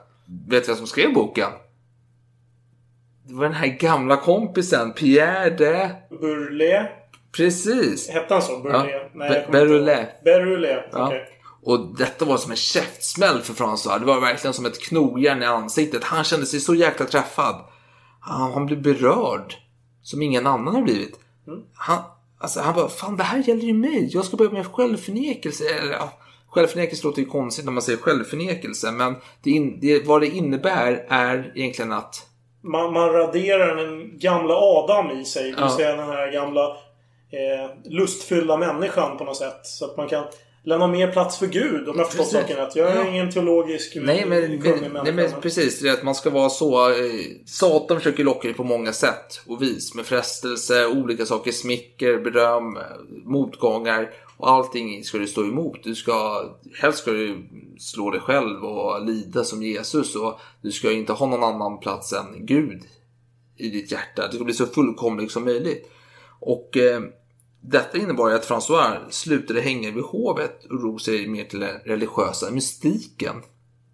Vet 0.48 0.64
du 0.64 0.66
vem 0.66 0.76
som 0.76 0.86
skrev 0.86 1.12
boken? 1.12 1.48
Det 3.24 3.34
var 3.34 3.44
den 3.44 3.52
här 3.54 3.66
gamla 3.66 4.16
kompisen, 4.16 4.92
Pierre 4.92 5.50
de... 5.50 5.88
Burlé. 6.20 6.88
Precis. 7.36 8.08
Hette 8.08 8.34
han 8.34 8.42
så? 8.42 8.58
Burlé? 8.58 8.90
Ja. 8.90 9.08
Nej, 9.14 9.48
Berulé. 9.52 10.06
Berulé. 10.24 10.82
Ja. 10.92 11.06
Okej. 11.06 11.28
Och 11.64 11.96
detta 11.98 12.24
var 12.24 12.36
som 12.36 12.50
en 12.50 12.56
käftsmäll 12.56 13.40
för 13.40 13.54
François. 13.54 13.98
Det 13.98 14.06
var 14.06 14.20
verkligen 14.20 14.54
som 14.54 14.66
ett 14.66 14.80
knogjärn 14.80 15.42
i 15.42 15.46
ansiktet. 15.46 16.04
Han 16.04 16.24
kände 16.24 16.46
sig 16.46 16.60
så 16.60 16.74
jäkla 16.74 17.06
träffad. 17.06 17.54
Han, 18.20 18.52
han 18.52 18.66
blev 18.66 18.82
berörd. 18.82 19.54
Som 20.02 20.22
ingen 20.22 20.46
annan 20.46 20.74
har 20.74 20.82
blivit. 20.82 21.18
Han, 21.74 21.98
alltså, 22.38 22.60
han 22.60 22.74
bara, 22.74 22.88
fan 22.88 23.16
det 23.16 23.22
här 23.22 23.38
gäller 23.38 23.62
ju 23.62 23.74
mig. 23.74 24.08
Jag 24.12 24.24
ska 24.24 24.36
börja 24.36 24.50
med 24.50 24.66
självförnekelse. 24.66 25.64
Eller, 25.64 25.92
ja, 25.92 26.12
självförnekelse 26.48 27.06
låter 27.06 27.22
ju 27.22 27.28
konstigt 27.28 27.64
när 27.64 27.72
man 27.72 27.82
säger 27.82 27.98
självförnekelse. 27.98 28.90
Men 28.92 29.16
det 29.42 29.50
in, 29.50 29.80
det, 29.80 30.06
vad 30.06 30.20
det 30.20 30.26
innebär 30.28 31.06
är 31.08 31.52
egentligen 31.54 31.92
att 31.92 32.26
Man, 32.62 32.92
man 32.92 33.12
raderar 33.12 33.76
den 33.76 34.18
gamla 34.18 34.54
Adam 34.54 35.10
i 35.10 35.24
sig. 35.24 35.52
Det 35.52 35.62
vill 35.62 35.70
säga 35.70 35.96
den 35.96 36.08
här 36.08 36.32
gamla 36.32 36.76
eh, 37.32 37.90
lustfyllda 37.92 38.56
människan 38.56 39.18
på 39.18 39.24
något 39.24 39.36
sätt. 39.36 39.60
Så 39.66 39.84
att 39.84 39.96
man 39.96 40.08
kan 40.08 40.24
lämna 40.64 40.86
mer 40.86 41.12
plats 41.12 41.38
för 41.38 41.46
Gud 41.46 41.88
om 41.88 41.98
jag 41.98 42.08
förstått 42.08 42.28
saken 42.28 42.56
rätt. 42.56 42.76
Jag 42.76 42.90
är 42.90 42.96
Ja. 42.96 43.08
ingen 43.08 43.30
teologisk 43.30 43.96
Nej 44.00 44.24
men, 44.26 44.40
kunnig 44.40 44.62
men, 44.62 44.92
människa. 44.92 45.02
nej, 45.02 45.28
men 45.32 45.40
precis, 45.40 45.80
det 45.80 45.88
är 45.88 45.92
att 45.92 46.02
man 46.02 46.14
ska 46.14 46.30
vara 46.30 46.48
så... 46.50 46.88
Eh, 46.90 46.94
Satan 47.46 47.96
försöker 47.98 48.24
locka 48.24 48.48
dig 48.48 48.56
på 48.56 48.64
många 48.64 48.92
sätt 48.92 49.40
och 49.46 49.62
vis. 49.62 49.94
Med 49.94 50.06
frestelse, 50.06 50.86
olika 50.86 51.26
saker, 51.26 51.52
smicker, 51.52 52.18
beröm, 52.18 52.78
motgångar. 53.24 54.10
Och 54.36 54.50
allting 54.50 55.04
ska 55.04 55.18
du 55.18 55.26
stå 55.26 55.42
emot. 55.44 55.84
Du 55.84 55.94
ska, 55.94 56.44
helst 56.80 56.98
ska 56.98 57.10
du 57.10 57.48
slå 57.78 58.10
dig 58.10 58.20
själv 58.20 58.64
och 58.64 59.06
lida 59.06 59.44
som 59.44 59.62
Jesus. 59.62 60.16
Och 60.16 60.40
du 60.62 60.72
ska 60.72 60.92
inte 60.92 61.12
ha 61.12 61.26
någon 61.26 61.44
annan 61.44 61.78
plats 61.80 62.12
än 62.12 62.46
Gud 62.46 62.82
i 63.56 63.68
ditt 63.68 63.92
hjärta. 63.92 64.28
Du 64.28 64.36
ska 64.36 64.44
bli 64.44 64.54
så 64.54 64.66
fullkomlig 64.66 65.30
som 65.30 65.44
möjligt. 65.44 65.90
Och 66.40 66.76
eh, 66.76 67.00
detta 67.62 67.98
innebar 67.98 68.28
ju 68.28 68.34
att 68.34 68.48
François 68.48 69.10
slutade 69.10 69.60
hänga 69.60 69.90
vid 69.90 70.04
hovet 70.04 70.64
och 70.64 70.80
drog 70.80 71.00
sig 71.00 71.28
mer 71.28 71.44
till 71.44 71.60
den 71.60 71.78
religiösa 71.84 72.50
mystiken. 72.50 73.36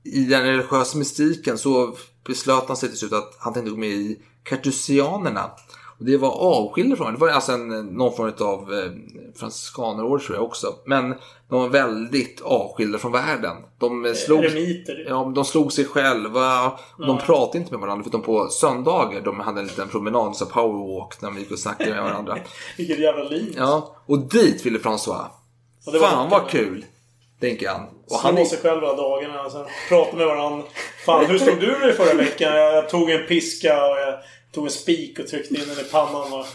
I 0.05 0.24
den 0.24 0.42
religiösa 0.42 0.99
mystiken 0.99 1.59
så 1.59 1.97
beslöt 2.26 2.68
han 2.68 2.76
sig 2.76 2.88
till 2.88 2.99
slut 2.99 3.12
att 3.12 3.36
han 3.38 3.53
tänkte 3.53 3.70
gå 3.70 3.76
med 3.76 3.88
i 3.88 4.20
kartusianerna. 4.42 5.51
Och 5.99 6.05
det 6.05 6.16
var 6.16 6.30
avskilda 6.30 6.96
från 6.96 7.12
det. 7.12 7.18
var 7.18 7.28
alltså 7.28 7.53
en, 7.53 7.68
någon 7.86 8.16
form 8.16 8.32
av 8.40 8.72
eh, 8.74 8.90
franciskanerord 9.36 10.22
tror 10.22 10.36
jag 10.36 10.44
också. 10.44 10.74
Men 10.86 11.14
de 11.49 11.61
var 11.61 11.68
väldigt 11.68 12.40
avskilda 12.40 12.99
från 12.99 13.12
världen. 13.12 13.57
De 13.78 14.05
eh, 14.05 14.12
slog, 14.12 14.44
Eremiter. 14.44 15.05
ja, 15.09 15.32
de 15.34 15.44
slog 15.44 15.72
sig 15.72 15.84
själva. 15.84 16.66
Och 16.99 17.07
De 17.07 17.18
pratade 17.18 17.59
inte 17.59 17.72
med 17.72 17.80
varandra 17.80 18.03
förutom 18.03 18.22
på 18.22 18.49
söndagar. 18.49 19.20
De 19.20 19.40
hade 19.40 19.61
en 19.61 19.66
liten 19.66 19.88
promenad, 19.88 20.36
så 20.36 20.46
powerwalk, 20.46 21.22
när 21.22 21.30
de 21.30 21.38
gick 21.38 21.51
och 21.51 21.59
snackade 21.59 21.90
med 21.90 22.03
varandra. 22.03 22.38
Vilket 22.76 22.99
jävla 22.99 23.24
liv. 23.24 23.55
Ja, 23.57 23.96
och 24.07 24.18
dit 24.18 24.66
ville 24.66 24.78
François. 24.78 25.24
Och 25.86 25.92
det 25.92 25.99
var 25.99 26.09
Fan 26.09 26.30
vad 26.30 26.49
kul! 26.49 26.84
Tänker 27.41 27.68
han. 27.68 27.82
Och 27.82 27.91
Slå 28.09 28.18
han 28.18 28.39
är, 28.39 28.45
sig 28.45 28.59
själv 28.59 28.80
hela 28.80 28.95
dagarna 28.95 29.51
sen 29.51 29.64
prata 29.89 30.16
med 30.16 30.26
varandra. 30.26 30.64
Fan, 31.05 31.26
hur 31.26 31.39
stod 31.39 31.61
du 31.61 31.66
dig 31.78 31.93
förra 31.93 32.14
veckan? 32.14 32.57
Jag 32.57 32.89
tog 32.89 33.11
en 33.11 33.26
piska 33.26 33.86
och 33.86 33.99
jag 33.99 34.14
tog 34.53 34.64
en 34.64 34.70
spik 34.70 35.18
och 35.18 35.26
tryckte 35.26 35.55
in 35.55 35.61
den 35.68 35.86
i 35.86 35.89
pannan. 35.91 36.32
Och... 36.32 36.47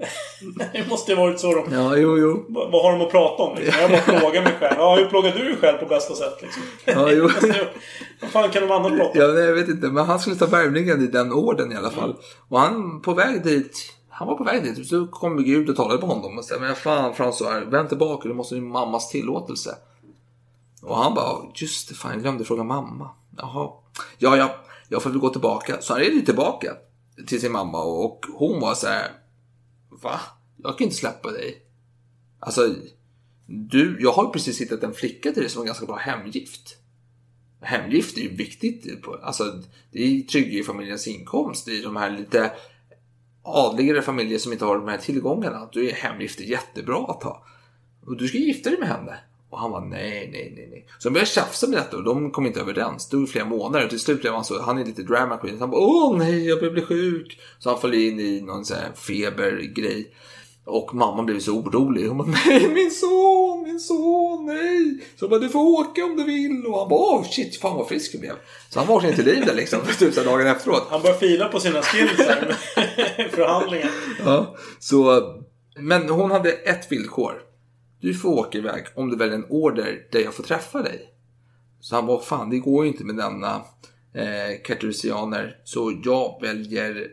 det 0.72 0.88
måste 0.88 1.12
ju 1.12 1.16
varit 1.16 1.40
så 1.40 1.54
de... 1.54 1.72
Ja, 1.72 1.96
jo, 1.96 2.18
jo. 2.18 2.44
Vad 2.48 2.82
har 2.82 2.92
de 2.92 3.00
att 3.00 3.10
prata 3.10 3.42
om? 3.42 3.56
Liksom? 3.56 3.80
Jag 3.80 3.90
bara 3.90 4.18
plågar 4.18 4.42
mig 4.42 4.52
själv. 4.60 4.74
Ja, 4.78 4.96
hur 4.96 5.06
plågar 5.06 5.32
du 5.32 5.44
dig 5.44 5.56
själv 5.56 5.78
på 5.78 5.86
bästa 5.86 6.14
sätt? 6.14 6.42
Liksom? 6.42 6.62
Ja, 6.84 7.10
jo. 7.12 7.22
Vad 8.20 8.30
fan 8.30 8.50
kan 8.50 8.62
de 8.62 8.70
andra 8.70 8.90
prata 8.90 9.04
om? 9.04 9.10
Ja, 9.14 9.26
nej, 9.26 9.44
jag 9.44 9.54
vet 9.54 9.68
inte, 9.68 9.86
men 9.86 10.04
han 10.04 10.18
skulle 10.18 10.36
ta 10.36 10.46
värvningen 10.46 11.02
i 11.02 11.06
den 11.06 11.32
orden 11.32 11.72
i 11.72 11.76
alla 11.76 11.90
fall. 11.90 12.16
Och 12.48 12.60
han 12.60 13.00
på 13.00 13.14
väg 13.14 13.42
dit, 13.44 13.92
han 14.08 14.28
var 14.28 14.34
på 14.34 14.44
väg 14.44 14.62
dit, 14.62 14.88
så 14.88 15.06
kom 15.06 15.44
Gud 15.44 15.70
och 15.70 15.76
talade 15.76 16.00
på 16.00 16.06
honom 16.06 16.38
och 16.38 16.44
sa, 16.44 16.54
men 16.60 16.74
fan 16.74 17.14
François, 17.14 17.70
vänd 17.70 17.88
tillbaka, 17.88 18.28
du 18.28 18.34
måste 18.34 18.54
ha 18.54 18.62
mammas 18.62 19.08
tillåtelse. 19.08 19.70
Och 20.82 20.96
han 20.96 21.14
bara, 21.14 21.52
just 21.54 21.88
det, 21.88 21.94
fan 21.94 22.12
jag 22.12 22.22
glömde 22.22 22.44
fråga 22.44 22.64
mamma. 22.64 23.10
Jaha, 23.36 23.70
ja, 24.18 24.36
ja, 24.36 24.56
jag 24.88 25.02
får 25.02 25.10
väl 25.10 25.18
gå 25.18 25.28
tillbaka. 25.28 25.80
Så 25.80 25.92
han 25.92 26.02
red 26.02 26.26
tillbaka 26.26 26.76
till 27.26 27.40
sin 27.40 27.52
mamma 27.52 27.82
och 27.82 28.26
hon 28.34 28.60
var 28.60 28.74
så 28.74 28.86
här, 28.86 29.10
va? 30.02 30.20
Jag 30.56 30.78
kan 30.78 30.84
inte 30.84 30.96
släppa 30.96 31.30
dig. 31.30 31.62
Alltså, 32.40 32.74
du, 33.46 33.96
jag 34.00 34.12
har 34.12 34.24
ju 34.24 34.30
precis 34.30 34.60
hittat 34.60 34.82
en 34.82 34.94
flicka 34.94 35.32
till 35.32 35.42
dig 35.42 35.50
som 35.50 35.60
har 35.60 35.66
ganska 35.66 35.86
bra 35.86 35.96
hemgift. 35.96 36.76
Hemgift 37.60 38.16
är 38.16 38.22
ju 38.22 38.36
viktigt. 38.36 39.04
Alltså, 39.22 39.62
det 39.92 40.22
tryggar 40.22 40.50
ju 40.50 40.64
familjens 40.64 41.08
inkomst 41.08 41.68
i 41.68 41.82
de 41.82 41.96
här 41.96 42.10
lite 42.10 42.52
adligare 43.42 44.02
familjer 44.02 44.38
som 44.38 44.52
inte 44.52 44.64
har 44.64 44.78
de 44.78 44.88
här 44.88 44.98
tillgångarna. 44.98 45.68
Då 45.72 45.80
är 45.80 45.92
hemgift 45.92 46.40
jättebra 46.40 47.06
att 47.08 47.22
ha. 47.22 47.46
Och 48.06 48.16
du 48.16 48.28
ska 48.28 48.38
gifta 48.38 48.70
dig 48.70 48.78
med 48.78 48.88
henne. 48.88 49.18
Och 49.50 49.58
han 49.58 49.70
var 49.70 49.80
nej, 49.80 50.30
nej, 50.32 50.52
nej, 50.56 50.68
nej. 50.70 50.86
Så 50.98 51.08
de 51.08 51.12
började 51.12 51.30
tjafsa 51.30 51.66
med 51.66 51.78
detta 51.78 51.96
och 51.96 52.04
de 52.04 52.30
kom 52.30 52.46
inte 52.46 52.60
överens. 52.60 53.08
Det 53.08 53.16
tog 53.16 53.28
flera 53.28 53.44
månader 53.44 53.84
och 53.84 53.90
till 53.90 54.00
slut 54.00 54.20
blev 54.20 54.32
han 54.32 54.44
så, 54.44 54.62
han 54.62 54.78
är 54.78 54.84
lite 54.84 55.02
drama 55.02 55.36
queen. 55.36 55.58
Så 55.58 55.62
han 55.62 55.70
bara, 55.70 55.80
åh 55.80 56.16
nej, 56.18 56.48
jag 56.48 56.58
börjar 56.58 56.72
bli 56.72 56.82
sjuk. 56.82 57.40
Så 57.58 57.70
han 57.70 57.80
föll 57.80 57.94
in 57.94 58.20
i 58.20 58.40
någon 58.40 58.64
sån 58.64 58.76
här 58.76 58.92
febergrej. 58.94 60.14
Och 60.64 60.94
mamman 60.94 61.26
blev 61.26 61.40
så 61.40 61.52
orolig. 61.52 62.08
Hon 62.08 62.18
bara, 62.18 62.28
nej 62.46 62.68
min 62.68 62.90
son, 62.90 63.62
min 63.62 63.80
son, 63.80 64.46
nej. 64.46 65.06
Så 65.16 65.24
hon 65.24 65.30
bara, 65.30 65.40
du 65.40 65.48
får 65.48 65.80
åka 65.80 66.04
om 66.04 66.16
du 66.16 66.24
vill. 66.24 66.66
Och 66.66 66.78
han 66.78 66.88
bara, 66.88 67.00
åh 67.00 67.24
shit, 67.30 67.60
fan 67.60 67.76
vad 67.76 67.88
frisk 67.88 68.14
jag 68.14 68.20
blev. 68.20 68.34
Så 68.68 68.78
han 68.78 68.88
vaknade 68.88 69.16
till 69.16 69.24
liv 69.24 69.44
där 69.46 69.54
liksom, 69.54 69.80
tusen 69.98 70.24
dagar 70.24 70.46
efteråt. 70.46 70.86
Han 70.90 71.02
börjar 71.02 71.16
fila 71.16 71.48
på 71.48 71.60
sina 71.60 71.82
skills 71.82 72.18
här 72.18 72.56
med 73.16 73.30
förhandlingar. 73.30 73.90
Ja, 74.24 74.56
så, 74.78 75.22
men 75.78 76.08
hon 76.08 76.30
hade 76.30 76.52
ett 76.52 76.92
villkor. 76.92 77.49
Du 78.00 78.14
får 78.14 78.28
åka 78.28 78.58
iväg 78.58 78.86
om 78.94 79.10
du 79.10 79.16
väljer 79.16 79.34
en 79.34 79.46
order 79.48 80.06
där 80.12 80.20
jag 80.20 80.34
får 80.34 80.42
träffa 80.42 80.82
dig. 80.82 81.14
Så 81.80 81.94
han 81.94 82.06
bara, 82.06 82.20
fan 82.20 82.50
det 82.50 82.58
går 82.58 82.84
ju 82.84 82.90
inte 82.90 83.04
med 83.04 83.16
denna 83.16 83.54
eh, 84.14 84.62
kartusianer. 84.64 85.56
Så 85.64 86.00
jag 86.04 86.38
väljer 86.42 87.08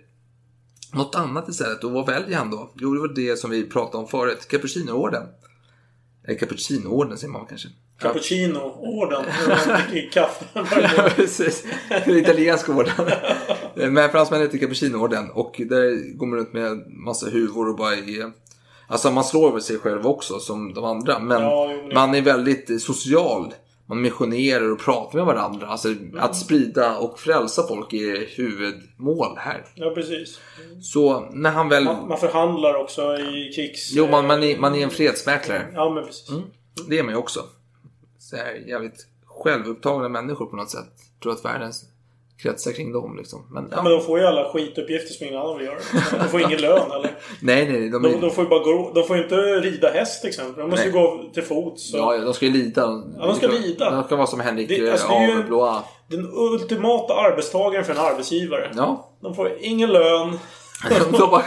något 0.94 1.16
annat 1.16 1.50
istället. 1.50 1.84
Och 1.84 1.92
vad 1.92 2.06
väljer 2.06 2.38
han 2.38 2.52
då? 2.52 2.72
Jo, 2.76 2.94
det 2.94 3.00
var 3.00 3.16
det 3.16 3.38
som 3.38 3.50
vi 3.52 3.70
pratade 3.70 3.98
om 3.98 4.08
förut. 4.08 4.48
Capuchinoorden. 4.48 5.24
Eller 6.28 6.38
Cappuccinoorden 6.38 7.18
säger 7.18 7.34
man 7.34 7.46
kanske. 7.46 7.68
Cappuccino-orden. 8.00 9.26
Kaffe. 10.12 10.46
Ja, 10.98 11.10
precis. 11.16 11.66
Den 12.06 12.18
italienska 12.18 12.74
orden. 12.74 12.94
Men 13.76 14.10
fransmännen 14.10 14.46
heter 14.46 14.58
Cappuccinoorden 14.58 15.32
och 15.32 15.56
där 15.58 16.18
går 16.18 16.28
man 16.28 16.40
runt 16.40 16.54
med 16.54 16.88
massa 16.88 17.30
huvor 17.30 17.70
och 17.70 17.76
bara 17.76 17.94
är... 17.94 18.47
Alltså 18.88 19.12
man 19.12 19.24
slår 19.24 19.50
över 19.50 19.60
sig 19.60 19.78
själv 19.78 20.08
också 20.08 20.40
som 20.40 20.74
de 20.74 20.84
andra. 20.86 21.20
Men 21.20 21.42
Ja, 21.42 21.72
jo, 21.72 21.94
man 21.94 22.16
är 22.16 22.22
väldigt 22.22 22.70
eh, 22.70 22.78
social. 22.78 23.54
Man 23.86 24.02
missionerar 24.02 24.72
och 24.72 24.80
pratar 24.80 25.18
med 25.18 25.26
varandra. 25.26 25.68
Alltså 25.68 25.88
att 26.18 26.36
sprida 26.36 26.98
och 26.98 27.20
frälsa 27.20 27.68
folk 27.68 27.94
är 27.94 28.38
huvudmål 28.38 29.38
här. 29.38 29.66
Ja, 29.76 29.90
precis. 29.96 30.40
Så 30.82 31.30
när 31.32 31.52
han 31.52 31.70
väl... 31.70 31.84
Man, 31.84 32.08
man 32.08 32.18
förhandlar 32.18 32.74
också 32.76 33.18
i 33.18 33.52
krigs... 33.56 33.92
Jo, 33.94 34.08
man, 34.08 34.28
man, 34.28 34.44
är, 34.44 34.58
man 34.58 34.76
är 34.76 34.84
en 34.84 34.90
fredsmäklare. 34.90 35.68
Ja, 35.74 35.90
men 35.90 36.06
precis. 36.06 36.30
Det 36.90 37.00
är 37.00 37.04
man 37.04 37.14
ju 37.14 37.18
också. 37.18 37.40
Så 38.20 38.36
här, 38.36 38.54
jävligt 38.68 39.08
självupptagna 39.26 40.10
människor 40.10 40.46
på 40.46 40.56
något 40.56 40.70
sätt. 40.70 40.94
Tror 41.24 41.34
att 41.34 41.46
världen 41.46 41.74
kretsar 42.42 42.72
kring 42.72 42.92
dem 42.94 43.18
liksom. 43.18 43.48
Men, 43.52 43.68
Ja, 43.72 43.84
men 43.84 43.92
de 43.92 44.02
får 44.02 44.20
ju 44.20 44.26
alla 44.26 44.50
skituppgifter 44.54 45.14
som 45.14 45.28
ingen 45.28 45.40
annan 45.40 45.58
vill 45.58 45.66
göra. 45.68 45.78
De 46.24 46.30
får 46.30 46.42
ingen 46.42 46.62
lön 46.62 46.92
eller? 46.92 47.12
Nej, 47.42 47.72
nej. 47.72 47.90
De, 47.90 48.06
är, 48.06 48.10
De, 48.10 48.22
de 48.22 48.32
får 48.32 48.44
ju 48.44 48.50
bara 48.50 48.60
gå... 48.64 48.92
De 48.96 49.04
får 49.08 49.18
ju 49.18 49.24
inte 49.24 49.36
rida 49.36 49.90
häst 49.92 50.22
till 50.22 50.30
exempel. 50.30 50.62
De 50.62 50.70
måste 50.70 50.86
ju 50.88 50.92
Nej. 50.94 51.02
gå 51.02 51.30
till 51.34 51.44
fots. 51.44 51.92
Så. 51.92 51.98
ja, 51.98 52.16
ja, 52.16 52.22
de 52.22 52.34
ska 52.34 52.46
ju 52.46 52.52
lida. 52.52 52.82
Ja, 53.18 53.26
de 53.28 53.36
ska 53.36 53.48
lida. 53.48 53.92
De 53.92 54.04
ska 54.04 54.16
vara 54.16 54.28
som 54.28 54.40
Henrik 54.40 54.70
Det- 54.70 54.82
det, 54.86 54.92
alltså, 54.92 55.08
det 55.08 55.14
är 55.16 55.28
ju 55.38 55.44
Blois. 55.44 55.78
Den 56.10 56.32
ultimata 56.34 57.14
arbetstagaren 57.14 57.86
för 57.86 57.94
en 57.94 58.00
arbetsgivare. 58.00 58.72
Ja. 58.76 59.10
De 59.22 59.36
får 59.36 59.52
ingen 59.62 59.92
lön. 59.92 60.40
de, 61.12 61.30
bara, 61.30 61.44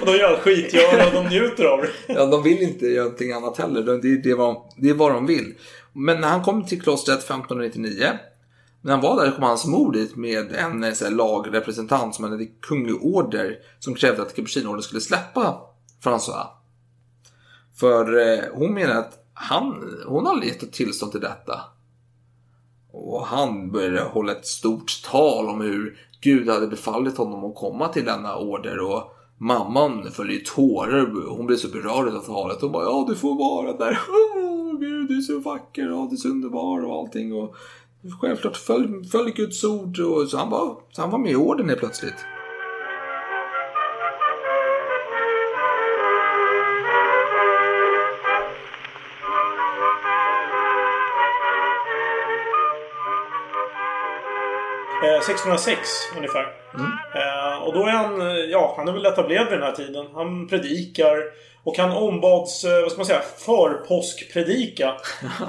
Och 0.00 0.06
de 0.06 0.12
gör 0.16 0.28
allt 0.28 0.38
skitgöra 0.40 1.06
och 1.06 1.12
de 1.12 1.28
njuter 1.28 1.64
av 1.64 1.80
det. 1.80 1.88
ja, 2.14 2.26
de 2.26 2.42
vill 2.42 2.62
inte 2.62 2.86
göra 2.86 3.04
någonting 3.04 3.32
annat 3.32 3.58
heller. 3.58 3.82
De- 3.82 4.00
Det 4.00 4.08
är, 4.08 4.16
det, 4.22 4.34
vad, 4.34 4.56
det 4.76 4.88
är 4.90 4.94
vad 4.94 5.12
de 5.12 5.26
vill. 5.26 5.54
Men 5.94 6.20
när 6.20 6.28
han 6.28 6.42
kom 6.42 6.64
till 6.66 6.82
klostret 6.82 7.18
1599. 7.18 8.06
När 8.82 8.92
han 8.92 9.00
var 9.00 9.24
där 9.24 9.30
kom 9.30 9.42
hans 9.42 9.66
mor 9.66 9.92
dit 9.92 10.16
med 10.16 10.52
en 10.52 10.84
eh, 10.84 10.92
så 10.92 11.04
här, 11.04 11.12
lagrepresentant 11.12 12.14
som 12.14 12.24
hade 12.24 12.46
kunglig 12.46 13.04
order 13.04 13.58
som 13.78 13.94
krävde 13.94 14.22
att 14.22 14.36
Capuchinorden 14.36 14.82
skulle 14.82 15.00
släppa 15.00 15.60
François. 16.04 16.46
För 17.76 18.18
eh, 18.18 18.44
hon 18.52 18.74
menar 18.74 18.94
att 18.94 19.18
han, 19.34 19.98
hon 20.06 20.26
har 20.26 20.44
gett 20.44 20.62
ett 20.62 20.72
tillstånd 20.72 21.12
till 21.12 21.20
detta. 21.20 21.60
Och 22.92 23.26
han 23.26 23.72
började 23.72 24.02
hålla 24.02 24.32
ett 24.32 24.46
stort 24.46 25.02
tal 25.04 25.48
om 25.48 25.60
hur 25.60 25.98
Gud 26.20 26.48
hade 26.48 26.66
befallit 26.66 27.18
honom 27.18 27.44
att 27.44 27.54
komma 27.54 27.88
till 27.88 28.04
denna 28.04 28.36
order. 28.36 28.78
Och 28.78 29.12
mamman 29.38 30.10
föll 30.10 30.30
i 30.30 30.42
tårar. 30.44 31.28
Hon 31.36 31.46
blev 31.46 31.56
så 31.56 31.68
berörd 31.68 32.14
av 32.14 32.20
talet. 32.20 32.60
Hon 32.60 32.72
bara, 32.72 32.84
ja 32.84 33.06
du 33.08 33.14
får 33.14 33.34
vara 33.34 33.76
där. 33.76 33.98
Åh 34.36 34.78
Gud, 34.80 35.08
du 35.08 35.16
är 35.16 35.20
så 35.20 35.38
vacker. 35.38 35.92
och 35.92 36.08
du 36.08 36.14
är 36.14 36.18
så 36.18 36.28
underbar 36.28 36.84
och 36.84 36.98
allting. 36.98 37.34
Och 37.34 37.56
självklart 38.20 38.56
följ, 38.56 39.08
följ 39.12 39.30
Guds 39.30 39.64
ord. 39.64 39.98
Och 39.98 40.28
så, 40.28 40.36
han 40.36 40.50
var, 40.50 40.76
så 40.92 41.00
han 41.02 41.10
var 41.10 41.18
med 41.18 41.32
i 41.32 41.36
orden 41.36 41.68
helt 41.68 41.80
plötsligt. 41.80 42.24
1606 55.06 55.78
ungefär. 56.16 56.46
Eh, 57.14 57.62
och 57.62 57.72
då 57.74 57.80
är 57.86 57.90
han, 57.90 58.20
eh, 58.20 58.26
ja, 58.36 58.74
han 58.76 58.88
är 58.88 58.92
väl 58.92 59.06
etablerad 59.06 59.48
vid 59.50 59.58
den 59.58 59.66
här 59.66 59.72
tiden. 59.76 60.06
Han 60.14 60.48
predikar. 60.48 61.16
Och 61.64 61.78
han 61.78 61.92
ombads, 61.92 62.64
eh, 62.64 62.80
vad 62.82 62.90
ska 62.90 62.98
man 62.98 63.06
säga, 63.06 63.22
förpåskpredika. 63.38 64.86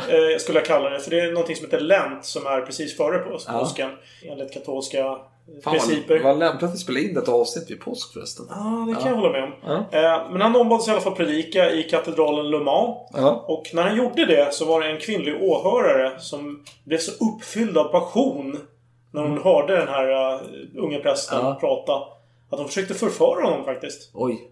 eh, 0.09 0.37
skulle 0.39 0.59
jag 0.59 0.65
kalla 0.65 0.89
det. 0.89 0.99
För 0.99 1.09
det 1.11 1.19
är 1.19 1.31
någonting 1.31 1.55
som 1.55 1.65
heter 1.65 1.79
Lent 1.79 2.25
som 2.25 2.47
är 2.47 2.61
precis 2.61 2.97
före 2.97 3.17
pås- 3.17 3.45
Ja. 3.47 3.59
påsken. 3.59 3.89
Enligt 4.29 4.53
katolska 4.53 4.99
eh, 4.99 5.15
Fan 5.63 5.73
principer. 5.73 6.19
vad, 6.23 6.39
lämpligt 6.39 6.63
att 6.69 6.73
vi 6.75 6.77
spelade 6.79 7.05
in 7.05 7.13
detta 7.13 7.31
avsnitt 7.31 7.71
vid 7.71 7.81
påsk 7.81 8.13
förresten. 8.13 8.45
Ja, 8.49 8.85
det 8.87 9.01
kan 9.03 9.11
jag 9.11 9.17
hålla 9.17 9.31
med 9.31 9.43
om. 9.43 9.51
Ja. 9.63 9.99
Eh, 9.99 10.31
men 10.31 10.41
han 10.41 10.55
ombads 10.55 10.87
i 10.87 10.91
alla 10.91 11.01
fall 11.01 11.15
predika 11.15 11.71
i 11.71 11.83
katedralen 11.83 12.49
Le 12.51 12.57
Mans. 12.57 12.97
Ja. 13.13 13.45
Och 13.47 13.63
när 13.73 13.83
han 13.83 13.97
gjorde 13.97 14.25
det 14.25 14.53
så 14.53 14.65
var 14.65 14.81
det 14.81 14.87
en 14.87 14.97
kvinnlig 14.99 15.41
åhörare 15.43 16.19
som 16.19 16.63
blev 16.83 16.97
så 16.97 17.11
uppfylld 17.25 17.77
av 17.77 17.83
passion 17.83 18.59
när 19.13 19.21
hon 19.21 19.43
hörde 19.43 19.77
den 19.77 19.87
här 19.87 20.33
uh, 20.33 20.41
unga 20.75 20.99
prästen. 20.99 21.39
Ja. 21.41 21.57
prata. 21.59 21.93
Att 22.49 22.59
hon 22.59 22.67
försökte 22.67 22.93
förföra 22.93 23.43
honom 23.43 23.65
faktiskt. 23.65 24.11
Oj. 24.13 24.51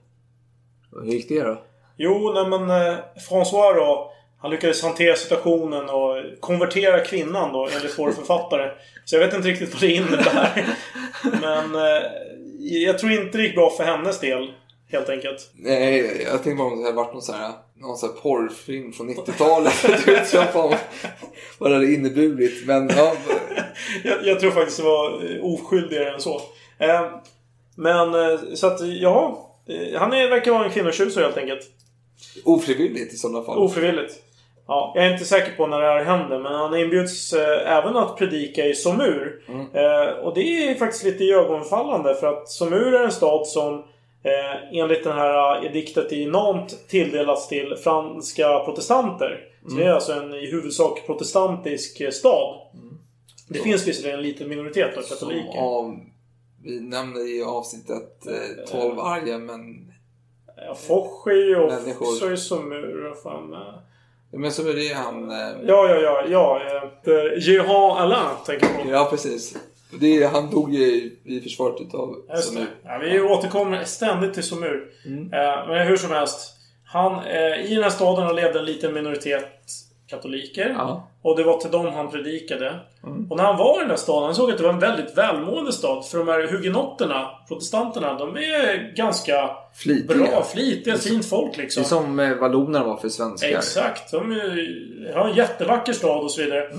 Hur 0.91 1.11
gick 1.11 1.29
det 1.29 1.41
då? 1.43 1.61
Jo, 1.97 2.31
nej 2.33 2.47
men 2.59 2.69
eh, 2.69 2.97
François 3.29 3.73
då. 3.75 4.11
Han 4.39 4.51
lyckades 4.51 4.83
hantera 4.83 5.15
situationen 5.15 5.89
och 5.89 6.39
konvertera 6.39 6.99
kvinnan 6.99 7.53
då, 7.53 7.69
enligt 7.75 7.99
vår 7.99 8.11
författare. 8.21 8.71
Så 9.05 9.15
jag 9.15 9.25
vet 9.25 9.33
inte 9.33 9.47
riktigt 9.47 9.73
vad 9.73 9.81
det 9.81 9.93
innebär. 9.93 10.67
Men 11.41 11.75
eh, 11.75 12.03
jag 12.59 12.99
tror 12.99 13.11
inte 13.11 13.37
det 13.37 13.43
gick 13.43 13.55
bra 13.55 13.69
för 13.69 13.83
hennes 13.83 14.19
del. 14.19 14.51
Helt 14.91 15.09
enkelt. 15.09 15.51
Nej, 15.53 16.21
jag 16.23 16.43
tänkte 16.43 16.55
bara 16.55 16.67
om 16.67 16.79
det 16.79 16.85
hade 16.85 16.95
varit 16.95 17.13
någon 17.13 17.21
sån 17.21 17.35
här, 17.35 17.51
någon 17.81 17.97
sån 17.97 18.09
här 18.09 18.21
porrfilm 18.21 18.93
från 18.93 19.09
90-talet. 19.09 19.73
Du 20.05 20.13
vet 20.13 20.33
jag 20.33 20.53
fan 20.53 20.75
vad 21.57 21.71
det 21.71 21.75
hade 21.75 21.93
inneburit. 21.93 22.67
Men 22.67 22.89
ja, 22.95 23.13
jag, 24.03 24.17
jag 24.23 24.39
tror 24.39 24.51
faktiskt 24.51 24.77
det 24.77 24.83
var 24.83 25.35
eh, 25.35 25.45
oskyldigare 25.45 26.13
än 26.13 26.21
så. 26.21 26.41
Eh, 26.79 27.01
Men 27.75 28.13
eh, 28.15 28.39
så 28.53 28.67
att 28.67 28.81
ja. 28.81 29.47
Han 29.97 30.13
är, 30.13 30.29
verkar 30.29 30.51
vara 30.51 30.65
en 30.65 30.71
kvinnotjusare 30.71 31.23
helt 31.23 31.37
enkelt. 31.37 31.61
Ofrivilligt 32.45 33.13
i 33.13 33.17
sådana 33.17 33.43
fall. 33.43 33.57
Ofrivilligt. 33.57 34.13
Ja, 34.67 34.91
jag 34.95 35.05
är 35.05 35.13
inte 35.13 35.25
säker 35.25 35.51
på 35.57 35.67
när 35.67 35.81
det 35.81 35.87
här 35.87 36.03
händer 36.03 36.39
men 36.39 36.53
han 36.53 36.77
inbjuds 36.77 37.33
eh, 37.33 37.77
även 37.77 37.97
att 37.97 38.17
predika 38.17 38.65
i 38.65 38.75
Somur. 38.75 39.43
Eh, 39.73 40.17
och 40.23 40.33
det 40.35 40.41
är 40.41 40.75
faktiskt 40.75 41.03
lite 41.03 41.23
ögonfallande 41.23 42.15
för 42.15 42.27
att 42.27 42.49
Somur 42.49 42.93
är 42.93 43.03
en 43.03 43.11
stad 43.11 43.47
som 43.47 43.83
eh, 44.23 44.79
enligt 44.79 45.03
den 45.03 45.17
här 45.17 45.65
ediktet 45.65 46.11
i 46.11 46.25
Nantes 46.25 46.87
tilldelas 46.87 47.47
till 47.47 47.75
franska 47.83 48.59
protestanter. 48.59 49.47
Så 49.69 49.75
det 49.75 49.83
är 49.85 49.91
alltså 49.91 50.13
en 50.13 50.33
i 50.33 50.51
huvudsak 50.51 51.05
protestantisk 51.05 52.01
eh, 52.01 52.09
stad. 52.09 52.61
Det 53.49 53.59
finns 53.59 53.87
visserligen 53.87 54.19
en 54.19 54.23
liten 54.25 54.49
minoritet 54.49 54.97
av 54.97 55.01
katoliker. 55.01 55.59
Av, 55.59 55.99
vi 56.63 56.79
nämner 56.79 57.37
i 57.39 57.43
avsnittet 57.43 58.27
eh, 58.27 58.81
12 58.81 58.99
arga 58.99 59.37
men... 59.37 59.87
Ja, 60.67 60.75
Foch 60.75 61.27
är 61.27 61.47
ju 61.49 61.63
också 61.63 62.31
i 62.31 62.37
och 63.11 63.17
Fan, 63.23 63.53
eh. 63.53 64.39
Men 64.39 64.51
så 64.51 64.69
är 64.69 64.73
det 64.73 64.93
han... 64.93 65.31
Eh, 65.31 65.37
Ja, 65.67 65.89
ja, 65.89 65.95
ja. 66.01 66.25
ja 66.29 66.61
eh, 67.03 67.47
Jehan 67.47 67.97
Alain 67.97 68.35
tänker 68.45 68.67
jag 68.67 68.83
på. 68.83 68.89
ja, 68.89 69.07
precis. 69.09 69.57
Det 69.99 70.23
är, 70.23 70.27
han 70.29 70.49
dog 70.49 70.73
ju 70.73 71.11
i, 71.25 71.41
försvaret 71.43 71.81
utav 71.81 72.15
det. 72.29 72.37
Somur. 72.37 72.67
Ja, 72.83 72.97
vi 72.97 73.21
återkommer 73.21 73.83
ständigt 73.83 74.33
till 74.33 74.43
Somur. 74.43 74.89
Eh, 75.05 75.67
men 75.67 75.87
hur 75.87 75.97
som 75.97 76.11
helst. 76.11 76.57
Han, 76.85 77.25
eh, 77.25 77.71
I 77.71 77.75
den 77.75 77.83
här 77.83 77.89
staden 77.89 78.35
levde 78.35 78.59
en 78.59 78.65
liten 78.65 78.93
minoritet 78.93 79.45
katoliker. 80.07 80.69
Ja. 80.77 81.07
Och 81.21 81.37
det 81.37 81.43
var 81.43 81.57
till 81.57 81.71
dem 81.71 81.93
han 81.93 82.11
predikade. 82.11 82.79
Och 83.29 83.37
när 83.37 83.43
han 83.43 83.57
var 83.57 83.75
i 83.75 83.79
den 83.79 83.89
där 83.89 83.95
staden, 83.95 84.23
han 84.25 84.35
såg 84.35 84.51
att 84.51 84.57
det 84.57 84.63
var 84.63 84.73
en 84.73 84.79
väldigt 84.79 85.17
välmående 85.17 85.71
stad. 85.73 86.05
För 86.05 86.17
de 86.17 86.27
här 86.27 86.47
hugenotterna, 86.47 87.29
protestanterna, 87.47 88.13
de 88.13 88.35
är 88.37 88.95
ganska 88.95 89.49
Flitiga. 89.75 90.17
bra, 90.17 90.43
flitiga, 90.43 90.97
fint 90.97 91.25
folk 91.25 91.55
Det 91.55 91.61
liksom. 91.61 91.83
är 91.83 91.87
som 91.87 92.19
eh, 92.19 92.35
vallonerna 92.35 92.85
var 92.85 92.97
för 92.97 93.09
svenskar. 93.09 93.49
Exakt. 93.49 94.11
De 94.11 94.31
är, 94.31 95.13
har 95.15 95.29
en 95.29 95.35
jättevacker 95.35 95.93
stad 95.93 96.23
och 96.23 96.31
så 96.31 96.41
vidare. 96.41 96.69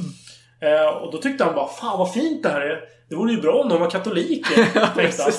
Eh, 0.63 0.87
och 0.97 1.13
då 1.13 1.19
tyckte 1.19 1.45
han 1.45 1.55
bara 1.55 1.69
Fan 1.69 1.99
vad 1.99 2.13
fint 2.13 2.43
det 2.43 2.49
här 2.49 2.61
är. 2.61 2.81
Det 3.09 3.17
vore 3.17 3.33
ju 3.33 3.41
bra 3.41 3.63
om 3.63 3.69
de 3.69 3.81
var 3.81 3.91
katoliker. 3.91 4.55
tänkte 4.97 5.23
han. 5.23 5.33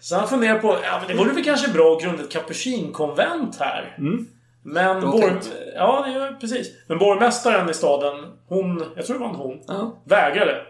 Så 0.00 0.16
han 0.16 0.28
funderade 0.28 0.58
på 0.60 0.68
ja, 0.82 0.98
men 0.98 1.08
det 1.16 1.22
vore 1.24 1.34
väl 1.34 1.44
kanske 1.44 1.72
bra 1.72 1.92
att 1.96 2.02
grunda 2.02 2.22
ett 2.22 2.30
capuchinkonvent 2.30 3.56
här. 3.60 3.96
Men, 4.66 5.00
Bra 5.00 5.10
borg... 5.10 5.32
ja, 5.74 6.04
det 6.06 6.12
är, 6.12 6.32
precis. 6.40 6.72
Men 6.86 6.98
borgmästaren 6.98 7.70
i 7.70 7.74
staden, 7.74 8.24
hon, 8.48 8.84
jag 8.96 9.06
tror 9.06 9.18
det 9.18 9.20
var 9.24 9.28
en 9.30 9.34
hon, 9.34 9.60
Ja. 9.66 9.96
vägrade. 10.04 10.62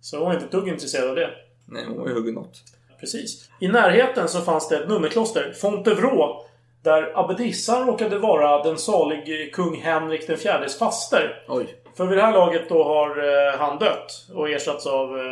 Så 0.00 0.16
hon 0.16 0.26
var 0.26 0.32
inte 0.34 0.44
ett 0.44 0.52
dugg 0.52 0.68
intresserad 0.68 1.08
av 1.08 1.14
det. 1.16 1.30
Nej, 1.66 1.84
hon 1.88 1.98
var 1.98 2.08
ju 2.08 2.14
hugenott. 2.14 2.52
Precis. 3.00 3.50
I 3.60 3.68
närheten 3.68 4.28
så 4.28 4.40
fanns 4.40 4.68
det 4.68 4.76
ett 4.76 4.88
nummerkloster, 4.88 5.52
Fontevraud. 5.60 6.36
Där 6.82 7.12
abbedissan 7.14 7.86
råkade 7.86 8.18
vara 8.18 8.62
den 8.62 8.78
salig 8.78 9.54
kung 9.54 9.80
Henrik 9.80 10.26
den 10.26 10.36
fjärdes 10.36 10.78
faster. 10.78 11.42
Oj. 11.48 11.74
För 11.98 12.06
vid 12.06 12.18
det 12.18 12.22
här 12.22 12.32
laget 12.32 12.68
då 12.68 12.84
har 12.84 13.10
eh, 13.10 13.58
han 13.58 13.78
dött 13.78 14.26
och 14.34 14.50
ersatts 14.50 14.86
av 14.86 15.18
eh, 15.18 15.24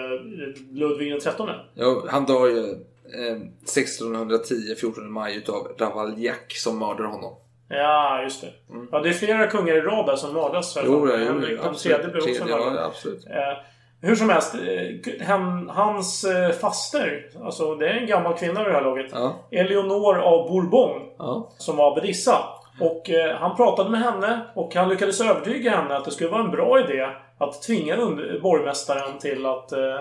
Ludvig 0.73 1.13
den 1.13 1.21
trettonde. 1.21 1.55
Ja, 1.75 2.05
han 2.09 2.25
dör 2.25 2.47
ju 2.47 2.71
eh, 3.15 3.37
1610, 3.63 4.55
14 4.81 5.13
maj 5.13 5.37
utav 5.37 5.69
Ravaillac 5.79 6.37
som 6.49 6.79
mördar 6.79 7.05
honom. 7.05 7.35
Ja, 7.69 8.23
just 8.23 8.41
det. 8.41 8.49
Ja, 8.93 9.01
det 9.01 9.09
är 9.09 9.13
flera 9.13 9.47
kungar 9.47 9.75
i 9.75 9.81
rad 9.81 10.07
där 10.07 10.17
som 10.17 10.33
mördas. 10.33 10.77
Mm. 10.77 10.93
Jo, 10.93 11.09
jo, 11.09 11.75
tredje 11.75 12.11
Tredje, 12.11 12.41
ja, 12.49 12.57
mördad. 12.57 12.85
absolut. 12.85 13.27
Eh, 13.27 13.59
hur 14.01 14.17
som 14.17 14.31
helst, 14.31 14.55
eh, 14.55 15.27
han, 15.27 15.69
hans 15.69 16.25
eh, 16.25 16.51
faster, 16.51 17.31
alltså 17.45 17.75
det 17.75 17.89
är 17.89 17.95
en 17.95 18.07
gammal 18.07 18.39
kvinna 18.39 18.65
vid 18.65 18.73
det 18.73 18.77
här 18.77 18.85
laget. 18.85 19.11
Ja. 19.13 19.35
Eleonor 19.51 20.19
av 20.19 20.49
Bourbon. 20.49 21.03
Ja. 21.19 21.51
Som 21.59 21.77
var 21.77 21.93
abbedissa. 21.93 22.39
Och 22.81 23.11
eh, 23.11 23.37
han 23.37 23.57
pratade 23.57 23.91
med 23.91 24.01
henne 24.01 24.41
och 24.55 24.75
han 24.75 24.89
lyckades 24.89 25.21
övertyga 25.21 25.71
henne 25.71 25.97
att 25.97 26.05
det 26.05 26.11
skulle 26.11 26.31
vara 26.31 26.45
en 26.45 26.51
bra 26.51 26.81
idé 26.81 27.09
att 27.39 27.63
tvinga 27.63 27.97
borgmästaren 28.43 29.19
till 29.19 29.47
att 29.47 29.73
eh, 29.73 30.01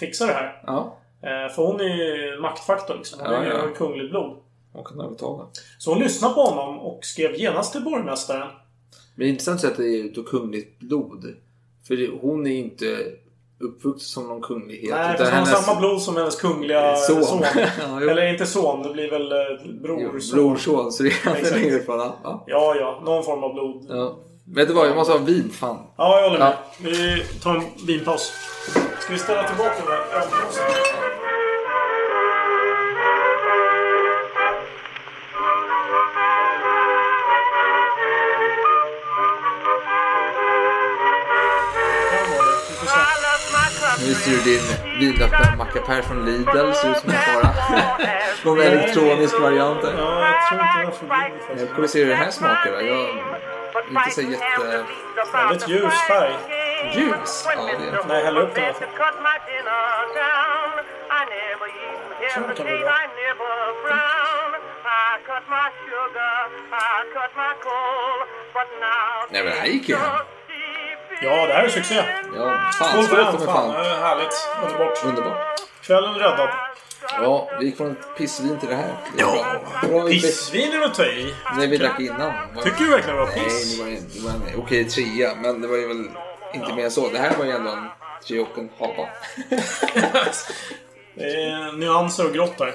fixa 0.00 0.26
det 0.26 0.32
här. 0.32 0.62
Ja. 0.66 0.96
Eh, 1.22 1.52
för 1.54 1.66
hon 1.66 1.80
är 1.80 1.84
ju 1.84 2.40
maktfaktor 2.40 2.94
liksom. 2.94 3.20
Hon 3.20 3.32
Ja, 3.32 3.38
är 3.38 3.44
ju 3.44 3.50
ja. 3.50 3.68
kungligt 3.76 4.10
blod. 4.10 4.36
Hon 4.72 4.84
kan 4.84 5.00
övertaga. 5.00 5.44
Så 5.78 5.90
hon 5.90 6.02
lyssnade 6.02 6.34
på 6.34 6.40
honom 6.40 6.78
och 6.80 7.04
skrev 7.04 7.34
genast 7.34 7.72
till 7.72 7.82
borgmästaren. 7.82 8.48
Men 9.14 9.24
det 9.24 9.24
är 9.24 9.28
intressant 9.28 9.64
att 9.64 9.76
det 9.76 9.84
är 9.84 10.04
utav 10.04 10.22
kungligt 10.22 10.78
blod. 10.78 11.24
För 11.86 12.20
hon 12.20 12.46
är 12.46 12.50
inte 12.56 12.86
uppvuxen 13.60 14.08
som 14.08 14.28
någon 14.28 14.42
kunglighet. 14.42 14.90
Nej, 14.90 15.16
fast 15.18 15.30
hon 15.30 15.38
har 15.38 15.46
samma 15.46 15.80
blod 15.80 16.02
som 16.02 16.16
hennes 16.16 16.36
kungliga 16.40 16.96
Son. 16.96 17.24
son. 17.24 17.42
Ja. 17.54 18.10
Eller 18.10 18.32
inte 18.32 18.46
son, 18.46 18.82
det 18.82 18.92
blir 18.92 19.10
väl 19.10 19.32
eh, 19.32 19.38
brorson. 19.82 20.34
brorson. 20.38 20.92
Så 20.92 21.02
det 21.02 21.08
är 21.08 21.54
längre 21.60 21.82
från 21.82 21.98
ja. 21.98 22.44
Ja, 22.46 22.74
ja. 22.80 23.00
Någon 23.04 23.24
form 23.24 23.44
av 23.44 23.54
blod. 23.54 23.86
ja. 23.88 24.16
Vet 24.54 24.68
du 24.68 24.74
vad? 24.74 24.88
Jag 24.88 24.96
måste 24.96 25.12
ha 25.12 25.20
vin. 25.20 25.50
Fan. 25.52 25.76
Ja, 25.96 26.20
jag 26.20 26.28
håller 26.28 26.38
med. 26.38 26.54
Vi 26.78 27.24
tar 27.42 27.54
en 27.54 27.62
vinpaus. 27.86 28.32
Ska 29.00 29.12
vi 29.12 29.18
ställa 29.18 29.48
tillbaka 29.48 29.72
den 29.78 29.86
där 29.86 30.16
ölpåsen? 30.20 30.64
Ser 44.26 44.32
du 44.36 44.42
din 44.50 44.64
vinöppna 45.00 45.56
mackapär 45.58 46.02
från 46.02 46.24
Lidl. 46.24 46.72
Ser 46.74 46.90
ut 46.90 46.98
som 46.98 47.10
en 47.10 47.16
fara. 47.16 47.48
Någon 48.44 48.60
elektronisk 48.60 49.40
variant 49.40 49.82
där. 49.82 49.94
Ja, 49.98 50.28
jag 50.28 50.48
tror 50.48 50.60
inte 50.60 50.78
det 50.78 50.84
var 50.84 50.92
för 50.92 51.06
Jag 51.50 51.56
vin. 51.56 51.74
kommer 51.74 51.88
se 51.88 51.98
hur 52.04 52.08
det 52.10 52.14
här 52.14 52.30
smakar. 52.30 52.70
då. 52.72 52.80
Jag 52.82 54.02
inte 54.02 54.10
så 54.10 54.20
jätte... 54.20 54.84
Väldigt 55.32 55.68
ljus 55.68 55.94
färg. 56.08 56.34
Ljus? 56.94 57.46
Ja, 57.56 57.62
det 57.78 57.98
är 57.98 58.04
Nej, 58.08 58.24
häll 58.24 58.38
upp 58.38 58.54
den. 58.54 58.64
alltså. 58.64 58.84
Så 62.34 62.40
kan 62.54 62.66
det 62.66 62.84
vara. 62.84 62.92
Nej, 69.30 69.42
men 69.44 69.52
det 69.52 69.58
här 69.60 69.66
gick 69.66 69.88
ju 69.88 69.96
hem. 69.96 70.35
Ja, 71.22 71.46
det 71.46 71.52
här 71.52 71.64
är 71.64 71.68
succé. 71.68 71.94
Ja, 72.36 72.70
fan. 72.78 72.88
Skål 72.88 73.04
för 73.04 73.24
Fan, 73.24 73.46
fan. 73.46 73.72
det 73.72 73.78
är 73.90 73.96
härligt. 74.00 74.48
Underbart. 74.64 75.04
Underbart. 75.04 75.60
Kvällen 75.82 76.14
räddad. 76.14 76.48
Ja, 77.22 77.48
vi 77.60 77.66
gick 77.66 77.76
från 77.76 77.90
ett 77.92 78.16
pissvin 78.18 78.58
till 78.58 78.68
det 78.68 78.74
här. 78.74 78.94
Det 79.16 79.20
Ja. 79.22 79.60
bra. 79.82 79.88
Bra. 80.00 80.08
Pissvin 80.08 80.72
är 80.72 80.80
att 80.84 80.94
ta 80.94 81.04
i. 81.04 81.34
Nej, 81.56 81.66
vi 81.68 81.76
drack 81.76 82.00
innan. 82.00 82.32
Var- 82.54 82.62
Tycker 82.62 82.78
du 82.84 82.90
verkligen 82.90 83.16
det 83.16 83.22
var 83.24 83.30
Nej, 83.30 83.44
piss? 83.44 83.78
det 83.78 83.84
var, 83.84 83.90
det 83.90 84.20
var 84.20 84.30
en 84.30 84.60
okej 84.64 84.84
trea, 84.84 85.34
men 85.34 85.60
det 85.60 85.68
var 85.68 85.76
ju 85.76 85.88
väl 85.88 86.04
inte 86.54 86.74
mer 86.74 86.84
än 86.84 86.90
så. 86.90 87.08
Det 87.08 87.18
här 87.18 87.36
var 87.38 87.44
ju 87.44 87.50
ändå 87.50 87.70
en 87.70 87.88
tre 88.28 88.40
och 88.40 88.58
en 88.58 88.70
halva. 88.78 89.08
Det 91.14 91.24
är 91.24 91.72
nyanser 91.78 92.26
och 92.26 92.32
grått 92.32 92.54
här. 92.60 92.74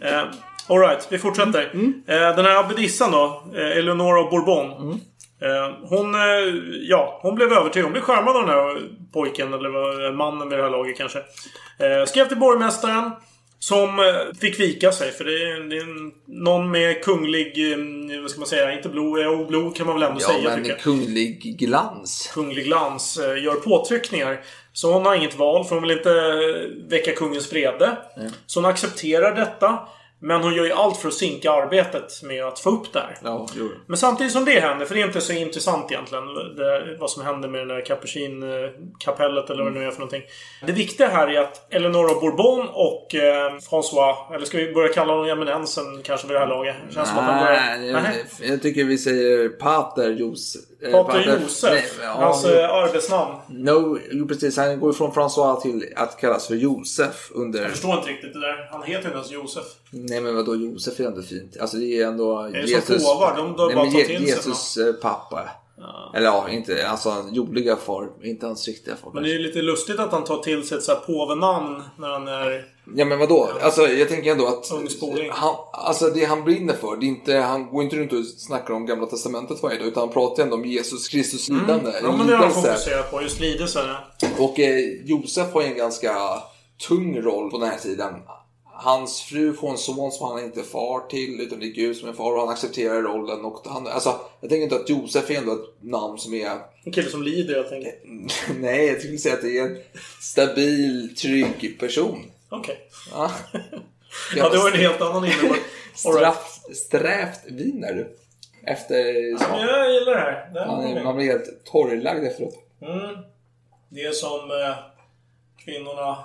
Eh, 0.00 0.22
Alright, 0.68 1.06
vi 1.10 1.18
fortsätter. 1.18 1.70
Eh, 2.08 2.36
den 2.36 2.44
här 2.44 2.56
abbedissan 2.56 3.10
då, 3.10 3.44
eh, 3.56 3.78
Eleonora 3.78 4.30
Bourbon. 4.30 4.70
Eh, 4.70 4.96
hon, 5.82 6.14
eh, 6.14 6.20
ja, 6.82 7.18
hon 7.22 7.34
blev 7.34 7.52
övertygad. 7.52 7.84
Hon 7.84 7.92
blev 7.92 8.02
charmad 8.02 8.36
av 8.36 8.42
den 8.42 8.50
här 8.50 8.80
pojken, 9.12 9.54
eller 9.54 10.12
mannen 10.12 10.48
vid 10.48 10.58
det 10.58 10.62
här 10.62 10.70
laget 10.70 10.96
kanske. 10.96 11.18
Eh, 11.78 12.04
skrev 12.06 12.28
till 12.28 12.36
borgmästaren. 12.38 13.10
Som 13.58 13.98
eh, 13.98 14.38
fick 14.40 14.60
vika 14.60 14.92
sig, 14.92 15.12
för 15.12 15.24
det 15.24 15.30
är, 15.32 15.60
det 15.70 15.76
är 15.76 15.86
någon 16.42 16.70
med 16.70 17.04
kunglig, 17.04 17.72
eh, 17.72 18.20
vad 18.22 18.30
ska 18.30 18.40
man 18.40 18.46
säga, 18.48 18.72
inte 18.72 18.88
blod, 18.88 19.18
ja, 19.18 19.44
blod 19.48 19.76
kan 19.76 19.86
man 19.86 19.94
väl 20.00 20.02
ändå 20.10 20.20
Ja, 20.20 20.26
säga 20.28 20.42
men 20.48 20.56
tycker 20.56 20.70
jag 20.70 20.80
kunglig 20.80 21.56
glans. 21.58 22.30
kunglig 22.34 22.64
glans 22.64 23.18
eh, 23.18 23.44
gör 23.44 23.54
påtryckningar. 23.54 24.40
Så 24.72 24.92
hon 24.92 25.06
har 25.06 25.14
inget 25.14 25.36
val 25.38 25.64
för 25.64 25.74
hon 25.74 25.82
vill 25.82 25.96
inte 25.98 26.10
eh, 26.10 26.88
väcka 26.90 27.12
kungens 27.12 27.52
vrede. 27.52 27.96
Så 28.46 28.60
hon 28.60 28.70
accepterar 28.70 29.34
detta. 29.34 29.78
Men 30.26 30.42
hon 30.42 30.54
gör 30.54 30.64
ju 30.64 30.72
allt 30.72 30.96
för 30.96 31.08
att 31.08 31.14
sinka 31.14 31.50
arbetet 31.50 32.22
med 32.22 32.44
att 32.44 32.58
få 32.58 32.70
upp 32.70 32.92
det 32.92 32.98
här. 32.98 33.18
Ja, 33.22 33.46
jo. 33.56 33.68
Men 33.86 33.96
samtidigt 33.96 34.32
som 34.32 34.44
det 34.44 34.60
händer, 34.60 34.86
för 34.86 34.94
det 34.94 35.00
är 35.00 35.06
inte 35.06 35.20
så 35.20 35.32
intressant 35.32 35.92
egentligen 35.92 36.24
det, 36.56 36.96
vad 37.00 37.10
som 37.10 37.22
händer 37.22 37.48
med 37.48 37.60
den 37.60 37.68
där 37.68 37.84
Capuchin-kapellet 37.84 39.50
eller 39.50 39.64
vad 39.64 39.72
det 39.74 39.80
nu 39.80 39.86
är 39.86 39.90
för 39.90 39.98
någonting. 39.98 40.22
Det 40.66 40.72
viktiga 40.72 41.08
här 41.08 41.28
är 41.28 41.40
att 41.40 41.74
Eleonora 41.74 42.20
Bourbon 42.20 42.68
och 42.68 43.14
eh, 43.14 43.52
François, 43.70 44.34
eller 44.34 44.46
ska 44.46 44.58
vi 44.58 44.72
börja 44.72 44.92
kalla 44.92 45.12
honom 45.12 45.28
eminensen 45.28 46.02
kanske 46.02 46.26
vid 46.26 46.36
det 46.36 46.40
här 46.40 46.46
laget? 46.46 46.76
Det 46.88 46.94
Känns 46.94 47.08
han 47.08 47.44
börjar... 47.44 47.60
Nej, 47.60 47.90
jag, 47.90 48.02
Nej. 48.02 48.24
jag 48.40 48.62
tycker 48.62 48.84
vi 48.84 48.98
säger 48.98 49.48
Pater 49.48 50.10
Jos. 50.10 50.56
eh, 50.82 50.92
Pater 50.92 51.38
Josef, 51.42 51.70
Nej, 51.72 51.84
ja, 52.02 52.08
hans 52.08 52.44
eh, 52.44 52.70
arbetsnamn. 52.70 53.34
no, 53.48 53.98
jo, 54.10 54.28
precis. 54.28 54.56
Han 54.56 54.80
går 54.80 54.92
från 54.92 55.12
François 55.12 55.60
till 55.60 55.92
att 55.96 56.20
kallas 56.20 56.46
för 56.46 56.54
Josef 56.54 57.30
under... 57.34 57.62
Jag 57.62 57.70
förstår 57.70 57.94
inte 57.94 58.08
riktigt 58.08 58.32
det 58.32 58.40
där. 58.40 58.68
Han 58.70 58.82
heter 58.82 59.04
inte 59.04 59.16
ens 59.16 59.30
Josef. 59.30 59.64
Nej 59.90 60.15
men 60.20 60.36
vadå, 60.36 60.54
Josef 60.54 61.00
är 61.00 61.04
ändå 61.04 61.22
fint. 61.22 61.56
Alltså 61.60 61.76
det 61.76 62.00
är 62.00 62.06
ändå 62.06 62.40
är 62.40 62.80
som 62.80 62.98
påvar, 62.98 63.36
de- 63.36 63.56
de 63.56 63.66
Nej, 63.66 63.76
bara 63.76 63.90
tar 63.90 64.00
till 64.00 64.26
Jesus 64.26 64.76
eh, 64.76 64.92
pappa. 64.92 65.48
Eller 66.14 66.26
ja, 66.26 66.48
inte 66.50 66.88
alltså 66.88 67.10
hans 67.10 67.32
jordliga 67.32 67.76
far, 67.76 68.08
inte 68.22 68.46
hans 68.46 68.66
riktiga 68.66 68.96
far. 68.96 69.10
Men 69.14 69.22
det 69.22 69.28
är 69.28 69.32
ju 69.32 69.38
lite 69.38 69.62
lustigt 69.62 69.98
att 70.00 70.12
han 70.12 70.24
tar 70.24 70.38
till 70.38 70.68
sig 70.68 70.78
ett 70.78 70.84
så 70.84 70.92
här 70.92 71.00
påvenamn 71.00 71.82
när 71.98 72.08
han 72.08 72.28
är... 72.28 72.64
Ja 72.96 73.04
men 73.04 73.18
vadå? 73.18 73.50
Alltså 73.62 73.82
jag 73.88 74.08
tänker 74.08 74.30
ändå 74.32 74.46
att 74.46 74.70
han, 75.30 75.54
alltså 75.72 76.10
det 76.10 76.24
han 76.24 76.44
brinner 76.44 76.74
för, 76.74 76.96
det 76.96 77.06
är 77.06 77.08
inte, 77.08 77.36
han 77.36 77.66
går 77.70 77.82
inte 77.82 77.96
runt 77.96 78.12
och 78.12 78.24
snackar 78.24 78.74
om 78.74 78.86
gamla 78.86 79.06
testamentet 79.06 79.62
varje 79.62 79.78
dag 79.78 79.86
utan 79.88 80.00
han 80.00 80.12
pratar 80.12 80.42
ändå 80.42 80.56
om 80.56 80.64
Jesus 80.64 81.08
Kristus 81.08 81.48
lidande. 81.48 81.90
Mm. 81.90 82.04
Ja 82.04 82.16
men 82.16 82.26
det 82.26 82.36
har 82.36 82.44
han 82.44 82.52
fokuserat 82.62 83.10
på. 83.10 83.22
Just 83.22 83.40
lidelse. 83.40 83.80
ja. 84.20 84.28
Och 84.38 84.60
eh, 84.60 84.78
Josef 85.04 85.52
har 85.52 85.62
ju 85.62 85.68
en 85.68 85.76
ganska 85.76 86.16
tung 86.88 87.20
roll 87.22 87.50
på 87.50 87.58
den 87.58 87.68
här 87.68 87.78
tiden. 87.78 88.14
Hans 88.78 89.20
fru 89.20 89.52
får 89.52 89.70
en 89.70 89.78
son 89.78 90.12
som 90.12 90.28
han 90.28 90.44
inte 90.44 90.60
är 90.60 90.64
far 90.64 91.08
till, 91.08 91.40
utan 91.40 91.60
det 91.60 91.66
är 91.66 91.70
Gud 91.70 91.96
som 91.96 92.08
är 92.08 92.12
far 92.12 92.32
och 92.32 92.40
han 92.40 92.48
accepterar 92.48 93.02
rollen. 93.02 93.44
Och 93.44 93.60
han, 93.64 93.86
alltså, 93.86 94.20
jag 94.40 94.50
tänker 94.50 94.62
inte 94.62 94.76
att 94.76 94.90
Josef 94.90 95.30
är 95.30 95.34
ändå 95.34 95.52
ett 95.52 95.82
namn 95.82 96.18
som 96.18 96.34
är... 96.34 96.50
En 96.84 96.92
kille 96.92 97.10
som 97.10 97.22
lider 97.22 97.54
helt 97.54 97.72
enkelt. 97.72 97.94
Nej, 98.60 98.86
jag 98.86 98.98
skulle 99.00 99.18
säga 99.18 99.34
att 99.34 99.42
det 99.42 99.58
är 99.58 99.62
en 99.62 99.78
stabil, 100.20 101.16
trygg 101.16 101.76
person. 101.80 102.30
Okej. 102.48 102.88
Ja, 103.12 103.30
Ja, 104.36 104.48
det 104.48 104.58
var 104.58 104.70
en 104.70 104.78
helt 104.78 105.00
annan 105.00 105.24
innebörd. 105.24 105.58
Right. 106.04 106.76
Strävt 106.76 107.40
viner 107.46 107.92
du. 107.94 108.16
Efter... 108.66 108.96
Ja, 109.40 109.66
jag 109.66 109.92
gillar 109.94 110.14
det 110.14 110.20
här. 110.20 110.50
Det 110.54 110.60
här 110.60 110.66
Man, 110.66 111.04
man 111.04 111.16
blir 111.16 111.26
helt 111.26 111.64
torrlagd 111.64 112.24
efteråt. 112.24 112.54
Mm. 112.82 113.16
Det 113.88 114.00
är 114.00 114.12
som 114.12 114.50
eh, 114.50 114.95
kvinnorna 115.66 116.16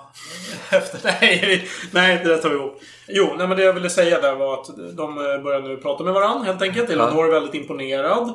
efter... 0.70 1.00
Nej, 1.04 1.68
nej, 1.90 2.20
det 2.24 2.28
där 2.28 2.38
tar 2.38 2.48
vi 2.48 2.56
ihop. 2.56 2.80
Jo, 3.08 3.34
nej, 3.38 3.48
men 3.48 3.56
det 3.56 3.64
jag 3.64 3.72
ville 3.72 3.90
säga 3.90 4.20
där 4.20 4.34
var 4.34 4.54
att 4.54 4.66
de 4.96 5.18
eh, 5.18 5.42
börjar 5.42 5.60
nu 5.60 5.76
prata 5.76 6.04
med 6.04 6.12
varandra 6.12 6.44
helt 6.44 6.62
enkelt. 6.62 6.90
Eleanor 6.90 7.26
är 7.26 7.32
väldigt 7.32 7.54
imponerad. 7.54 8.34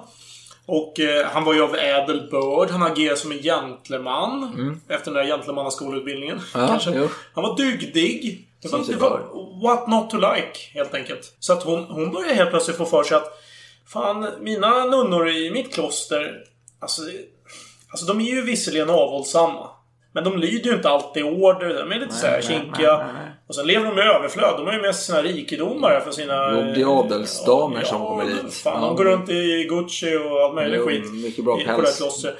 Och 0.65 0.99
eh, 0.99 1.27
han 1.27 1.43
var 1.43 1.53
ju 1.53 1.63
av 1.63 1.75
ädel 1.75 2.29
börd. 2.31 2.69
Han 2.69 2.83
agerar 2.83 3.15
som 3.15 3.31
en 3.31 3.41
gentleman. 3.41 4.81
Efter 4.87 5.11
den 5.11 5.23
där 5.23 5.35
gentlemannaskolutbildningen. 5.35 6.35
Mm. 6.35 6.45
Ja, 6.53 6.67
kanske. 6.67 6.91
jo. 6.95 7.09
Han 7.33 7.43
var 7.43 7.57
dygdig. 7.57 8.43
Det 8.61 8.71
var, 8.71 8.79
det 8.87 8.95
var 8.95 9.21
what 9.63 9.87
not 9.87 10.09
to 10.09 10.17
like, 10.17 10.59
helt 10.73 10.93
enkelt. 10.93 11.35
Så 11.39 11.53
att 11.53 11.63
hon, 11.63 11.83
hon 11.83 12.11
börjar 12.11 12.33
helt 12.33 12.49
plötsligt 12.49 12.77
få 12.77 12.85
för 12.85 13.03
sig 13.03 13.17
att 13.17 13.43
Fan, 13.87 14.29
mina 14.39 14.85
nunnor 14.85 15.29
i 15.29 15.51
mitt 15.51 15.73
kloster 15.73 16.43
Alltså, 16.79 17.01
alltså 17.89 18.05
de 18.05 18.21
är 18.21 18.25
ju 18.25 18.41
visserligen 18.41 18.89
avhållsamma. 18.89 19.69
Men 20.13 20.23
de 20.23 20.37
lyder 20.37 20.69
ju 20.69 20.75
inte 20.75 20.89
alltid 20.89 21.23
order. 21.23 21.73
De 21.73 21.91
är 21.91 21.99
lite 21.99 22.13
såhär 22.13 22.41
kinkiga. 22.41 23.05
Och 23.47 23.55
sen 23.55 23.67
lever 23.67 23.85
de 23.85 23.97
i 23.99 24.01
överflöd. 24.01 24.53
De 24.57 24.65
har 24.65 24.73
ju 24.73 24.81
mest 24.81 25.05
sina 25.05 25.21
rikedomar 25.21 25.99
för 25.99 26.11
sina... 26.11 26.51
Jo, 26.51 26.61
det 26.75 26.81
är 26.81 26.99
adelsdamer 26.99 27.83
som 27.83 28.05
kommer 28.05 28.25
dit. 28.25 28.53
Fan, 28.53 28.81
Ja. 28.81 28.87
de 28.87 28.95
går 28.95 29.05
runt 29.05 29.29
i 29.29 29.67
Gucci 29.69 30.15
och 30.15 30.41
allt 30.41 30.55
möjligt 30.55 30.79
Jo, 30.79 30.87
skit. 30.87 31.13
mycket 31.13 31.45
bra 31.45 31.59
i, 31.61 31.63
på 31.63 31.67
det 31.71 31.75
här 31.77 31.83
päls. 31.83 31.97
klostret. 31.97 32.35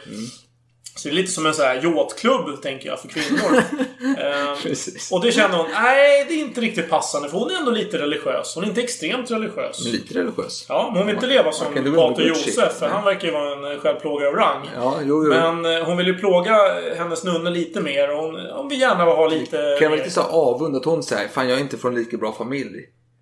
Så 0.98 1.08
det 1.08 1.14
är 1.14 1.16
lite 1.16 1.32
som 1.32 1.46
en 1.46 1.54
sån 1.54 1.66
här 1.66 1.86
yachtklubb, 1.86 2.62
tänker 2.62 2.90
jag, 2.90 3.00
för 3.00 3.08
kvinnor. 3.08 3.64
Ehm, 4.18 4.58
och 5.12 5.22
det 5.22 5.32
känner 5.32 5.58
hon, 5.58 5.66
nej 5.72 6.26
det 6.28 6.34
är 6.34 6.40
inte 6.40 6.62
riktigt 6.62 6.90
passande 6.90 7.30
för 7.30 7.38
hon 7.38 7.52
är 7.52 7.56
ändå 7.56 7.72
lite 7.72 7.98
religiös. 7.98 8.56
Hon 8.56 8.64
är 8.64 8.68
inte 8.68 8.82
extremt 8.82 9.32
religiös. 9.32 9.84
Men 9.84 9.92
lite 9.92 10.20
religiös. 10.20 10.66
Ja, 10.70 10.86
men 10.88 10.98
hon 10.98 11.08
vill 11.08 11.16
inte 11.16 11.28
leva 11.28 11.52
som 11.52 11.68
Pater. 11.96 12.24
Josef, 12.24 12.74
för 12.80 12.88
han 12.88 13.06
verkar 13.06 13.28
ju 13.28 13.34
vara 13.34 13.52
en 13.52 13.72
eh, 13.76 13.80
självplågare 13.80 14.28
av 14.30 14.36
rang. 14.36 14.70
Ja, 14.76 15.00
jo, 15.04 15.24
jo. 15.26 15.30
Men 15.30 15.66
eh, 15.66 15.84
hon 15.86 15.98
vill 15.98 16.08
ju 16.08 16.18
plåga 16.18 16.58
hennes 16.98 17.24
nunnor 17.24 17.52
lite 17.52 17.82
mer 17.82 18.16
och 18.16 18.24
hon, 18.24 18.36
hon 18.56 18.70
vill 18.70 18.82
gärna 18.82 19.04
ha 19.04 19.28
lite... 19.28 19.58
Kan 19.58 19.78
jag 19.82 19.90
vara 19.90 20.00
lite 20.00 20.12
så 20.12 20.22
avund 20.22 20.76
att 20.76 20.86
hon 20.86 21.04
säger 21.04 21.28
Fan 21.28 21.50
jag 21.50 21.58
är 21.58 21.62
inte 21.62 21.78
från 21.78 21.96
lika 21.96 22.18
bra 22.18 22.32
familj. 22.32 22.80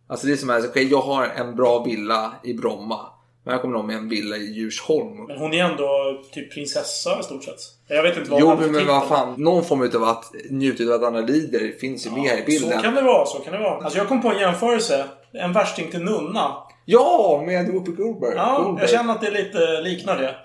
Alltså 0.10 0.28
det 0.28 0.34
är 0.34 0.38
som 0.38 0.50
att 0.50 0.66
okej 0.66 0.92
jag 0.92 1.02
har 1.02 1.26
en 1.26 1.56
bra 1.56 1.84
villa 1.84 2.34
i 2.44 2.54
Bromma. 2.54 3.00
Men 3.46 3.52
jag 3.52 3.62
kommer 3.62 3.78
någon 3.78 3.88
med 3.88 3.96
en 3.96 4.10
villa 4.10 4.38
i 4.38 4.52
Djursholm. 4.54 5.26
Men 5.28 5.38
hon 5.38 5.54
är 5.54 5.64
ändå 5.64 6.22
typ 6.32 6.54
prinsessa 6.54 7.20
i 7.20 7.24
stort 7.24 7.44
sett. 7.44 7.56
Jag 7.88 8.04
vet 8.04 8.18
inte 8.18 8.32
vad 8.32 8.42
Jo 8.42 8.58
för 8.58 8.70
men 8.70 8.88
vad 8.88 9.08
fan. 9.08 9.34
Någon 9.38 9.64
form 9.66 9.82
av 9.96 10.04
att 10.10 10.32
njuta 10.50 10.84
av 10.84 10.92
att 10.92 11.04
andra 11.04 11.22
lider 11.22 11.72
finns 11.80 12.06
ju 12.06 12.12
med 12.12 12.22
här 12.24 12.38
i 12.38 12.40
Så 12.42 12.46
bilden. 12.46 12.82
kan 12.82 12.96
det 12.96 13.02
vara, 13.02 13.26
så 13.26 13.40
kan 13.40 13.54
det 13.54 13.60
vara. 13.60 13.84
Alltså 13.84 13.98
jag 13.98 14.08
kom 14.08 14.22
på 14.22 14.30
en 14.32 14.40
jämförelse. 14.40 15.06
En 15.34 15.54
värsting 15.54 15.92
till 15.92 16.04
nunna. 16.04 16.56
Ja, 16.86 17.44
med 17.46 17.68
Whoopi 17.72 17.92
Goldberg. 17.92 18.34
Ja, 18.36 18.62
Goldberg. 18.64 18.84
jag 18.84 18.90
känner 18.90 19.14
att 19.14 19.22
det 19.22 19.32
lite 19.32 19.82
liknar 19.82 20.18
det. 20.18 20.36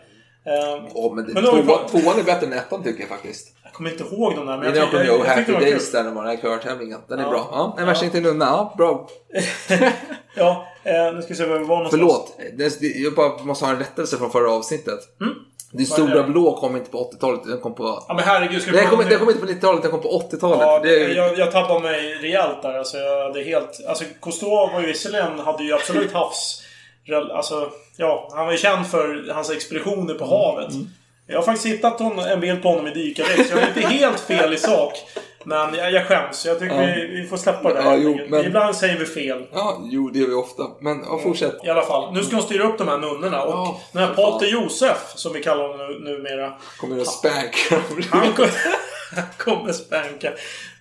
Ja, 0.95 1.13
men 1.15 1.27
det, 1.27 1.33
Men 1.33 1.45
har 1.45 1.57
vi 1.57 1.63
tvåan, 2.01 2.19
är 2.19 2.23
bättre 2.25 2.47
än 2.47 2.53
ettan 2.53 2.83
tycker 2.83 3.01
jag 3.01 3.09
faktiskt. 3.09 3.49
jag 3.65 3.73
kommer 3.73 3.91
inte 3.91 4.05
ihåg 4.05 4.35
de 4.37 4.47
där, 4.47 4.57
men 4.59 4.67
är 4.73 4.77
jag, 4.77 4.89
jag 4.93 5.07
jag, 5.07 5.19
jag, 5.19 5.25
Happy. 5.25 5.53
Days 5.53 5.93
där 5.93 6.05
när 6.05 6.13
man 6.13 6.27
har 6.27 6.37
körtävlingen. 6.37 7.01
Den 7.09 7.19
är 7.19 7.23
Ja. 7.23 7.31
bra. 7.31 7.49
Ja, 7.53 7.75
en 7.77 7.81
Ja. 7.83 7.87
värsting 7.87 8.11
till 8.11 8.23
Nunna. 8.23 8.45
Ja, 8.45 8.75
bra. 8.79 9.09
Ja, 10.37 10.67
eh, 10.85 11.15
nu 11.15 11.23
ska 11.23 11.29
vi 11.29 11.35
se 11.35 11.45
var 11.45 11.59
vi 11.59 11.65
var 11.65 11.77
någonstans. 11.77 12.35
Förlåt. 12.39 12.95
Jag 12.95 13.15
bara 13.15 13.45
måste 13.45 13.65
ha 13.65 13.73
en 13.73 13.79
rättelse 13.79 14.17
från 14.17 14.31
förra 14.31 14.51
avsnittet. 14.51 14.99
Det 15.19 15.25
Mm. 15.25 15.37
Är 15.79 15.85
stora 15.85 16.23
blå 16.23 16.57
kom 16.57 16.77
inte 16.77 16.91
på 16.91 17.11
80-talet. 17.13 17.41
Den 17.45 17.61
kom 17.61 17.75
på... 17.75 18.05
Ja 18.09 18.15
men 18.15 18.25
herregud, 18.25 18.63
ska 18.63 18.71
vi 18.71 18.77
Den 18.77 18.89
kom, 18.89 18.99
om 18.99 19.05
den 19.09 19.19
kom 19.19 19.29
inte 19.29 19.41
på 19.41 19.47
90-talet, 19.47 19.83
den 19.83 19.91
kom 19.91 20.03
på 20.03 20.29
80-talet. 20.33 20.61
Ja, 20.61 20.81
det 20.83 21.15
jag, 21.15 21.39
jag 21.39 21.53
tappade 21.53 21.81
mig 21.81 22.15
rejält 22.15 22.63
där. 22.63 22.79
Alltså, 22.79 22.97
jag 22.97 23.23
hade 23.23 23.43
helt... 23.43 23.87
Alltså, 23.89 24.05
Cousteau 24.23 24.73
var 24.73 24.81
ju 24.81 24.87
visserligen... 24.87 25.39
Hade 25.39 25.65
ju 25.65 25.73
absolut 25.73 26.13
havs... 26.13 26.63
Alltså, 27.33 27.71
ja. 27.97 28.29
Han 28.33 28.47
var 28.47 28.53
ju 28.53 28.59
känd 28.59 28.87
för 28.87 29.33
hans 29.35 29.51
expeditioner 29.51 30.15
på 30.15 30.25
havet. 30.25 30.73
Jag 31.27 31.37
har 31.37 31.43
faktiskt 31.43 31.67
hittat 31.67 32.01
en 32.01 32.41
bild 32.41 32.63
på 32.63 32.69
honom 32.69 32.87
i 32.87 32.91
dykardräkt, 32.91 33.51
så 33.51 33.57
jag 33.57 33.63
är 33.63 33.69
inte 33.69 33.81
helt 33.81 34.21
fel 34.21 34.53
i 34.53 34.57
sak. 34.57 34.93
Men 35.45 35.75
jag, 35.75 35.93
jag 35.93 36.07
skäms. 36.07 36.47
Jag 36.47 36.59
tycker 36.59 36.75
Ja. 36.75 36.95
vi, 36.95 37.07
vi 37.23 37.29
får 37.29 37.37
släppa 37.37 37.73
det. 37.75 37.81
Ja, 37.85 37.95
jo, 37.97 38.19
men- 38.29 38.45
Ibland 38.47 38.77
säger 38.77 38.99
vi 38.99 39.07
fel. 39.07 39.47
Ja, 39.53 39.81
jo 39.85 40.11
det 40.11 40.19
gör 40.19 40.27
vi 40.27 40.35
ofta. 40.35 40.63
Men 40.81 41.01
ja, 41.07 41.19
fortsätt. 41.23 41.55
I 41.65 41.69
alla 41.71 41.83
fall. 41.83 42.15
Nu 42.15 42.23
ska 42.23 42.37
hon 42.37 42.45
styra 42.45 42.65
upp 42.69 42.79
de 42.79 42.89
här 42.89 42.99
nunnorna. 42.99 43.43
Och 43.43 43.53
Ja, 43.53 43.81
den 43.93 44.03
här. 44.03 44.15
Pater 44.15 44.47
Josef, 44.47 45.13
som 45.15 45.33
vi 45.33 45.43
kallar 45.43 45.69
honom 45.69 45.87
nu, 46.05 46.11
numera. 46.13 46.53
Kommer 46.81 47.01
att 47.01 47.07
spanka 47.07 47.59
Han 48.11 48.33
kom- 48.33 48.47
han 49.17 49.25
kommer 49.39 49.73
spänka. 49.73 50.29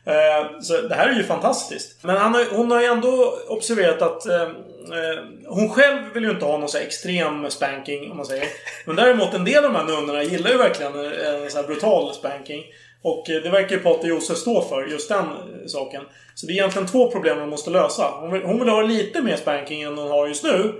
Eh, 0.05 0.59
Så 0.61 0.81
det 0.81 0.95
här 0.95 1.09
är 1.09 1.13
ju 1.13 1.23
fantastiskt. 1.23 2.03
Men 2.03 2.17
har, 2.17 2.55
hon 2.55 2.71
har 2.71 2.79
ju 2.81 2.85
ändå 2.87 3.33
observerat 3.47 4.01
att 4.01 4.25
eh, 4.25 4.41
eh, 4.41 5.23
hon 5.47 5.69
själv 5.69 6.13
vill 6.13 6.23
ju 6.23 6.29
inte 6.29 6.45
ha 6.45 6.57
någon 6.57 6.69
så 6.69 6.77
extrem 6.77 7.49
spanking, 7.49 8.11
om 8.11 8.17
man 8.17 8.25
säger. 8.25 8.45
Men 8.85 8.95
däremot 8.95 9.33
en 9.33 9.45
del 9.45 9.65
av 9.65 9.73
de 9.73 9.75
här 9.79 9.85
nunnorna 9.85 10.23
gillar 10.23 10.49
ju 10.51 10.57
verkligen 10.57 10.95
en, 10.95 11.51
så 11.51 11.63
brutal 11.63 12.13
spanking. 12.13 12.63
Och 13.01 13.29
eh, 13.29 13.41
det 13.43 13.49
verkar 13.49 13.75
ju 13.75 13.81
Pater 13.81 14.07
Josef 14.07 14.37
stå 14.37 14.61
för, 14.61 14.85
just 14.85 15.09
den 15.09 15.19
eh, 15.25 15.67
saken. 15.67 16.03
Så 16.35 16.45
det 16.45 16.51
är 16.51 16.55
egentligen 16.55 16.87
två 16.87 17.11
problem 17.11 17.37
man 17.39 17.49
måste 17.49 17.69
lösa. 17.69 18.13
Hon 18.19 18.31
vill, 18.31 18.43
hon 18.43 18.59
vill 18.59 18.69
ha 18.69 18.81
lite 18.81 19.21
mer 19.21 19.35
spanking 19.35 19.81
än 19.81 19.97
hon 19.97 20.07
har 20.11 20.27
just 20.27 20.43
nu. 20.43 20.73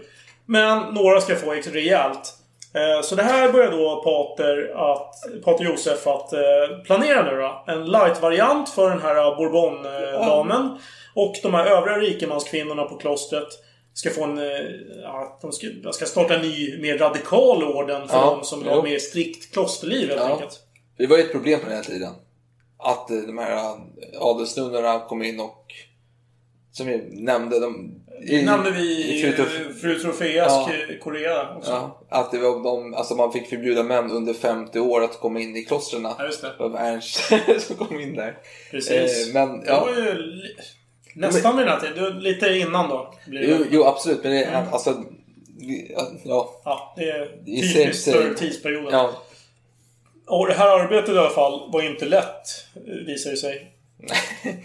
Men 0.46 0.94
några 0.94 1.22
ska 1.22 1.36
få 1.36 1.52
rejält. 1.54 2.34
Eh, 2.74 3.02
Så 3.02 3.16
det 3.16 3.24
här 3.24 3.52
börjar 3.52 3.72
då 3.72 4.02
Pater, 4.04 4.72
att, 4.76 5.44
Pater 5.44 5.66
Josef 5.66 6.08
att 6.08 6.30
planera 6.86 7.32
nu 7.32 7.38
då. 7.38 7.64
En 7.68 7.86
light-variant 7.86 8.70
för 8.70 8.90
den 8.90 9.02
här 9.02 9.36
Bourbon-damen. 9.36 10.78
Och 11.16 11.36
de 11.44 11.54
här 11.54 11.66
övriga 11.66 11.98
rikemanskvinnorna 11.98 12.84
på 12.84 12.96
klostret 12.98 13.48
ska 13.94 14.10
få 14.10 14.24
en... 14.24 14.38
Ja, 15.04 15.38
de 15.42 15.52
ska, 15.52 15.68
ska 15.92 16.06
starta 16.06 16.36
en 16.36 16.42
ny, 16.42 16.78
mer 16.82 16.98
radikal 16.98 17.64
orden 17.64 18.08
för 18.08 18.18
Ja, 18.18 18.36
de 18.40 18.44
som 18.46 18.60
vill 18.60 18.70
ha 18.70 18.82
mer 18.84 19.00
strikt 19.00 19.54
klosterliv 19.54 20.10
helt 20.10 20.22
Ja. 20.22 20.28
enkelt. 20.34 20.60
Det 21.00 21.08
var 21.08 21.18
ju 21.18 21.24
ett 21.24 21.32
problem 21.32 21.60
på 21.60 21.66
den 21.66 21.76
här 21.76 21.84
tiden. 21.84 22.14
Att 22.78 23.12
eh, 23.12 23.18
de 23.18 23.38
här 23.38 23.52
eh, 23.56 23.76
adelsnunnorna 24.20 25.00
kom 25.00 25.24
in 25.24 25.40
och 25.40 25.66
som 26.72 26.88
vi 26.88 26.98
nämnde, 27.12 27.60
de... 27.60 27.96
Det 28.28 28.46
nämnde 28.46 28.72
vi 28.72 28.82
i 28.82 29.28
i 29.28 29.32
Fru 29.82 30.00
Trofeas 30.00 30.52
Ja. 30.54 30.70
Korea 31.04 31.56
också. 31.58 31.72
Ja, 31.72 32.02
att 32.10 32.32
det 32.32 32.38
var 32.38 32.64
de, 32.64 32.94
alltså 32.94 33.16
man 33.16 33.32
fick 33.32 33.50
förbjuda 33.50 33.84
män 33.84 34.12
under 34.12 34.34
50 34.34 34.80
år 34.80 35.04
att 35.04 35.20
komma 35.20 35.40
in 35.40 35.56
i 35.56 35.64
klostren. 35.66 36.02
Ja, 36.04 36.26
just 36.26 36.42
det. 36.42 36.54
Det 36.58 36.68
var 36.70 36.80
Ernst 36.80 37.22
som 37.68 37.76
kom 37.76 38.00
in 38.00 38.16
där. 38.16 38.38
Precis. 38.72 39.28
Eh, 39.28 39.34
men, 39.34 39.60
Det 39.60 39.68
ja. 39.68 39.82
var 39.86 39.96
ju 40.04 40.14
li- 40.14 40.56
nästan 41.16 41.58
vid 41.58 41.66
den 41.68 41.74
här 41.80 41.88
tiden. 41.94 42.20
Lite 42.20 42.48
innan 42.58 42.90
då. 42.90 43.14
Det. 43.26 43.38
Jo, 43.46 43.58
jo, 43.72 43.84
absolut. 43.84 44.24
Men 44.24 44.32
det 44.32 44.44
är 44.44 44.60
Mm. 44.62 44.74
alltså... 44.74 45.04
Ja. 46.24 46.62
Ja, 46.66 46.94
det 46.98 47.10
är 47.10 47.32
I 47.46 47.74
typiskt 47.74 48.12
för 48.12 48.34
tidsperioden. 48.34 48.90
ja. 48.92 49.22
Och 50.30 50.48
det 50.48 50.54
här 50.54 50.80
arbetet 50.80 51.16
i 51.16 51.18
alla 51.18 51.30
fall 51.30 51.72
var 51.72 51.82
inte 51.82 52.06
lätt, 52.06 52.66
visar 53.06 53.32
det 53.32 53.38
sig. 53.38 53.76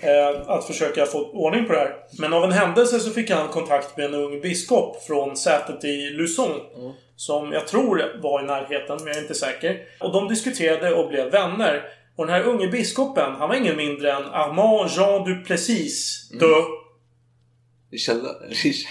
Eh, 0.03 0.51
att 0.51 0.67
försöka 0.67 1.07
få 1.07 1.31
ordning 1.31 1.67
på 1.67 1.73
det 1.73 1.79
här. 1.79 1.97
Men 2.19 2.33
av 2.33 2.45
en 2.45 2.53
händelse 2.53 3.01
så 3.01 3.11
fick 3.11 3.31
han 3.31 3.49
kontakt 3.49 3.97
med 3.97 4.07
en 4.07 4.15
ung 4.15 4.41
biskop 4.41 5.03
från 5.03 5.37
sätet 5.37 5.85
i 5.85 6.11
Luzon. 6.11 6.61
Som 7.17 7.53
jag 7.53 7.69
tror 7.69 8.21
var 8.23 8.43
i 8.43 8.47
närheten, 8.47 8.97
men 8.97 9.07
jag 9.07 9.17
är 9.17 9.21
inte 9.21 9.35
säker. 9.35 9.79
Och 10.01 10.13
de 10.13 10.29
diskuterade 10.29 10.95
och 10.95 11.09
blev 11.09 11.31
vänner. 11.31 11.83
Och 12.17 12.27
den 12.27 12.35
här 12.35 12.43
unge 12.43 12.69
biskopen, 12.69 13.35
han 13.39 13.49
var 13.49 13.57
ingen 13.57 13.77
mindre 13.77 14.13
än 14.13 14.25
Armand 14.25 14.91
Jean 14.91 15.25
Duplessis 15.25 16.29
de... 16.41 16.65
Richard... 17.93 18.17
Richard... 18.49 18.91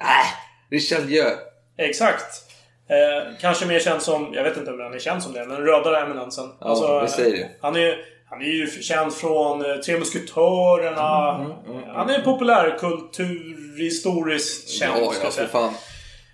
Äh, 0.00 0.26
Richelieu. 0.70 1.30
Exakt. 1.78 2.51
Eh, 2.92 3.22
kanske 3.40 3.66
mer 3.66 3.80
känd 3.80 4.02
som, 4.02 4.34
jag 4.34 4.44
vet 4.44 4.56
inte 4.56 4.70
om 4.72 4.80
han 4.80 4.94
är 4.94 4.98
känd 4.98 5.22
som 5.22 5.32
det, 5.32 5.44
men 5.44 5.56
rödare 5.56 6.00
eminensen. 6.00 6.48
Ja, 6.60 7.00
vi 7.02 7.08
säger 7.08 7.36
det. 7.36 7.48
Han 7.60 7.76
är, 7.76 7.96
han 8.30 8.42
är 8.42 8.46
ju 8.46 8.66
känd 8.66 9.12
från 9.12 9.64
eh, 9.64 9.76
Tre 9.76 9.98
Musketörerna. 9.98 11.34
Mm, 11.34 11.52
Han 11.94 12.10
är 12.10 12.20
populärkulturhistoriskt 12.20 14.68
känd, 14.68 14.92
Ja, 14.96 15.12
ja, 15.24 15.30
för 15.30 15.46
fan. 15.46 15.72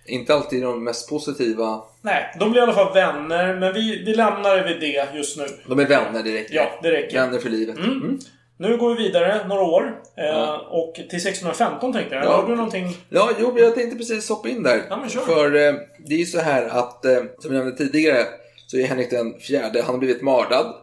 Inte 0.05 0.33
alltid 0.33 0.63
de 0.63 0.83
mest 0.83 1.09
positiva 1.09 1.81
Nej, 2.01 2.35
de 2.39 2.51
blir 2.51 2.61
i 2.61 2.63
alla 2.63 2.73
fall 2.73 2.93
vänner, 2.93 3.55
men 3.55 3.73
vi, 3.73 4.03
vi 4.05 4.13
lämnar 4.13 4.55
det 4.55 4.63
vid 4.63 4.79
det 4.79 5.07
just 5.15 5.37
nu. 5.37 5.45
De 5.67 5.79
är 5.79 5.87
vänner 5.87 6.23
direkt. 6.23 6.53
Ja, 6.53 6.79
det 6.83 6.91
räcker. 6.91 7.19
Vänner 7.19 7.39
för 7.39 7.49
livet. 7.49 7.75
Nu 8.61 8.77
går 8.77 8.95
vi 8.95 9.03
vidare 9.03 9.47
några 9.47 9.61
år. 9.61 10.01
Eh, 10.17 10.53
Och 10.53 10.93
till 10.95 11.03
1615 11.03 11.93
tänkte 11.93 12.15
jag. 12.15 12.25
Ja. 12.25 12.29
Har 12.31 12.47
du 12.47 12.55
någonting? 12.55 12.97
Ja, 13.09 13.29
jo, 13.39 13.59
jag 13.59 13.75
tänkte 13.75 13.97
precis 13.97 14.29
hoppa 14.29 14.49
in 14.49 14.63
där. 14.63 14.85
Ja, 14.89 15.05
kör. 15.09 15.21
För 15.21 15.55
eh, 15.55 15.73
det 16.05 16.15
är 16.15 16.19
ju 16.19 16.25
så 16.25 16.39
här 16.39 16.65
att, 16.65 17.05
eh, 17.05 17.17
som 17.39 17.55
jag 17.55 17.63
nämnde 17.63 17.77
tidigare, 17.77 18.25
så 18.67 18.77
är 18.77 18.83
Henrik 18.87 19.09
den 19.09 19.39
fjärde, 19.39 19.81
han 19.81 19.95
har 19.95 19.99
blivit 19.99 20.21
mördad 20.21 20.75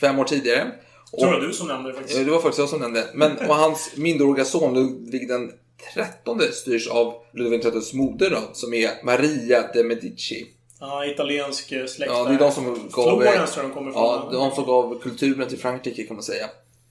fem 0.00 0.18
år 0.18 0.24
tidigare. 0.24 0.66
Och, 1.12 1.18
Tror 1.18 1.32
jag 1.32 1.42
du 1.42 1.52
som 1.52 1.68
nämnde 1.68 1.88
det 1.90 1.94
faktiskt. 1.94 2.18
Ja, 2.18 2.24
det 2.24 2.30
var 2.30 2.38
faktiskt 2.40 2.58
jag 2.58 2.68
som 2.68 2.80
nämnde. 2.80 3.04
Men, 3.14 3.38
och 3.38 3.54
hans 3.54 3.92
minderåriga 3.96 4.44
son 4.44 4.74
Ludvig 4.74 5.28
den 5.28 5.52
trettonde 5.94 6.52
styrs 6.52 6.88
av 6.88 7.14
Ludvig 7.32 7.52
den 7.52 7.60
trettondes 7.60 7.92
moder 7.94 8.30
då, 8.30 8.38
som 8.52 8.74
är 8.74 9.04
Maria 9.04 9.64
de 9.74 9.84
Medici. 9.84 10.46
Ja, 10.80 11.06
italiensk 11.06 11.68
släkt 11.68 12.12
Ja, 12.12 12.24
det 12.24 12.34
är 12.34 12.38
de 12.38 12.52
som 12.52 12.88
gav... 12.92 13.20
Florens 13.20 13.52
tror 13.52 13.64
jag 13.64 13.70
de 13.70 13.74
kommer 13.74 13.90
ifrån. 13.90 14.02
Ja, 14.02 14.28
de 14.32 14.50
som 14.54 14.64
gav 14.64 15.00
kulturen 15.02 15.48
till 15.48 15.58
Frankrike 15.58 16.02
kan 16.02 16.16
man 16.16 16.22
säga. 16.22 16.46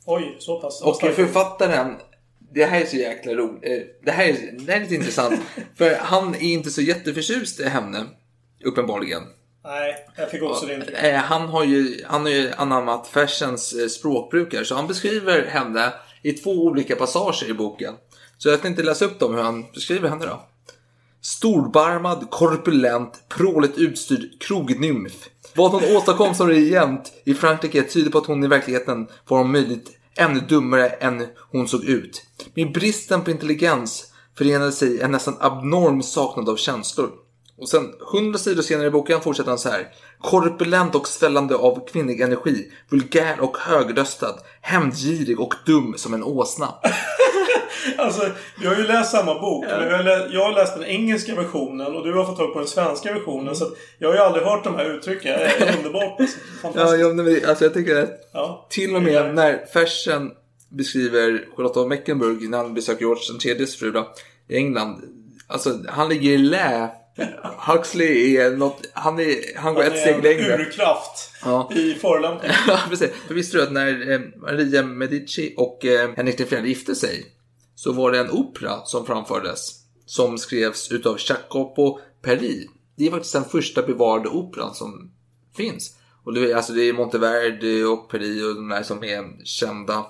Oj, 0.06 0.36
så 0.39 0.62
pass. 0.62 0.82
Och 0.82 1.02
författaren, 1.02 1.97
det 2.54 2.66
här 2.66 2.82
är 2.82 2.86
så 2.86 2.95
jäkla 2.95 3.34
roligt. 3.34 3.64
Eh, 3.64 3.78
Det 4.06 4.12
här 4.12 4.26
är, 4.28 4.52
det 4.60 4.72
här 4.72 4.80
är 4.80 4.84
lite 4.84 4.95
intressant. 4.95 5.39
För 5.78 5.95
han 5.99 6.36
är 6.36 6.41
inte 6.41 6.70
så 6.70 6.82
jätteförtjust 6.82 7.60
i 7.60 7.64
henne, 7.64 8.06
uppenbarligen. 8.66 9.22
Nej, 9.64 9.95
jag 10.18 10.32
fick 10.32 10.41
också 10.43 10.66
det. 10.66 10.74
Eh, 11.10 11.16
Han 11.20 11.47
har 11.49 11.64
ju, 11.64 12.04
han 12.08 12.22
har 12.22 12.30
ju 12.30 12.52
anammat 12.58 13.08
Fersens 13.08 13.74
eh, 13.74 13.88
språkbrukare, 13.88 14.66
så 14.66 14.76
han 14.76 14.88
beskriver 14.88 15.45
henne 15.45 15.93
i 16.22 16.34
två 16.34 16.52
olika 16.52 16.95
passager 16.95 17.49
i 17.49 17.54
boken. 17.54 17.93
Så 18.38 18.49
jag 18.49 18.62
tänkte 18.62 18.84
läsa 18.84 19.06
upp 19.06 19.20
dem, 19.20 19.36
hur 19.36 19.41
han 19.41 19.66
beskriver 19.74 20.10
henne 20.10 20.26
då. 20.26 20.41
Storbarmad, 21.22 22.30
korpulent, 22.30 23.24
pråligt 23.30 23.78
utstyrd 23.78 24.41
krognymf. 24.41 25.30
Vad 25.55 25.72
hon 25.72 25.95
åstadkom 25.95 26.36
som 26.36 26.47
regent 26.47 27.13
i 27.26 27.34
Frankrike 27.34 27.84
tyder 27.84 28.11
på 28.11 28.17
att 28.17 28.26
hon 28.26 28.43
i 28.43 28.47
verkligheten 28.47 29.07
var 29.28 29.39
om 29.39 29.51
möjligt 29.51 29.91
ännu 30.17 30.39
dummare 30.39 30.88
än 30.89 31.28
hon 31.51 31.67
såg 31.67 31.84
ut. 31.84 32.24
Med 32.53 32.74
bristen 32.74 33.22
på 33.22 33.32
intelligens 33.32 34.05
förenade 34.38 34.72
sig 34.72 35.01
en 35.01 35.11
nästan 35.11 35.38
abnorm 35.39 36.03
saknad 36.03 36.49
av 36.49 36.55
känslor. 36.55 37.09
Och 37.62 37.70
sen 37.70 37.93
hundra 38.14 38.39
sidor 38.39 38.62
senare 38.62 38.88
i 38.88 38.91
boken 38.91 39.22
fortsätter 39.22 39.49
han 39.49 39.59
så 39.59 39.70
här. 39.70 39.88
Korpulent 40.22 40.95
och 40.95 41.07
svällande 41.07 41.55
av 41.55 41.88
kvinnlig 41.88 42.22
energi, 42.22 42.72
vulgär 42.89 43.39
och 43.41 43.57
högröstad, 43.57 44.36
hämndgirig 44.62 45.39
och 45.39 45.53
dum 45.66 45.93
som 45.97 46.14
en 46.14 46.24
åsna. 46.24 46.68
Alltså, 47.97 48.30
vi 48.62 48.68
har 48.68 48.76
ju 48.76 48.84
läst 48.88 49.12
samma 49.12 49.39
bok. 49.41 49.66
Men 49.70 49.88
vi 49.88 49.93
har 49.95 50.03
lä- 50.03 50.28
jag 50.32 50.43
har 50.45 50.51
läst 50.53 50.74
den 50.76 50.86
engelska 50.86 51.36
versionen 51.36 51.95
och 51.95 52.03
du 52.05 52.14
har 52.14 52.26
fått 52.26 52.38
tag 52.38 52.53
på 52.53 52.59
den 52.59 52.68
svenska 52.68 53.14
versionen. 53.14 53.55
Så 53.55 53.66
att 53.66 53.72
jag 53.99 54.07
har 54.09 54.16
ju 54.16 54.22
aldrig 54.22 54.43
hört 54.45 54.64
de 54.64 54.76
här 54.76 54.86
uttrycken. 54.95 55.34
Det 55.39 55.45
är 55.45 55.78
underbart. 55.78 56.20
Ja, 56.76 56.95
ja 56.95 57.07
men, 57.07 57.45
alltså 57.49 57.66
jag 57.66 57.74
tycker 57.74 58.03
att 58.03 58.09
Ja. 58.34 58.68
till 58.70 58.95
och 58.95 59.01
med 59.03 59.36
när 59.36 59.66
Fersen 59.74 60.32
beskriver 60.70 61.45
Charlotte 61.55 61.78
av 61.78 61.88
Mecklenburg 61.89 62.49
när 62.49 62.57
han 62.57 62.74
besöker 62.74 63.01
George 63.05 63.51
IIIs 63.53 63.76
fru 63.80 63.91
då, 63.91 64.07
i 64.49 64.55
England. 64.55 65.01
Alltså 65.47 65.78
han 65.89 66.09
ligger 66.09 66.32
i 66.32 66.38
lä. 66.38 66.89
Huxley 67.68 68.36
är 68.38 68.51
något, 68.51 68.82
han, 68.93 69.20
är, 69.20 69.57
han 69.57 69.74
går 69.74 69.84
Han 69.84 69.91
ett 69.91 69.97
är 69.97 70.01
steg 70.01 70.16
en 70.16 70.22
längre. 70.22 70.57
urkraft 70.57 71.32
Ja. 71.43 71.72
i 71.76 71.93
förolämpning. 71.93 72.51
Ja, 72.68 72.80
precis. 72.89 73.12
För 73.28 73.34
visste 73.34 73.57
du 73.57 73.64
att 73.64 73.72
när 73.72 74.12
eh, 74.12 74.20
Maria 74.41 74.84
Medici 74.84 75.53
och 75.57 75.86
eh, 75.86 76.09
Henrik 76.16 76.39
IV 76.39 76.66
gifte 76.66 76.95
sig 76.95 77.26
så 77.76 77.91
var 77.93 78.12
det 78.12 78.20
en 78.20 78.32
opera 78.32 78.86
som 78.86 79.05
framfördes 79.05 79.72
som 80.05 80.38
skrevs 80.38 80.91
utav 80.91 81.18
Jacopo 81.30 81.99
Peri. 82.22 82.68
Det 82.97 83.07
är 83.07 83.12
faktiskt 83.12 83.34
den 83.34 83.43
första 83.45 83.82
bevarade 83.82 84.30
operan 84.30 84.74
som 84.74 85.12
finns. 85.57 85.95
Och 86.24 86.34
det 86.34 86.51
är, 86.51 86.55
alltså 86.55 86.74
det 86.74 86.82
är 86.89 86.93
Monteverdi 86.93 87.84
och 87.84 88.09
Peri 88.12 88.43
och 88.43 88.55
de 88.55 88.70
där 88.70 88.84
som 88.84 89.03
är 89.03 89.45
kända 89.45 90.05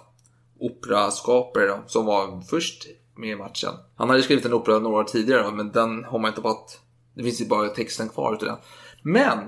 operaskapare 0.59 1.79
som 1.87 2.05
var 2.05 2.41
först 2.49 2.87
med 3.17 3.29
i 3.29 3.35
matchen. 3.35 3.73
Han 3.95 4.09
hade 4.09 4.23
skrivit 4.23 4.45
en 4.45 4.53
opera 4.53 4.79
några 4.79 4.97
år 4.99 5.03
tidigare 5.03 5.51
men 5.51 5.71
den 5.71 6.03
har 6.03 6.19
man 6.19 6.29
inte 6.31 6.41
fått. 6.41 6.79
Det 7.13 7.23
finns 7.23 7.41
ju 7.41 7.45
bara 7.45 7.69
texten 7.69 8.09
kvar 8.09 8.33
utav 8.33 8.47
den. 8.47 8.57
Men 9.01 9.39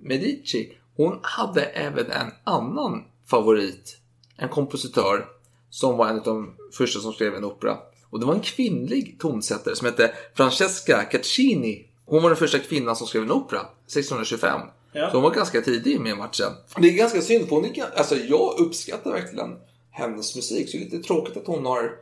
Medici, 0.00 0.72
hon 0.96 1.18
hade 1.22 1.62
även 1.64 2.10
en 2.10 2.30
annan 2.44 3.04
favorit. 3.26 3.96
En 4.36 4.48
kompositör 4.48 5.26
som 5.70 5.96
var 5.96 6.08
en 6.08 6.18
av 6.18 6.24
de 6.24 6.54
första 6.72 7.00
som 7.00 7.12
skrev 7.12 7.34
en 7.34 7.44
opera. 7.44 7.78
Och 8.10 8.20
det 8.20 8.26
var 8.26 8.34
en 8.34 8.40
kvinnlig 8.40 9.16
tonsättare 9.18 9.76
som 9.76 9.86
hette 9.86 10.14
Francesca 10.34 11.02
Caccini. 11.02 11.86
Hon 12.04 12.22
var 12.22 12.30
den 12.30 12.36
första 12.36 12.58
kvinnan 12.58 12.96
som 12.96 13.06
skrev 13.06 13.22
en 13.22 13.32
opera 13.32 13.60
1625. 13.60 14.60
Ja. 14.92 15.10
Så 15.10 15.16
hon 15.16 15.22
var 15.22 15.30
ganska 15.30 15.60
tidig 15.60 16.00
med 16.00 16.16
matchen. 16.16 16.52
Det 16.76 16.88
är 16.88 16.92
ganska 16.92 17.20
synd, 17.20 17.48
för 17.48 17.56
hon 17.56 17.64
är, 17.64 17.98
alltså 17.98 18.16
jag 18.16 18.60
uppskattar 18.60 19.12
verkligen 19.12 19.56
hennes 19.90 20.36
musik. 20.36 20.70
Så 20.70 20.76
det 20.76 20.82
är 20.82 20.84
lite 20.84 21.08
tråkigt 21.08 21.36
att 21.36 21.46
hon 21.46 21.66
har, 21.66 21.92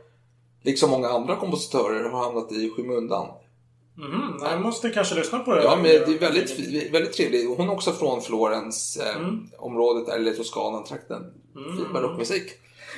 liksom 0.63 0.89
många 0.89 1.07
andra 1.07 1.35
kompositörer, 1.35 2.09
har 2.09 2.23
hamnat 2.23 2.51
i 2.51 2.69
skymundan. 2.69 3.27
Mhm, 3.97 4.39
jag 4.41 4.61
måste 4.61 4.89
kanske 4.89 5.15
lyssna 5.15 5.39
på 5.39 5.55
det. 5.55 5.63
Ja, 5.63 5.75
men 5.75 5.83
det 5.83 5.95
är 5.95 6.19
väldigt, 6.19 6.59
väldigt 6.93 7.13
trevligt. 7.13 7.57
Hon 7.57 7.69
är 7.69 7.73
också 7.73 7.91
från 7.93 8.21
Florens 8.21 8.97
eh, 8.97 9.15
Mm. 9.15 9.47
området, 9.57 10.13
eller 10.15 10.33
Toscana-trakten. 10.33 11.21
Fin 11.77 11.93
barockmusik. 11.93 12.43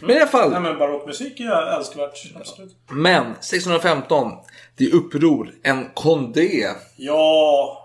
Men 0.02 0.10
i 0.10 0.20
alla 0.20 0.28
fall. 0.28 0.52
Nej, 0.52 0.62
men 0.62 0.78
barockmusik 0.78 1.40
är 1.40 1.78
älskvärt. 1.78 2.34
Absolut. 2.36 2.76
Men 2.92 3.26
1615, 3.32 4.32
det 4.78 4.86
är 4.86 4.96
uppror. 4.96 5.52
En 5.64 5.86
Condé. 5.94 6.68
Ja... 6.96 7.84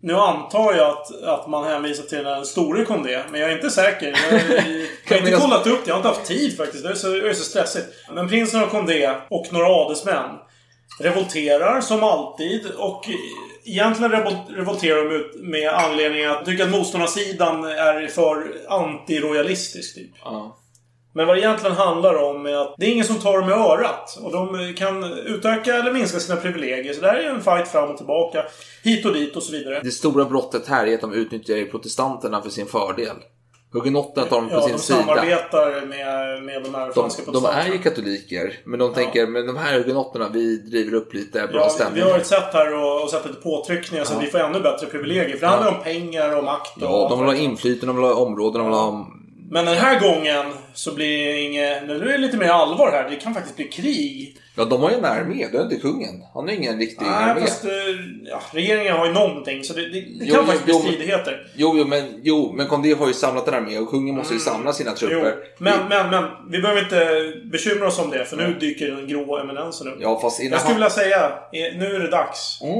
Nu 0.00 0.14
antar 0.14 0.74
jag 0.74 0.90
att, 0.90 1.22
att 1.22 1.48
man 1.48 1.64
hänvisar 1.64 2.02
till 2.04 2.24
den 2.24 2.44
store 2.46 2.84
Condé, 2.84 3.22
men 3.30 3.40
jag 3.40 3.50
är 3.50 3.54
inte 3.56 3.70
säker. 3.70 4.06
Jag, 4.30 4.40
jag, 4.40 4.62
har 5.20 5.26
inte 5.26 5.40
kollat 5.40 5.66
upp 5.66 5.84
det. 5.84 5.88
Jag 5.88 5.94
har 5.94 5.98
inte 5.98 6.08
haft 6.08 6.24
tid 6.24 6.56
faktiskt. 6.56 6.84
Det 6.84 6.90
är 6.90 6.94
så, 6.94 7.08
det 7.08 7.28
är 7.30 7.34
så 7.34 7.44
stressigt. 7.44 7.86
Men 8.14 8.28
prinsen 8.28 8.62
av 8.62 8.66
Condé 8.66 9.14
och 9.30 9.46
några 9.52 9.66
adelsmän 9.66 10.30
revolterar 11.00 11.80
som 11.80 12.02
alltid 12.02 12.66
och 12.78 13.04
egentligen 13.64 14.12
revol- 14.12 14.54
revolterar 14.56 15.04
de 15.04 15.14
ut 15.16 15.32
med 15.34 15.68
anledning 15.68 16.24
att 16.24 16.44
tycka 16.44 16.64
att 16.64 16.70
motståndarsidan 16.70 17.64
är 17.64 18.06
för 18.06 18.54
antirojalistisk 18.68 19.94
typ. 19.94 20.10
Ja. 20.24 20.60
Men 21.16 21.26
vad 21.26 21.36
det 21.36 21.40
egentligen 21.40 21.76
handlar 21.76 22.14
om 22.14 22.46
är 22.46 22.56
att 22.56 22.74
det 22.78 22.86
är 22.86 22.90
ingen 22.90 23.04
som 23.04 23.16
tar 23.16 23.38
dem 23.38 23.50
i 23.50 23.52
örat. 23.52 24.18
Och 24.22 24.32
de 24.32 24.74
kan 24.74 25.04
utöka 25.04 25.74
eller 25.74 25.92
minska 25.92 26.20
sina 26.20 26.40
privilegier. 26.40 26.94
Så 26.94 27.00
det 27.00 27.06
här 27.06 27.16
är 27.16 27.30
en 27.30 27.42
fight 27.42 27.68
fram 27.68 27.90
och 27.90 27.96
tillbaka. 27.96 28.44
Hit 28.82 29.06
och 29.06 29.12
dit 29.14 29.36
och 29.36 29.42
så 29.42 29.52
vidare. 29.52 29.80
Det 29.82 29.90
stora 29.90 30.24
brottet 30.24 30.66
här 30.66 30.86
är 30.86 30.94
att 30.94 31.00
de 31.00 31.12
utnyttjar 31.12 31.70
protestanterna 31.70 32.42
för 32.42 32.50
sin 32.50 32.66
fördel. 32.66 33.16
Hugenotterna 33.74 34.26
tar 34.26 34.36
dem 34.36 34.48
på 34.48 34.54
Ja, 34.54 34.60
sin 34.62 34.72
de 34.72 34.78
sida. 34.78 34.98
samarbetar 35.00 35.86
med, 35.86 36.42
med 36.42 36.62
de 36.62 36.74
här 36.74 36.86
De, 36.86 36.92
franska 36.92 37.22
de 37.32 37.44
är 37.44 37.66
ju 37.72 37.78
katoliker, 37.78 38.58
men 38.64 38.78
de 38.78 38.94
tänker 38.94 39.26
men 39.26 39.46
de 39.46 39.56
här 39.56 39.78
hugenotterna, 39.78 40.28
vi 40.32 40.56
driver 40.56 40.94
upp 40.94 41.14
lite 41.14 41.46
bra 41.46 41.60
Ja, 41.60 41.68
stämning. 41.68 42.04
vi 42.04 42.10
har 42.10 42.18
ett 42.18 42.26
sätt 42.26 42.44
här 42.52 43.02
att 43.04 43.10
sätta 43.10 43.28
lite 43.28 43.40
påtryckningar 43.40 44.04
så 44.04 44.14
att 44.16 44.22
vi 44.22 44.26
får 44.26 44.38
ännu 44.38 44.60
bättre 44.60 44.86
privilegier. 44.86 45.36
För 45.36 45.40
det 45.40 45.46
handlar 45.46 45.68
om 45.78 45.82
pengar 45.84 46.36
och 46.38 46.44
makt 46.44 46.76
och 46.76 46.82
Ja, 46.82 47.06
de 47.10 47.18
vill 47.18 47.28
ha 47.28 47.34
inflytande, 47.36 47.86
de 47.86 47.96
vill 47.96 48.04
ha 48.04 48.14
områden, 48.14 48.58
de 48.62 48.66
vill 48.66 48.78
ha... 48.78 49.06
Men 49.50 49.64
den 49.64 49.76
här 49.76 50.00
gången 50.00 50.44
så 50.74 50.94
blir 50.94 51.24
det 51.26 51.40
inget... 51.40 51.86
Nu 51.86 51.94
är 51.94 52.12
det 52.12 52.18
lite 52.18 52.36
mer 52.36 52.48
allvar 52.48 52.90
här. 52.92 53.10
Det 53.10 53.16
kan 53.16 53.34
faktiskt 53.34 53.56
bli 53.56 53.64
krig. 53.64 54.36
Ja, 54.56 54.64
de 54.64 54.82
har 54.82 54.90
ju 54.90 54.96
en 54.96 55.04
armé, 55.04 55.46
det 55.52 55.58
är 55.58 55.62
inte 55.62 55.76
kungen. 55.76 56.22
Han 56.34 56.44
har 56.48 56.54
ingen 56.54 56.78
riktig 56.78 57.06
Nej, 57.06 57.30
armé. 57.30 57.40
fast 57.40 57.64
eh, 57.64 57.70
ja, 58.24 58.40
regeringen 58.52 58.92
har 58.96 59.06
ju 59.06 59.12
någonting. 59.12 59.64
Så 59.64 59.72
det, 59.72 59.80
det, 59.80 60.00
det 60.00 60.06
Jo, 60.20 60.34
kan 60.34 60.44
faktiskt 60.46 60.64
bli 60.64 60.74
jo, 60.74 60.78
men- 60.82 60.92
stridigheter. 60.92 61.46
Jo, 61.56 61.74
jo, 61.78 61.84
men, 61.86 62.20
jo, 62.22 62.52
men 62.56 62.66
Condé 62.66 62.94
har 62.94 63.06
ju 63.06 63.12
samlat 63.14 63.48
en 63.48 63.54
armé 63.54 63.78
och 63.78 63.90
kungen 63.90 64.14
måste 64.16 64.34
ju 64.34 64.40
samla 64.40 64.72
sina 64.72 64.90
Mm. 64.90 64.98
Jo, 65.02 65.08
trupper. 65.08 65.34
men, 65.58 65.88
men, 65.88 66.10
men. 66.10 66.24
Vi 66.50 66.60
behöver 66.60 66.82
inte 66.82 67.32
bekymra 67.52 67.86
oss 67.86 67.98
om 67.98 68.10
det. 68.10 68.24
För 68.24 68.36
nu 68.36 68.56
dyker 68.60 68.90
den 68.90 69.08
grå 69.08 69.38
eminensen 69.38 69.88
upp. 69.88 69.98
Ja, 70.00 70.20
fast 70.20 70.40
innan 70.40 70.52
Jag 70.52 70.60
skulle 70.60 70.74
vilja 70.74 70.90
säga, 70.90 71.18
eh, 71.52 71.78
nu 71.78 71.94
är 71.94 72.00
det 72.00 72.10
dags. 72.10 72.58
Mm. 72.62 72.76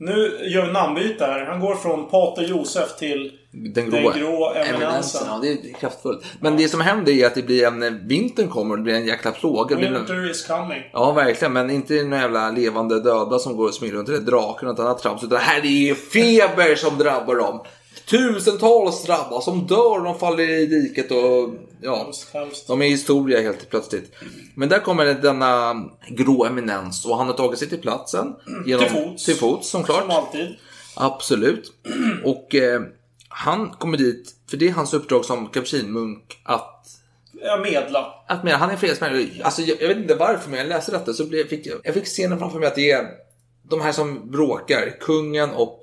Nu 0.00 0.38
gör 0.42 0.66
vi 0.66 0.72
namnbyte 0.72 1.24
här. 1.24 1.44
Han 1.46 1.60
går 1.60 1.74
från 1.74 2.10
Pater 2.10 2.42
Josef 2.42 2.96
till 2.98 3.32
Den 3.50 3.90
den 3.90 4.02
grå, 4.02 4.12
grå 4.16 4.52
eminensen. 4.54 5.22
Ja, 5.26 5.38
det 5.42 5.48
är 5.52 5.74
kraftfullt. 5.80 6.24
Men 6.40 6.56
det 6.56 6.68
som 6.68 6.80
händer 6.80 7.12
är 7.12 7.26
att 7.26 7.34
det 7.34 7.42
blir 7.42 7.66
en... 7.66 8.08
Vintern 8.08 8.48
kommer 8.48 8.70
och 8.70 8.78
det 8.78 8.82
blir 8.84 8.94
en 8.94 9.06
jäkla 9.06 9.30
plåga. 9.30 9.76
Blir 9.76 9.88
en- 9.88 9.94
Winter 9.94 10.30
is 10.30 10.46
coming. 10.46 10.82
Ja, 10.92 11.12
verkligen. 11.12 11.52
Men 11.52 11.70
inte 11.70 11.94
några 12.02 12.22
jävla 12.22 12.50
levande 12.50 13.00
döda 13.02 13.38
som 13.38 13.56
går 13.56 13.68
och 13.68 13.74
smyger 13.74 13.94
runt. 13.94 14.08
Eller 14.08 14.18
drakar 14.18 14.66
och 14.66 14.72
något 14.72 14.78
annat 14.78 14.98
trams. 15.02 15.24
Utan 15.24 15.38
här 15.38 15.66
är 15.66 15.94
feber 15.94 16.74
som 16.74 16.98
drabbar 16.98 17.34
dem. 17.36 17.60
Tusentals 18.10 19.04
drabbas. 19.04 19.44
Som 19.44 19.66
dör. 19.66 20.04
De 20.04 20.18
faller 20.18 20.50
i 20.50 20.66
diket 20.66 21.10
och... 21.10 21.50
Ja. 21.80 22.12
De 22.66 22.82
är 22.82 22.88
historia 22.88 23.40
helt 23.40 23.70
plötsligt. 23.70 24.12
Men 24.54 24.68
där 24.68 24.78
kommer 24.78 25.04
denna 25.04 25.74
grå 26.08 26.44
eminens 26.44 27.06
och 27.06 27.16
han 27.16 27.26
har 27.26 27.34
tagit 27.34 27.58
sig 27.58 27.68
till 27.68 27.80
platsen. 27.80 28.34
Genom, 28.66 28.84
Till 28.84 28.94
fots. 28.94 29.24
Till 29.24 29.34
fots, 29.36 29.68
som 29.70 29.84
klart. 29.84 30.00
Som 30.00 30.10
alltid. 30.10 30.56
Absolut. 30.94 31.72
Och 32.24 32.54
eh, 32.54 32.82
han 33.28 33.70
kommer 33.70 33.98
dit, 33.98 34.34
för 34.50 34.56
det 34.56 34.68
är 34.68 34.72
hans 34.72 34.94
uppdrag 34.94 35.24
som 35.24 35.46
kapelsinmunk 35.46 36.40
att 36.44 36.74
Ja, 37.42 37.56
medla. 37.56 38.14
att 38.28 38.44
men, 38.44 38.54
han 38.60 38.70
är 38.70 38.76
fredsmäklare. 38.76 39.26
Alltså, 39.42 39.62
jag, 39.62 39.82
jag 39.82 39.88
vet 39.88 39.96
inte 39.96 40.14
varför, 40.14 40.50
men 40.50 40.58
jag 40.58 40.68
läste 40.68 40.92
detta 40.92 41.12
så 41.12 41.24
blev, 41.24 41.48
fick 41.48 41.66
jag, 41.66 41.76
jag 41.84 41.94
fick 41.94 42.04
scenen 42.04 42.38
framför 42.38 42.58
mig 42.58 42.68
att 42.68 42.74
det 42.74 42.90
är 42.90 43.06
de 43.70 43.80
här 43.80 43.92
som 43.92 44.30
bråkar, 44.30 44.96
kungen 45.00 45.50
och 45.50 45.80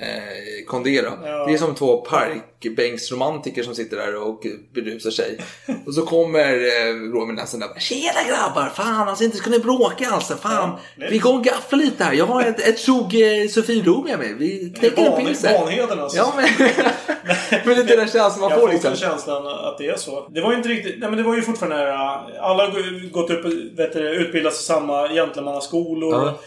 eh, 0.00 1.02
då. 1.02 1.18
Ja. 1.28 1.46
Det 1.46 1.52
är 1.54 1.58
som 1.58 1.74
två 1.74 1.96
parkbänksromantiker 1.96 3.62
som 3.62 3.74
sitter 3.74 3.96
där 3.96 4.16
och 4.22 4.42
berusar 4.74 5.10
sig. 5.10 5.38
och 5.86 5.94
så 5.94 6.02
kommer 6.06 6.52
eh, 6.54 6.94
Romy 7.12 7.32
Nelson 7.32 7.60
där. 7.60 7.80
Tjena 7.80 8.28
grabbar! 8.28 8.70
Fan 8.74 9.08
alltså 9.08 9.24
inte 9.24 9.36
ska 9.36 9.50
ni 9.50 9.58
bråka 9.58 10.08
alltså. 10.10 10.36
Fan! 10.36 10.70
är- 11.00 11.10
Vi 11.10 11.18
går 11.18 11.34
och 11.34 11.44
gafflar 11.44 11.78
lite 11.78 12.04
här. 12.04 12.12
Jag 12.12 12.26
har 12.26 12.42
ett, 12.44 12.68
ett 12.68 12.78
tjog 12.78 13.14
eh, 13.14 13.48
Sofiero 13.48 14.02
med 14.04 14.18
mig. 14.18 14.34
Vi 14.34 14.74
knäcker 14.78 15.02
en 15.20 15.26
pilsner. 15.26 15.58
Vanheden 15.58 16.00
alltså. 16.00 16.18
Ja 16.18 16.32
men, 16.36 16.44
men 17.64 17.86
det 17.86 17.92
är 17.92 17.96
den 17.96 18.08
känslan 18.08 18.40
man 18.40 18.50
jag 18.50 18.60
får 18.60 18.66
får 18.66 18.72
liksom. 18.72 18.92
också 18.92 19.04
känslan 19.04 19.46
att 19.46 19.78
det 19.78 19.86
är 19.86 19.96
så. 19.96 20.28
Det 20.28 20.40
var 20.40 20.50
ju 20.50 20.56
inte 20.56 20.68
riktigt... 20.68 20.98
Nej 20.98 21.08
men 21.08 21.16
det 21.16 21.22
var 21.24 21.34
ju 21.36 21.42
fortfarande 21.42 21.76
det 21.84 21.92
här... 21.92 22.38
Alla 22.40 22.64
har 22.66 22.70
gå- 22.70 23.20
gått 23.20 23.30
upp 23.30 23.44
och 23.44 23.52
vet 23.78 23.92
du, 23.92 24.10
utbildats 24.10 24.60
i 24.60 24.64
samma 24.64 25.08
gentlemannaskolor. 25.08 26.14
Ja. 26.14 26.38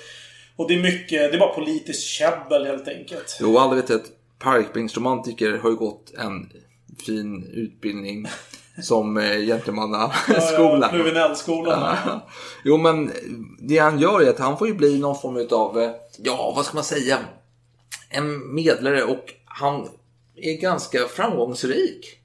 Och 0.56 0.68
det 0.68 0.74
är 0.74 0.82
mycket... 0.82 1.32
Det 1.32 1.38
är 1.38 1.40
bara 1.40 1.54
politiskt 1.54 2.04
käbbel 2.04 2.66
helt 2.66 2.88
enkelt. 2.88 3.38
Jo, 3.42 3.58
alla 3.58 3.76
vet 3.76 3.92
att 3.92 4.06
parkbänksromantiker 4.40 5.58
har 5.58 5.70
ju 5.70 5.76
gått 5.76 6.14
en 6.18 6.50
fin 7.06 7.44
utbildning 7.54 8.28
som 8.84 9.18
eh, 9.18 9.38
gentlemannaskola. 9.38 10.90
Pluvinellskolan. 10.90 11.98
Ja. 12.06 12.28
Jo, 12.64 12.78
men 12.78 13.12
det 13.60 13.78
han 13.78 14.00
gör 14.00 14.22
är 14.22 14.30
att 14.30 14.40
han 14.40 14.58
får 14.58 14.68
ju 14.68 14.74
bli 14.74 15.00
någon 15.00 15.20
form 15.20 15.48
av, 15.52 15.82
eh, 15.82 15.92
ja, 16.18 16.54
vad 16.56 16.66
ska 16.66 16.76
man 16.76 16.84
säga, 16.84 17.18
en 18.10 18.56
medlare 18.56 19.04
och 19.04 19.34
han 19.46 19.88
är 20.36 20.62
ganska 20.62 21.00
framgångsrik. 21.08 22.20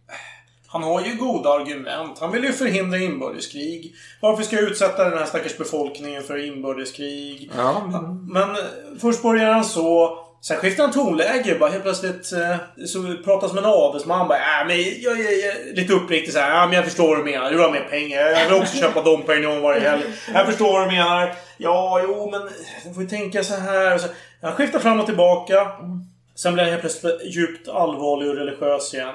Han 0.72 0.82
har 0.82 1.00
ju 1.00 1.14
goda 1.14 1.50
argument. 1.50 2.18
Han 2.20 2.32
vill 2.32 2.44
ju 2.44 2.52
förhindra 2.52 2.98
inbördeskrig. 2.98 3.94
Varför 4.20 4.42
ska 4.42 4.56
jag 4.56 4.64
utsätta 4.64 5.04
den 5.04 5.18
här 5.18 5.26
stackars 5.26 5.58
befolkningen 5.58 6.22
för 6.22 6.46
inbördeskrig? 6.46 7.50
Ja, 7.56 7.88
men... 7.92 8.26
Men 8.26 8.50
eh, 8.50 8.62
först 9.00 9.22
börjar 9.22 9.52
han 9.52 9.64
så. 9.64 10.18
Sen 10.42 10.56
skiftar 10.56 10.82
han 10.82 10.92
tonläge. 10.92 11.56
Bara 11.60 11.70
helt 11.70 11.82
plötsligt 11.82 12.32
eh, 12.32 12.86
så 12.86 13.16
pratar 13.24 13.48
som 13.48 13.58
en 13.58 13.64
adelsman. 13.66 14.28
Bara, 14.28 14.38
äh, 14.38 14.66
men 14.66 14.76
jag, 14.76 15.20
jag, 15.20 15.32
jag, 15.32 15.54
lite 15.74 15.92
uppriktigt 15.92 16.34
såhär. 16.34 16.50
Ja, 16.50 16.66
men 16.66 16.76
jag 16.76 16.84
förstår 16.84 17.08
vad 17.08 17.18
du 17.18 17.30
menar. 17.30 17.50
Du 17.50 17.56
vill 17.56 17.64
ha 17.64 17.72
mer 17.72 17.88
pengar. 17.90 18.20
Jag 18.20 18.44
vill 18.44 18.62
också 18.62 18.76
köpa 18.76 19.34
en 19.34 19.42
gång 19.42 19.60
varje 19.60 19.88
helg. 19.88 20.02
Jag 20.34 20.46
förstår 20.46 20.72
vad 20.72 20.82
du 20.82 20.96
menar. 20.96 21.34
Ja, 21.56 22.00
jo, 22.04 22.30
men 22.30 22.42
du 22.84 22.94
får 22.94 23.02
ju 23.02 23.08
tänka 23.08 23.44
så 23.44 23.54
här. 23.54 23.98
Så, 23.98 24.08
han 24.42 24.52
skiftar 24.52 24.78
fram 24.78 25.00
och 25.00 25.06
tillbaka. 25.06 25.66
Sen 26.34 26.54
blir 26.54 26.64
han 26.64 26.70
helt 26.70 26.80
plötsligt 26.80 27.34
djupt 27.34 27.68
allvarlig 27.68 28.30
och 28.30 28.36
religiös 28.36 28.94
igen. 28.94 29.14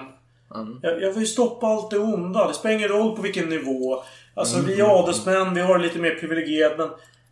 Jag, 0.82 1.02
jag 1.02 1.12
vill 1.12 1.28
stoppa 1.28 1.68
allt 1.68 1.90
det 1.90 2.00
onda. 2.00 2.48
Det 2.48 2.54
spelar 2.54 2.76
ingen 2.76 2.90
roll 2.90 3.16
på 3.16 3.22
vilken 3.22 3.50
nivå. 3.50 4.04
Alltså 4.34 4.60
vi 4.62 4.80
är 4.80 5.00
adelsmän, 5.04 5.54
vi 5.54 5.62
har 5.62 5.78
det 5.78 5.84
lite 5.84 6.00
mer 6.00 6.16
privilegierat 6.16 6.78
men... 6.78 6.90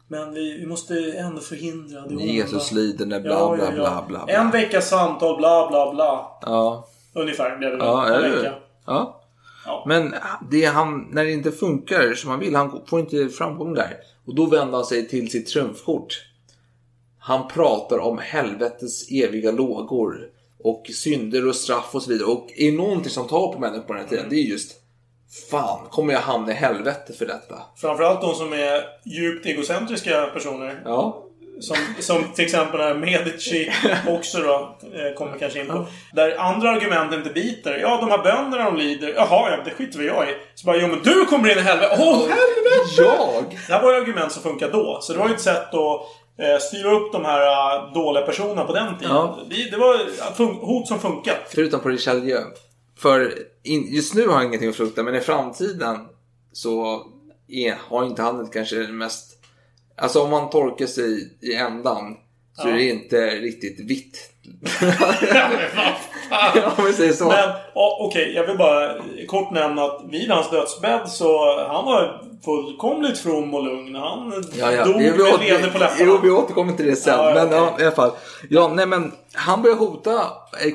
Men 0.07 0.33
vi, 0.33 0.57
vi 0.57 0.65
måste 0.65 1.13
ändå 1.17 1.41
förhindra 1.41 2.01
det 2.01 2.15
onda. 2.15 2.23
Jesus 2.23 2.71
lidande, 2.71 3.19
bla 3.19 3.31
Ja, 3.31 3.55
bla 3.55 3.65
ja, 3.65 3.71
bla 3.71 4.03
bla. 4.07 4.25
bla. 4.25 4.35
En 4.35 4.51
veckas 4.51 4.89
samtal, 4.89 5.37
bla 5.37 5.67
bla 5.69 5.93
bla. 5.93 6.37
Ja, 6.41 6.87
Ungefär 7.13 7.57
blev 7.57 7.71
det 7.71 7.77
ja, 7.77 8.15
en 8.15 8.31
vecka. 8.31 8.53
Ja. 8.85 9.21
Ja. 9.65 9.83
Men 9.87 10.15
det 10.51 10.65
han, 10.65 11.07
när 11.11 11.23
det 11.23 11.31
inte 11.31 11.51
funkar 11.51 12.13
som 12.13 12.29
han 12.29 12.39
vill, 12.39 12.55
han 12.55 12.81
får 12.87 12.99
inte 12.99 13.29
framgång 13.29 13.73
där. 13.73 13.97
Och 14.25 14.35
då 14.35 14.45
vänder 14.45 14.73
han 14.75 14.85
sig 14.85 15.07
till 15.07 15.31
sitt 15.31 15.47
trumfkort. 15.47 16.25
Han 17.19 17.47
pratar 17.47 17.99
om 17.99 18.17
helvetets 18.17 19.11
eviga 19.11 19.51
lågor. 19.51 20.29
Och 20.63 20.83
synder 20.93 21.47
och 21.47 21.55
straff 21.55 21.89
och 21.91 22.01
så 22.03 22.09
vidare. 22.09 22.27
Och 22.27 22.47
är 22.57 22.71
någonting 22.71 23.11
som 23.11 23.27
tar 23.27 23.53
på 23.53 23.59
människor 23.59 23.83
på 23.83 23.93
den 23.93 24.01
här 24.01 24.09
tiden, 24.09 24.25
det 24.29 24.35
är 24.35 24.43
just 24.43 24.71
Fan, 25.51 25.79
kommer 25.89 26.13
jag 26.13 26.19
hamna 26.19 26.51
i 26.51 26.55
helvete 26.55 27.13
för 27.13 27.25
detta? 27.25 27.61
Framförallt 27.77 28.21
de 28.21 28.35
som 28.35 28.53
är 28.53 28.83
djupt 29.05 29.45
egocentriska 29.45 30.25
personer. 30.33 30.81
Ja. 30.85 31.19
Som, 31.59 31.77
som 31.99 32.23
till 32.35 32.45
exempel 32.45 32.79
den 32.79 32.87
här 32.87 32.95
Medici 32.95 33.71
också 34.07 34.37
då. 34.41 34.77
eh, 34.93 35.13
Kommer 35.17 35.37
kanske 35.39 35.59
in 35.61 35.67
på. 35.67 35.85
Där 36.13 36.37
andra 36.39 36.69
argument 36.69 37.13
inte 37.13 37.29
biter. 37.29 37.77
Ja, 37.77 37.97
de 38.01 38.09
här 38.09 38.23
bönderna 38.23 38.63
de 38.63 38.77
lider. 38.77 39.13
Jaha, 39.15 39.51
ja, 39.51 39.57
det 39.65 39.71
skiter 39.71 39.97
väl 39.97 40.07
jag 40.07 40.29
i. 40.29 40.33
Så 40.55 40.65
bara, 40.65 40.77
jo 40.77 40.87
men 40.87 40.99
du 41.03 41.25
kommer 41.25 41.51
in 41.51 41.57
i 41.57 41.61
helvete. 41.61 41.95
Åh, 41.99 42.19
helvete! 42.19 42.93
Jag? 42.97 43.43
Det 43.67 43.73
här 43.73 43.81
var 43.81 43.93
ju 43.93 44.01
argument 44.01 44.31
som 44.31 44.43
funkar 44.43 44.71
då. 44.71 44.99
Så 45.01 45.13
det 45.13 45.19
var 45.19 45.27
ju 45.27 45.33
ett 45.33 45.41
sätt 45.41 45.73
att 45.73 46.01
styra 46.61 46.91
upp 46.91 47.11
de 47.11 47.25
här 47.25 47.41
eh, 47.41 47.93
dåliga 47.93 48.25
personerna 48.25 48.63
på 48.63 48.73
den 48.73 48.97
tiden. 48.97 49.15
Ja. 49.15 49.39
Det, 49.49 49.69
det 49.71 49.77
var 49.77 50.65
hot 50.65 50.87
som 50.87 50.99
funkat. 50.99 51.37
Förutom 51.47 51.79
på 51.79 51.89
Richelieu. 51.89 52.41
För 52.99 53.33
in, 53.63 53.87
just 53.93 54.13
nu 54.13 54.27
har 54.27 54.33
han 54.33 54.45
ingenting 54.45 54.69
att 54.69 54.75
frukta, 54.75 55.03
men 55.03 55.15
i 55.15 55.19
framtiden 55.19 55.97
så 56.51 57.01
är, 57.47 57.77
har 57.89 58.05
inte 58.05 58.21
han 58.21 58.47
kanske 58.49 58.75
det 58.75 58.93
mest... 58.93 59.29
Alltså 59.97 60.21
om 60.23 60.29
man 60.29 60.49
torkar 60.49 60.85
sig 60.85 61.37
i 61.41 61.53
ändan 61.53 62.15
så 62.53 62.67
Ja. 62.67 62.73
är 62.73 62.77
det 62.77 62.89
inte 62.89 63.17
riktigt 63.29 63.79
vitt. 63.89 64.29
Om 66.77 66.85
vi 66.85 66.93
säger 66.93 67.13
så. 67.13 67.27
Men 67.27 67.49
okej, 67.73 68.33
jag 68.35 68.47
vill 68.47 68.57
bara 68.57 68.93
kort 69.27 69.51
nämna 69.51 69.83
att 69.83 70.01
vid 70.09 70.31
hans 70.31 70.49
dödsbädd 70.49 71.09
så 71.09 71.57
han 71.67 71.85
var 71.85 72.21
fullkomligt 72.45 73.19
from 73.19 73.53
och 73.53 73.63
lugn. 73.63 73.95
Han 73.95 74.43
Ja, 74.53 74.71
ja. 74.71 74.85
dog 74.85 74.95
med 74.95 75.39
leende 75.39 75.67
på 75.71 75.77
läpparna. 75.77 75.99
Jo, 76.05 76.19
vi 76.23 76.29
återkommer 76.29 76.73
till 76.73 76.85
det 76.85 76.95
sen. 76.95 77.19
Ja, 77.19 77.31
men 77.33 77.45
okej. 77.47 77.57
ja, 77.57 77.79
i 77.79 77.83
alla 77.85 77.95
fall. 77.95 78.11
Ja, 78.49 78.67
nej, 78.67 78.85
men 78.85 79.11
han 79.33 79.61
börjar 79.61 79.77
hota 79.77 80.21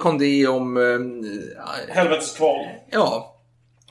Condé 0.01 0.47
om... 0.47 0.77
Eh, 0.77 1.95
Helvetes 1.95 2.37
kval. 2.37 2.67
ja. 2.91 3.35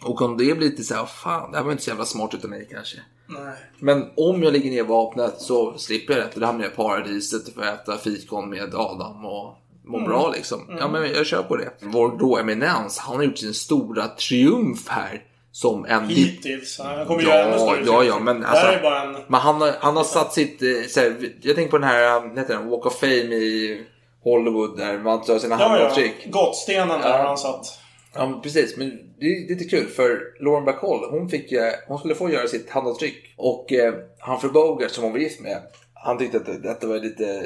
Och 0.03 0.15
Condé 0.15 0.53
blir 0.53 0.69
lite 0.69 0.83
så 0.83 0.95
här, 0.95 1.05
fan, 1.05 1.51
det 1.51 1.57
här 1.57 1.63
var 1.63 1.71
inte 1.71 1.83
så 1.83 1.89
jävla 1.89 2.05
smart 2.05 2.33
utav 2.33 2.49
mig 2.49 2.67
kanske. 2.71 2.97
Nej. 3.29 3.53
Men 3.79 4.09
om 4.17 4.43
jag 4.43 4.53
lägger 4.53 4.71
ner 4.71 4.83
vapnet 4.83 5.41
så 5.41 5.77
slipper 5.77 6.13
jag 6.13 6.23
det. 6.33 6.39
Då 6.39 6.45
hamnar 6.45 6.63
jag 6.63 6.73
i 6.73 6.75
paradiset 6.75 7.47
och 7.47 7.53
får 7.53 7.63
äta 7.63 7.97
fikon 7.97 8.49
med 8.49 8.75
Adam 8.75 9.25
och 9.25 9.53
må 9.87 9.97
Mm. 9.97 10.09
bra 10.09 10.31
liksom. 10.35 10.77
Ja, 10.79 10.87
men 10.87 11.11
jag 11.13 11.25
kör 11.25 11.43
på 11.43 11.55
det. 11.55 11.69
Vår 11.79 12.17
då 12.19 12.37
eminens, 12.37 12.97
han 12.97 13.15
har 13.15 13.23
gjort 13.23 13.37
sin 13.37 13.53
stora 13.53 14.07
triumf 14.07 14.87
här. 14.87 15.23
Som 15.51 15.85
en... 15.85 16.07
Hittills. 16.09 16.79
Han 16.83 17.05
kommer 17.05 17.21
ju 17.21 17.27
göra 17.27 17.49
Ja, 17.57 17.75
ja, 17.85 18.03
ja, 18.03 18.19
men 18.19 18.45
alltså, 18.45 18.65
är 18.67 18.81
bara 18.81 19.01
en... 19.03 19.11
men 19.27 19.39
han, 19.41 19.61
har- 19.61 19.73
han 19.79 19.97
har 19.97 20.03
satt 20.03 20.33
sitt, 20.33 20.61
eh, 20.61 20.67
här, 20.95 21.15
jag 21.41 21.55
tänker 21.55 21.71
på 21.71 21.77
den 21.77 21.87
här, 21.89 22.19
vad 22.19 22.37
heter 22.39 22.53
den, 22.53 22.69
Walk 22.69 22.85
of 22.85 22.99
Fame 22.99 23.11
i 23.35 23.81
Hollywood 24.23 24.77
där 24.77 24.97
man 24.99 25.21
tar 25.23 25.39
sina 25.39 25.55
Ja, 25.55 25.61
ja. 25.61 25.67
handavtryck. 25.69 26.31
Gottstenen 26.31 27.01
där 27.01 27.09
Ja. 27.09 27.27
han 27.27 27.37
satt. 27.37 27.65
Ja, 28.13 28.39
precis. 28.43 28.77
Men 28.77 28.89
det 29.19 29.25
är 29.25 29.49
lite 29.49 29.63
kul 29.63 29.87
för 29.87 30.19
Lauren 30.43 30.65
Bacall, 30.65 31.09
hon, 31.11 31.29
fick, 31.29 31.51
eh, 31.51 31.73
hon 31.87 31.99
skulle 31.99 32.15
få 32.15 32.29
göra 32.29 32.47
sitt 32.47 32.69
handavtryck. 32.69 33.33
Och 33.37 33.73
eh, 33.73 33.93
Humphrey 34.19 34.51
Bogart 34.51 34.91
som 34.91 35.03
hon 35.03 35.13
var 35.13 35.19
gift 35.19 35.39
med, 35.41 35.61
han 35.93 36.17
tyckte 36.17 36.37
att 36.37 36.45
det- 36.45 36.59
detta 36.59 36.87
var 36.87 36.99
lite 36.99 37.43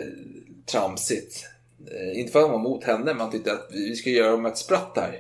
tramsigt. 0.72 1.46
Eh, 1.92 2.20
inte 2.20 2.32
för 2.32 2.40
att 2.40 2.46
han 2.46 2.52
var 2.52 2.70
mot 2.70 2.84
henne, 2.84 3.06
men 3.06 3.20
han 3.20 3.32
tyckte 3.32 3.52
att 3.52 3.68
vi 3.72 3.96
ska 3.96 4.10
göra 4.10 4.34
om 4.34 4.46
ett 4.46 4.58
spratt 4.58 4.92
här. 4.96 5.20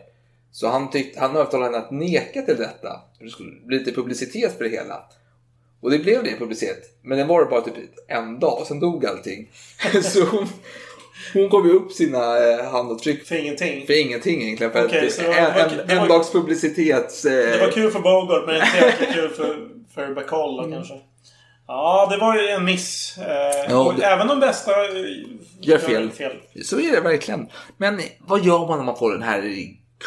Så 0.51 0.67
han, 0.67 0.89
tyckte, 0.89 1.19
han 1.19 1.35
övertalade 1.35 1.71
henne 1.71 1.85
att 1.85 1.91
neka 1.91 2.41
till 2.41 2.57
detta. 2.57 3.01
Det 3.19 3.29
skulle 3.29 3.51
bli 3.65 3.77
lite 3.79 3.91
publicitet 3.91 4.57
för 4.57 4.63
det 4.63 4.69
hela. 4.69 5.03
Och 5.81 5.91
det 5.91 5.99
blev 5.99 6.23
det 6.23 6.35
publicitet. 6.39 6.97
Men 7.01 7.17
det 7.17 7.23
var 7.25 7.45
bara 7.45 7.61
typ 7.61 7.73
en 8.07 8.39
dag 8.39 8.59
och 8.61 8.67
sen 8.67 8.79
dog 8.79 9.05
allting. 9.05 9.49
Så 10.03 10.23
hon, 10.25 10.47
hon 11.33 11.49
kom 11.49 11.67
ju 11.67 11.73
upp 11.73 11.91
sina 11.91 12.37
eh, 12.51 12.71
handavtryck 12.71 13.25
För 13.27 13.35
ingenting. 13.35 13.85
för 13.85 14.01
ingenting 14.01 14.41
egentligen. 14.41 14.71
För 14.73 14.81
var- 15.27 15.35
en, 15.35 15.79
en, 15.89 15.97
var- 15.97 16.03
en 16.03 16.07
dags 16.09 16.31
publicitet. 16.31 17.25
Eh, 17.25 17.31
Det 17.31 17.57
var 17.61 17.71
kul 17.71 17.91
för 17.91 17.99
Bogart 17.99 18.43
men 18.47 18.55
inte 18.55 18.77
jäkligt 18.85 19.13
kul 19.13 19.29
för, 19.29 19.69
för 19.95 20.13
Bacall 20.13 20.57
då 20.57 20.71
kanske. 20.75 20.93
Ja, 21.67 22.07
det 22.11 22.17
var 22.17 22.35
ju 22.35 22.47
en 22.47 22.65
miss. 22.65 23.17
Eh, 23.17 23.25
Ja, 23.71 23.93
det- 23.97 24.03
även 24.05 24.27
de 24.27 24.39
bästa 24.39 24.71
eh, 24.71 24.87
Gör 25.61 25.77
fel. 25.77 26.09
fel. 26.11 26.31
Så 26.63 26.79
är 26.79 26.91
det 26.91 27.01
verkligen. 27.01 27.47
Men 27.77 27.99
vad 28.19 28.45
gör 28.45 28.67
man 28.67 28.77
när 28.77 28.85
man 28.85 28.95
får 28.97 29.11
den 29.11 29.23
här 29.23 29.43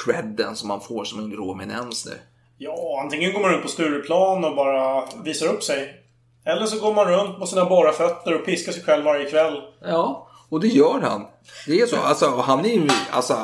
credden 0.05 0.57
som 0.57 0.68
man 0.68 0.80
får 0.80 1.05
som 1.05 1.18
en 1.18 1.30
grå 1.30 1.52
eminens 1.52 2.07
nu? 2.07 2.12
Ja, 2.59 3.00
antingen 3.02 3.32
går 3.32 3.40
man 3.40 3.50
runt 3.50 3.62
på 3.62 3.68
Stureplan 3.68 4.44
och 4.44 4.57
bara 4.57 5.05
visar 5.24 5.46
upp 5.46 5.62
sig. 5.62 6.00
Eller 6.46 6.66
så 6.66 6.80
går 6.80 6.94
man 6.94 7.09
runt 7.09 7.38
på 7.38 7.46
sina 7.46 7.64
bara 7.64 7.92
fötter 7.92 8.34
och 8.34 8.44
piskar 8.46 8.72
sig 8.72 8.82
själv 8.82 9.05
varje 9.05 9.30
kväll. 9.30 9.61
Ja, 9.82 10.28
och 10.48 10.61
det 10.61 10.68
gör 10.68 11.00
han. 11.00 11.26
Det 11.66 11.80
är 11.80 11.86
så. 11.86 11.96
Alltså, 11.96 12.30
han 12.36 12.64
är 12.64 12.82
alltså, 13.11 13.34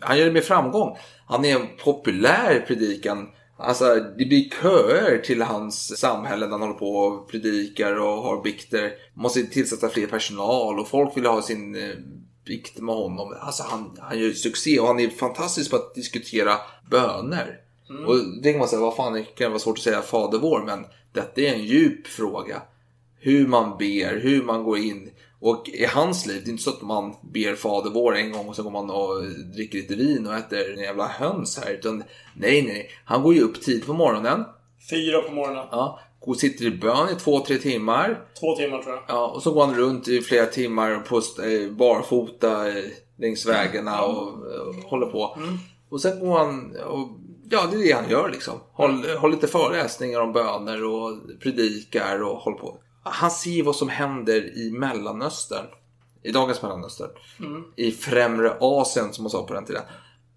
han 0.00 0.18
gör 0.18 0.24
det 0.26 0.32
med 0.32 0.44
framgång. 0.44 0.96
Han 1.26 1.44
är 1.44 1.56
en 1.56 1.68
populär 1.84 2.64
predikan. 2.66 3.28
Alltså, 3.56 3.94
det 4.18 4.24
blir 4.24 4.50
köer 4.62 5.18
till 5.18 5.42
hans 5.42 5.98
samhälle 5.98 6.46
när 6.46 6.52
han 6.52 6.60
håller 6.60 6.74
på 6.74 6.96
och 6.96 7.30
predikar 7.30 7.96
och 8.00 8.22
har 8.22 8.42
bikter. 8.42 8.92
Måste 9.14 9.42
tillsätta 9.42 9.88
fler 9.88 10.06
personal 10.06 10.78
och 10.78 10.88
folk 10.88 11.16
vill 11.16 11.26
ha 11.26 11.42
sin 11.42 11.74
eh, 11.74 11.94
bikt 12.46 12.80
med 12.80 12.94
honom. 12.94 13.34
Alltså, 13.40 13.62
han, 13.62 13.96
han 14.00 14.18
gör 14.18 14.30
succé 14.30 14.80
och 14.80 14.86
han 14.86 15.00
är 15.00 15.08
fantastisk 15.08 15.70
på 15.70 15.76
att 15.76 15.94
diskutera 15.94 16.56
böner. 16.90 17.60
Och 18.06 18.16
det 18.42 18.52
kan 18.52 18.58
man 18.58 18.68
säga, 18.68 18.80
vad 18.80 18.96
fan, 18.96 19.12
det 19.12 19.22
kan 19.22 19.50
vara 19.50 19.58
svårt 19.58 19.78
att 19.78 19.84
säga 19.84 20.02
fader 20.02 20.38
vår, 20.38 20.62
men 20.66 20.86
detta 21.12 21.40
är 21.40 21.54
en 21.54 21.64
djup 21.64 22.06
fråga 22.06 22.62
hur 23.24 23.46
man 23.46 23.78
ber, 23.78 24.20
hur 24.20 24.42
man 24.42 24.64
går 24.64 24.78
in. 24.78 25.10
Och 25.40 25.68
i 25.68 25.84
hans 25.84 26.26
liv, 26.26 26.42
det 26.44 26.48
är 26.48 26.52
inte 26.52 26.62
så 26.62 26.70
att 26.70 26.82
man 26.82 27.14
ber 27.22 27.54
Fader 27.54 27.90
vår 27.90 28.16
en 28.16 28.32
gång 28.32 28.48
och 28.48 28.56
så 28.56 28.62
går 28.62 28.70
man 28.70 28.90
och 28.90 29.22
dricker 29.54 29.78
lite 29.78 29.94
vin 29.94 30.26
och 30.26 30.34
äter 30.34 30.72
en 30.72 30.82
jävla 30.82 31.06
höns 31.06 31.58
här. 31.58 31.72
Utan 31.72 32.04
nej, 32.36 32.62
nej, 32.62 32.90
han 33.04 33.22
går 33.22 33.34
ju 33.34 33.40
upp 33.40 33.62
tid 33.62 33.86
på 33.86 33.92
morgonen. 33.92 34.44
Fyra 34.90 35.22
på 35.22 35.32
morgonen. 35.32 35.66
Ja, 35.70 36.00
går, 36.20 36.34
sitter 36.34 36.64
i 36.64 36.70
bön 36.70 37.08
i 37.08 37.20
två, 37.20 37.40
tre 37.40 37.56
timmar. 37.56 38.20
Två 38.40 38.56
timmar 38.56 38.82
tror 38.82 38.94
jag. 38.94 39.02
Ja, 39.08 39.26
och 39.26 39.42
så 39.42 39.52
går 39.52 39.66
han 39.66 39.74
runt 39.74 40.08
i 40.08 40.20
flera 40.20 40.46
timmar 40.46 40.98
på 40.98 41.16
eh, 41.16 41.70
barfota 41.70 42.68
eh, 42.68 42.84
längs 43.18 43.46
vägarna 43.46 44.02
och, 44.02 44.28
och 44.28 44.74
håller 44.74 45.06
på. 45.06 45.38
Och 45.88 46.00
sen 46.00 46.20
går 46.20 46.38
han 46.38 46.76
och 46.76 47.08
Ja, 47.50 47.68
det 47.70 47.76
är 47.76 47.82
det 47.82 47.92
han 47.92 48.10
gör 48.10 48.28
liksom. 48.28 48.60
Håll, 48.72 49.04
håll 49.18 49.30
lite 49.30 49.46
föreläsningar 49.46 50.20
om 50.20 50.32
böner 50.32 50.84
och 50.84 51.18
predikar 51.42 52.22
och 52.22 52.36
håller 52.36 52.58
på. 52.58 52.78
Han 53.04 53.30
ser 53.30 53.62
vad 53.62 53.76
som 53.76 53.88
händer 53.88 54.58
i 54.58 54.70
Mellanöstern. 54.70 55.66
I 56.22 56.32
dagens 56.32 56.62
Mellanöstern. 56.62 57.10
I 57.76 57.90
främre 57.92 58.56
Asien 58.60 59.12
som 59.12 59.22
man 59.24 59.30
sa 59.30 59.42
på 59.46 59.54
den 59.54 59.64
tiden. 59.64 59.82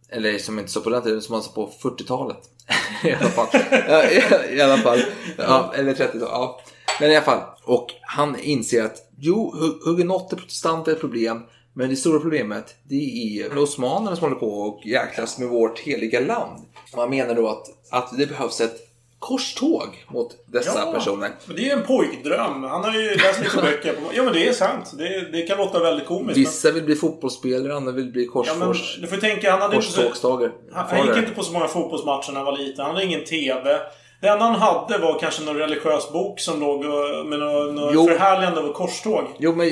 Eller 0.09 0.37
som 0.37 0.59
inte 0.59 0.71
sa 0.71 0.79
på 0.79 0.89
den 0.89 1.01
tiden, 1.03 1.21
som 1.21 1.33
man 1.33 1.43
sa 1.43 1.51
på 1.51 1.71
40-talet. 1.81 2.37
I 3.03 3.11
alla 3.13 3.29
fall. 3.29 3.47
Ja, 3.87 4.03
i, 4.09 4.55
I 4.57 4.61
alla 4.61 4.77
fall. 4.77 4.99
Ja, 5.37 5.73
eller 5.75 5.93
30-talet. 5.93 6.21
Ja. 6.31 6.61
Men 6.99 7.11
i 7.11 7.15
alla 7.15 7.25
fall. 7.25 7.41
Och 7.63 7.87
han 8.01 8.39
inser 8.39 8.83
att 8.85 8.97
jo, 9.17 9.53
hu- 9.55 9.85
hugenotter, 9.89 10.37
protestanter 10.37 10.91
är 10.91 10.95
ett 10.95 11.01
problem. 11.01 11.41
Men 11.73 11.89
det 11.89 11.95
stora 11.95 12.19
problemet 12.19 12.75
det 12.83 12.95
är 13.39 13.57
osmanerna 13.57 14.15
som 14.15 14.23
håller 14.23 14.35
på 14.35 14.51
och 14.51 14.85
jäklas 14.85 15.37
med 15.39 15.47
vårt 15.49 15.79
heliga 15.79 16.19
land. 16.19 16.65
Man 16.95 17.09
menar 17.09 17.35
då 17.35 17.47
att, 17.47 17.65
att 17.91 18.17
det 18.17 18.27
behövs 18.27 18.61
ett 18.61 18.86
korståg 19.19 20.05
mot 20.07 20.35
dessa 20.45 20.79
Ja. 20.79 20.91
personer. 20.91 21.31
Men 21.45 21.55
det 21.55 21.61
är 21.61 21.65
ju 21.65 21.71
en 21.71 21.83
pojkdröm. 21.83 22.63
Han 22.63 22.83
har 22.83 22.93
ju 22.93 23.15
läst 23.15 23.39
lite 23.43 23.57
böcker. 23.57 23.93
På... 23.93 24.01
Ja, 24.13 24.23
men 24.23 24.33
det 24.33 24.47
är 24.47 24.53
sant. 24.53 24.91
Det, 24.97 25.31
det 25.31 25.41
kan 25.41 25.57
låta 25.57 25.79
väldigt 25.79 26.07
komiskt. 26.07 26.37
Vissa 26.37 26.71
vill 26.71 26.83
bli 26.83 26.95
fotbollsspelare, 26.95 27.75
andra 27.75 27.91
vill 27.91 28.11
bli 28.11 28.29
men, 28.33 28.43
ja, 28.45 28.53
men 28.53 28.67
korsfors, 28.67 28.97
du 29.01 29.07
får 29.07 29.17
tänka, 29.17 29.51
han 29.51 29.61
hade 29.61 29.75
inte. 29.75 30.11
Han, 30.73 30.85
han 30.89 31.07
gick 31.07 31.17
inte 31.17 31.31
på 31.31 31.43
så 31.43 31.53
många 31.53 31.67
fotbollsmatcher 31.67 32.31
när 32.31 32.35
han 32.35 32.45
var 32.45 32.57
liten. 32.57 32.85
Han 32.85 32.93
hade 32.95 33.05
ingen 33.05 33.23
TV. 33.23 33.79
Det 34.21 34.27
enda 34.27 34.45
han 34.45 34.55
hade 34.55 34.97
var 34.97 35.19
kanske 35.19 35.43
någon 35.43 35.55
religiös 35.57 36.11
bok 36.11 36.39
som 36.39 36.59
låg 36.59 36.85
med 37.25 37.39
något, 37.39 38.09
förhärligande 38.09 38.61
av 38.61 38.73
korståg. 38.73 39.23
Jo, 39.39 39.55
men 39.55 39.67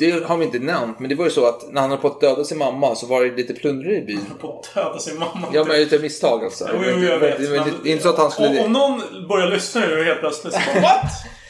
det 0.00 0.24
har 0.24 0.36
vi 0.36 0.44
inte 0.44 0.58
nämnt. 0.58 0.98
Men 0.98 1.08
det 1.08 1.14
var 1.14 1.24
ju 1.24 1.30
så 1.30 1.46
att 1.46 1.72
när 1.72 1.80
han 1.80 1.90
höll 1.90 1.98
på 1.98 2.08
att 2.08 2.20
döda 2.20 2.44
sin 2.44 2.58
mamma 2.58 2.94
så 2.94 3.06
var 3.06 3.24
det 3.24 3.36
lite 3.36 3.54
plundrare 3.54 3.96
i 3.96 4.00
byn. 4.00 4.26
På 4.40 4.58
att 4.58 4.74
döda 4.74 4.98
sin 4.98 5.18
mamma. 5.18 5.48
Ja, 5.52 5.64
men 5.64 5.76
utav 5.76 6.00
misstag 6.00 6.44
alltså. 6.44 6.68
Jo, 6.72 6.80
jo, 6.86 7.04
jag 7.04 7.18
vet. 7.18 7.40
Inte, 7.40 7.52
Men- 7.52 7.86
inte 7.86 8.02
så 8.02 8.08
att 8.08 8.18
han 8.18 8.30
skulle... 8.30 8.48
Om, 8.60 8.66
om 8.66 8.72
någon 8.72 9.28
börjar 9.28 9.46
lyssna 9.50 9.80
nu 9.80 10.04
helt 10.04 10.20
plötsligt 10.20 10.54
så 10.54 10.60
bara 10.74 10.80
What? 10.82 11.04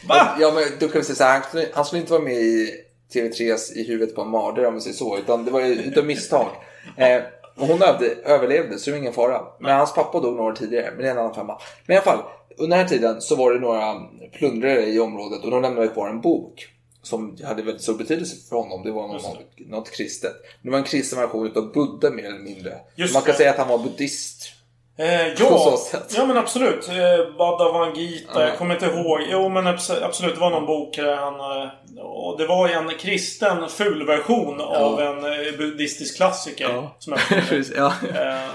Va? 0.09 0.37
Ja, 0.41 0.53
men 0.55 0.65
då 0.81 0.89
kan 0.89 1.01
vi 1.01 1.05
säga 1.05 1.17
så 1.17 1.25
här. 1.25 1.33
Han 1.33 1.43
skulle, 1.43 1.67
han 1.75 1.85
skulle 1.85 2.01
inte 2.01 2.13
vara 2.13 2.23
med 2.23 2.35
i 2.35 2.71
TV3s 3.15 3.73
I 3.75 3.85
huvudet 3.89 4.15
på 4.15 4.23
en 4.23 4.31
mördare 4.31 4.67
om 4.67 4.75
vi 4.75 4.81
säger 4.81 4.97
så. 4.97 5.19
Utan 5.19 5.45
det 5.45 5.51
var 5.51 5.61
ju 5.61 5.73
utav 5.75 6.05
misstag. 6.05 6.47
Eh, 6.97 7.23
och 7.57 7.67
hon 7.67 7.83
övde, 7.83 8.07
överlevde 8.25 8.79
så 8.79 8.91
det 8.91 8.95
var 8.95 8.99
ingen 8.99 9.13
fara. 9.13 9.41
Men 9.61 9.77
hans 9.77 9.95
pappa 9.95 10.21
dog 10.21 10.37
några 10.37 10.51
år 10.51 10.57
tidigare. 10.57 10.91
Men 10.91 10.99
det 11.03 11.07
är 11.07 11.11
en 11.11 11.19
annan 11.19 11.35
femma. 11.35 11.59
Men 11.87 11.95
i 11.95 11.99
alla 11.99 12.05
fall. 12.05 12.19
Under 12.59 12.77
den 12.77 12.87
här 12.87 12.89
tiden 12.89 13.21
så 13.21 13.37
var 13.37 13.53
det 13.53 13.61
några 13.61 13.95
plundrare 14.39 14.87
i 14.87 15.01
området. 15.01 15.45
Och 15.45 15.51
de 15.51 15.63
lämnade 15.63 15.89
kvar 15.89 16.09
en 16.09 16.21
bok. 16.21 16.69
Som 17.03 17.37
hade 17.45 17.63
väldigt 17.63 17.83
stor 17.83 17.95
betydelse 17.95 18.37
för 18.49 18.57
honom. 18.57 18.83
Det 18.83 18.91
var 18.91 19.09
något, 19.09 19.39
något 19.59 19.91
kristet. 19.91 20.33
Det 20.63 20.71
var 20.71 20.79
en 20.79 20.85
kristen 20.85 21.19
version 21.19 21.47
utav 21.47 21.73
Buddha 21.73 22.11
mer 22.11 22.25
eller 22.25 22.39
mindre. 22.39 22.79
Just 22.97 23.15
Man 23.15 23.23
kan 23.23 23.33
det. 23.33 23.37
säga 23.37 23.51
att 23.51 23.57
han 23.59 23.69
var 23.69 23.79
buddhist. 23.79 24.53
Eh, 24.97 25.33
På 25.49 25.59
så 25.59 25.71
ja, 25.71 25.77
sätt. 26.01 26.15
ja 26.17 26.27
men 26.27 26.37
absolut. 26.37 26.89
Eh, 26.89 27.37
Bhagavad 27.39 27.97
Gita, 27.97 28.41
Ja. 28.43 28.49
jag 28.49 28.59
kommer 28.59 28.75
inte 28.75 28.87
ihåg. 28.87 29.21
Jo 29.31 29.49
men 29.49 29.67
abs- 29.67 30.03
absolut, 30.05 30.35
det 30.35 30.41
var 30.41 30.51
någon 30.51 30.67
bok 30.67 30.97
där 30.97 31.17
han... 31.17 31.35
eh, 31.63 31.69
Och 32.05 32.39
det 32.39 32.47
var 32.47 32.69
en 32.69 32.89
kristen 32.99 33.69
fulversion 33.69 34.61
av 34.61 35.01
en 35.01 35.25
eh, 35.25 35.57
buddhistisk 35.59 36.17
klassiker. 36.17 36.69
Ja. 36.69 36.97
Som 36.99 37.15
jag 37.31 37.65
ja. 37.77 37.93
eh, 38.09 38.49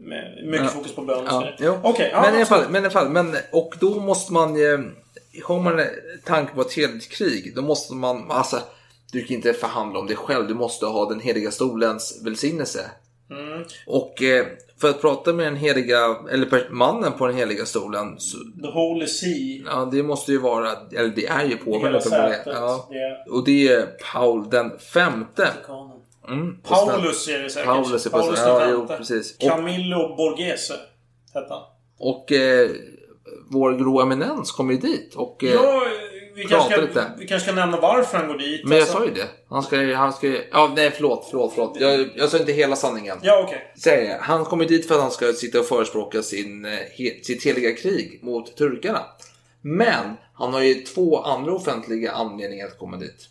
med 0.00 0.40
mycket 0.46 0.66
Ja. 0.66 0.68
fokus 0.72 0.94
på 0.94 1.02
bön 1.02 1.28
och 1.28 1.44
Ja. 1.58 1.78
Okej, 1.82 2.10
ja, 2.12 2.20
men, 2.30 2.40
i 2.40 2.44
fall, 2.44 2.64
men 2.68 2.74
i 2.82 2.86
alla 2.86 2.90
fall, 2.90 3.08
men, 3.08 3.36
och 3.52 3.74
då 3.80 4.00
måste 4.00 4.32
man 4.32 4.56
ju, 4.56 4.90
har 5.44 5.60
man 5.60 5.78
en 5.78 5.88
tanke 6.24 6.54
på 6.54 6.60
ett 6.60 6.72
heligt 6.72 7.10
krig, 7.10 7.52
då 7.56 7.62
måste 7.62 7.94
man, 7.94 8.30
alltså, 8.30 8.60
du 9.12 9.24
kan 9.24 9.36
inte 9.36 9.52
förhandla 9.52 9.98
om 9.98 10.06
det 10.06 10.16
själv, 10.16 10.48
du 10.48 10.54
måste 10.54 10.86
ha 10.86 11.08
den 11.08 11.20
heliga 11.20 11.50
stolens 11.50 12.20
välsignelse. 12.24 12.90
Mm. 13.30 13.64
Och 13.86 14.22
eh, 14.22 14.46
för 14.80 14.88
att 14.90 15.00
prata 15.00 15.32
med 15.32 15.46
den 15.46 15.56
heliga, 15.56 16.16
eller 16.30 16.70
mannen 16.70 17.12
på 17.12 17.26
den 17.26 17.36
heliga 17.36 17.66
stolen, 17.66 18.14
så, 18.18 18.38
The 18.38 18.68
Holy 18.72 19.06
Sea. 19.06 19.62
ja, 19.66 19.88
det 19.92 20.02
måste 20.02 20.32
ju 20.32 20.38
vara, 20.38 20.70
eller 20.92 21.08
det 21.08 21.26
är 21.26 21.44
ju 21.44 21.56
påven. 21.56 21.94
Uppenbarligen. 21.94 22.40
Ja. 22.46 22.88
Är 22.90 23.32
Och 23.32 23.44
det 23.44 23.68
är 23.68 23.86
Paul 24.12 24.50
den 24.50 24.78
femte. 24.78 25.48
Mm. 26.28 26.56
Paulus 26.62 27.28
är 27.28 27.38
det 27.38 27.50
säkert. 27.50 27.66
Paulus 27.66 28.06
är 28.06 28.10
Paulus 28.10 28.40
den 28.40 28.48
Ja, 28.48 28.66
jo, 28.70 28.78
femte. 28.78 28.96
precis. 28.96 29.36
Och- 29.36 29.48
Camillo 29.48 30.16
Borghese 30.16 30.72
hette 31.34 31.46
han. 31.50 31.62
Och 31.98 32.32
eh, 32.32 32.70
vår 33.52 33.72
grå 33.72 34.00
eminens 34.00 34.52
kommer 34.52 34.72
ju 34.72 34.78
dit. 34.80 35.14
Och, 35.14 35.44
eh, 35.44 35.50
Ja, 35.50 35.82
vi 36.34 36.44
kanske, 36.44 36.80
lite. 36.80 36.92
ska, 36.92 37.04
vi 37.18 37.26
kanske 37.26 37.48
ska 37.48 37.60
nämna 37.60 37.80
varför 37.80 38.18
han 38.18 38.28
går 38.28 38.38
dit. 38.38 38.64
Men 38.64 38.72
jag 38.72 38.80
alltså. 38.80 38.98
sa 38.98 39.04
ju 39.04 39.10
det. 39.14 39.28
Han 39.48 39.62
ska. 39.62 39.94
Han 39.96 40.12
ska, 40.12 40.26
ja, 40.52 40.72
nej, 40.76 40.90
förlåt, 40.94 41.26
förlåt, 41.30 41.52
förlåt. 41.54 41.76
Jag, 41.80 42.10
jag 42.16 42.28
sa 42.28 42.38
inte 42.38 42.52
hela 42.52 42.76
sanningen. 42.76 43.18
Ja. 43.22 43.50
Säger 43.78 44.10
jag. 44.10 44.18
Han 44.18 44.44
kommer 44.44 44.64
dit 44.64 44.88
för 44.88 44.94
att 44.94 45.00
han 45.00 45.10
ska 45.10 45.32
sitta 45.32 45.60
och 45.60 45.66
förespråka 45.66 46.22
sin, 46.22 46.64
eh, 46.64 46.70
sitt 47.22 47.46
heliga 47.46 47.74
krig 47.74 48.20
mot 48.22 48.56
turkarna. 48.56 49.00
Men 49.60 50.16
han 50.34 50.52
har 50.52 50.60
ju 50.60 50.74
två 50.74 51.22
andra 51.22 51.52
offentliga 51.52 52.12
anledningar 52.12 52.66
att 52.66 52.78
komma 52.78 52.96
dit. 52.96 53.28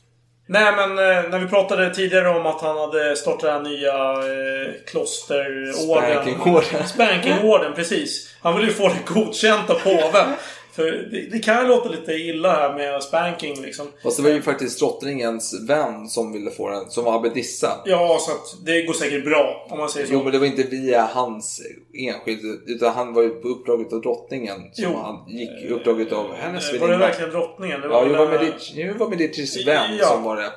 Nej, 0.52 0.74
men 0.76 0.90
eh, 0.90 1.30
när 1.30 1.40
vi 1.40 1.48
pratade 1.48 1.96
tidigare 1.96 2.30
om 2.30 2.46
att 2.46 2.62
han 2.62 2.78
hade 2.78 3.16
startat 3.16 3.42
den 3.42 3.52
här 3.52 3.72
nya 3.72 3.94
eh, 4.12 4.74
klosterorden. 4.88 5.74
Spankingorden. 5.74 6.88
Spankingorden, 6.88 7.74
precis. 7.74 8.36
Han 8.42 8.58
vill 8.58 8.68
ju 8.68 8.74
få 8.74 8.88
det 8.88 9.14
godkänt 9.14 9.70
av 9.70 9.76
påven. 9.76 10.34
För 10.74 10.84
det, 10.92 11.30
det 11.32 11.40
kan 11.40 11.62
ju 11.62 11.68
låta 11.68 11.90
lite 11.90 12.12
illa 12.14 12.52
här 12.54 12.74
med 12.74 13.04
spanking 13.04 13.62
liksom. 13.62 13.88
Fast 14.04 14.18
det 14.18 14.24
var 14.24 14.30
ju 14.30 14.42
faktiskt 14.42 14.80
drottningens 14.80 15.66
vän 15.70 16.08
som 16.08 16.32
ville 16.34 16.52
få 16.52 16.70
den, 16.70 16.90
som 16.90 17.04
var 17.04 17.16
abbedissa. 17.16 17.82
Ja, 17.86 18.18
så 18.22 18.32
att 18.32 18.66
det 18.66 18.82
går 18.82 18.94
säkert 18.94 19.26
bra 19.26 19.68
om 19.70 19.78
man 19.80 19.90
säger 19.90 20.08
så. 20.08 20.14
Jo, 20.14 20.24
men 20.24 20.32
det 20.32 20.40
var 20.40 20.46
inte 20.46 20.64
via 20.64 21.02
hans 21.14 21.62
enskild, 21.94 22.62
utan 22.68 22.94
han 22.94 23.14
var 23.14 23.22
ju 23.22 23.30
på 23.30 23.48
uppdraget 23.48 23.94
av 23.94 24.02
drottningen. 24.02 24.60
Som 24.74 24.84
Jo. 24.84 24.98
han 25.04 25.36
gick 25.38 25.72
uppdraget 25.72 26.12
av 26.12 26.34
hennes 26.36 26.74
Eh, 26.74 26.80
var 26.80 26.88
det 26.88 26.92
väninna. 26.94 27.08
verkligen 27.08 27.32
drottningen? 27.32 27.82
Det 27.82 27.88
Ja, 27.88 28.04
det 28.04 28.10
väl, 28.10 28.18
var 28.18 28.28
Medici, 28.40 28.74
det 28.84 28.94
var 28.94 29.10
Medicis 29.10 29.68
vän 29.68 29.98
Ja. 30.00 30.06
som 30.08 30.24
var 30.24 30.36
det. 30.36 30.50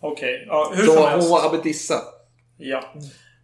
Okej, 0.00 0.44
ja, 0.48 0.72
hur 0.74 0.86
Så 0.86 0.92
som 0.92 1.02
hon 1.02 1.10
helst. 1.12 1.30
var 1.30 1.46
abbedissa. 1.46 1.94
Ja. 2.58 2.82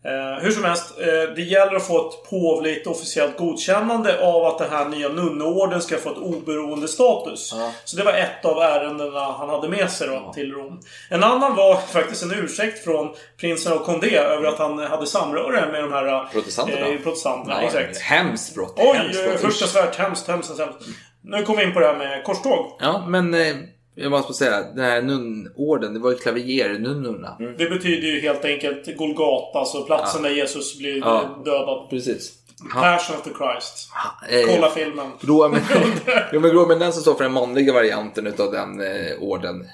Eh, 0.04 0.42
hur 0.42 0.50
som 0.50 0.64
helst, 0.64 0.98
eh, 0.98 1.34
det 1.36 1.42
gäller 1.42 1.76
att 1.76 1.86
få 1.86 2.08
ett 2.08 2.30
påvligt 2.30 2.86
officiellt 2.86 3.38
godkännande 3.38 4.26
av 4.26 4.44
att 4.44 4.58
den 4.58 4.70
här 4.70 4.88
nya 4.88 5.08
nunneorden 5.08 5.82
ska 5.82 5.96
få 5.96 6.10
ett 6.10 6.16
oberoende 6.16 6.88
status. 6.88 7.54
Så 7.84 7.96
det 7.96 8.04
var 8.04 8.12
ett 8.12 8.44
av 8.44 8.62
ärendena 8.62 9.20
han 9.20 9.48
hade 9.48 9.68
med 9.68 9.90
sig 9.90 10.08
då 10.08 10.32
till 10.34 10.52
Rom. 10.52 10.80
En 11.10 11.24
annan 11.24 11.56
var 11.56 11.76
faktiskt 11.76 12.22
en 12.22 12.32
ursäkt 12.32 12.84
från 12.84 13.14
prinsen 13.40 13.72
av 13.72 13.78
Condé 13.84 14.16
över 14.16 14.48
att 14.48 14.58
han 14.58 14.78
hade 14.78 15.06
samröre 15.06 15.72
med 15.72 15.82
de 15.82 15.92
här 15.92 16.06
eh, 16.06 16.30
Protestanterna. 16.32 16.86
Eh, 16.86 17.00
protestanterna 17.00 17.62
exakt. 17.62 17.98
Hemskt 17.98 18.54
brott. 18.54 18.74
Oj, 18.76 19.12
fruktansvärt 19.40 19.96
hemskt, 19.96 20.28
hemskt, 20.28 20.58
hemskt. 20.58 20.78
Nu 21.24 21.42
kommer 21.42 21.60
vi 21.60 21.66
in 21.66 21.74
på 21.74 21.80
det 21.80 21.86
här 21.86 21.96
med 21.96 22.24
korståg. 22.24 22.76
Ja, 22.80 23.04
men 23.08 23.34
eh, 23.34 23.56
jag 23.94 24.10
måste 24.10 24.28
bara 24.28 24.34
säga, 24.34 24.72
den 24.74 24.84
här 24.84 25.02
nunnorden, 25.02 25.94
det 25.94 26.00
var 26.00 26.10
ju 26.10 26.16
klavier-nunnorna. 26.16 27.36
Det 27.58 27.70
betyder 27.70 28.08
ju 28.08 28.20
helt 28.20 28.44
enkelt 28.44 28.96
Golgata, 28.96 29.58
alltså 29.58 29.82
platsen 29.84 30.22
där 30.22 30.30
Jesus 30.30 30.78
blir 30.78 30.96
Ja. 30.98 31.42
dödad. 31.44 31.90
Precis. 31.90 32.32
Passion 32.74 33.16
of 33.16 33.22
the 33.22 33.30
Christ. 33.30 33.88
Eh, 34.30 34.54
Kolla 34.54 34.70
filmen. 34.70 35.06
Grå, 35.20 35.48
men, 35.48 35.60
jo, 36.32 36.40
men 36.40 36.50
grå, 36.50 36.64
den 36.64 36.92
som 36.92 37.02
står 37.02 37.14
för 37.14 37.24
den 37.24 37.32
manliga 37.32 37.72
varianten 37.72 38.26
utav 38.26 38.52
den 38.52 38.80
eh, 38.80 39.12
orden. 39.20 39.66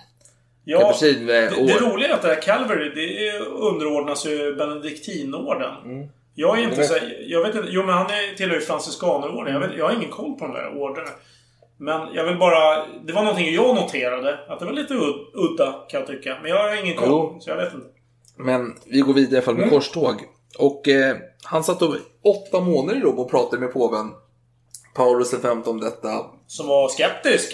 Ja, 0.64 0.80
Ja, 0.80 0.94
det, 1.00 1.10
eh, 1.44 1.50
det 1.66 1.74
år. 1.74 1.92
roliga 1.92 2.08
är 2.08 2.14
att 2.14 2.22
det 2.22 2.28
här 2.28 2.42
Calvary, 2.42 2.92
det 2.94 3.28
är- 3.28 3.46
underordnas 3.48 4.26
ju 4.26 4.54
benediktinorden. 4.56 5.72
Jag 6.34 6.58
är 6.58 6.62
inte 6.62 6.74
Mm. 6.76 6.86
så... 6.88 6.94
Jag 7.26 7.40
vet 7.46 7.54
inte... 7.54 7.68
Jo, 7.70 7.82
men 7.86 7.94
han 7.94 8.06
är, 8.06 8.36
tillhör 8.36 8.54
ju 8.54 8.60
franciskanerorden. 8.60 9.52
Jag, 9.54 9.60
vet, 9.60 9.70
jag 9.78 9.84
har 9.88 9.94
ingen 9.94 10.10
koll 10.10 10.34
på 10.38 10.44
de 10.46 10.54
där 10.54 10.76
orden. 10.76 11.04
Men 11.80 12.14
jag 12.14 12.24
vill 12.24 12.38
bara... 12.38 12.86
Det 13.06 13.12
var 13.12 13.22
någonting 13.22 13.54
jag 13.54 13.74
noterade. 13.76 14.38
Att 14.48 14.58
det 14.58 14.64
var 14.64 14.72
lite 14.72 14.94
ud- 14.94 15.26
udda, 15.34 15.72
kan 15.88 16.00
jag 16.00 16.06
tycka. 16.06 16.38
Men 16.42 16.50
jag 16.50 16.62
har 16.68 16.84
ingen 16.84 16.96
koll. 16.96 17.40
Så 17.40 17.50
jag 17.50 17.56
vet 17.56 17.74
inte. 17.74 17.86
Men 18.36 18.74
vi 18.86 19.00
går 19.00 19.14
vidare 19.14 19.32
i 19.34 19.36
alla 19.36 19.44
fall 19.44 19.54
med 19.54 19.62
Mm. 19.62 19.74
korståg. 19.74 20.14
Och 20.58 20.88
eh, 20.88 21.16
han 21.44 21.64
satt 21.64 21.80
då 21.80 21.96
åtta 22.24 22.60
månader 22.60 22.98
i 22.98 23.02
Rom 23.02 23.18
och 23.18 23.30
pratade 23.30 23.60
med 23.62 23.72
påven 23.72 24.10
Paulus 24.94 25.34
V 25.34 25.48
om 25.64 25.80
detta. 25.80 26.24
Som 26.46 26.66
var 26.68 26.88
skeptisk. 26.88 27.52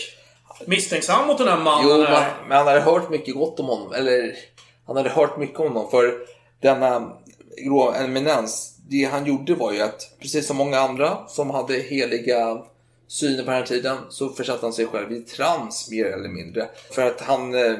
Misstänksam 0.67 1.27
mot 1.27 1.39
den 1.39 1.49
här 1.49 1.59
mannen 1.61 1.89
Jo, 1.91 1.97
men, 1.97 2.07
här. 2.07 2.33
men 2.49 2.57
han 2.59 2.67
hade 2.67 2.81
hört 2.81 3.11
mycket 3.11 3.35
gott 3.35 3.61
om 3.61 3.67
honom. 3.67 3.93
Eller, 3.93 4.33
han 4.87 4.97
hade 4.97 5.09
hört 5.11 5.37
mycket 5.39 5.61
om 5.61 5.67
honom. 5.73 5.91
För 5.91 6.15
denna 6.63 7.13
grå 7.65 7.93
eminens, 7.93 8.77
det 8.89 9.05
han 9.05 9.27
gjorde 9.27 9.55
var 9.55 9.73
ju 9.73 9.81
att, 9.83 10.01
precis 10.21 10.47
som 10.47 10.57
många 10.57 10.79
andra 10.79 11.27
som 11.27 11.51
hade 11.51 11.75
heliga 11.75 12.59
syner 13.15 13.45
på 13.45 13.51
den 13.51 13.59
här 13.61 13.67
tiden, 13.67 13.97
så 14.09 14.29
försatte 14.29 14.67
han 14.67 14.73
sig 14.73 14.87
själv 14.87 15.13
i 15.13 15.21
trans 15.21 15.91
mer 15.91 16.05
eller 16.05 16.29
mindre. 16.29 16.69
För 16.91 17.07
att 17.07 17.21
han 17.21 17.55
eh, 17.55 17.77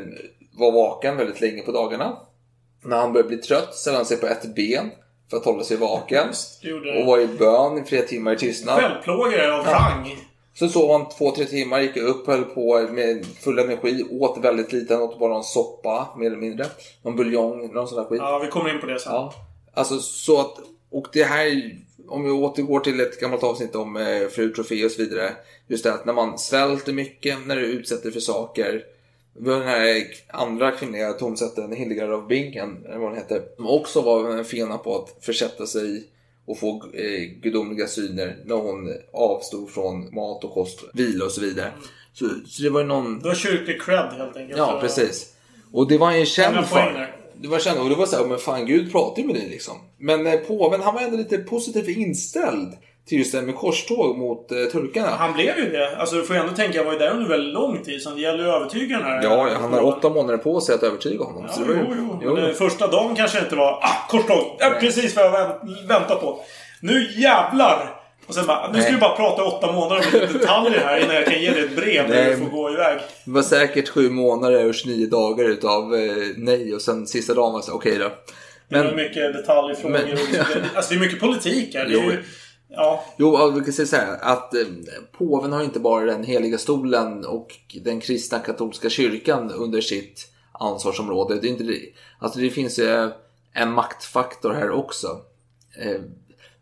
var 0.53 0.73
vaken 0.73 1.17
väldigt 1.17 1.41
länge 1.41 1.63
på 1.63 1.73
dagarna. 1.73 2.17
När 2.83 2.97
han 2.97 3.13
började 3.13 3.29
bli 3.29 3.39
trött 3.39 3.75
ställde 3.75 3.99
han 3.99 4.07
sig 4.07 4.17
på 4.17 4.27
ett 4.27 4.55
ben 4.55 4.91
för 5.31 5.37
att 5.37 5.45
hålla 5.45 5.65
sig 5.65 5.77
vaken. 5.77 6.29
Och 7.01 7.07
var 7.07 7.19
i 7.19 7.27
bön 7.27 7.79
i 7.79 7.85
flera 7.85 8.07
timmar 8.07 8.33
i 8.33 8.37
tystnad. 8.37 8.81
Självplågare 8.81 9.53
av 9.53 9.67
rang. 9.67 10.17
Sen 10.59 10.71
sov 10.71 10.93
han 10.93 11.09
två, 11.09 11.31
tre 11.31 11.45
timmar, 11.45 11.81
gick 11.81 11.97
upp, 11.97 12.27
höll 12.27 12.45
på 12.45 12.89
med 12.91 13.27
full 13.27 13.59
energi, 13.59 14.05
åt 14.11 14.39
väldigt 14.39 14.73
lite, 14.73 14.95
han 14.95 15.03
åt 15.03 15.19
bara 15.19 15.33
någon 15.33 15.45
soppa 15.45 16.09
mer 16.17 16.27
eller 16.27 16.37
mindre. 16.37 16.67
Någon 17.03 17.17
buljong, 17.17 17.75
någon 17.75 17.89
sån 17.89 17.99
där 17.99 18.05
skit. 18.05 18.21
Ja, 18.23 18.39
vi 18.39 18.49
kommer 18.49 18.75
in 18.75 18.81
på 18.81 18.87
det 18.87 18.99
sen. 18.99 19.13
Ja. 19.13 19.35
Alltså 19.75 19.99
så 19.99 20.41
att, 20.41 20.57
och 20.91 21.07
det 21.13 21.25
här, 21.25 21.79
om 22.09 22.25
vi 22.25 22.31
återgår 22.31 22.81
till 22.81 23.01
ett 23.01 23.21
gammalt 23.21 23.43
avsnitt 23.43 23.75
om 23.75 23.97
eh, 23.97 24.29
fru 24.29 24.53
Trofé 24.53 24.85
och 24.85 24.91
så 24.91 25.03
vidare. 25.03 25.33
Just 25.67 25.85
det 25.85 25.93
att 25.93 26.05
när 26.05 26.13
man 26.13 26.39
svälter 26.39 26.93
mycket, 26.93 27.47
när 27.47 27.57
du 27.57 27.63
utsätter 27.63 28.11
för 28.11 28.21
saker. 28.21 28.85
Vi 29.39 29.51
har 29.51 29.59
den 29.59 29.69
här 29.69 30.05
andra 30.29 30.71
kvinnliga 30.71 31.13
tonsättaren, 31.13 31.73
Hildegard 31.73 32.11
av 32.11 32.27
Bingen, 32.27 32.85
eller 32.85 32.99
vad 32.99 33.09
hon 33.09 33.19
heter. 33.19 33.43
Som 33.57 33.67
också 33.67 34.01
var 34.01 34.31
en 34.31 34.45
fena 34.45 34.79
på 34.79 34.97
att 34.97 35.25
försätta 35.25 35.67
sig 35.67 36.05
och 36.47 36.59
få 36.59 36.85
eh, 36.93 37.21
gudomliga 37.41 37.87
syner 37.87 38.37
när 38.45 38.55
hon 38.55 38.93
avstod 39.13 39.71
från 39.71 40.15
mat 40.15 40.45
och 40.45 40.55
kost, 40.55 40.85
vila 40.95 41.25
och 41.25 41.31
så 41.31 41.41
vidare. 41.41 41.73
Så, 42.13 42.29
så 42.47 42.63
det 42.63 42.71
var 42.71 42.81
ju 42.81 42.87
någon... 42.87 43.19
Det 43.19 43.29
var 43.29 43.35
kyrklig 43.35 43.83
cred 43.83 44.13
helt 44.17 44.37
enkelt. 44.37 44.59
Ja, 44.59 44.79
precis. 44.81 45.35
Och 45.73 45.89
det 45.89 45.99
var 45.99 46.09
en 46.09 46.15
Många 46.15 46.27
känd 46.27 46.67
för. 46.67 47.24
Det 47.43 47.49
var 47.49 47.59
känd, 47.59 47.81
och 47.81 47.89
det 47.89 47.95
var 47.95 48.07
så 48.07 48.17
här, 48.17 48.25
men 48.25 48.39
fan 48.39 48.67
Gud 48.67 48.93
pratar 48.93 49.23
ju 49.23 49.27
med 49.27 49.37
dig 49.37 49.49
liksom. 49.49 49.75
Men 49.99 50.27
eh, 50.27 50.35
påven 50.35 50.83
han 50.83 50.95
var 50.95 51.03
ändå 51.03 51.17
lite 51.17 51.39
positivt 51.39 51.89
inställd 51.89 52.73
till 53.07 53.19
just 53.19 53.33
det 53.33 53.39
här 53.39 53.47
med 53.47 53.57
korståg 53.57 54.19
mot 54.19 54.53
eh, 54.53 54.59
turkarna. 54.59 55.09
Han 55.09 55.33
blev 55.33 55.59
ju 55.59 55.71
det. 55.71 55.97
Alltså 55.97 56.17
du 56.17 56.23
får 56.23 56.37
ju 56.37 56.43
ändå 56.43 56.55
tänka, 56.55 56.79
jag 56.79 56.85
var 56.85 56.93
ju 56.93 56.99
där 56.99 57.11
under 57.11 57.29
väldigt 57.29 57.55
lång 57.55 57.83
tid. 57.83 58.03
Så 58.03 58.11
det 58.11 58.21
gäller 58.21 58.45
ju 58.45 58.51
att 58.51 58.57
övertyga 58.57 58.99
den 58.99 59.07
här... 59.07 59.23
Ja, 59.23 59.49
han 59.61 59.73
har 59.73 59.83
åtta 59.83 60.11
månader 60.11 60.39
på 60.39 60.61
sig 60.61 60.75
att 60.75 60.83
övertyga 60.83 61.25
honom. 61.25 61.45
Ja, 61.49 61.53
så 61.53 61.63
jo, 61.69 61.95
jo. 62.23 62.35
Men 62.35 62.45
det 62.45 62.55
första 62.55 62.87
dagen 62.87 63.17
kanske 63.17 63.39
inte 63.39 63.57
var 63.57 63.73
ah, 63.73 64.09
korståg. 64.09 64.57
Ja, 64.59 64.75
precis 64.81 65.17
vad 65.17 65.25
jag 65.25 65.33
vänt, 65.33 65.61
väntat 65.89 66.21
på. 66.21 66.41
Nu 66.81 67.11
jävlar! 67.17 67.94
Och 68.27 68.35
sen 68.35 68.47
bara, 68.47 68.73
nu 68.73 68.83
ska 68.83 68.93
vi 68.93 68.99
bara 68.99 69.17
prata 69.17 69.45
åtta 69.45 69.73
månader 69.73 69.97
om 70.07 70.21
lite 70.21 70.39
detaljer 70.39 70.79
här 70.81 71.01
innan 71.05 71.15
jag 71.15 71.25
kan 71.27 71.43
ge 71.43 71.51
dig 71.51 71.65
ett 71.65 71.77
brev 71.77 72.09
Nej, 72.09 72.31
du 72.31 72.37
får 72.37 72.51
gå 72.51 72.71
iväg. 72.73 73.01
Det 73.25 73.31
var 73.31 73.43
säkert 73.43 73.89
sju 73.89 74.11
månader 74.11 74.69
och 74.69 74.75
29 74.75 75.07
dagar 75.07 75.45
utav 75.45 75.95
eh, 75.95 76.13
nej 76.37 76.75
och 76.75 76.83
sen 76.83 77.07
sista 77.07 77.35
dagen 77.35 77.53
var 77.53 77.61
så 77.61 77.73
okej 77.73 77.99
då. 77.99 78.09
Det 78.69 78.77
var 78.77 78.85
Men, 78.85 78.97
mycket 78.97 79.33
detaljfrågor. 79.33 79.93
Men- 79.93 80.13
och 80.13 80.19
det, 80.33 80.65
alltså 80.75 80.95
det 80.95 80.99
är 80.99 81.01
mycket 81.01 81.21
politik 81.21 81.75
här. 81.75 81.85
Det 81.85 81.91
är 81.95 82.03
Jo. 82.05 82.11
ju, 82.11 82.23
ja, 82.69 83.05
jo, 83.19 83.51
vi 83.51 83.61
kan 83.65 83.73
säga 83.73 83.87
så 83.87 83.97
här 83.97 84.19
att 84.23 84.55
eh, 84.55 84.61
påven 85.19 85.53
har 85.53 85.63
inte 85.63 85.81
bara 85.81 86.05
den 86.05 86.25
heliga 86.25 86.59
stolen 86.59 87.25
och 87.25 87.49
den 87.85 88.01
kristna 88.01 88.39
katolska 88.39 88.91
kyrkan 88.91 89.51
under 89.51 89.81
sitt 89.81 90.27
ansvarsområde. 90.61 91.41
Det, 91.41 91.47
är 91.47 91.51
inte 91.51 91.65
det. 91.65 91.81
Alltså 92.19 92.39
det 92.39 92.51
finns 92.51 92.79
ju 92.79 93.11
en 93.53 93.73
maktfaktor 93.73 94.53
här 94.53 94.71
också. 94.71 95.07
Eh, 95.83 96.01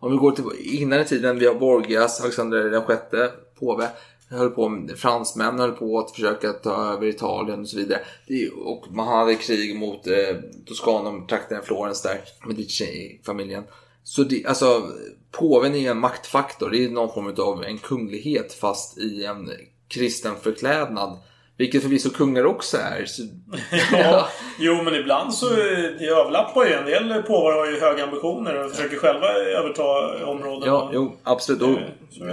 om 0.02 0.12
vi 0.12 0.18
går 0.18 0.30
till 0.32 0.44
innan 0.82 1.00
i 1.00 1.04
tiden, 1.04 1.38
vi 1.38 1.46
har 1.46 1.54
Borgias, 1.54 2.20
Alexander 2.20 2.70
den 2.70 2.82
sjätte, 2.82 3.30
påve. 3.58 3.88
Höll 4.30 4.50
på, 4.50 4.88
fransmän 4.96 5.58
höll 5.58 5.72
på 5.72 5.98
att 5.98 6.10
försöka 6.10 6.52
ta 6.52 6.92
över 6.92 7.06
Italien 7.06 7.60
och 7.60 7.68
så 7.68 7.76
vidare. 7.76 8.00
Det, 8.26 8.48
och 8.48 8.86
man 8.90 9.08
hade 9.08 9.34
krig 9.34 9.76
mot 9.76 10.06
eh, 10.06 10.36
Toscana, 10.66 11.26
trakten 11.26 11.62
Florens 11.62 12.02
där, 12.02 12.20
Medici-familjen. 12.46 13.64
Så 14.04 14.22
det, 14.22 14.46
alltså, 14.46 14.90
påven 15.30 15.74
är 15.74 15.90
en 15.90 15.98
maktfaktor. 15.98 16.70
Det 16.70 16.84
är 16.84 16.90
någon 16.90 17.14
form 17.14 17.34
av 17.38 17.64
en 17.64 17.78
kunglighet 17.78 18.52
fast 18.52 18.98
i 18.98 19.24
en 19.24 19.50
kristen 19.88 20.36
förklädnad. 20.42 21.18
Vilket 21.56 21.82
förvisso 21.82 22.10
kungar 22.10 22.44
också 22.46 22.76
är. 22.76 23.04
Så, 23.04 23.22
ja. 23.92 24.28
Jo, 24.58 24.82
men 24.82 24.94
ibland 24.94 25.34
så 25.34 25.46
eh, 25.50 25.56
det 25.98 26.06
överlappar 26.06 26.64
ju. 26.64 26.72
En 26.72 26.84
del 26.84 27.22
påvar 27.22 27.52
har 27.52 27.66
ju 27.66 27.80
höga 27.80 28.04
ambitioner 28.04 28.64
och 28.64 28.70
försöker 28.70 28.96
själva 28.96 29.26
överta 29.32 29.82
områden. 30.26 30.68
ja, 30.68 30.90
jo, 30.94 31.16
absolut. 31.22 31.62
Och, 31.62 31.78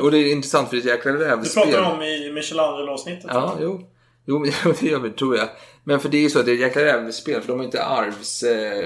och 0.03 0.11
det 0.11 0.17
är 0.17 0.31
intressant 0.31 0.69
för 0.69 0.75
det 0.75 0.81
är 0.81 0.83
ett 0.83 0.95
jäkla 0.97 1.11
Det 1.11 1.25
rävspel. 1.31 1.63
pratar 1.63 1.81
vi 1.81 1.95
om 1.95 2.01
i 2.01 2.31
Michelangelo-avsnittet. 2.31 3.25
Ja, 3.27 3.57
jo. 3.61 3.81
Jo, 4.25 4.45
det 4.79 4.81
gör 4.87 4.99
vi, 4.99 5.09
tror 5.09 5.37
jag. 5.37 5.49
Men 5.83 5.99
för 5.99 6.09
det 6.09 6.17
är 6.17 6.21
ju 6.21 6.29
så 6.29 6.39
att 6.39 6.45
det 6.45 6.51
är 6.51 6.53
ett 6.53 6.59
jäkla 6.61 6.81
rävspel, 6.83 7.41
för 7.41 7.47
de 7.47 7.57
har 7.57 7.65
inte 7.65 7.83
arvs... 7.83 8.43
Eh, 8.43 8.85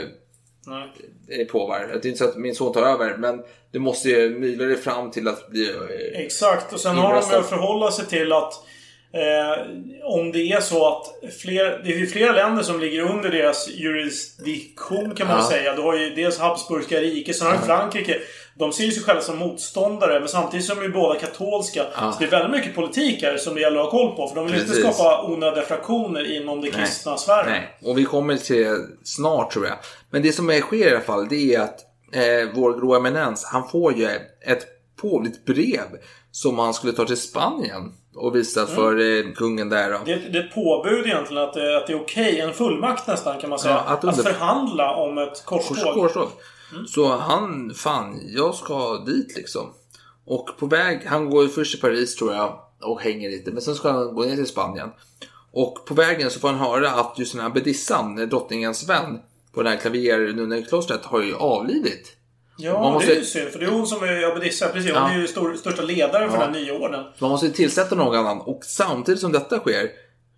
Nej. 0.68 0.92
eh, 1.42 1.48
påvar. 1.48 1.80
Det 2.02 2.08
är 2.08 2.10
inte 2.10 2.18
så 2.24 2.30
att 2.30 2.38
min 2.38 2.56
son 2.56 2.74
tar 2.74 2.82
över, 2.82 3.18
men 3.18 3.44
du 3.72 3.80
måste 3.80 4.10
ju 4.10 4.40
myla 4.40 4.66
dig 4.66 4.76
fram 4.78 5.12
till 5.12 5.28
att 5.28 5.50
bli... 5.50 5.70
Eh, 5.70 6.22
Exakt, 6.26 6.74
och 6.74 6.80
sen 6.80 6.96
har 6.96 7.04
de 7.04 7.10
Inröstad. 7.10 7.38
att 7.40 7.50
förhålla 7.50 7.92
sig 7.92 8.06
till 8.06 8.34
att 8.34 8.54
eh, 9.14 9.64
om 10.04 10.32
det 10.32 10.40
är 10.52 10.62
så 10.62 10.88
att 10.88 11.34
fler, 11.42 11.82
det 11.86 11.94
är 12.02 12.06
flera 12.06 12.32
länder 12.32 12.64
som 12.64 12.80
ligger 12.80 13.02
under 13.02 13.30
deras 13.30 13.68
jurisdiktion 13.70 15.16
kan 15.16 15.28
man 15.28 15.38
Ja. 15.38 15.50
säga. 15.50 15.76
Du 15.76 15.82
har 15.82 15.98
ju 15.98 16.10
dels 16.16 16.40
Habsburgska 16.40 16.98
riket, 17.02 17.36
sen 17.36 17.48
har 17.48 17.54
du 17.54 17.60
Frankrike. 17.60 18.18
De 18.56 18.74
ser 18.74 18.84
ju 18.84 18.92
sig 18.92 19.04
själva 19.04 19.22
som 19.22 19.38
motståndare, 19.38 20.20
men 20.20 20.30
samtidigt 20.30 20.66
som 20.66 20.80
de 20.80 20.86
är 20.86 20.90
båda 20.90 21.20
katolska. 21.20 21.86
Ja. 21.96 22.12
Så 22.12 22.20
det 22.20 22.26
är 22.26 22.30
väldigt 22.30 22.52
mycket 22.52 22.76
politik 22.76 23.24
här 23.24 23.38
som 23.38 23.56
det 23.56 23.62
gäller 23.62 23.78
att 23.80 23.84
ha 23.84 23.92
koll 23.92 24.16
på. 24.16 24.28
För 24.28 24.36
de 24.36 24.46
vill 24.46 24.56
inte 24.56 24.68
Precis. 24.68 24.84
skapa 24.96 25.24
onödiga 25.28 25.64
fraktioner 25.64 26.36
inom 26.42 26.62
det 26.62 26.72
kristna 26.72 27.18
sfären. 27.18 27.46
Nej, 27.52 27.78
och 27.84 27.98
vi 27.98 28.04
kommer 28.06 28.36
till 28.38 28.64
det 28.64 28.78
snart 29.04 29.52
tror 29.52 29.66
jag. 29.68 29.78
Men 30.10 30.22
det 30.22 30.32
som 30.32 30.50
är- 30.50 30.62
sker 30.62 30.88
i 30.88 30.92
alla 30.92 31.02
fall, 31.02 31.28
det 31.30 31.56
är 31.56 31.60
att 31.62 31.80
eh, 32.14 32.50
vår 32.56 32.80
grå 32.80 32.96
eminens, 32.96 33.46
han 33.46 33.70
får 33.70 33.94
ju 33.98 34.06
ett 34.48 34.66
påvligt 35.02 35.46
brev 35.46 35.86
som 36.32 36.60
han 36.60 36.74
skulle 36.74 36.94
ta 36.94 37.06
till 37.06 37.18
Spanien 37.18 37.94
och 38.16 38.36
visa 38.36 38.62
Mm. 38.62 38.76
för 38.76 39.00
eh, 39.28 39.34
kungen 39.34 39.70
där. 39.70 39.92
Då. 39.92 39.98
Det, 40.06 40.16
det 40.16 40.38
är 40.38 40.44
ett 40.44 40.54
påbud 40.56 41.06
egentligen 41.06 41.44
att, 41.44 41.54
det- 41.54 41.78
att 41.78 41.88
det 41.88 41.94
är 41.94 42.02
okej, 42.02 42.40
en 42.40 42.54
fullmakt 42.54 43.08
nästan 43.08 43.40
kan 43.40 43.50
man 43.50 43.60
säga, 43.60 43.74
Ja, 43.88 43.94
att, 43.94 44.04
att 44.06 44.18
under- 44.20 44.32
förhandla 44.32 44.96
om 44.96 45.18
ett 45.18 45.46
korståg. 45.46 45.94
Korståg. 45.94 46.28
Så 46.88 47.16
han, 47.16 47.74
fan, 47.76 48.20
jag 48.28 48.56
ska 48.56 48.98
dit 48.98 49.38
liksom. 49.38 49.74
Och 50.26 50.50
på 50.60 50.66
väg, 50.66 51.02
han 51.06 51.30
går 51.30 51.44
ju 51.44 51.50
först 51.50 51.72
till 51.72 51.82
Paris 51.82 52.16
tror 52.16 52.34
jag 52.34 52.60
och 52.82 53.02
hänger 53.02 53.30
lite. 53.30 53.52
Men 53.52 53.62
sen 53.62 53.76
ska 53.76 53.92
han 53.92 54.16
gå 54.16 54.22
ner 54.24 54.36
till 54.36 54.48
Spanien. 54.48 54.90
Och 55.52 55.86
på 55.86 55.94
vägen 55.94 56.30
så 56.30 56.40
får 56.40 56.48
han 56.48 56.58
höra 56.60 56.90
att 56.92 57.20
just 57.20 57.32
den 57.34 57.42
här 57.42 57.48
abbedissan, 57.50 58.16
drottningens 58.30 58.90
vän, 58.90 59.20
på 59.54 59.64
det 59.64 59.70
här 59.70 59.78
klaviernunneklostret 59.78 61.06
har 61.06 61.22
ju 61.22 61.36
avlidit. 61.36 62.18
Ja, 62.58 62.82
Man 62.82 62.94
måste- 62.94 63.10
det 63.10 63.16
är 63.16 63.20
ju 63.20 63.26
synd. 63.26 63.50
För 63.50 63.60
det 63.60 63.66
är 63.66 63.70
hon 63.70 63.88
som 63.88 64.04
är 64.04 64.24
abbedissa. 64.32 64.68
Precis, 64.68 64.92
hon 64.92 65.02
Ja. 65.02 65.10
är 65.12 65.18
ju 65.18 65.28
stor, 65.28 65.56
största 65.56 65.82
ledaren 65.82 66.30
för 66.32 66.38
Ja. 66.38 66.46
den 66.46 66.54
här 66.54 66.62
nya 66.62 66.74
orden. 66.74 67.04
Man 67.20 67.30
måste 67.30 67.46
ju 67.46 67.52
tillsätta 67.54 67.96
någon 67.96 68.16
annan. 68.16 68.42
Och 68.42 68.60
samtidigt 68.66 69.22
som 69.22 69.32
detta 69.32 69.60
sker, 69.60 69.90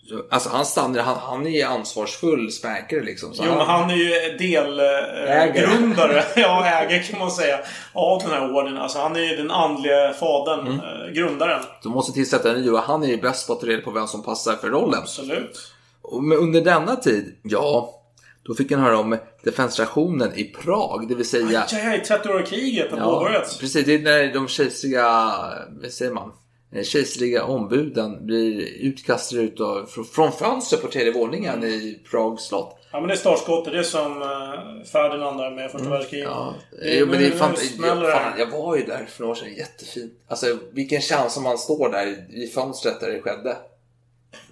så- 0.09 0.23
alltså 0.31 0.49
han 0.49 0.65
stannar, 0.65 1.01
han, 1.01 1.17
han 1.21 1.47
är 1.47 1.65
ansvarsfull 1.65 2.51
späkare 2.51 3.01
liksom. 3.03 3.33
Så 3.33 3.43
Jo, 3.47 3.51
men 3.57 3.65
han 3.67 3.89
är 3.89 3.95
ju 3.95 4.37
delgrundare, 4.37 6.23
ja 6.35 6.65
ägare 6.65 7.03
kan 7.03 7.19
man 7.19 7.31
säga, 7.31 7.59
av 7.93 8.21
den 8.21 8.31
här 8.31 8.53
orden. 8.55 8.77
Alltså 8.77 8.99
han 8.99 9.15
är 9.15 9.19
ju 9.19 9.35
den 9.35 9.51
andliga 9.51 10.13
fadern, 10.13 10.67
Mm. 10.67 10.79
eh, 10.79 11.11
grundaren. 11.13 11.61
De 11.83 11.91
måste 11.91 12.11
tillsätta 12.13 12.51
en 12.51 12.61
ny 12.61 12.69
och 12.69 12.79
han 12.79 13.03
är 13.03 13.07
ju 13.07 13.21
bäst 13.21 13.47
på 13.47 13.53
att 13.53 13.59
ta 13.59 13.67
reda 13.67 13.81
på 13.81 13.91
vem 13.91 14.07
som 14.07 14.23
passar 14.23 14.55
för 14.55 14.69
rollen. 14.69 14.99
Absolut. 15.01 15.57
Och 16.01 16.23
Men 16.23 16.37
under 16.37 16.61
denna 16.61 16.95
tid, 16.95 17.35
ja, 17.43 18.01
då 18.45 18.55
fick 18.55 18.71
han 18.71 18.81
höra 18.81 18.97
om 18.99 19.17
defenstrationen 19.43 20.31
i 20.35 20.43
Prag, 20.43 21.07
det 21.09 21.15
vill 21.15 21.25
säga... 21.29 21.65
Aj, 21.73 21.81
aj, 21.81 22.03
30-åriga 22.07 22.45
kriget 22.45 22.91
har 22.91 22.97
Ja, 22.97 23.03
påbörjats. 23.19 23.57
precis. 23.59 23.85
Det 23.85 23.93
är 23.93 23.99
när 23.99 24.33
de 24.33 24.47
kejserliga, 24.47 25.33
vad 25.81 25.91
säger 25.91 26.11
man, 26.11 26.31
Eh, 26.75 26.83
kejserliga 26.83 27.43
ombuden 27.43 28.25
blir 28.25 28.61
utkastade 28.81 29.41
ut 29.41 29.59
av, 29.61 29.87
fr- 29.89 30.03
från 30.03 30.31
fönster 30.31 30.77
på 30.77 30.87
tredje 30.87 31.13
våningen 31.13 31.63
i 31.63 31.99
Prags 32.11 32.43
slott. 32.43 32.77
Ja, 32.91 32.99
men 32.99 33.07
det 33.07 33.13
är 33.13 33.17
startskottet. 33.17 33.73
Det 33.73 33.79
är 33.79 33.83
som 33.83 34.21
uh, 34.21 34.83
Ferdinand 34.91 35.37
där 35.37 35.51
med 35.51 35.71
första 35.71 35.89
världskriget. 35.89 36.27
Mm, 36.27 36.37
Ja, 36.39 36.53
Det 36.81 36.95
är- 36.95 36.99
jo, 36.99 37.05
men 37.05 37.19
det 37.19 37.27
är 37.27 37.31
fan, 37.31 37.53
jag, 37.81 38.11
fan, 38.11 38.33
jag 38.39 38.47
var 38.51 38.75
ju 38.77 38.83
där 38.85 39.05
för 39.09 39.21
några 39.21 39.31
år 39.31 39.35
sedan, 39.35 39.53
jättefint. 39.57 40.13
Alltså 40.27 40.57
vilken 40.71 41.01
chans 41.01 41.37
om 41.37 41.43
man 41.43 41.57
står 41.57 41.89
där 41.89 42.07
i 42.43 42.47
fönstret 42.47 42.99
där 42.99 43.07
det 43.11 43.21
skedde. 43.21 43.57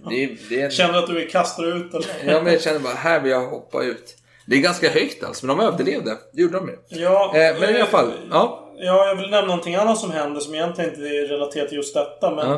Det 0.10 0.24
är, 0.24 0.38
det 0.50 0.62
är 0.62 0.66
en... 0.66 0.72
Känner 0.72 0.94
du 0.94 1.00
att 1.00 1.08
du 1.08 1.14
vill 1.14 1.30
kasta 1.30 1.66
ut 1.66 1.94
eller? 1.94 2.08
Ja, 2.34 2.42
men 2.42 2.54
jag 2.54 2.62
känner 2.62 2.80
bara, 2.80 2.94
här 2.94 3.20
vill 3.20 3.32
jag 3.32 3.48
hoppa 3.48 3.84
ut. 3.84 4.18
Det 4.46 4.56
är 4.56 4.60
ganska 4.60 4.90
högt 4.90 5.24
alltså, 5.24 5.46
men 5.46 5.58
de 5.58 5.64
överlevde. 5.66 6.18
Det 6.34 6.42
gjorde 6.42 6.58
de 6.58 6.68
ju. 6.68 7.02
Ja, 7.02 7.34
Eh, 7.38 7.60
men 7.60 7.70
i 7.70 7.76
alla 7.78 7.86
fall, 7.86 8.12
ja. 8.32 8.60
Ja, 8.78 9.08
jag 9.08 9.16
vill 9.16 9.30
nämna 9.30 9.48
någonting 9.48 9.76
annat 9.76 9.98
som 10.00 10.12
hände 10.12 10.42
som 10.42 10.54
egentligen 10.56 10.90
inte 10.90 11.02
är 11.02 11.28
relaterat 11.28 11.68
till 11.70 11.78
just 11.78 11.94
detta. 11.94 12.32
Men 12.36 12.50
Ja. 12.50 12.56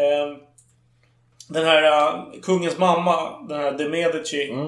eh, 0.00 0.36
Den 1.48 1.64
här 1.66 1.82
eh, 1.82 2.40
kungens 2.42 2.78
mamma, 2.78 3.46
den 3.48 3.60
här 3.60 3.72
de 3.72 3.88
Medici. 3.88 4.50
Mm. 4.50 4.66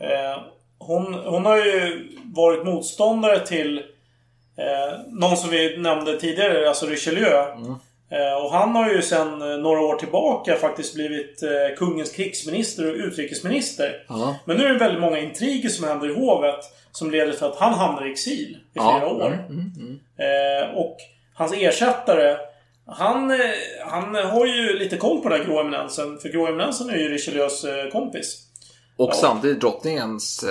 Eh, 0.00 0.38
hon, 0.78 1.14
hon 1.14 1.46
har 1.46 1.56
ju 1.56 2.08
varit 2.34 2.64
motståndare 2.64 3.46
till 3.46 3.78
eh, 4.58 4.98
någon 5.08 5.36
som 5.36 5.50
vi 5.50 5.76
nämnde 5.76 6.20
tidigare, 6.20 6.68
alltså 6.68 6.86
Richelieu. 6.86 7.52
Mm. 7.56 7.74
Eh, 8.10 8.44
och 8.44 8.52
han 8.52 8.74
har 8.74 8.90
ju 8.90 9.02
sedan 9.02 9.42
eh, 9.52 9.58
några 9.58 9.80
år 9.80 9.96
tillbaka 9.96 10.56
faktiskt 10.56 10.94
blivit 10.94 11.42
eh, 11.42 11.76
kungens 11.76 12.10
krigsminister 12.12 12.90
och 12.90 12.94
utrikesminister. 12.96 14.04
Ja. 14.08 14.36
Men 14.44 14.56
nu 14.56 14.64
är 14.64 14.72
det 14.72 14.78
väldigt 14.78 15.00
många 15.00 15.18
intriger 15.18 15.68
som 15.68 15.88
händer 15.88 16.10
i 16.10 16.14
hovet 16.14 16.64
som 16.92 17.10
leder 17.10 17.32
till 17.32 17.44
att 17.44 17.56
han 17.56 17.74
hamnar 17.74 18.08
i 18.08 18.12
exil 18.12 18.56
i 18.56 18.68
Ja. 18.72 18.98
flera 18.98 19.12
år. 19.12 19.26
Mm, 19.26 19.72
mm, 19.76 19.98
mm. 20.18 20.74
Och 20.76 20.96
hans 21.34 21.52
ersättare, 21.52 22.36
han, 22.86 23.40
han 23.86 24.14
har 24.14 24.46
ju 24.46 24.78
lite 24.78 24.96
koll 24.96 25.20
på 25.20 25.28
den 25.28 25.38
här 25.40 25.46
grå 25.46 25.60
eminensen. 25.60 26.18
För 26.18 26.28
grå 26.28 26.46
eminensen 26.46 26.90
är 26.90 26.96
ju 26.96 27.08
Richelieus 27.08 27.64
kompis. 27.92 28.44
Och 28.96 29.08
Ja. 29.10 29.14
samtidigt 29.14 29.60
drottningens 29.60 30.44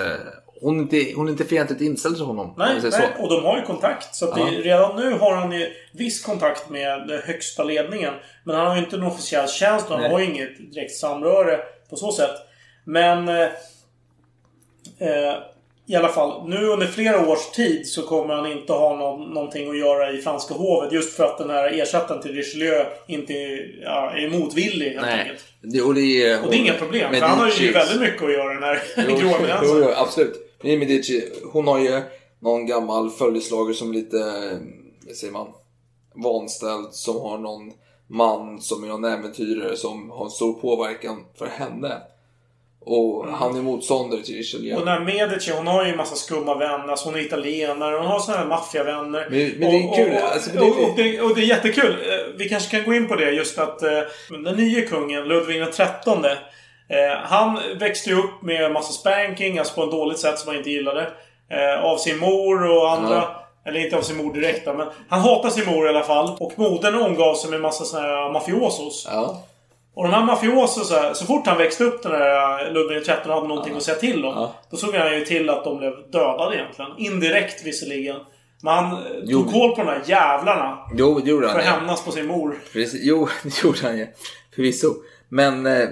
hon, 0.61 0.77
är 0.77 0.81
inte, 0.81 1.13
hon 1.15 1.27
är 1.27 1.31
inte 1.31 1.45
fientligt 1.45 1.81
inställd 1.81 2.15
till 2.15 2.25
honom. 2.25 2.45
om 2.49 2.53
Nej, 2.57 2.79
nej, 2.83 3.09
och 3.19 3.29
de 3.29 3.43
har 3.43 3.57
ju 3.57 3.63
kontakt. 3.63 4.15
Så 4.15 4.35
det, 4.35 4.41
redan 4.41 4.95
nu 4.95 5.11
har 5.13 5.35
han 5.35 5.51
ju 5.51 5.71
viss 5.93 6.23
kontakt 6.25 6.69
med 6.69 7.07
den 7.07 7.21
högsta 7.25 7.63
ledningen. 7.63 8.13
Men 8.43 8.55
han 8.55 8.67
har 8.67 8.75
ju 8.75 8.83
inte 8.83 8.95
en 8.95 9.03
officiell 9.03 9.47
tjänst 9.47 9.85
och 9.85 9.91
han 9.91 10.01
Nej. 10.01 10.11
har 10.11 10.19
ju 10.19 10.25
inget 10.25 10.71
direkt 10.73 10.95
samröre 10.95 11.59
på 11.89 11.95
så 11.95 12.11
sätt. 12.11 12.35
Men... 12.85 13.27
Eh, 13.29 13.49
eh, 14.99 15.33
I 15.89 15.95
alla 15.95 16.07
fall, 16.09 16.49
nu 16.49 16.65
under 16.65 16.87
flera 16.87 17.27
års 17.29 17.51
tid 17.51 17.87
så 17.87 18.01
kommer 18.01 18.33
han 18.33 18.51
inte 18.51 18.73
ha 18.73 18.95
någon, 18.95 19.33
någonting 19.33 19.69
att 19.69 19.77
göra 19.77 20.11
i 20.11 20.21
franska 20.21 20.53
hovet. 20.53 20.91
Just 20.93 21.15
för 21.17 21.23
att 21.23 21.37
den 21.37 21.49
här 21.49 21.81
ersättaren 21.81 22.21
till 22.21 22.31
Richelieu 22.35 22.85
inte 23.07 23.33
är, 23.33 23.79
ja, 23.83 24.11
är 24.17 24.29
motvillig 24.29 24.89
helt 24.89 25.05
Nej. 25.05 25.19
enkelt. 25.19 25.45
Det, 25.61 25.81
och, 25.81 25.93
det 25.93 26.01
är, 26.01 26.43
Och 26.43 26.49
det 26.51 26.55
är 26.55 26.59
inga 26.59 26.73
problem. 26.73 27.13
För 27.13 27.21
han 27.21 27.39
har 27.39 27.49
ju 27.59 27.71
väldigt 27.71 28.01
mycket 28.01 28.23
att 28.23 28.31
göra 28.31 28.53
den 28.53 28.63
här 28.63 28.81
Jo, 28.97 29.03
grå 29.07 29.17
jo, 29.21 29.35
eminensen. 29.35 29.77
jo, 29.81 29.89
absolut. 29.95 30.46
Men 30.61 30.79
Medici, 30.79 31.29
hon 31.51 31.67
har 31.67 31.79
ju 31.79 32.01
någon 32.39 32.65
gammal 32.65 33.09
följeslagare 33.09 33.73
som 33.73 33.91
lite, 33.93 34.17
vad 35.07 35.15
säger 35.15 35.33
man, 35.33 35.47
vanställd. 36.15 36.87
Som 36.93 37.21
har 37.21 37.37
någon 37.37 37.71
man 38.07 38.61
som 38.61 38.83
är 38.83 38.87
någon 38.87 39.05
äventyrare 39.05 39.77
som 39.77 40.09
har 40.11 40.25
en 40.25 40.31
stor 40.31 40.53
påverkan 40.53 41.25
för 41.37 41.45
henne. 41.47 41.97
Och 42.79 43.27
han 43.27 43.57
är 43.57 43.61
motståndare 43.61 44.23
till 44.23 44.35
Richelieu. 44.35 44.73
Och 44.75 44.79
den 44.85 44.87
här 44.87 44.99
Medici, 45.05 45.51
hon 45.51 45.67
har 45.67 45.85
ju 45.85 45.91
en 45.91 45.97
massa 45.97 46.15
skumma 46.15 46.55
vänner. 46.57 46.87
Alltså 46.87 47.05
hon 47.09 47.15
är 47.15 47.19
italienare. 47.19 47.95
Hon 47.97 48.05
har 48.05 48.19
såna 48.19 48.37
här 48.37 48.45
maffiavänner. 48.45 49.27
Men- 49.29 49.49
men 49.59 49.59
det 49.71 49.77
är 49.77 49.89
Och- 49.89 49.95
kul, 49.95 50.11
Och, 50.11 50.31
alltså, 50.33 50.49
för 50.49 50.59
det 50.59 50.65
är- 50.65 50.83
och, 50.83 50.89
och, 50.89 50.95
det, 50.97 51.21
och 51.21 51.35
det 51.35 51.41
är 51.41 51.45
jättekul. 51.45 51.91
Eh, 51.91 52.37
Vi 52.37 52.49
kanske 52.49 52.77
kan 52.77 52.85
gå 52.85 52.93
in 52.93 53.07
på 53.07 53.15
det 53.15 53.31
just 53.31 53.57
att 53.57 53.81
eh, 53.83 53.99
den 54.43 54.55
nya 54.55 54.81
kungen, 54.87 55.23
Ludvig 55.27 55.63
XIII. 55.73 55.87
Eh, 56.89 57.17
han 57.23 57.59
växte 57.79 58.09
ju 58.09 58.15
upp 58.15 58.41
med 58.41 58.63
en 58.63 58.73
massa 58.73 58.93
spanking, 58.93 59.59
alltså 59.59 59.73
på 59.73 59.83
ett 59.83 59.91
dåligt 59.91 60.19
sätt 60.19 60.39
som 60.39 60.47
han 60.47 60.57
inte 60.57 60.69
gillade. 60.69 61.11
Eh, 61.49 61.85
av 61.85 61.97
sin 61.97 62.17
mor 62.17 62.77
och 62.77 62.91
andra. 62.91 63.15
Ja. 63.15 63.43
Eller 63.65 63.79
inte 63.79 63.97
av 63.97 64.01
sin 64.01 64.17
mor 64.17 64.33
direkt 64.33 64.65
men 64.65 64.87
han 65.09 65.21
hatar 65.21 65.49
sin 65.49 65.65
mor 65.65 65.85
i 65.85 65.89
alla 65.89 66.03
fall. 66.03 66.37
Och 66.39 66.53
modern 66.55 66.95
omgav 66.95 67.35
sig 67.35 67.49
med 67.49 67.57
en 67.57 67.61
massa 67.61 67.85
såna 67.85 68.01
här 68.01 68.31
mafiosos. 68.31 69.07
Ja. 69.11 69.43
Och 69.95 70.03
de 70.03 70.13
här 70.13 70.23
mafiosos, 70.23 70.89
så, 70.89 70.95
här, 70.95 71.13
så 71.13 71.25
fort 71.25 71.47
han 71.47 71.57
växte 71.57 71.83
upp 71.83 72.03
den 72.03 72.11
där 72.11 72.71
Ludvig 72.71 73.03
XIII 73.03 73.17
och 73.25 73.33
hade 73.33 73.47
någonting 73.47 73.75
att 73.75 73.83
säga 73.83 73.97
till 73.97 74.25
om. 74.25 74.33
Ja. 74.35 74.53
Då 74.71 74.77
såg 74.77 74.95
han 74.95 75.13
ju 75.13 75.25
till 75.25 75.49
att 75.49 75.63
de 75.63 75.77
blev 75.77 75.93
dödade 76.11 76.55
egentligen. 76.55 76.91
Indirekt 76.97 77.65
visserligen. 77.65 78.17
Men 78.63 78.73
han 78.73 78.91
eh, 78.93 78.99
Jo. 79.23 79.43
tog 79.43 79.53
koll 79.53 79.75
på 79.75 79.83
de 79.83 79.87
här 79.87 80.01
jävlarna. 80.05 80.77
Jo, 80.97 81.19
det 81.19 81.29
gjorde 81.29 81.47
han. 81.47 81.53
För 81.53 81.59
att 81.59 81.65
ja. 81.65 81.71
hämnas 81.71 82.05
på 82.05 82.11
sin 82.11 82.27
mor. 82.27 82.59
Precis. 82.73 83.01
Jo, 83.03 83.27
det 83.43 83.63
gjorde 83.63 83.79
han 83.81 83.97
ju. 83.97 84.07
Förvisso. 84.55 84.93
Men 85.29 85.65
eh, 85.65 85.89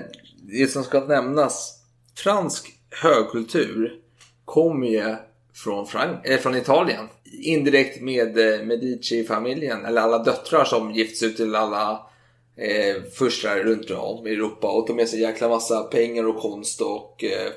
det 0.59 0.67
som 0.67 0.83
ska 0.83 0.99
nämnas. 0.99 1.81
Fransk 2.17 2.73
högkultur 2.89 3.99
kommer 4.45 4.87
ju 4.87 5.15
från, 5.53 5.85
Frank- 5.87 6.25
eh, 6.25 6.37
från 6.39 6.55
Italien. 6.55 7.07
Indirekt 7.43 8.01
med 8.01 8.37
eh, 8.37 8.65
Medici-familjen. 8.65 9.85
Eller 9.85 10.01
alla 10.01 10.17
döttrar 10.23 10.63
som 10.65 10.91
gifts 10.91 11.23
ut 11.23 11.37
till 11.37 11.55
alla 11.55 11.91
eh, 12.57 13.03
furstar 13.13 13.55
runt 13.57 13.91
om 13.91 14.27
i 14.27 14.31
Europa. 14.31 14.67
Och 14.71 14.87
tog 14.87 14.95
med 14.95 15.09
sig 15.09 15.21
jäkla 15.21 15.49
massa 15.49 15.83
pengar 15.83 16.27
och 16.27 16.41
konst 16.41 16.81
och 16.81 17.23
eh, 17.23 17.51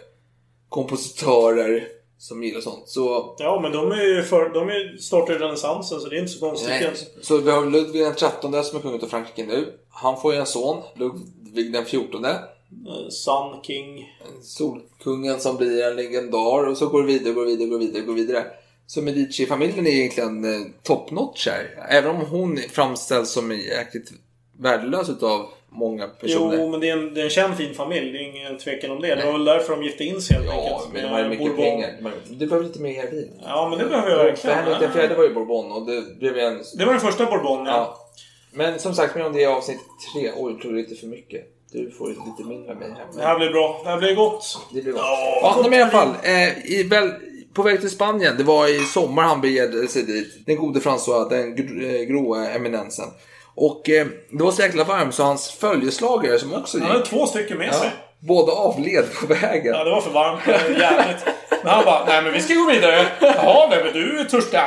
kompositörer 0.68 1.88
som 2.18 2.42
gillar 2.42 2.60
sånt. 2.60 2.88
Så 2.88 3.34
Ja, 3.38 3.60
men 3.62 3.72
de 3.72 3.92
är 3.92 4.04
ju 4.16 4.22
för, 4.22 4.48
de 4.54 4.68
är 4.68 4.96
startade 4.96 5.38
renässansen 5.38 6.00
så 6.00 6.08
det 6.08 6.16
är 6.16 6.20
inte 6.20 6.32
så 6.32 6.40
konstigt 6.40 6.68
Nej. 6.68 6.82
egentligen. 6.82 7.12
Så 7.22 7.36
vi 7.36 7.50
har 7.50 7.66
Ludvig 7.66 8.02
den 8.02 8.14
XIII 8.14 8.62
som 8.64 8.78
är 8.78 8.82
kung 8.82 8.94
av 9.02 9.06
Frankrike 9.06 9.46
nu. 9.46 9.72
Han 9.90 10.20
får 10.20 10.32
ju 10.34 10.40
en 10.40 10.46
son, 10.46 10.82
Ludvig 10.96 11.72
den 11.72 11.84
XIV. 11.84 12.00
Eh, 12.88 13.08
Sun 13.08 13.62
King. 13.62 14.12
Solkungen 14.42 15.40
som 15.40 15.56
blir 15.56 15.82
en 15.84 15.96
legendar 15.96 16.66
och 16.68 16.76
så 16.76 16.86
går 16.88 17.00
det 17.02 17.06
vidare, 17.06 17.32
går 17.34 17.44
vidare, 17.44 17.68
går 17.68 17.78
vidare, 17.78 18.02
går 18.02 18.14
vidare. 18.14 18.44
Så 18.86 19.02
Medici-familjen 19.02 19.86
är 19.86 19.90
egentligen 19.90 20.44
eh, 20.44 20.66
top 20.82 21.10
notch 21.10 21.46
här. 21.48 21.86
Även 21.90 22.10
om 22.10 22.26
hon 22.26 22.56
framställs 22.56 23.30
som 23.30 23.50
jäkligt 23.52 24.10
värdelös 24.58 25.08
utav 25.08 25.46
många 25.70 26.08
personer. 26.08 26.56
Jo, 26.58 26.70
men 26.70 26.80
det 26.80 26.88
är, 26.88 26.96
en, 26.96 27.14
det 27.14 27.20
är 27.20 27.24
en 27.24 27.30
känd 27.30 27.56
fin 27.56 27.74
familj. 27.74 28.12
Det 28.12 28.18
är 28.18 28.22
ingen 28.22 28.58
tvekan 28.58 28.90
om 28.90 29.00
det. 29.02 29.14
Det 29.14 29.24
var 29.24 29.32
väl 29.32 29.44
därför 29.44 29.76
de 29.76 29.82
gifte 29.84 30.04
in 30.04 30.20
sig 30.20 30.36
helt 30.36 30.46
Ja, 30.48 30.62
enkelt. 30.62 30.92
men 30.92 31.02
de 31.02 31.08
med 31.08 31.16
har 31.16 31.22
ju 31.22 31.28
mycket 31.28 31.46
Bourbon. 31.46 31.64
pengar. 31.64 32.14
Du 32.30 32.46
behöver 32.46 32.66
lite 32.68 32.80
mer 32.80 33.10
vin. 33.10 33.40
Ja, 33.44 33.68
men 33.70 33.78
det 33.78 33.84
behöver 33.84 34.10
jag 34.10 34.24
verkligen. 34.24 34.56
Henrik 34.56 34.80
den 34.80 34.92
fjärde 34.92 35.14
var 35.14 35.24
ju 35.24 35.34
Bourbon 35.34 35.72
och 35.72 35.86
det 35.86 36.18
blev 36.18 36.38
en... 36.38 36.62
Det 36.76 36.84
var 36.84 36.92
den 36.92 37.00
första 37.00 37.26
Bourbon, 37.26 37.66
ja. 37.66 37.72
Ja. 37.72 37.98
Men 38.52 38.78
som 38.78 38.94
sagt, 38.94 39.14
mer 39.16 39.26
om 39.26 39.32
det 39.32 39.40
i 39.40 39.46
avsnitt 39.46 39.78
tre. 40.14 40.30
Oj, 40.36 40.52
jag 40.52 40.60
tror 40.62 40.72
det 40.72 40.78
är 40.80 40.82
lite 40.82 40.94
för 41.00 41.06
mycket. 41.06 41.57
Du 41.72 41.90
får 41.90 42.08
lite 42.08 42.48
mindre 42.48 42.72
av 42.72 42.78
mig 42.78 42.90
här. 42.90 43.06
Det 43.16 43.22
här 43.22 43.38
blir 43.38 43.50
bra. 43.50 43.80
Det 43.84 43.90
här 43.90 43.98
blir 43.98 44.14
gott. 44.14 44.58
Det 44.74 44.82
blir 44.82 44.92
bra. 44.92 45.02
Ja, 45.02 45.38
Ja, 45.42 45.52
gott 45.56 45.70
men 45.70 45.78
i 45.78 45.82
alla 45.82 45.90
fall. 45.90 46.08
Eh, 46.22 46.66
i, 46.72 46.82
väl, 46.90 47.10
på 47.54 47.62
väg 47.62 47.80
till 47.80 47.90
Spanien. 47.90 48.34
Det 48.38 48.44
var 48.44 48.68
i 48.68 48.78
sommar 48.84 49.22
han 49.22 49.40
begärde 49.40 49.88
sig 49.88 50.02
dit. 50.02 50.46
Den 50.46 50.56
gode 50.56 50.80
François, 50.80 51.28
den 51.28 51.48
eh, 51.84 52.00
gråa 52.02 52.48
eminensen. 52.50 53.06
Och 53.54 53.90
eh, 53.90 54.06
det 54.30 54.44
var 54.44 54.50
så 54.52 54.62
jäkla 54.62 54.84
varmt 54.84 55.14
så 55.14 55.22
hans 55.22 55.50
följeslagare 55.50 56.38
som 56.38 56.54
också 56.54 56.78
Han 56.78 56.86
hade 56.86 56.98
gick. 56.98 57.08
två 57.08 57.26
stycken 57.26 57.58
med 57.58 57.68
Ja, 57.68 57.72
sig. 57.72 57.90
båda 58.20 58.52
avled 58.52 59.04
på 59.20 59.26
vägen. 59.26 59.74
Ja, 59.74 59.84
det 59.84 59.90
var 59.90 60.00
för 60.00 60.10
varmt. 60.10 60.40
Var 60.46 60.80
Jävligt. 60.80 61.24
Men 61.62 61.72
han 61.72 61.84
bara, 61.84 62.04
nej 62.04 62.22
men 62.22 62.32
vi 62.32 62.40
ska 62.40 62.54
gå 62.54 62.66
vidare. 62.70 63.06
Jaha, 63.20 63.66
nej 63.70 63.84
men 63.84 63.92
du 63.92 64.20
är 64.20 64.24
törstig. 64.24 64.60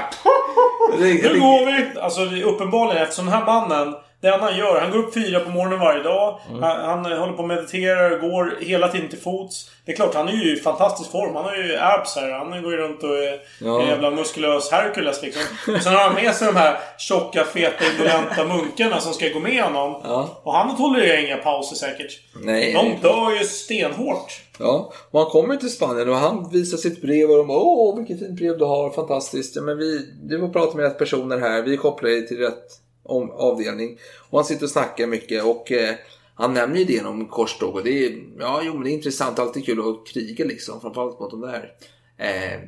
Det- 0.99 1.33
Nu 1.33 1.39
går 1.39 1.65
vi! 1.65 1.99
Alltså 1.99 2.21
uppenbarligen 2.49 3.03
eftersom 3.03 3.25
den 3.25 3.33
här 3.35 3.45
mannen, 3.45 3.95
det 4.21 4.27
enda 4.27 4.45
han 4.45 4.57
gör, 4.57 4.81
han 4.81 4.91
går 4.91 4.99
upp 4.99 5.13
fyra 5.13 5.39
på 5.39 5.49
morgonen 5.49 5.79
varje 5.79 6.03
dag. 6.03 6.39
Mm. 6.49 6.63
Han, 6.63 7.05
han 7.05 7.11
håller 7.19 7.33
på 7.33 7.41
och 7.41 7.47
mediterar, 7.47 8.19
går 8.19 8.57
hela 8.59 8.87
tiden 8.87 9.09
till 9.09 9.19
fots. 9.19 9.71
Det 9.85 9.91
är 9.91 9.95
klart, 9.95 10.15
han 10.15 10.27
är 10.27 10.31
ju 10.33 10.53
i 10.57 10.59
fantastisk 10.59 11.11
form. 11.11 11.35
Han 11.35 11.43
har 11.45 11.55
ju 11.55 11.77
abs 11.77 12.15
här. 12.15 12.31
Han 12.31 12.63
går 12.63 12.71
ju 12.71 12.77
runt 12.77 13.03
och 13.03 13.17
är 13.17 13.39
Ja. 13.59 13.87
jävla 13.87 14.11
muskulös 14.11 14.71
Hercules 14.71 15.21
liksom. 15.21 15.41
Och 15.75 15.81
sen 15.81 15.93
har 15.93 16.01
han 16.03 16.13
med 16.15 16.35
sig 16.35 16.47
de 16.47 16.55
här 16.55 16.79
tjocka, 16.97 17.43
feta, 17.43 17.85
indolenta 17.91 18.45
munkarna 18.45 18.99
som 18.99 19.13
ska 19.13 19.29
gå 19.29 19.39
med 19.39 19.63
honom. 19.63 20.01
Ja. 20.03 20.41
Och 20.43 20.53
han 20.53 20.77
tolererar 20.77 21.25
inga 21.25 21.37
pauser 21.37 21.75
säkert. 21.75 22.19
Nej. 22.43 22.73
De 22.73 23.07
dör 23.07 23.31
ju 23.39 23.45
stenhårt. 23.45 24.41
Ja, 24.59 24.93
och 25.11 25.19
han 25.19 25.29
kommer 25.29 25.55
till 25.55 25.69
Spanien 25.71 26.09
och 26.09 26.15
han 26.15 26.49
visar 26.51 26.77
sitt 26.77 27.01
brev 27.01 27.29
och 27.31 27.37
de 27.37 27.47
bara 27.47 27.59
Åh, 27.59 27.97
vilket 27.97 28.19
fint 28.19 28.37
brev 28.39 28.57
du 28.57 28.65
har, 28.65 28.89
fantastiskt. 28.89 29.55
Ja, 29.55 29.61
men 29.61 29.77
vi, 29.77 29.99
du 30.23 30.39
får 30.39 30.49
prata 30.49 30.77
med 30.77 30.83
rätt 30.85 30.97
personer 30.97 31.37
här, 31.39 31.61
vi 31.61 31.77
kopplar 31.77 32.09
dig 32.09 32.27
till 32.27 32.37
rätt 32.37 32.65
om, 33.11 33.31
avdelning. 33.31 33.97
Och 34.29 34.39
han 34.39 34.45
sitter 34.45 34.63
och 34.63 34.69
snackar 34.69 35.07
mycket 35.07 35.43
och 35.43 35.71
eh, 35.71 35.95
han 36.35 36.53
nämner 36.53 36.75
ju 36.75 36.81
idén 36.81 37.05
om 37.05 37.27
korståg 37.27 37.75
och 37.75 37.83
det 37.83 38.05
är, 38.05 38.23
ja, 38.39 38.61
jo, 38.63 38.73
men 38.73 38.83
det 38.83 38.89
är 38.89 38.93
intressant, 38.93 39.39
alltid 39.39 39.65
kul 39.65 39.79
att 39.79 40.07
kriga 40.07 40.45
liksom, 40.45 40.81
framförallt 40.81 41.19
mot 41.19 41.31
de 41.31 41.41
där 41.41 41.73
eh, 42.17 42.59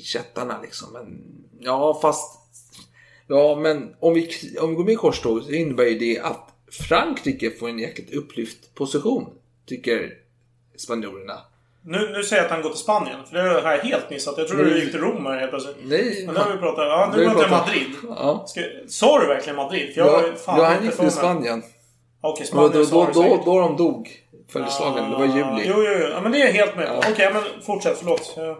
kättarna 0.00 0.60
liksom. 0.62 0.92
Men, 0.92 1.22
ja, 1.60 1.98
fast 2.02 2.46
Ja, 3.28 3.58
men 3.62 3.94
om 4.00 4.14
vi, 4.14 4.30
om 4.60 4.70
vi 4.70 4.76
går 4.76 4.84
med 4.84 4.92
i 4.92 4.96
korståg 4.96 5.42
så 5.42 5.50
innebär 5.50 5.84
ju 5.84 5.98
det 5.98 6.20
att 6.20 6.54
Frankrike 6.70 7.50
får 7.50 7.68
en 7.68 7.78
jäkligt 7.78 8.14
upplyft 8.14 8.74
position, 8.74 9.30
tycker 9.66 10.12
spanjorerna. 10.76 11.40
Nu, 11.88 12.10
nu 12.12 12.22
säger 12.22 12.42
jag 12.42 12.46
att 12.46 12.52
han 12.52 12.62
går 12.62 12.70
till 12.70 12.78
Spanien. 12.78 13.16
För 13.26 13.36
det 13.36 13.60
har 13.60 13.72
jag 13.72 13.78
helt 13.78 14.10
missat. 14.10 14.34
Jag 14.38 14.48
trodde 14.48 14.64
du 14.64 14.80
gick 14.80 14.90
till 14.90 15.00
Rom 15.00 15.26
här 15.26 15.38
helt 15.38 15.50
plötsligt. 15.50 15.76
Nej, 15.82 16.22
Men 16.26 16.34
nu 16.34 16.40
har 16.40 16.52
vi 16.52 16.58
pratat... 16.58 16.84
Ja, 16.86 17.12
Nu 17.16 17.24
pratar 17.24 17.40
jag 17.40 17.50
Madrid. 17.50 17.86
Ja. 18.08 18.44
Ska, 18.46 18.60
sa 18.88 19.20
du 19.20 19.26
verkligen 19.26 19.56
Madrid? 19.56 19.94
För 19.94 20.00
jag 20.00 20.08
Ja, 20.08 20.32
fan 20.44 20.58
ja, 20.58 20.64
han 20.64 20.84
gick 20.84 20.96
till. 20.96 21.10
Spanien. 21.10 21.62
Okej, 22.20 22.46
Spanien 22.46 22.72
då, 22.72 22.84
då, 22.84 23.22
då, 23.22 23.42
då 23.44 23.60
de 23.60 23.76
dog 23.76 24.10
följeslagen. 24.48 25.10
Det 25.10 25.16
var 25.16 25.24
Ah, 25.24 25.36
juli. 25.36 25.64
Jo, 25.68 25.74
jo, 25.76 25.92
jo. 26.00 26.06
Ja, 26.12 26.20
men 26.20 26.32
det 26.32 26.42
är 26.42 26.46
jag 26.46 26.52
helt 26.52 26.76
med 26.76 26.86
på. 26.86 26.94
Ja. 26.94 27.10
Okej, 27.12 27.30
men 27.32 27.42
fortsätt. 27.62 27.98
Förlåt. 27.98 28.34
Jag, 28.36 28.46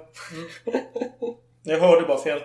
mm. 0.66 1.34
jag 1.62 1.80
hörde 1.80 2.06
bara 2.06 2.18
fel. 2.18 2.40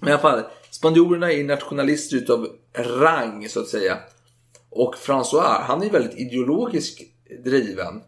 Men 0.00 0.08
i 0.08 0.12
alla 0.12 0.18
fall, 0.18 0.42
spanjorerna 0.70 1.32
är 1.32 1.44
nationalister 1.44 2.16
utav 2.16 2.48
rang 2.74 3.48
så 3.48 3.60
att 3.60 3.68
säga. 3.68 3.98
Och 4.70 4.94
François, 4.94 5.62
han 5.62 5.82
är 5.82 5.90
väldigt 5.90 6.18
ideologiskt 6.18 7.15
driven. 7.44 8.02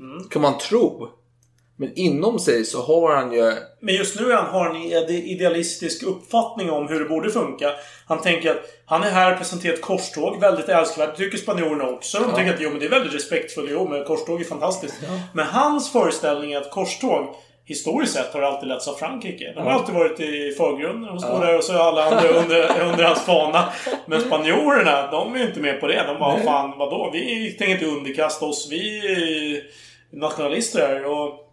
Mm. 0.00 0.28
Kan 0.28 0.42
man 0.42 0.58
tro. 0.58 1.08
Men 1.76 1.92
inom 1.94 2.38
sig 2.38 2.64
så 2.64 2.82
har 2.82 3.16
han 3.16 3.32
ju... 3.32 3.52
Men 3.80 3.94
just 3.94 4.20
nu 4.20 4.32
han 4.32 4.46
har 4.46 4.70
en 4.70 4.76
ide- 4.76 5.22
idealistisk 5.22 6.02
uppfattning 6.02 6.70
om 6.70 6.88
hur 6.88 7.00
det 7.00 7.08
borde 7.08 7.30
funka. 7.30 7.72
Han 8.06 8.20
tänker 8.22 8.50
att 8.50 8.56
han 8.86 9.02
är 9.02 9.10
här, 9.10 9.36
presenterar 9.36 9.74
ett 9.74 9.80
korståg. 9.80 10.40
Väldigt 10.40 10.68
älskvärt. 10.68 11.16
Det 11.16 11.24
tycker 11.24 11.38
spanjorerna 11.38 11.88
också. 11.88 12.18
De 12.18 12.36
tycker 12.36 12.54
att 12.54 12.60
jo, 12.60 12.70
men 12.70 12.78
det 12.78 12.86
är 12.86 12.90
väldigt 12.90 13.14
respektfullt. 13.14 13.70
Jo, 13.72 13.88
men 13.88 14.04
korståg 14.04 14.40
är 14.40 14.44
fantastiskt. 14.44 14.94
Men 15.34 15.46
hans 15.46 15.92
föreställning 15.92 16.52
är 16.52 16.60
att 16.60 16.70
korståg 16.70 17.36
Historiskt 17.70 18.12
sett 18.12 18.32
har 18.32 18.40
det 18.40 18.46
alltid 18.48 18.68
letts 18.68 18.88
av 18.88 18.94
Frankrike. 18.94 19.52
De 19.54 19.60
har 19.60 19.70
alltid 19.70 19.94
varit 19.94 20.20
i 20.20 20.54
förgrunden. 20.56 21.08
De 21.08 21.18
står 21.18 21.40
där 21.40 21.58
och 21.58 21.64
så 21.64 21.72
är 21.72 21.78
alla 21.78 22.04
andra 22.04 22.28
under, 22.42 22.82
under 22.90 23.04
hans 23.04 23.20
fana. 23.20 23.72
Men 24.06 24.20
spanjorerna, 24.20 25.10
de 25.10 25.34
är 25.34 25.38
ju 25.38 25.46
inte 25.46 25.60
med 25.60 25.80
på 25.80 25.86
det. 25.86 26.04
De 26.06 26.18
bara, 26.18 26.42
fan 26.42 26.78
vadå? 26.78 27.10
Vi 27.12 27.52
tänker 27.52 27.74
inte 27.74 27.86
underkasta 27.86 28.46
oss. 28.46 28.68
Vi 28.70 28.98
är 28.98 29.62
nationalister 30.16 30.88
här. 30.88 31.04
Och 31.04 31.46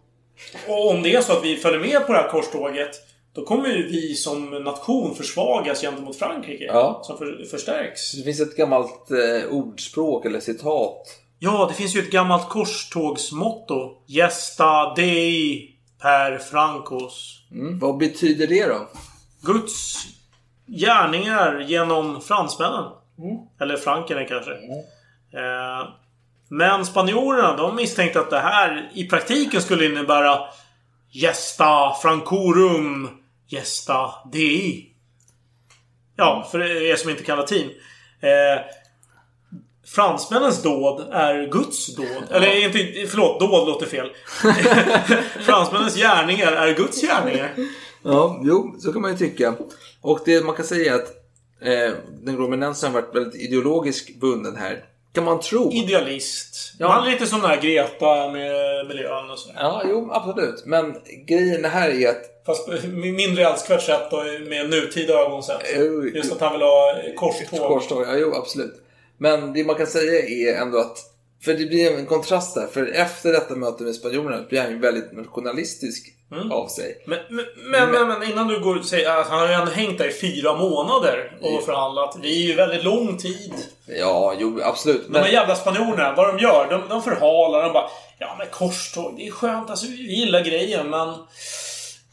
och 0.68 0.90
om 0.90 1.02
det 1.02 1.14
är 1.14 1.20
så 1.20 1.32
att 1.32 1.44
vi 1.44 1.56
följer 1.56 1.80
med 1.80 2.06
på 2.06 2.12
det 2.12 2.18
här 2.18 2.28
korståget 2.28 2.90
då 3.32 3.44
kommer 3.44 3.68
ju 3.68 3.88
vi 3.88 4.14
som 4.14 4.50
nation 4.50 5.14
försvagas 5.14 5.80
gentemot 5.80 6.16
Frankrike. 6.16 6.64
Ja. 6.64 7.00
Som 7.04 7.18
för, 7.18 7.44
förstärks. 7.50 8.12
Det 8.12 8.22
finns 8.22 8.40
ett 8.40 8.56
gammalt 8.56 9.10
eh, 9.10 9.50
ordspråk 9.50 10.24
eller 10.24 10.40
citat 10.40 11.20
Ja, 11.38 11.66
det 11.68 11.74
finns 11.74 11.96
ju 11.96 12.00
ett 12.00 12.10
gammalt 12.10 12.48
korstågsmotto. 12.48 13.90
Gesta 14.06 14.94
Dei 14.94 15.77
per 16.02 16.38
Francos. 16.38 17.46
Mm. 17.50 17.78
Vad 17.78 17.96
betyder 17.96 18.46
det 18.46 18.66
då? 18.66 18.88
Guds 19.42 20.06
gärningar 20.66 21.60
genom 21.60 22.20
fransmännen. 22.20 22.92
Eller 23.60 23.76
frankerna 23.76 24.24
kanske. 24.24 24.52
Eh, 25.32 25.88
men 26.48 26.86
spanjorerna 26.86 27.56
de 27.56 27.76
misstänkte 27.76 28.20
att 28.20 28.30
det 28.30 28.40
här 28.40 28.90
i 28.94 29.08
praktiken 29.08 29.62
skulle 29.62 29.84
innebära 29.86 30.40
Gesta 31.10 31.94
Francorum 32.02 33.08
Gesta 33.46 34.10
Dei. 34.32 34.94
Ja, 36.16 36.48
för 36.50 36.60
er 36.60 36.96
som 36.96 37.10
inte 37.10 37.24
kan 37.24 37.38
latin. 37.38 37.70
Eh, 38.20 38.60
fransmännens 39.94 40.62
dåd 40.62 41.08
är 41.12 41.46
Guds 41.52 41.96
dåd. 41.96 42.06
Eller 42.30 42.64
inte, 42.64 43.06
förlåt, 43.10 43.40
dåd 43.40 43.68
låter 43.68 43.86
fel. 43.86 44.10
fransmännens 45.40 45.96
gärningar 45.96 46.52
är 46.52 46.74
Guds 46.74 47.02
gärningar. 47.02 47.54
Ja, 48.02 48.40
jo, 48.44 48.76
så 48.78 48.92
kan 48.92 49.02
man 49.02 49.10
ju 49.10 49.16
tycka. 49.18 49.54
Och 50.00 50.20
det 50.24 50.44
man 50.44 50.54
kan 50.54 50.64
säga 50.64 50.94
är 50.94 50.96
att 50.96 51.08
eh, 51.62 51.94
den 52.22 52.36
romanensen 52.36 52.92
har 52.92 53.00
varit 53.00 53.14
väldigt 53.14 53.42
ideologiskt 53.42 54.20
bunden 54.20 54.56
här. 54.56 54.84
Kan 55.14 55.24
man 55.24 55.40
tro. 55.40 55.72
Idealist. 55.72 56.72
Ja. 56.78 56.88
Han 56.88 57.06
är 57.06 57.10
lite 57.12 57.26
som 57.26 57.40
den 57.40 57.50
här 57.50 57.60
Greta 57.60 58.28
med 58.30 58.86
miljön 58.86 59.30
och 59.30 59.38
så. 59.38 59.50
Ja, 59.56 59.82
jo, 59.84 60.10
absolut. 60.12 60.62
Men 60.66 60.96
grejen 61.26 61.64
här 61.64 61.90
är 61.90 62.08
att 62.08 62.22
Fast 62.46 62.68
mindre 62.92 63.44
älskvärt 63.44 63.82
sätt 63.82 64.12
och 64.12 64.48
med 64.48 64.70
nutida 64.70 65.14
ögon 65.14 65.42
sett. 65.42 65.62
Jo, 65.76 66.04
Just 66.04 66.32
att 66.32 66.40
han 66.40 66.52
vill 66.52 66.62
ha 66.62 66.94
korståg. 67.16 67.58
korståg, 67.58 68.02
ja, 68.06 68.16
jo, 68.16 68.34
absolut. 68.34 68.74
Men 69.18 69.52
det 69.52 69.64
man 69.64 69.76
kan 69.76 69.86
säga 69.86 70.28
är 70.28 70.62
ändå 70.62 70.78
att 70.78 70.98
för 71.44 71.54
det 71.54 71.66
blir 71.66 71.98
en 71.98 72.06
kontrast 72.06 72.54
där. 72.54 72.66
För 72.66 72.86
efter 72.86 73.32
detta 73.32 73.54
möte 73.54 73.82
med 73.84 73.94
spanjorerna 73.94 74.42
blir 74.48 74.60
han 74.60 74.70
ju 74.70 74.78
väldigt 74.78 75.12
nationalistisk 75.12 76.14
av 76.50 76.68
sig. 76.68 77.02
Men, 77.06 77.18
men, 77.28 77.44
men, 77.70 77.90
men, 77.90 78.08
men 78.08 78.30
innan 78.30 78.48
du 78.48 78.60
går 78.60 78.78
och 78.78 78.84
säger 78.84 79.20
att 79.20 79.28
han 79.28 79.38
har 79.38 79.48
ju 79.48 79.52
ändå 79.52 79.72
hängt 79.72 79.98
där 79.98 80.08
i 80.08 80.12
fyra 80.12 80.54
månader 80.54 81.38
och 81.40 81.64
förhandlat. 81.64 82.18
Det 82.22 82.28
är 82.28 82.46
ju 82.46 82.54
väldigt 82.54 82.84
lång 82.84 83.16
tid. 83.16 83.54
Ja, 83.86 84.34
jo, 84.38 84.60
absolut. 84.62 85.06
De 85.08 85.18
här 85.18 85.28
jävla 85.28 85.56
spanjorerna, 85.56 86.14
vad 86.16 86.28
de 86.28 86.38
gör? 86.38 86.66
De, 86.70 86.88
de 86.88 87.02
förhalar. 87.02 87.62
De 87.62 87.72
bara 87.72 87.90
Ja 88.18 88.34
men 88.38 88.46
korståg, 88.46 89.14
det 89.16 89.26
är 89.26 89.30
skönt. 89.30 89.70
Alltså 89.70 89.86
vi 89.86 90.16
gillar 90.16 90.44
grejen 90.44 90.90
men... 90.90 91.14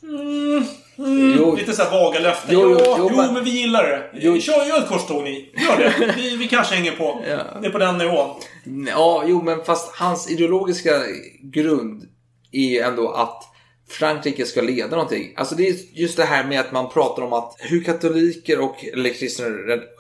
Mm, 0.04 0.66
mm, 0.98 1.36
Jo. 1.38 1.56
Lite 1.56 1.74
såhär 1.74 1.92
vaga 1.92 2.20
löften. 2.20 2.50
Jo, 2.54 2.62
jo, 2.62 2.78
jo, 2.86 3.08
jo, 3.12 3.18
men- 3.18 3.34
men... 3.34 3.44
vi 3.44 3.50
gillar 3.50 3.84
det. 3.84 4.10
Jo. 4.14 4.40
Kör, 4.40 4.66
gör 4.66 4.78
ett 4.80 4.90
korståg 4.90 5.24
ni. 5.24 5.54
Gör 5.56 5.78
det. 5.78 6.14
Vi, 6.18 6.36
vi 6.38 6.48
kanske 6.48 6.76
hänger 6.76 6.92
på. 6.92 7.24
Ja. 7.30 7.60
Det 7.62 7.68
är 7.68 7.72
på 7.72 7.78
den 7.78 7.98
nivån. 7.98 8.36
Ja, 8.88 9.24
jo, 9.28 9.42
men 9.42 9.64
fast 9.64 9.96
hans 9.96 10.32
ideologiska 10.32 10.92
grund 11.42 12.04
är 12.52 12.84
ändå 12.84 13.10
att 13.12 13.44
Frankrike 13.90 14.46
ska 14.46 14.62
leda 14.62 14.96
någonting. 14.96 15.34
Alltså 15.38 15.56
det 15.56 15.68
är 15.68 15.76
just 15.94 16.18
det 16.18 16.24
här 16.24 16.44
med 16.44 16.60
att 16.60 16.72
man 16.72 16.90
pratar 16.90 17.24
om 17.24 17.34
att 17.34 17.56
hur 17.60 17.84
katoliker 17.84 18.60
och 18.60 18.86
eller 18.94 19.10
kristna 19.10 19.46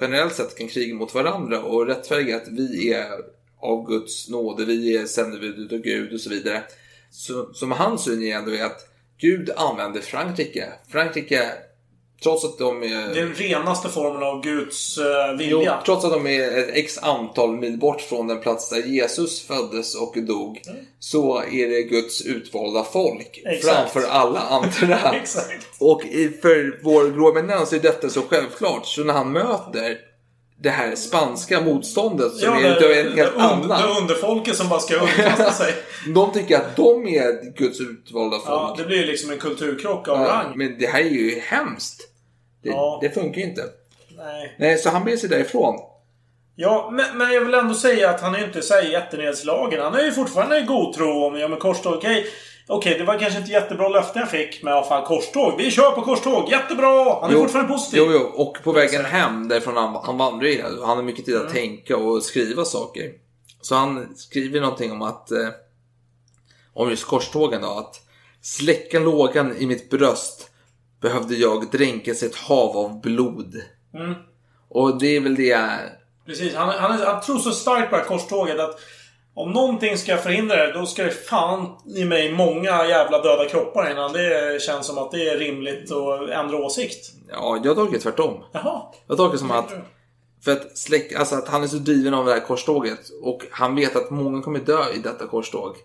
generellt 0.02 0.36
sett 0.36 0.58
kan 0.58 0.68
kriga 0.68 0.96
mot 0.96 1.14
varandra 1.16 1.62
och 1.62 1.88
rättfärdiga 1.88 2.36
att 2.36 2.48
vi 2.48 2.94
är 2.94 3.06
av 3.62 3.88
Guds 3.88 4.30
nåde, 4.30 4.66
vi 4.66 4.98
är 4.98 5.06
sändebud 5.06 5.74
av 5.74 5.80
Gud 5.80 6.14
och 6.14 6.20
så 6.20 6.30
vidare. 6.30 6.64
Så, 7.12 7.54
som 7.54 7.72
hans 7.72 8.04
syn 8.04 8.24
är 8.24 8.36
ändå 8.36 8.52
är 8.52 8.66
att 8.66 8.82
Gud 9.20 9.50
använder 9.56 10.02
Frankrike. 10.02 10.74
Frankrike, 10.92 11.52
trots 12.24 12.46
att 12.46 12.58
de 12.58 12.84
är... 12.84 13.14
Den 13.16 13.34
renaste 13.34 13.90
formen 13.90 14.24
av 14.24 14.44
Guds 14.44 14.98
Jo, 14.98 15.38
vilja. 15.38 15.82
trots 15.86 16.06
att 16.06 16.12
de 16.12 16.28
är 16.28 16.58
ett 16.58 16.70
x 16.74 16.98
antal 17.02 17.56
mil 17.58 17.78
bort 17.80 18.02
från 18.02 18.28
den 18.28 18.42
plats 18.42 18.70
där 18.70 18.82
Jesus 18.82 19.48
föddes 19.48 19.96
och 19.96 20.14
dog 20.28 20.62
så 21.00 21.42
är 21.44 21.70
det 21.70 21.84
Guds 21.84 22.22
utvalda 22.22 22.84
folk 22.84 23.42
Exakt. 23.46 23.92
framför 23.92 24.10
alla 24.10 24.40
andra. 24.50 25.00
Och 25.80 26.02
för 26.42 26.84
vår 26.84 27.10
grå 27.12 27.32
eminens 27.38 27.74
är 27.74 27.80
detta 27.80 28.10
så 28.10 28.22
självklart 28.22 28.86
så 28.86 29.04
när 29.04 29.14
han 29.14 29.32
möter 29.32 29.98
det 30.62 30.70
här 30.70 30.96
spanska 30.96 31.62
motståndet 31.62 32.32
som 32.34 32.50
Ja, 32.50 32.60
är 32.70 32.80
det, 32.80 33.02
en 33.02 33.18
helt 33.18 33.36
annan. 33.38 33.68
det 33.82 34.00
underfolket 34.02 34.56
som 34.56 34.70
bara 34.70 34.80
ska 34.80 34.96
underkasta 34.96 35.52
sig. 35.52 35.74
De 36.16 36.32
tycker 36.34 36.58
att 36.58 36.76
de 36.76 37.08
är 37.08 37.58
Guds 37.58 37.80
utvalda 37.82 38.38
folk. 38.38 38.48
Ja, 38.48 38.76
det 38.78 38.84
blir 38.84 38.98
ju 38.98 39.06
liksom 39.06 39.32
en 39.32 39.38
kulturkrock 39.38 40.08
av 40.08 40.22
Ja, 40.22 40.28
rang. 40.28 40.58
men 40.58 40.76
det 40.80 40.88
här 40.88 41.00
är 41.00 41.10
ju 41.10 41.40
hemskt. 41.40 42.02
Det, 42.64 42.70
Ja. 42.70 43.00
det 43.02 43.10
funkar 43.10 43.42
ju 43.42 43.48
inte. 43.48 43.64
Nej. 44.18 44.56
Nej, 44.60 44.78
så 44.78 44.90
han 44.90 45.04
beger 45.04 45.18
sig 45.18 45.30
därifrån. 45.30 45.76
Ja, 46.56 46.90
men, 46.94 47.18
men 47.18 47.34
jag 47.34 47.42
vill 47.46 47.54
ändå 47.54 47.74
säga 47.74 48.10
att 48.10 48.22
han 48.22 48.36
är 48.36 48.40
ju 48.40 48.46
inte 48.46 48.62
så 48.62 48.74
jättenedslagen. 48.92 49.82
Han 49.82 49.94
är 49.96 50.04
ju 50.04 50.12
fortfarande 50.12 50.58
i 50.60 50.62
god 50.62 50.94
tro 50.94 51.26
om, 51.26 51.40
ja 51.40 51.48
men 51.48 51.60
korståg, 51.60 51.94
okej. 51.94 52.26
Okej, 52.68 52.98
det 52.98 53.04
var 53.04 53.20
kanske 53.20 53.40
inte 53.40 53.52
jättebra 53.52 53.90
löften 53.90 54.20
jag 54.20 54.32
fick. 54.32 54.64
Men 54.64 54.74
vad 54.74 54.88
fan, 54.88 55.06
korståg. 55.06 55.58
Vi 55.58 55.72
kör 55.72 55.92
på 55.92 56.02
korståg. 56.02 56.50
Jättebra! 56.52 57.20
Han 57.22 57.30
är 57.30 57.34
Jo, 57.34 57.42
fortfarande 57.42 57.74
positiv. 57.74 58.00
Jo, 58.00 58.12
jo, 58.12 58.20
och 58.20 58.58
på 58.64 58.72
vägen 58.72 59.06
hem 59.06 59.48
därifrån 59.48 59.78
han, 59.78 60.00
han 60.04 60.18
vandrar 60.18 60.48
ju. 60.48 60.62
Han 60.62 60.98
har 60.98 61.04
mycket 61.04 61.26
tid 61.26 61.36
att 61.36 61.54
tänka 61.54 61.98
och 61.98 62.24
skriva 62.24 62.66
saker. 62.66 63.12
Så 63.62 63.76
han 63.76 64.16
skriver 64.16 64.62
någonting 64.62 64.92
om 64.92 65.02
att 65.02 65.32
eh, 65.32 65.48
om 66.74 66.90
just 66.90 67.08
korstågen 67.08 67.62
då. 67.62 67.68
Att 67.68 68.02
släcka 68.42 69.00
lågan 69.00 69.58
i 69.58 69.66
mitt 69.66 69.90
bröst 69.90 70.50
behövde 71.02 71.36
jag 71.36 71.72
dränkas 71.72 72.24
i 72.24 72.26
ett 72.26 72.36
hav 72.36 72.78
av 72.78 73.02
blod. 73.02 73.62
Mm. 73.94 74.14
Och 74.70 75.00
det 75.00 75.16
är 75.16 75.20
väl 75.20 75.36
det. 75.36 75.70
Precis. 76.26 76.56
Han, 76.56 76.70
han, 76.70 77.00
han 77.00 77.22
tror 77.22 77.40
så 77.40 77.52
starkt 77.52 77.90
på 77.90 77.96
det 77.96 78.02
här 78.02 78.08
korståget 78.08 78.60
att 78.60 78.80
om 79.36 79.52
någonting 79.52 79.98
ska 79.98 80.18
förhindra 80.18 80.56
det, 80.56 80.74
då 80.74 80.86
ska 80.86 81.04
det 81.04 81.12
fan 81.12 81.78
i 81.96 82.06
mig 82.06 82.34
många 82.34 82.88
jävla 82.88 83.22
döda 83.22 83.50
kroppar 83.50 83.92
innan 83.92 84.14
det 84.14 84.62
känns 84.62 84.88
som 84.88 84.98
att 84.98 85.12
det 85.12 85.30
är 85.30 85.38
rimligt 85.38 85.92
att 85.92 86.30
ändra 86.30 86.58
åsikt. 86.58 87.12
Ja, 87.32 87.62
jag 87.64 87.76
tolkar 87.76 87.94
det 87.94 88.00
tvärtom. 88.00 88.44
Jaha. 88.52 88.82
Jag 89.08 89.18
tolkar 89.18 89.34
det 89.34 89.40
som 89.40 89.52
att 89.52 89.74
För 90.44 90.52
att, 90.52 90.78
släck, 90.78 91.14
alltså 91.14 91.36
att 91.36 91.48
han 91.48 91.64
är 91.64 91.68
så 91.68 91.78
driven 91.78 92.14
av 92.14 92.26
det 92.26 92.34
här 92.34 92.40
korståget 92.40 93.10
och 93.22 93.46
han 93.52 93.76
vet 93.76 93.96
att 93.96 94.10
många 94.10 94.42
kommer 94.42 94.60
dö 94.60 94.84
i 94.96 94.98
detta 94.98 95.28
korståg. 95.28 95.76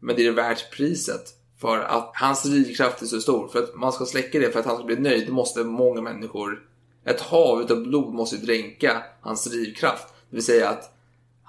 Men 0.00 0.16
det 0.16 0.26
är 0.26 0.32
värt 0.32 0.70
priset. 0.76 1.22
För 1.60 1.78
att 1.78 2.10
hans 2.14 2.42
drivkraft 2.42 3.02
är 3.02 3.06
så 3.06 3.20
stor. 3.20 3.48
För 3.48 3.58
att 3.58 3.74
man 3.74 3.92
ska 3.92 4.04
släcka 4.04 4.38
det 4.38 4.52
för 4.52 4.60
att 4.60 4.66
han 4.66 4.76
ska 4.76 4.84
bli 4.84 4.96
nöjd 4.96 5.32
måste 5.32 5.64
många 5.64 6.00
människor... 6.00 6.62
Ett 7.04 7.20
hav 7.20 7.62
utav 7.62 7.82
blod 7.82 8.14
måste 8.14 8.36
dränka 8.36 9.02
hans 9.20 9.44
drivkraft. 9.44 10.08
Det 10.30 10.36
vill 10.36 10.44
säga 10.44 10.68
att 10.68 10.92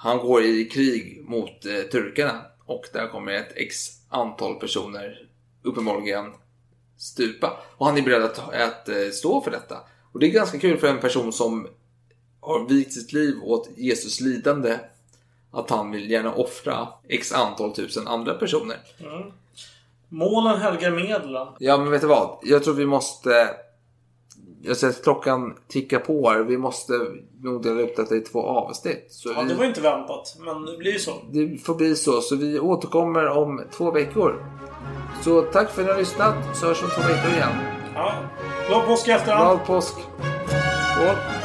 han 0.04 0.18
går 0.18 0.44
i 0.44 0.66
krig 0.66 1.24
mot 1.28 1.66
eh, 1.66 1.82
turkarna. 1.92 2.42
Och 2.66 2.86
där 2.94 3.08
kommer 3.08 3.32
ett 3.32 3.54
x 3.56 3.76
antal 4.10 4.56
personer 4.56 5.28
uppenbarligen 5.64 6.34
stupa. 6.98 7.58
Och 7.78 7.86
han 7.86 7.98
är 7.98 8.02
beredd 8.02 8.24
att, 8.24 8.54
att 8.54 8.90
eh, 8.90 9.10
stå 9.14 9.42
för 9.42 9.52
detta. 9.52 9.78
Och 10.12 10.20
det 10.20 10.26
är 10.26 10.32
ganska 10.32 10.60
kul 10.60 10.78
för 10.78 10.88
en 10.88 11.00
person 11.00 11.34
som 11.34 11.68
har 12.40 12.68
vikt 12.68 12.94
sitt 12.94 13.14
liv 13.14 13.36
åt 13.44 13.70
Jesus 13.76 14.20
lidande 14.20 14.78
att 15.52 15.70
han 15.70 15.92
vill 15.92 16.12
gärna 16.12 16.34
offra 16.34 16.88
x 17.08 17.32
antal 17.32 17.76
tusen 17.76 18.08
andra 18.08 18.34
personer. 18.34 18.78
Målen 20.10 20.60
helgar 20.60 20.92
medlen. 20.92 21.48
Ja, 21.60 21.78
men 21.78 21.92
vet 21.92 22.02
du 22.02 22.08
vad? 22.08 22.40
Jag 22.42 22.64
tror 22.64 22.74
vi 22.74 22.86
måste... 22.86 23.50
Jag 24.64 24.78
ser 24.78 24.88
att 24.90 25.04
klockan 25.04 25.54
tickar 25.68 26.00
på 26.00 26.30
här. 26.30 26.40
Vi 26.40 26.58
måste 26.58 26.94
nog 27.44 27.64
dela 27.64 27.82
ut 27.82 27.96
detta 27.96 28.16
i 28.16 28.20
två 28.22 28.44
avsnitt. 28.44 29.08
Så 29.10 29.30
Ja, 29.36 29.42
vi, 29.42 29.48
det 29.50 29.56
var 29.56 29.66
inte 29.66 29.82
väntat. 29.82 30.36
Men 30.40 30.66
det 30.66 30.78
blir 30.78 30.92
ju 30.92 31.00
så. 31.00 31.12
det 31.32 31.58
får 31.58 31.76
bli 31.76 31.96
så. 31.96 32.22
Så 32.22 32.36
vi 32.36 32.60
återkommer 32.60 33.28
om 33.28 33.62
två 33.78 33.92
veckor. 33.92 34.46
Så 35.24 35.42
tack 35.42 35.70
för 35.72 35.82
att 35.82 35.88
ni 35.88 35.94
har 35.94 36.00
lyssnat. 36.00 36.36
Så 36.54 36.66
hörs 36.68 36.82
vi 36.82 36.86
om 36.86 36.92
två 36.92 37.02
veckor 37.02 37.32
igen. 37.32 37.50
Ja. 37.96 38.14
Glad 38.68 38.86
påsk 38.88 39.08
i 39.08 39.12
efterhand. 39.12 39.46
Glad 39.58 39.68
påsk! 39.68 39.96
Skål! 40.96 41.41